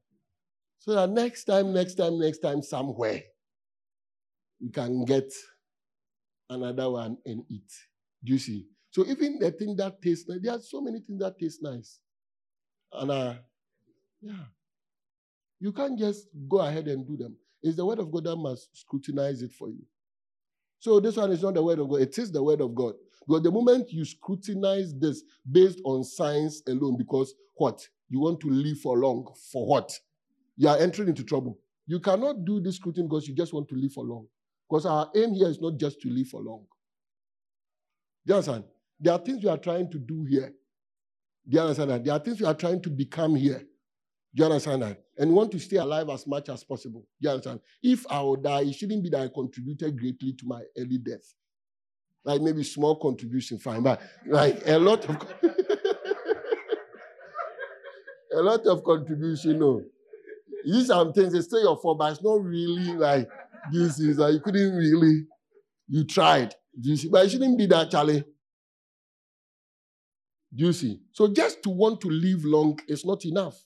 So 0.79 0.95
that 0.95 1.11
next 1.11 1.45
time, 1.45 1.73
next 1.73 1.95
time, 1.95 2.19
next 2.19 2.39
time, 2.39 2.62
somewhere, 2.62 3.23
we 4.61 4.70
can 4.70 5.05
get 5.05 5.31
another 6.49 6.91
one 6.91 7.19
and 7.27 7.45
eat. 7.51 7.70
Do 8.24 8.33
you 8.33 8.39
see? 8.39 8.66
So 8.91 9.05
even 9.07 9.39
the 9.39 9.51
thing 9.51 9.77
that 9.77 10.01
tastes 10.01 10.29
nice, 10.29 10.41
there 10.43 10.53
are 10.53 10.61
so 10.61 10.81
many 10.81 11.01
things 11.01 11.20
that 11.20 11.39
taste 11.39 11.62
nice. 11.62 11.99
And 12.93 13.11
uh, 13.11 13.35
yeah. 14.20 14.45
You 15.61 15.73
can't 15.73 15.99
just 15.99 16.27
go 16.49 16.59
ahead 16.59 16.89
and 16.89 17.07
do 17.07 17.16
them. 17.16 17.37
It's 17.62 17.77
the 17.77 17.87
word 17.87 18.01
of 18.01 18.11
God 18.11 18.24
that 18.24 18.37
must 18.37 18.77
scrutinize 18.77 19.43
it 19.43 19.53
for 19.53 19.69
you. 19.69 19.85
So 20.82 20.98
this 20.98 21.16
one 21.16 21.30
is 21.30 21.44
not 21.44 21.54
the 21.54 21.62
word 21.62 21.78
of 21.78 21.88
God, 21.88 22.00
it 22.00 22.18
is 22.18 22.32
the 22.32 22.42
word 22.42 22.60
of 22.60 22.74
God. 22.74 22.94
Because 23.24 23.44
the 23.44 23.52
moment 23.52 23.92
you 23.92 24.04
scrutinize 24.04 24.92
this 24.98 25.22
based 25.48 25.80
on 25.84 26.02
science 26.02 26.60
alone, 26.66 26.96
because 26.98 27.36
what? 27.54 27.86
You 28.09 28.18
want 28.18 28.40
to 28.40 28.50
live 28.50 28.80
for 28.80 28.98
long. 28.98 29.32
For 29.52 29.64
what? 29.64 29.96
You 30.56 30.66
are 30.66 30.78
entering 30.78 31.10
into 31.10 31.22
trouble. 31.22 31.56
You 31.86 32.00
cannot 32.00 32.44
do 32.44 32.60
this 32.60 32.76
scrutiny 32.76 33.06
because 33.06 33.28
you 33.28 33.34
just 33.36 33.52
want 33.52 33.68
to 33.68 33.76
live 33.76 33.92
for 33.92 34.02
long. 34.02 34.26
Because 34.68 34.84
our 34.84 35.09
aim 35.14 35.34
here 35.34 35.46
is 35.46 35.60
not 35.60 35.76
just 35.76 36.00
to 36.00 36.10
live 36.10 36.26
for 36.26 36.40
long. 36.40 36.64
Do 38.26 38.32
you 38.32 38.34
understand? 38.34 38.64
There 38.98 39.12
are 39.12 39.20
things 39.20 39.44
we 39.44 39.50
are 39.50 39.59
trying 39.59 39.88
to 39.92 39.98
do 40.00 40.24
here. 40.24 40.52
Do 41.48 41.59
you 41.59 41.60
understand 41.60 41.90
that? 41.92 42.04
There 42.04 42.12
are 42.12 42.18
things 42.18 42.40
we 42.40 42.46
are 42.46 42.54
trying 42.54 42.82
to 42.82 42.90
become 42.90 43.36
here. 43.36 43.62
Do 44.34 44.42
you 44.42 44.44
understand 44.46 44.82
that? 44.82 44.98
And 45.18 45.30
we 45.30 45.36
want 45.36 45.50
to 45.52 45.59
stay 45.59 45.76
alive 45.76 46.09
as 46.09 46.26
much 46.26 46.48
as 46.48 46.64
possible. 46.64 47.06
Do 47.20 47.28
you 47.28 47.30
understand? 47.30 47.60
If 47.82 48.06
I 48.10 48.20
will 48.22 48.36
die, 48.36 48.62
it 48.62 48.74
shouldn't 48.74 49.02
be 49.02 49.10
that 49.10 49.20
I 49.20 49.28
contributed 49.28 49.98
greatly 49.98 50.32
to 50.32 50.46
my 50.46 50.62
early 50.78 50.98
death. 50.98 51.34
Like 52.24 52.40
maybe 52.40 52.62
small 52.62 52.96
contribution, 52.96 53.59
fine, 53.59 53.82
but 53.82 54.00
like 54.26 54.62
a 54.66 54.78
lot 54.78 55.04
of 55.09 55.16
a 58.32 58.40
lot 58.40 58.66
of 58.66 58.84
contribution, 58.84 59.59
no. 59.59 59.82
You 60.64 60.82
some 60.84 61.12
things, 61.12 61.34
it's 61.34 61.48
still 61.48 61.62
your 61.62 61.76
fault, 61.76 61.98
but 61.98 62.12
it's 62.12 62.22
not 62.22 62.42
really 62.42 62.94
like 62.94 63.28
this 63.72 63.98
is 63.98 64.18
like 64.18 64.34
you 64.34 64.40
couldn't 64.40 64.74
really, 64.74 65.26
you 65.88 66.04
tried. 66.04 66.54
Do 66.80 66.90
you 66.90 66.96
see? 66.96 67.09
But 67.09 67.26
it 67.26 67.30
shouldn't 67.30 67.59
be 67.59 67.66
that, 67.66 67.90
Charlie. 67.90 68.24
Do 70.54 70.64
you 70.66 70.72
see? 70.72 71.00
So 71.12 71.28
just 71.28 71.62
to 71.64 71.70
want 71.70 72.00
to 72.02 72.09
live 72.09 72.44
long 72.44 72.78
is 72.86 73.04
not 73.04 73.24
enough. 73.24 73.59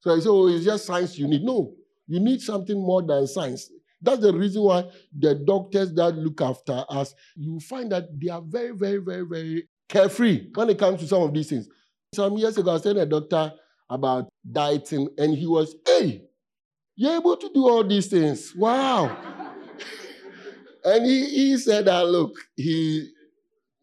So 0.00 0.14
I 0.14 0.20
say, 0.20 0.28
oh, 0.28 0.48
it's 0.48 0.64
just 0.64 0.86
science 0.86 1.18
you 1.18 1.26
need. 1.26 1.42
No, 1.42 1.74
you 2.06 2.20
need 2.20 2.40
something 2.40 2.78
more 2.78 3.02
than 3.02 3.26
science. 3.26 3.70
That's 4.00 4.20
the 4.20 4.32
reason 4.32 4.62
why 4.62 4.84
the 5.16 5.34
doctors 5.34 5.92
that 5.94 6.16
look 6.16 6.40
after 6.40 6.84
us, 6.88 7.14
you 7.34 7.58
find 7.60 7.90
that 7.90 8.08
they 8.20 8.28
are 8.28 8.42
very, 8.42 8.70
very, 8.70 8.98
very, 8.98 9.26
very 9.26 9.68
carefree 9.88 10.50
when 10.54 10.70
it 10.70 10.78
comes 10.78 11.00
to 11.00 11.08
some 11.08 11.22
of 11.22 11.34
these 11.34 11.48
things. 11.48 11.68
Some 12.14 12.38
years 12.38 12.56
ago, 12.56 12.70
I 12.70 12.74
was 12.74 12.82
telling 12.82 13.02
a 13.02 13.06
doctor 13.06 13.52
about 13.90 14.28
dieting, 14.50 15.08
and 15.18 15.36
he 15.36 15.46
was, 15.46 15.74
hey, 15.86 16.22
you're 16.94 17.16
able 17.16 17.36
to 17.36 17.50
do 17.52 17.68
all 17.68 17.84
these 17.84 18.06
things. 18.06 18.54
Wow. 18.56 19.06
and 20.84 21.04
he, 21.04 21.24
he 21.26 21.56
said 21.58 21.86
that, 21.86 22.06
look, 22.06 22.36
he 22.56 23.10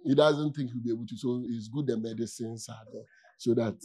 he 0.05 0.13
doesn't 0.13 0.53
think 0.53 0.69
he'll 0.71 0.83
be 0.83 0.91
able 0.91 1.07
to. 1.07 1.17
So 1.17 1.43
it's 1.47 1.67
good 1.67 1.87
the 1.87 1.97
medicines 1.97 2.69
are 2.69 2.85
there. 2.93 3.05
So 3.39 3.55
that, 3.55 3.75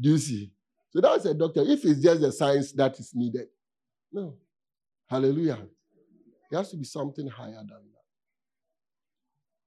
do 0.00 0.10
you 0.10 0.18
see? 0.18 0.52
So 0.90 1.00
that's 1.00 1.24
a 1.26 1.34
doctor. 1.34 1.62
If 1.62 1.84
it's 1.84 2.00
just 2.00 2.20
the 2.20 2.32
science 2.32 2.72
that 2.72 2.98
is 2.98 3.12
needed, 3.14 3.48
no. 4.12 4.36
Hallelujah. 5.08 5.58
There 6.50 6.60
has 6.60 6.70
to 6.70 6.76
be 6.76 6.84
something 6.84 7.28
higher 7.28 7.52
than 7.52 7.68
that. 7.68 8.04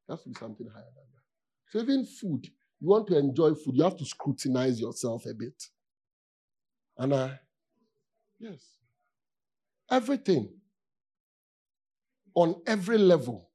There 0.07 0.15
has 0.15 0.23
to 0.23 0.29
be 0.29 0.35
something 0.39 0.67
higher 0.67 0.83
than 0.83 0.93
that. 1.13 1.69
So 1.69 1.79
even 1.79 2.05
food, 2.05 2.47
you 2.79 2.87
want 2.87 3.07
to 3.07 3.17
enjoy 3.17 3.53
food, 3.53 3.75
you 3.75 3.83
have 3.83 3.97
to 3.97 4.05
scrutinize 4.05 4.79
yourself 4.79 5.25
a 5.25 5.33
bit. 5.33 5.63
And 6.97 7.13
I, 7.13 7.39
yes, 8.39 8.59
everything 9.89 10.49
on 12.33 12.61
every 12.65 12.97
level. 12.97 13.50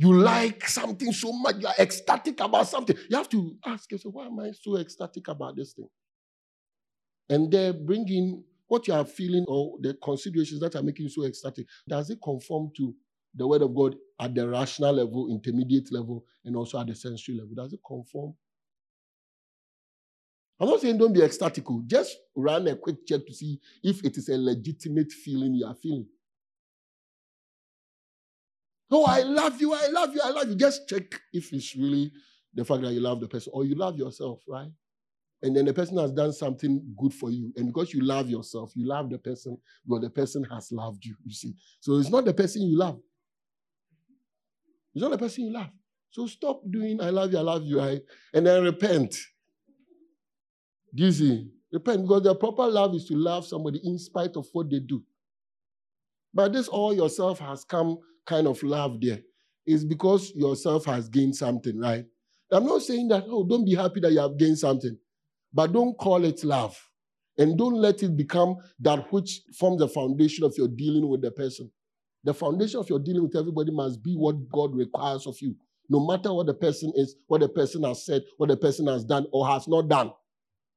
You 0.00 0.14
like 0.14 0.66
something 0.68 1.12
so 1.12 1.32
much, 1.32 1.56
you 1.58 1.66
are 1.66 1.74
ecstatic 1.78 2.38
about 2.40 2.68
something. 2.68 2.96
You 3.10 3.16
have 3.16 3.28
to 3.30 3.56
ask 3.66 3.90
yourself, 3.90 4.14
why 4.14 4.26
am 4.26 4.38
I 4.38 4.52
so 4.52 4.76
ecstatic 4.78 5.26
about 5.26 5.56
this 5.56 5.72
thing? 5.72 5.88
And 7.28 7.50
then 7.50 7.84
bring 7.84 8.08
in 8.08 8.44
what 8.68 8.86
you 8.86 8.94
are 8.94 9.04
feeling 9.04 9.44
or 9.48 9.76
the 9.80 9.94
considerations 9.94 10.60
that 10.60 10.76
are 10.76 10.82
making 10.82 11.06
you 11.06 11.10
so 11.10 11.24
ecstatic. 11.24 11.66
Does 11.88 12.10
it 12.10 12.20
conform 12.22 12.70
to 12.76 12.94
the 13.34 13.46
word 13.46 13.62
of 13.62 13.74
God 13.74 13.96
at 14.20 14.34
the 14.36 14.48
rational 14.48 14.92
level, 14.92 15.28
intermediate 15.30 15.92
level, 15.92 16.24
and 16.44 16.54
also 16.54 16.80
at 16.80 16.86
the 16.86 16.94
sensory 16.94 17.34
level? 17.34 17.54
Does 17.56 17.72
it 17.72 17.80
conform? 17.84 18.34
I'm 20.60 20.68
not 20.68 20.80
saying 20.80 20.98
don't 20.98 21.12
be 21.12 21.22
ecstatic. 21.22 21.64
Oh. 21.70 21.82
Just 21.86 22.16
run 22.36 22.68
a 22.68 22.76
quick 22.76 23.06
check 23.06 23.26
to 23.26 23.34
see 23.34 23.58
if 23.82 24.04
it 24.04 24.16
is 24.16 24.28
a 24.28 24.36
legitimate 24.36 25.10
feeling 25.12 25.54
you 25.54 25.66
are 25.66 25.74
feeling. 25.74 26.06
Oh, 28.90 29.04
I 29.04 29.22
love 29.22 29.60
you, 29.60 29.74
I 29.74 29.88
love 29.88 30.14
you, 30.14 30.20
I 30.24 30.30
love 30.30 30.48
you. 30.48 30.54
Just 30.54 30.88
check 30.88 31.20
if 31.32 31.52
it's 31.52 31.76
really 31.76 32.10
the 32.54 32.64
fact 32.64 32.82
that 32.82 32.92
you 32.92 33.00
love 33.00 33.20
the 33.20 33.28
person 33.28 33.52
or 33.54 33.64
you 33.64 33.74
love 33.74 33.98
yourself, 33.98 34.40
right? 34.48 34.70
And 35.42 35.54
then 35.54 35.66
the 35.66 35.74
person 35.74 35.98
has 35.98 36.10
done 36.10 36.32
something 36.32 36.82
good 36.96 37.14
for 37.14 37.30
you. 37.30 37.52
And 37.56 37.66
because 37.66 37.92
you 37.94 38.02
love 38.02 38.28
yourself, 38.28 38.72
you 38.74 38.88
love 38.88 39.10
the 39.10 39.18
person, 39.18 39.58
but 39.86 40.00
the 40.00 40.10
person 40.10 40.42
has 40.44 40.72
loved 40.72 41.04
you, 41.04 41.14
you 41.24 41.32
see. 41.32 41.54
So 41.80 41.96
it's 41.98 42.10
not 42.10 42.24
the 42.24 42.34
person 42.34 42.62
you 42.62 42.76
love. 42.76 42.98
It's 44.94 45.02
not 45.02 45.12
the 45.12 45.18
person 45.18 45.44
you 45.44 45.52
love. 45.52 45.70
So 46.10 46.26
stop 46.26 46.62
doing 46.68 47.00
I 47.00 47.10
love 47.10 47.32
you, 47.32 47.38
I 47.38 47.42
love 47.42 47.64
you, 47.64 47.80
I, 47.80 48.00
and 48.32 48.46
then 48.46 48.64
repent. 48.64 49.14
Do 50.94 51.04
you 51.04 51.12
see? 51.12 51.50
Repent 51.70 52.02
because 52.02 52.22
the 52.22 52.34
proper 52.34 52.66
love 52.66 52.94
is 52.94 53.04
to 53.06 53.14
love 53.14 53.46
somebody 53.46 53.80
in 53.84 53.98
spite 53.98 54.36
of 54.36 54.46
what 54.52 54.70
they 54.70 54.80
do. 54.80 55.04
But 56.32 56.52
this 56.52 56.66
all 56.66 56.94
yourself 56.94 57.38
has 57.40 57.62
come 57.64 57.98
kind 58.28 58.46
of 58.46 58.62
love 58.62 59.00
there 59.00 59.20
is 59.66 59.84
because 59.84 60.32
yourself 60.34 60.84
has 60.84 61.08
gained 61.08 61.34
something, 61.34 61.78
right? 61.78 62.04
I'm 62.52 62.66
not 62.66 62.82
saying 62.82 63.08
that, 63.08 63.24
oh, 63.28 63.44
don't 63.44 63.64
be 63.64 63.74
happy 63.74 64.00
that 64.00 64.12
you 64.12 64.20
have 64.20 64.38
gained 64.38 64.58
something, 64.58 64.96
but 65.52 65.72
don't 65.72 65.96
call 65.98 66.24
it 66.24 66.44
love. 66.44 66.78
And 67.36 67.56
don't 67.56 67.74
let 67.74 68.02
it 68.02 68.16
become 68.16 68.56
that 68.80 69.12
which 69.12 69.42
forms 69.58 69.78
the 69.78 69.88
foundation 69.88 70.44
of 70.44 70.54
your 70.56 70.68
dealing 70.68 71.08
with 71.08 71.22
the 71.22 71.30
person. 71.30 71.70
The 72.24 72.34
foundation 72.34 72.80
of 72.80 72.88
your 72.90 72.98
dealing 72.98 73.22
with 73.22 73.36
everybody 73.36 73.70
must 73.70 74.02
be 74.02 74.14
what 74.16 74.48
God 74.48 74.74
requires 74.74 75.26
of 75.26 75.36
you. 75.40 75.54
No 75.88 76.04
matter 76.06 76.32
what 76.32 76.46
the 76.46 76.54
person 76.54 76.92
is, 76.96 77.14
what 77.28 77.40
the 77.40 77.48
person 77.48 77.84
has 77.84 78.04
said, 78.04 78.22
what 78.38 78.48
the 78.48 78.56
person 78.56 78.86
has 78.88 79.04
done 79.04 79.26
or 79.32 79.46
has 79.48 79.68
not 79.68 79.88
done. 79.88 80.12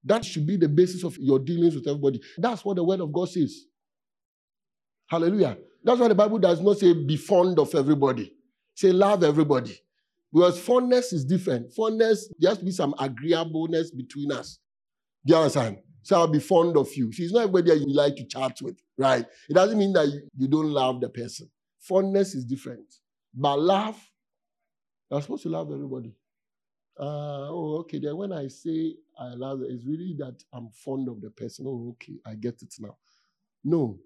That 0.04 0.24
should 0.24 0.46
be 0.48 0.58
the 0.58 0.70
basis 0.70 1.04
of 1.04 1.18
your 1.18 1.40
dealings 1.40 1.76
with 1.76 1.88
everybody. 1.88 2.22
That's 2.38 2.64
what 2.64 2.76
the 2.76 2.84
word 2.84 3.02
of 3.02 3.12
God 3.12 3.30
says. 3.30 3.66
Hallelujah. 5.10 5.58
That's 5.84 6.00
why 6.00 6.08
the 6.08 6.16
Bible 6.16 6.40
does 6.40 6.62
not 6.62 6.78
say 6.78 6.94
be 6.94 7.18
fond 7.18 7.60
of 7.60 7.74
everybody. 7.76 8.34
Say 8.76 8.92
love 8.92 9.24
everybody. 9.24 9.78
Because 10.34 10.60
fondness 10.60 11.14
is 11.14 11.26
different. 11.26 11.74
Fondness, 11.74 12.30
there 12.40 12.52
has 12.52 12.60
to 12.60 12.66
be 12.66 12.72
some 12.72 12.96
agreeableness 13.00 13.92
between 13.92 14.32
us. 14.32 14.60
Do 15.26 15.34
you 15.34 15.40
understand? 15.40 15.80
So 16.04 16.18
I'll 16.18 16.28
be 16.28 16.40
fond 16.40 16.78
of 16.78 16.94
you. 16.96 17.12
She's 17.12 17.32
not 17.32 17.44
everybody 17.44 17.80
you 17.82 17.94
like 17.94 18.16
to 18.16 18.26
chat 18.26 18.58
with, 18.62 18.80
right? 18.98 19.26
It 19.50 19.54
doesn't 19.54 19.78
mean 19.78 19.94
that 19.94 20.08
you, 20.08 20.22
you 20.38 20.48
don't 20.48 20.72
love 20.72 21.02
the 21.02 21.10
person. 21.10 21.50
Fondness 21.80 22.34
is 22.36 22.46
different. 22.46 22.86
But 23.34 23.60
love, 23.60 24.00
you're 25.12 25.22
supposed 25.22 25.44
to 25.44 25.50
love 25.50 25.72
everybody. 25.72 26.16
Uh, 27.00 27.50
oh, 27.50 27.78
okay. 27.82 28.00
Then 28.00 28.18
when 28.18 28.32
I 28.32 28.48
say 28.48 28.96
I 29.20 29.34
love, 29.36 29.62
it's 29.68 29.86
really 29.86 30.16
that 30.20 30.44
I'm 30.54 30.70
fond 30.72 31.10
of 31.10 31.22
the 31.22 31.30
person. 31.32 31.66
Oh, 31.68 31.92
okay. 31.94 32.16
I 32.26 32.36
get 32.36 32.62
it 32.62 32.74
now. 32.80 32.98
No, 33.64 34.00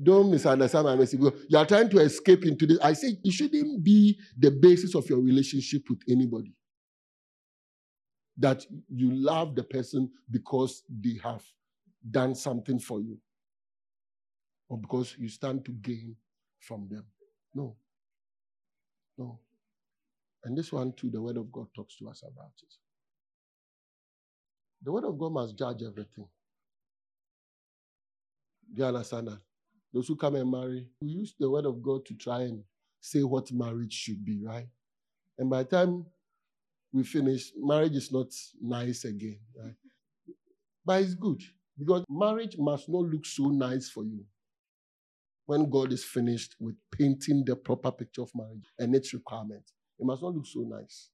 don't 0.00 0.30
misunderstand 0.30 0.86
my 0.86 0.96
message. 0.96 1.20
You 1.20 1.58
are 1.58 1.66
trying 1.66 1.90
to 1.90 1.98
escape 1.98 2.44
into 2.44 2.66
this. 2.66 2.78
I 2.82 2.94
say 2.94 3.18
it 3.22 3.32
shouldn't 3.32 3.84
be 3.84 4.18
the 4.38 4.50
basis 4.50 4.94
of 4.94 5.08
your 5.08 5.20
relationship 5.20 5.82
with 5.90 6.00
anybody. 6.08 6.54
That 8.38 8.64
you 8.88 9.10
love 9.12 9.54
the 9.54 9.64
person 9.64 10.10
because 10.30 10.82
they 10.88 11.18
have 11.22 11.42
done 12.10 12.34
something 12.34 12.78
for 12.78 13.00
you 13.00 13.18
or 14.68 14.78
because 14.78 15.14
you 15.18 15.28
stand 15.28 15.64
to 15.66 15.72
gain 15.72 16.16
from 16.60 16.88
them. 16.88 17.04
No. 17.54 17.76
No. 19.18 19.38
And 20.44 20.56
this 20.56 20.72
one, 20.72 20.92
too, 20.94 21.10
the 21.10 21.20
Word 21.20 21.36
of 21.36 21.52
God 21.52 21.66
talks 21.76 21.96
to 21.98 22.08
us 22.08 22.22
about 22.22 22.52
it. 22.62 22.74
The 24.82 24.90
Word 24.90 25.04
of 25.04 25.18
God 25.18 25.32
must 25.32 25.56
judge 25.58 25.82
everything. 25.82 26.26
Do 28.74 28.82
you 28.82 28.84
understand 28.84 29.28
that? 29.28 29.38
Those 29.92 30.08
who 30.08 30.16
come 30.16 30.36
and 30.36 30.50
marry, 30.50 30.86
we 31.00 31.08
use 31.08 31.34
the 31.38 31.50
word 31.50 31.66
of 31.66 31.82
God 31.82 32.04
to 32.06 32.14
try 32.14 32.42
and 32.42 32.62
say 33.00 33.22
what 33.22 33.52
marriage 33.52 33.92
should 33.92 34.24
be, 34.24 34.42
right? 34.44 34.66
And 35.38 35.50
by 35.50 35.64
the 35.64 35.68
time 35.76 36.06
we 36.92 37.04
finish, 37.04 37.52
marriage 37.56 37.96
is 37.96 38.12
not 38.12 38.28
nice 38.60 39.04
again, 39.04 39.38
right? 39.56 39.74
But 40.84 41.02
it's 41.02 41.14
good 41.14 41.42
because 41.78 42.04
marriage 42.08 42.56
must 42.58 42.88
not 42.88 43.02
look 43.02 43.26
so 43.26 43.44
nice 43.44 43.88
for 43.88 44.04
you 44.04 44.24
when 45.46 45.68
God 45.68 45.92
is 45.92 46.04
finished 46.04 46.56
with 46.60 46.76
painting 46.90 47.44
the 47.44 47.56
proper 47.56 47.90
picture 47.90 48.22
of 48.22 48.30
marriage 48.34 48.66
and 48.78 48.94
its 48.94 49.12
requirements. 49.12 49.72
It 49.98 50.06
must 50.06 50.22
not 50.22 50.34
look 50.34 50.46
so 50.46 50.60
nice. 50.60 51.10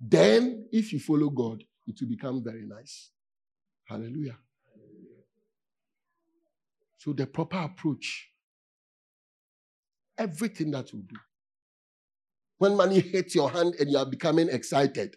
Then, 0.00 0.66
if 0.72 0.92
you 0.92 1.00
follow 1.00 1.30
God, 1.30 1.62
it 1.86 1.96
will 2.00 2.08
become 2.08 2.42
very 2.42 2.66
nice. 2.66 3.10
Hallelujah. 3.84 4.36
So, 7.02 7.12
the 7.12 7.26
proper 7.26 7.56
approach, 7.56 8.30
everything 10.16 10.70
that 10.70 10.92
you 10.92 11.00
do. 11.00 11.16
When 12.58 12.76
money 12.76 13.00
hits 13.00 13.34
your 13.34 13.50
hand 13.50 13.74
and 13.80 13.90
you 13.90 13.98
are 13.98 14.06
becoming 14.06 14.48
excited, 14.48 15.16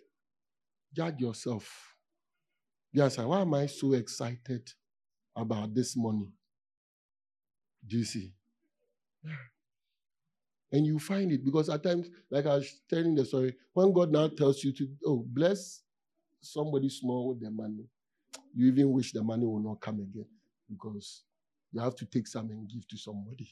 judge 0.96 1.20
yourself. 1.20 1.96
Yes, 2.92 3.20
why 3.20 3.42
am 3.42 3.54
I 3.54 3.68
so 3.68 3.94
excited 3.94 4.68
about 5.36 5.76
this 5.76 5.96
money? 5.96 6.28
Do 7.86 8.00
you 8.00 8.06
see? 8.06 8.34
And 10.72 10.88
you 10.88 10.98
find 10.98 11.32
it 11.32 11.46
because 11.46 11.70
at 11.70 11.84
times, 11.84 12.10
like 12.32 12.48
I 12.48 12.56
was 12.56 12.82
telling 12.90 13.14
the 13.14 13.26
story, 13.26 13.54
when 13.74 13.94
God 13.94 14.12
now 14.12 14.28
tells 14.30 14.64
you 14.64 14.74
to, 14.74 14.90
oh, 15.06 15.24
bless 15.28 15.84
somebody 16.42 16.90
small 16.90 17.30
with 17.30 17.42
their 17.42 17.52
money, 17.52 17.86
you 18.56 18.70
even 18.70 18.92
wish 18.92 19.12
the 19.12 19.22
money 19.22 19.46
will 19.46 19.60
not 19.60 19.80
come 19.82 20.00
again 20.00 20.26
because 20.68 21.22
you 21.76 21.82
have 21.82 21.96
to 21.96 22.06
take 22.06 22.26
some 22.26 22.50
and 22.52 22.70
give 22.70 22.88
to 22.88 22.98
somebody. 22.98 23.50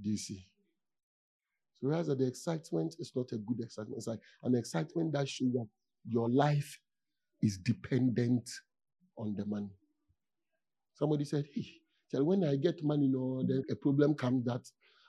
Do 0.00 0.08
you 0.08 0.16
see? 0.16 0.46
So 1.80 1.88
realize 1.88 2.06
that 2.06 2.18
the 2.18 2.28
excitement 2.28 2.94
is 3.00 3.10
not 3.16 3.32
a 3.32 3.38
good 3.38 3.60
excitement. 3.60 3.98
It's 3.98 4.06
like 4.06 4.20
an 4.44 4.54
excitement 4.54 5.12
that 5.14 5.28
shows 5.28 5.52
that 5.54 5.66
your 6.08 6.28
life 6.28 6.78
is 7.42 7.58
dependent 7.58 8.48
on 9.18 9.34
the 9.36 9.44
money. 9.46 9.72
Somebody 10.94 11.24
said, 11.24 11.46
Hey, 11.52 11.66
tell 12.08 12.24
when 12.24 12.44
I 12.44 12.54
get 12.54 12.84
money, 12.84 13.08
no, 13.08 13.42
then 13.44 13.64
a 13.68 13.74
problem 13.74 14.14
comes 14.14 14.44
that 14.44 14.62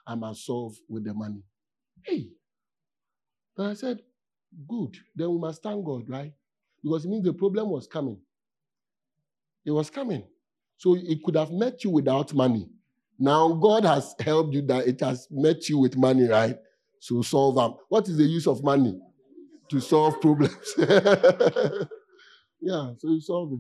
I 0.07 0.15
must 0.15 0.47
solve 0.47 0.75
with 0.89 1.03
the 1.03 1.13
money. 1.13 1.43
Hey. 2.03 2.29
And 3.55 3.67
I 3.67 3.73
said, 3.75 3.99
Good. 4.67 4.97
Then 5.15 5.29
we 5.31 5.37
must 5.37 5.61
thank 5.61 5.85
God, 5.85 6.09
right? 6.09 6.33
Because 6.83 7.05
it 7.05 7.09
means 7.09 7.23
the 7.23 7.33
problem 7.33 7.69
was 7.69 7.85
coming. 7.85 8.17
It 9.63 9.71
was 9.71 9.91
coming. 9.91 10.23
So 10.77 10.95
it 10.95 11.23
could 11.23 11.35
have 11.35 11.51
met 11.51 11.83
you 11.83 11.89
without 11.89 12.33
money. 12.33 12.69
Now 13.17 13.53
God 13.53 13.85
has 13.85 14.13
helped 14.19 14.53
you 14.53 14.61
that 14.63 14.87
it 14.87 14.99
has 15.01 15.27
met 15.31 15.69
you 15.69 15.79
with 15.79 15.95
money, 15.95 16.27
right? 16.27 16.57
So 16.99 17.21
solve 17.21 17.55
them. 17.55 17.75
What 17.89 18.07
is 18.07 18.17
the 18.17 18.23
use 18.23 18.47
of 18.47 18.63
money? 18.63 18.99
To 19.69 19.79
solve 19.79 20.21
problems. 20.21 20.57
yeah, 20.77 20.87
so 22.97 23.09
you 23.09 23.21
solve 23.21 23.53
it. 23.53 23.59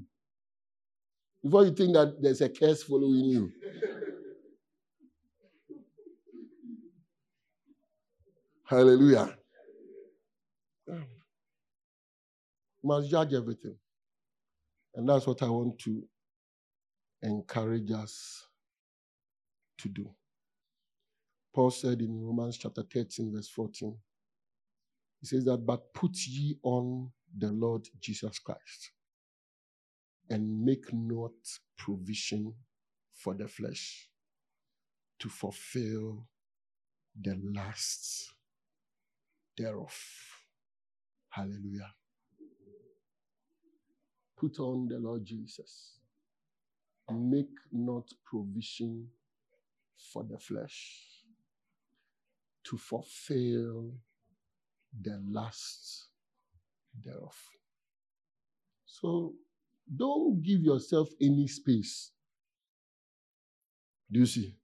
Before 1.43 1.65
you 1.65 1.73
think 1.73 1.93
that 1.93 2.21
there's 2.21 2.41
a 2.41 2.49
curse 2.49 2.83
following 2.83 3.25
you. 3.25 3.51
Hallelujah. 8.67 9.35
You 10.87 11.03
must 12.83 13.09
judge 13.09 13.33
everything. 13.33 13.75
And 14.95 15.07
that's 15.07 15.27
what 15.27 15.41
I 15.43 15.49
want 15.49 15.77
to 15.79 16.03
encourage 17.21 17.91
us 17.91 18.47
to 19.79 19.89
do. 19.89 20.09
Paul 21.53 21.71
said 21.71 22.01
in 22.01 22.21
Romans 22.21 22.57
chapter 22.57 22.83
13, 22.83 23.31
verse 23.33 23.49
14, 23.49 23.97
he 25.21 25.27
says 25.27 25.45
that, 25.45 25.57
but 25.57 25.93
put 25.93 26.15
ye 26.27 26.57
on 26.63 27.11
the 27.37 27.51
Lord 27.51 27.87
Jesus 27.99 28.39
Christ 28.39 28.91
and 30.29 30.63
make 30.63 30.91
not 30.93 31.31
provision 31.77 32.53
for 33.13 33.33
the 33.33 33.47
flesh 33.47 34.09
to 35.19 35.29
fulfill 35.29 36.27
the 37.19 37.39
lusts 37.55 38.33
thereof. 39.57 39.95
Hallelujah. 41.29 41.93
Put 44.37 44.59
on 44.59 44.87
the 44.89 44.99
Lord 44.99 45.25
Jesus. 45.25 45.99
Make 47.11 47.51
not 47.71 48.09
provision 48.25 49.07
for 50.11 50.23
the 50.23 50.37
flesh 50.39 51.03
to 52.65 52.77
fulfill 52.77 53.93
the 55.01 55.21
lusts 55.27 56.07
thereof. 57.03 57.35
So 58.85 59.33
don't 59.95 60.41
give 60.41 60.61
yourself 60.61 61.09
any 61.21 61.47
space. 61.47 62.11
Do 64.11 64.19
you 64.19 64.25
see? 64.25 64.55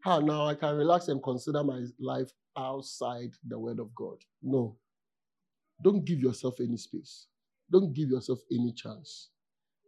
How 0.00 0.18
now 0.20 0.46
I 0.46 0.54
can 0.54 0.76
relax 0.76 1.08
and 1.08 1.22
consider 1.22 1.62
my 1.62 1.84
life 2.00 2.30
outside 2.56 3.30
the 3.46 3.58
word 3.58 3.78
of 3.78 3.94
God. 3.94 4.16
No. 4.42 4.76
Don't 5.82 6.04
give 6.04 6.20
yourself 6.20 6.60
any 6.60 6.76
space. 6.76 7.26
Don't 7.70 7.92
give 7.92 8.10
yourself 8.10 8.40
any 8.50 8.72
chance. 8.72 9.28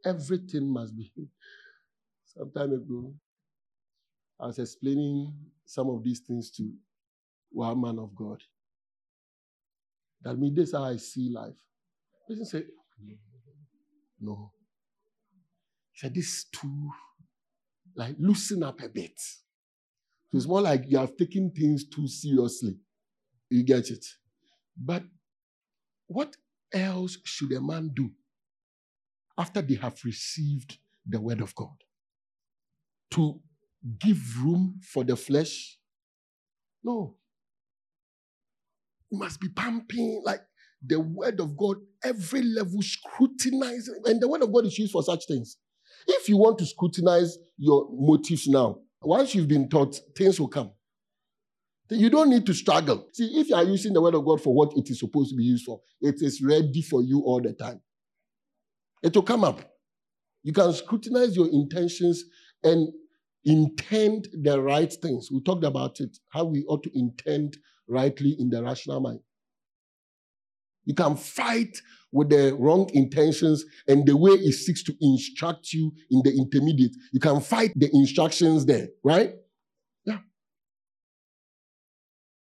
Everything 0.04 0.72
must 0.72 0.96
be. 0.96 1.10
Some 2.36 2.50
time 2.50 2.72
ago, 2.72 3.14
I 4.40 4.46
was 4.46 4.58
explaining 4.58 5.34
some 5.66 5.90
of 5.90 6.02
these 6.02 6.20
things 6.20 6.50
to 6.52 6.72
one 7.50 7.80
man 7.80 7.98
of 7.98 8.14
God. 8.14 8.42
That 10.22 10.38
means 10.38 10.56
this 10.56 10.68
is 10.68 10.74
how 10.74 10.84
I 10.84 10.96
see 10.96 11.30
life. 11.30 11.54
Person 12.28 12.46
said, 12.46 12.66
No. 14.20 14.52
He 15.92 15.98
said, 15.98 16.14
This 16.14 16.26
is 16.26 16.44
too, 16.44 16.90
like, 17.94 18.16
loosen 18.18 18.62
up 18.62 18.80
a 18.82 18.88
bit. 18.88 19.18
So 19.18 20.38
it's 20.38 20.46
more 20.46 20.62
like 20.62 20.84
you 20.86 20.98
have 20.98 21.16
taken 21.16 21.50
things 21.50 21.86
too 21.88 22.08
seriously. 22.08 22.78
You 23.50 23.62
get 23.62 23.90
it? 23.90 24.06
But 24.76 25.02
what 26.06 26.36
else 26.72 27.18
should 27.24 27.52
a 27.52 27.60
man 27.60 27.90
do 27.94 28.10
after 29.36 29.60
they 29.60 29.74
have 29.74 29.98
received 30.04 30.78
the 31.06 31.20
word 31.20 31.42
of 31.42 31.54
God? 31.54 31.76
To 33.12 33.40
give 33.98 34.18
room 34.42 34.80
for 34.82 35.04
the 35.04 35.16
flesh? 35.16 35.78
No. 36.84 37.16
You 39.10 39.18
must 39.18 39.40
be 39.40 39.48
pumping 39.48 40.22
like 40.24 40.40
the 40.84 40.98
word 40.98 41.40
of 41.40 41.56
God, 41.56 41.76
every 42.02 42.42
level 42.42 42.80
scrutinizing. 42.82 44.02
And 44.06 44.20
the 44.20 44.28
word 44.28 44.42
of 44.42 44.52
God 44.52 44.66
is 44.66 44.78
used 44.78 44.92
for 44.92 45.02
such 45.02 45.26
things. 45.26 45.58
If 46.06 46.28
you 46.28 46.36
want 46.36 46.58
to 46.58 46.66
scrutinize 46.66 47.38
your 47.58 47.88
motives 47.92 48.48
now, 48.48 48.78
once 49.02 49.34
you've 49.34 49.48
been 49.48 49.68
taught, 49.68 49.96
things 50.16 50.40
will 50.40 50.48
come. 50.48 50.72
You 51.90 52.08
don't 52.08 52.30
need 52.30 52.46
to 52.46 52.54
struggle. 52.54 53.08
See, 53.12 53.40
if 53.40 53.50
you 53.50 53.54
are 53.54 53.64
using 53.64 53.92
the 53.92 54.00
word 54.00 54.14
of 54.14 54.24
God 54.24 54.40
for 54.40 54.54
what 54.54 54.72
it 54.76 54.88
is 54.88 55.00
supposed 55.00 55.30
to 55.30 55.36
be 55.36 55.44
used 55.44 55.64
for, 55.64 55.80
it 56.00 56.16
is 56.20 56.40
ready 56.42 56.80
for 56.80 57.02
you 57.02 57.20
all 57.20 57.40
the 57.40 57.52
time. 57.52 57.80
It 59.02 59.14
will 59.14 59.22
come 59.22 59.44
up. 59.44 59.60
You 60.42 60.52
can 60.52 60.72
scrutinize 60.72 61.36
your 61.36 61.48
intentions 61.52 62.24
and 62.64 62.88
intend 63.44 64.28
the 64.42 64.60
right 64.60 64.92
things. 64.92 65.30
We 65.32 65.40
talked 65.40 65.64
about 65.64 66.00
it, 66.00 66.18
how 66.30 66.44
we 66.44 66.64
ought 66.64 66.82
to 66.84 66.98
intend 66.98 67.56
rightly 67.88 68.36
in 68.38 68.50
the 68.50 68.62
rational 68.62 69.00
mind. 69.00 69.20
You 70.84 70.94
can 70.94 71.16
fight 71.16 71.78
with 72.10 72.30
the 72.30 72.56
wrong 72.58 72.90
intentions 72.92 73.64
and 73.86 74.06
the 74.06 74.16
way 74.16 74.32
it 74.32 74.52
seeks 74.52 74.82
to 74.84 74.94
instruct 75.00 75.72
you 75.72 75.92
in 76.10 76.22
the 76.24 76.30
intermediate. 76.36 76.94
You 77.12 77.20
can 77.20 77.40
fight 77.40 77.72
the 77.76 77.88
instructions 77.92 78.66
there, 78.66 78.88
right? 79.04 79.34
Yeah. 80.04 80.18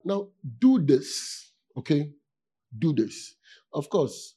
Now, 0.06 0.30
do 0.60 0.80
this, 0.80 1.52
okay? 1.78 2.12
Do 2.78 2.94
this. 2.94 3.36
Of 3.74 3.90
course, 3.90 4.36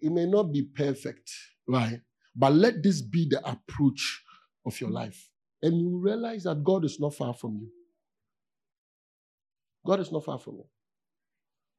it 0.00 0.10
may 0.10 0.26
not 0.26 0.52
be 0.52 0.62
perfect, 0.62 1.30
right? 1.68 2.00
But 2.34 2.54
let 2.54 2.82
this 2.82 3.02
be 3.02 3.28
the 3.28 3.46
approach 3.46 4.22
of 4.64 4.80
your 4.80 4.90
life. 4.90 5.28
And 5.62 5.80
you 5.80 5.98
realize 5.98 6.44
that 6.44 6.62
God 6.62 6.84
is 6.84 7.00
not 7.00 7.14
far 7.14 7.34
from 7.34 7.56
you. 7.56 7.68
God 9.86 10.00
is 10.00 10.12
not 10.12 10.24
far 10.24 10.38
from 10.38 10.56
you 10.56 10.64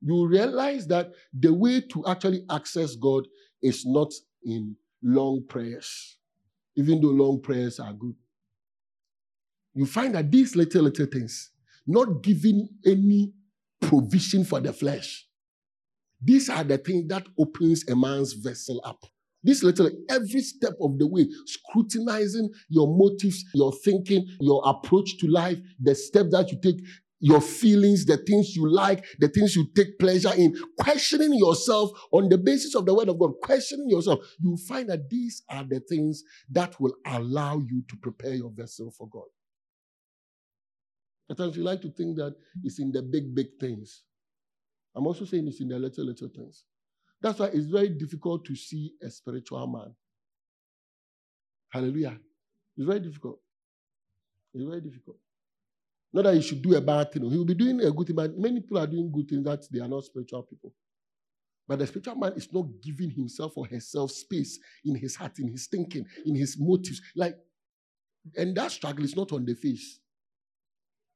you 0.01 0.27
realize 0.27 0.87
that 0.87 1.11
the 1.33 1.53
way 1.53 1.81
to 1.81 2.05
actually 2.05 2.43
access 2.49 2.95
God 2.95 3.27
is 3.61 3.85
not 3.85 4.11
in 4.43 4.75
long 5.01 5.43
prayers, 5.47 6.17
even 6.75 7.01
though 7.01 7.07
long 7.07 7.41
prayers 7.41 7.79
are 7.79 7.93
good. 7.93 8.15
You 9.73 9.85
find 9.85 10.15
that 10.15 10.31
these 10.31 10.55
little, 10.55 10.83
little 10.83 11.05
things, 11.05 11.51
not 11.85 12.21
giving 12.21 12.67
any 12.85 13.33
provision 13.81 14.43
for 14.43 14.59
the 14.59 14.73
flesh, 14.73 15.27
these 16.21 16.49
are 16.49 16.63
the 16.63 16.77
things 16.77 17.07
that 17.09 17.25
opens 17.37 17.87
a 17.87 17.95
man's 17.95 18.33
vessel 18.33 18.81
up. 18.83 19.03
This 19.43 19.63
little, 19.63 19.89
every 20.09 20.41
step 20.41 20.73
of 20.81 20.97
the 20.97 21.07
way, 21.07 21.27
scrutinizing 21.45 22.49
your 22.69 22.87
motives, 22.87 23.45
your 23.53 23.71
thinking, 23.83 24.25
your 24.39 24.61
approach 24.65 25.17
to 25.19 25.27
life, 25.27 25.59
the 25.79 25.95
steps 25.95 26.31
that 26.31 26.51
you 26.51 26.59
take, 26.61 26.79
your 27.19 27.41
feelings, 27.41 28.05
the 28.05 28.17
things 28.17 28.55
you 28.55 28.69
like, 28.69 29.03
the 29.19 29.27
things 29.27 29.55
you 29.55 29.67
take 29.75 29.97
pleasure 29.99 30.33
in, 30.37 30.55
questioning 30.79 31.33
yourself 31.33 31.91
on 32.11 32.29
the 32.29 32.37
basis 32.37 32.75
of 32.75 32.85
the 32.85 32.93
word 32.93 33.09
of 33.09 33.19
God, 33.19 33.31
questioning 33.41 33.89
yourself, 33.89 34.19
you 34.39 34.57
find 34.67 34.89
that 34.89 35.09
these 35.09 35.43
are 35.49 35.63
the 35.63 35.79
things 35.79 36.23
that 36.49 36.79
will 36.79 36.93
allow 37.05 37.59
you 37.59 37.83
to 37.89 37.97
prepare 37.97 38.33
your 38.33 38.51
vessel 38.51 38.91
for 38.91 39.07
God. 39.09 39.23
At 41.29 41.37
times 41.37 41.57
you 41.57 41.63
like 41.63 41.81
to 41.81 41.91
think 41.91 42.17
that 42.17 42.35
it's 42.63 42.79
in 42.79 42.91
the 42.91 43.01
big, 43.01 43.35
big 43.35 43.47
things. 43.59 44.03
I'm 44.95 45.07
also 45.07 45.25
saying 45.25 45.47
it's 45.47 45.59
in 45.59 45.67
the 45.67 45.77
little, 45.77 46.05
little 46.05 46.29
things. 46.29 46.63
That's 47.21 47.39
why 47.39 47.47
it's 47.47 47.65
very 47.65 47.89
difficult 47.89 48.45
to 48.45 48.55
see 48.55 48.93
a 49.01 49.09
spiritual 49.09 49.65
man. 49.67 49.93
Hallelujah. 51.69 52.19
It's 52.77 52.85
very 52.85 52.99
difficult. 52.99 53.39
It's 54.53 54.63
very 54.63 54.81
difficult. 54.81 55.17
Not 56.13 56.23
that 56.23 56.35
he 56.35 56.41
should 56.41 56.61
do 56.61 56.75
a 56.75 56.81
bad 56.81 57.11
thing. 57.11 57.29
He 57.29 57.37
will 57.37 57.45
be 57.45 57.53
doing 57.53 57.81
a 57.81 57.91
good 57.91 58.07
thing, 58.07 58.15
but 58.15 58.37
many 58.37 58.61
people 58.61 58.77
are 58.77 58.87
doing 58.87 59.11
good 59.11 59.27
things 59.27 59.43
that 59.43 59.65
they 59.71 59.79
are 59.79 59.87
not 59.87 60.03
spiritual 60.05 60.43
people. 60.43 60.73
But 61.67 61.79
the 61.79 61.87
spiritual 61.87 62.15
man 62.15 62.33
is 62.33 62.51
not 62.53 62.65
giving 62.81 63.09
himself 63.09 63.57
or 63.57 63.67
herself 63.67 64.11
space 64.11 64.57
in 64.85 64.95
his 64.95 65.15
heart, 65.15 65.37
in 65.39 65.49
his 65.49 65.67
thinking, 65.67 66.05
in 66.25 66.35
his 66.35 66.55
motives. 66.57 67.01
Like, 67.15 67.35
and 68.35 68.55
that 68.55 68.71
struggle 68.71 69.03
is 69.03 69.15
not 69.15 69.31
on 69.33 69.45
the 69.45 69.53
face. 69.53 69.99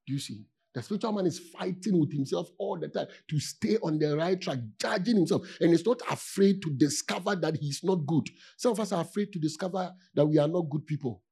Do 0.05 0.13
you 0.13 0.19
see? 0.19 0.45
The 0.73 0.81
spiritual 0.81 1.11
man 1.11 1.25
is 1.25 1.39
fighting 1.39 1.99
with 1.99 2.13
himself 2.13 2.49
all 2.57 2.79
the 2.79 2.87
time 2.87 3.07
to 3.29 3.39
stay 3.39 3.77
on 3.83 3.99
the 3.99 4.15
right 4.15 4.39
track, 4.39 4.59
judging 4.79 5.17
himself, 5.17 5.45
and 5.59 5.71
he's 5.71 5.85
not 5.85 6.01
afraid 6.09 6.61
to 6.61 6.71
discover 6.71 7.35
that 7.35 7.57
he's 7.57 7.83
not 7.83 8.05
good. 8.05 8.29
Some 8.57 8.71
of 8.71 8.79
us 8.79 8.93
are 8.93 9.01
afraid 9.01 9.33
to 9.33 9.39
discover 9.39 9.91
that 10.15 10.25
we 10.25 10.37
are 10.37 10.47
not 10.47 10.69
good 10.69 10.85
people. 10.87 11.23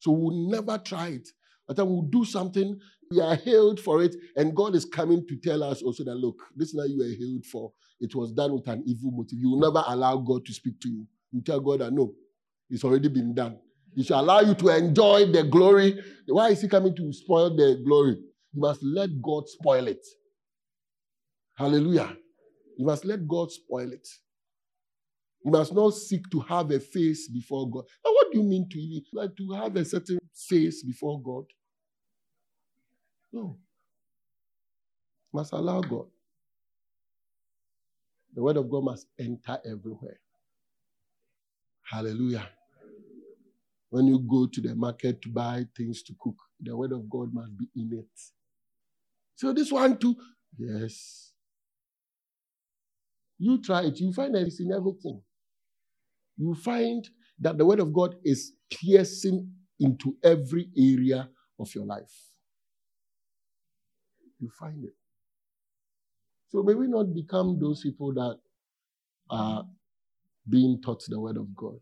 So 0.00 0.10
we'll 0.12 0.50
never 0.50 0.76
try 0.78 1.08
it. 1.08 1.28
But 1.66 1.76
then 1.76 1.88
we'll 1.88 2.02
do 2.02 2.24
something, 2.24 2.78
we 3.10 3.20
are 3.20 3.34
hailed 3.34 3.80
for 3.80 4.02
it, 4.02 4.14
and 4.36 4.54
God 4.54 4.74
is 4.74 4.84
coming 4.84 5.26
to 5.26 5.36
tell 5.36 5.62
us 5.64 5.82
also 5.82 6.04
that 6.04 6.14
look, 6.14 6.36
this 6.54 6.68
is 6.68 6.74
not 6.74 6.88
you 6.88 6.98
were 6.98 7.04
hailed 7.04 7.44
for. 7.46 7.72
It 7.98 8.14
was 8.14 8.32
done 8.32 8.52
with 8.52 8.68
an 8.68 8.84
evil 8.86 9.10
motive. 9.10 9.38
You 9.40 9.50
will 9.50 9.60
never 9.60 9.82
allow 9.88 10.18
God 10.18 10.44
to 10.46 10.52
speak 10.52 10.80
to 10.80 10.88
you. 10.88 11.06
You 11.32 11.42
tell 11.42 11.60
God 11.60 11.80
that 11.80 11.92
no, 11.92 12.12
it's 12.70 12.84
already 12.84 13.08
been 13.08 13.34
done. 13.34 13.58
He 13.96 14.04
shall 14.04 14.20
allow 14.20 14.40
you 14.40 14.54
to 14.54 14.68
enjoy 14.68 15.32
the 15.32 15.44
glory. 15.44 15.98
Why 16.28 16.50
is 16.50 16.60
he 16.60 16.68
coming 16.68 16.94
to 16.94 17.12
spoil 17.12 17.56
the 17.56 17.82
glory? 17.84 18.18
You 18.52 18.60
must 18.60 18.82
let 18.82 19.10
God 19.22 19.48
spoil 19.48 19.88
it. 19.88 20.04
Hallelujah. 21.56 22.16
You 22.76 22.86
must 22.86 23.04
let 23.04 23.26
God 23.26 23.50
spoil 23.50 23.92
it. 23.92 24.06
You 25.44 25.50
must 25.52 25.74
not 25.74 25.90
seek 25.94 26.28
to 26.30 26.40
have 26.40 26.70
a 26.70 26.80
face 26.80 27.28
before 27.28 27.70
God. 27.70 27.84
Now, 28.04 28.12
what 28.12 28.32
do 28.32 28.38
you 28.38 28.44
mean 28.44 28.68
to 28.70 29.00
like 29.12 29.36
to 29.36 29.52
have 29.52 29.76
a 29.76 29.84
certain 29.84 30.18
face 30.34 30.82
before 30.82 31.20
God? 31.22 31.44
No. 33.32 33.58
You 35.32 35.38
must 35.38 35.52
allow 35.52 35.80
God. 35.80 36.06
The 38.34 38.42
word 38.42 38.56
of 38.56 38.68
God 38.70 38.84
must 38.84 39.06
enter 39.18 39.58
everywhere. 39.64 40.18
Hallelujah. 41.84 42.48
When 43.90 44.06
you 44.06 44.18
go 44.18 44.46
to 44.46 44.60
the 44.60 44.74
market 44.74 45.22
to 45.22 45.28
buy 45.28 45.64
things 45.76 46.02
to 46.04 46.14
cook, 46.20 46.36
the 46.60 46.76
word 46.76 46.92
of 46.92 47.08
God 47.08 47.32
must 47.32 47.56
be 47.56 47.68
in 47.76 47.92
it. 47.92 48.35
So 49.36 49.52
this 49.54 49.72
one 49.72 49.98
too, 49.98 50.16
yes. 50.58 51.32
You 53.38 53.60
try 53.62 53.84
it, 53.84 54.00
you 54.00 54.12
find 54.12 54.34
that 54.34 54.42
it's 54.46 54.60
in 54.60 54.72
everything. 54.72 55.22
You 56.38 56.54
find 56.54 57.08
that 57.40 57.58
the 57.58 57.66
word 57.66 57.80
of 57.80 57.92
God 57.92 58.16
is 58.24 58.52
piercing 58.70 59.52
into 59.80 60.16
every 60.24 60.70
area 60.76 61.28
of 61.60 61.74
your 61.74 61.86
life. 61.86 62.12
You 64.40 64.50
find 64.58 64.84
it. 64.84 64.94
So 66.50 66.62
may 66.62 66.74
we 66.74 66.88
not 66.88 67.14
become 67.14 67.58
those 67.60 67.82
people 67.82 68.14
that 68.14 68.38
are 69.30 69.64
being 70.48 70.80
taught 70.82 71.04
the 71.08 71.20
word 71.20 71.36
of 71.36 71.54
God, 71.56 71.78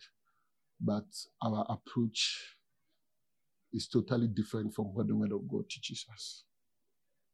but 0.81 1.07
our 1.43 1.67
approach 1.69 2.57
is 3.73 3.89
totally 3.89 4.29
different 4.29 4.75
from 4.75 4.87
what 4.95 5.09
the 5.09 5.17
word 5.17 5.33
of 5.33 5.49
God 5.49 5.69
teaches 5.71 6.07
us. 6.15 6.45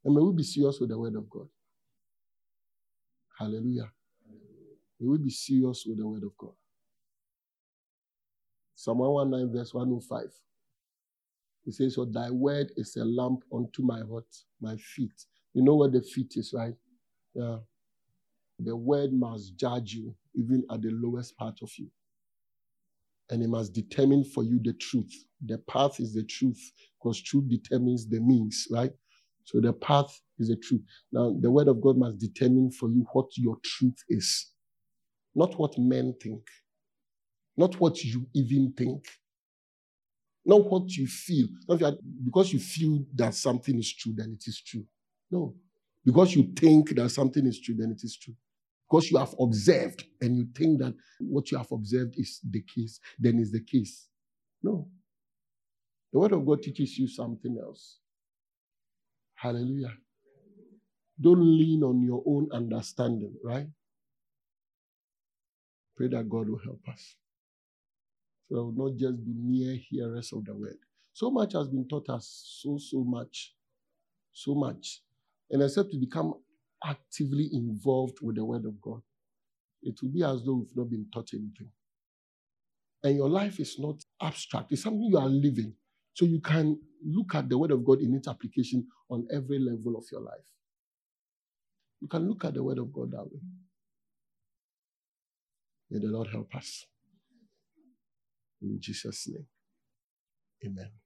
And 0.05 0.15
may 0.15 0.23
we 0.23 0.33
be 0.35 0.43
serious 0.43 0.79
with 0.81 0.91
the 0.91 0.99
word 0.99 1.17
of 1.17 1.29
God. 1.31 1.49
Hallelujah. 3.39 3.91
May 5.01 5.09
we 5.09 5.19
be 5.19 5.31
serious 5.31 5.85
with 5.87 5.99
the 5.99 6.07
word 6.07 6.25
of 6.25 6.37
God. 6.39 6.53
Psalm 8.75 8.99
119, 8.99 9.55
verse 9.57 9.75
105. 9.75 10.25
It 11.67 11.75
says, 11.75 11.95
So 11.95 12.05
thy 12.07 12.31
word 12.31 12.73
is 12.77 12.97
a 12.97 13.05
lamp 13.05 13.45
unto 13.53 13.83
my 13.83 14.01
what? 14.01 14.25
My 14.61 14.77
feet. 14.77 15.13
You 15.55 15.63
know 15.63 15.75
what 15.77 15.93
the 15.93 16.03
feet 16.03 16.35
is, 16.37 16.55
right? 16.57 16.75
Yeah. 17.35 17.59
The 18.59 18.77
word 18.77 19.13
must 19.13 19.57
judge 19.57 19.95
you, 19.95 20.15
even 20.35 20.65
at 20.71 20.83
the 20.83 20.91
lowest 20.93 21.37
part 21.37 21.59
of 21.63 21.71
you. 21.79 21.89
And 23.31 23.43
it 23.43 23.49
must 23.49 23.73
determine 23.73 24.25
for 24.25 24.45
you 24.45 24.61
the 24.63 24.75
truth. 24.75 25.13
The 25.47 25.59
path 25.59 26.01
is 26.01 26.15
the 26.15 26.25
truth, 26.25 26.61
because 26.99 27.23
truth 27.23 27.49
determines 27.49 28.09
the 28.09 28.21
means, 28.21 28.67
right? 28.71 28.93
So 29.51 29.61
the 29.61 29.73
path 29.73 30.17
is 30.39 30.47
the 30.47 30.57
truth. 30.57 30.83
Now, 31.11 31.35
the 31.41 31.51
word 31.51 31.67
of 31.67 31.81
God 31.81 31.99
must 31.99 32.19
determine 32.19 32.71
for 32.71 32.89
you 32.89 33.05
what 33.13 33.37
your 33.37 33.57
truth 33.65 33.97
is, 34.09 34.53
not 35.35 35.59
what 35.59 35.77
men 35.77 36.15
think, 36.23 36.47
not 37.57 37.75
what 37.81 38.05
you 38.05 38.29
even 38.33 38.73
think, 38.77 39.09
not 40.47 40.71
what 40.71 40.97
you 40.97 41.09
feel. 41.09 41.49
Not 41.69 41.95
because 42.25 42.53
you 42.53 42.61
feel 42.61 43.05
that 43.17 43.35
something 43.35 43.77
is 43.77 43.93
true, 43.93 44.13
then 44.17 44.37
it 44.39 44.45
is 44.47 44.63
true. 44.63 44.85
No. 45.33 45.57
Because 46.05 46.37
you 46.37 46.53
think 46.55 46.95
that 46.95 47.11
something 47.11 47.45
is 47.45 47.61
true, 47.61 47.75
then 47.77 47.91
it 47.91 48.05
is 48.05 48.17
true. 48.17 48.35
Because 48.89 49.11
you 49.11 49.19
have 49.19 49.35
observed 49.41 50.05
and 50.21 50.37
you 50.37 50.47
think 50.55 50.79
that 50.79 50.95
what 51.19 51.51
you 51.51 51.59
have 51.59 51.73
observed 51.73 52.15
is 52.17 52.39
the 52.49 52.63
case, 52.63 53.01
then 53.19 53.41
is 53.41 53.51
the 53.51 53.65
case. 53.65 54.07
No. 54.63 54.89
The 56.13 56.21
Word 56.21 56.33
of 56.35 56.47
God 56.47 56.63
teaches 56.63 56.97
you 56.97 57.09
something 57.09 57.59
else. 57.61 57.99
Hallelujah. 59.41 59.95
Don't 61.21 61.41
lean 61.43 61.83
on 61.83 62.03
your 62.03 62.23
own 62.27 62.49
understanding, 62.53 63.35
right? 63.45 63.67
Pray 65.97 66.09
that 66.09 66.29
God 66.29 66.49
will 66.49 66.61
help 66.65 66.81
us. 66.91 67.17
So 68.49 68.57
that 68.57 68.65
will 68.65 68.91
not 68.91 68.99
just 68.99 69.25
be 69.25 69.33
mere 69.35 69.77
hearers 69.91 70.33
of 70.33 70.45
the 70.45 70.55
word. 70.55 70.77
So 71.13 71.31
much 71.31 71.55
has 71.55 71.69
been 71.69 71.89
taught 71.89 72.09
us, 72.11 72.61
so, 72.63 72.79
so 72.79 73.05
much. 73.05 73.55
So 74.33 74.55
much. 74.55 75.03
And 75.51 75.63
except 75.63 75.91
to 75.93 75.99
become 75.99 76.35
actively 76.85 77.51
involved 77.53 78.19
with 78.23 78.37
the 78.37 78.45
word 78.45 78.67
of 78.67 78.81
God, 78.81 79.01
it 79.83 79.97
will 80.03 80.11
be 80.11 80.23
as 80.23 80.45
though 80.45 80.57
we've 80.57 80.77
not 80.77 80.91
been 80.91 81.07
taught 81.13 81.31
anything. 81.35 81.71
And 83.03 83.17
your 83.17 83.31
life 83.31 83.61
is 83.61 83.79
not 83.79 83.97
abstract, 84.23 84.73
it's 84.73 84.83
something 84.83 85.03
you 85.03 85.19
are 85.19 85.29
living. 85.29 85.75
So 86.15 86.27
you 86.27 86.41
can 86.41 86.79
look 87.05 87.35
at 87.35 87.49
the 87.49 87.59
word 87.59 87.71
of 87.73 87.85
God 87.85 88.01
in 88.01 88.15
its 88.15 88.29
application 88.29 88.87
on 89.11 89.27
every 89.33 89.59
level 89.59 89.97
of 89.97 90.05
your 90.13 90.23
life. 90.23 90.45
You 92.01 92.09
can 92.09 92.29
look 92.29 92.45
at 92.45 92.55
the 92.55 92.65
word 92.65 92.79
of 92.79 92.93
God 92.93 93.13
that 93.13 93.25
way. 93.25 93.41
May 95.91 96.01
the 96.01 96.09
Lord 96.09 96.29
help 96.33 96.55
us. 96.55 96.87
In 98.63 98.79
Jesus' 98.81 99.29
name. 99.29 99.47
Amen. 100.67 101.00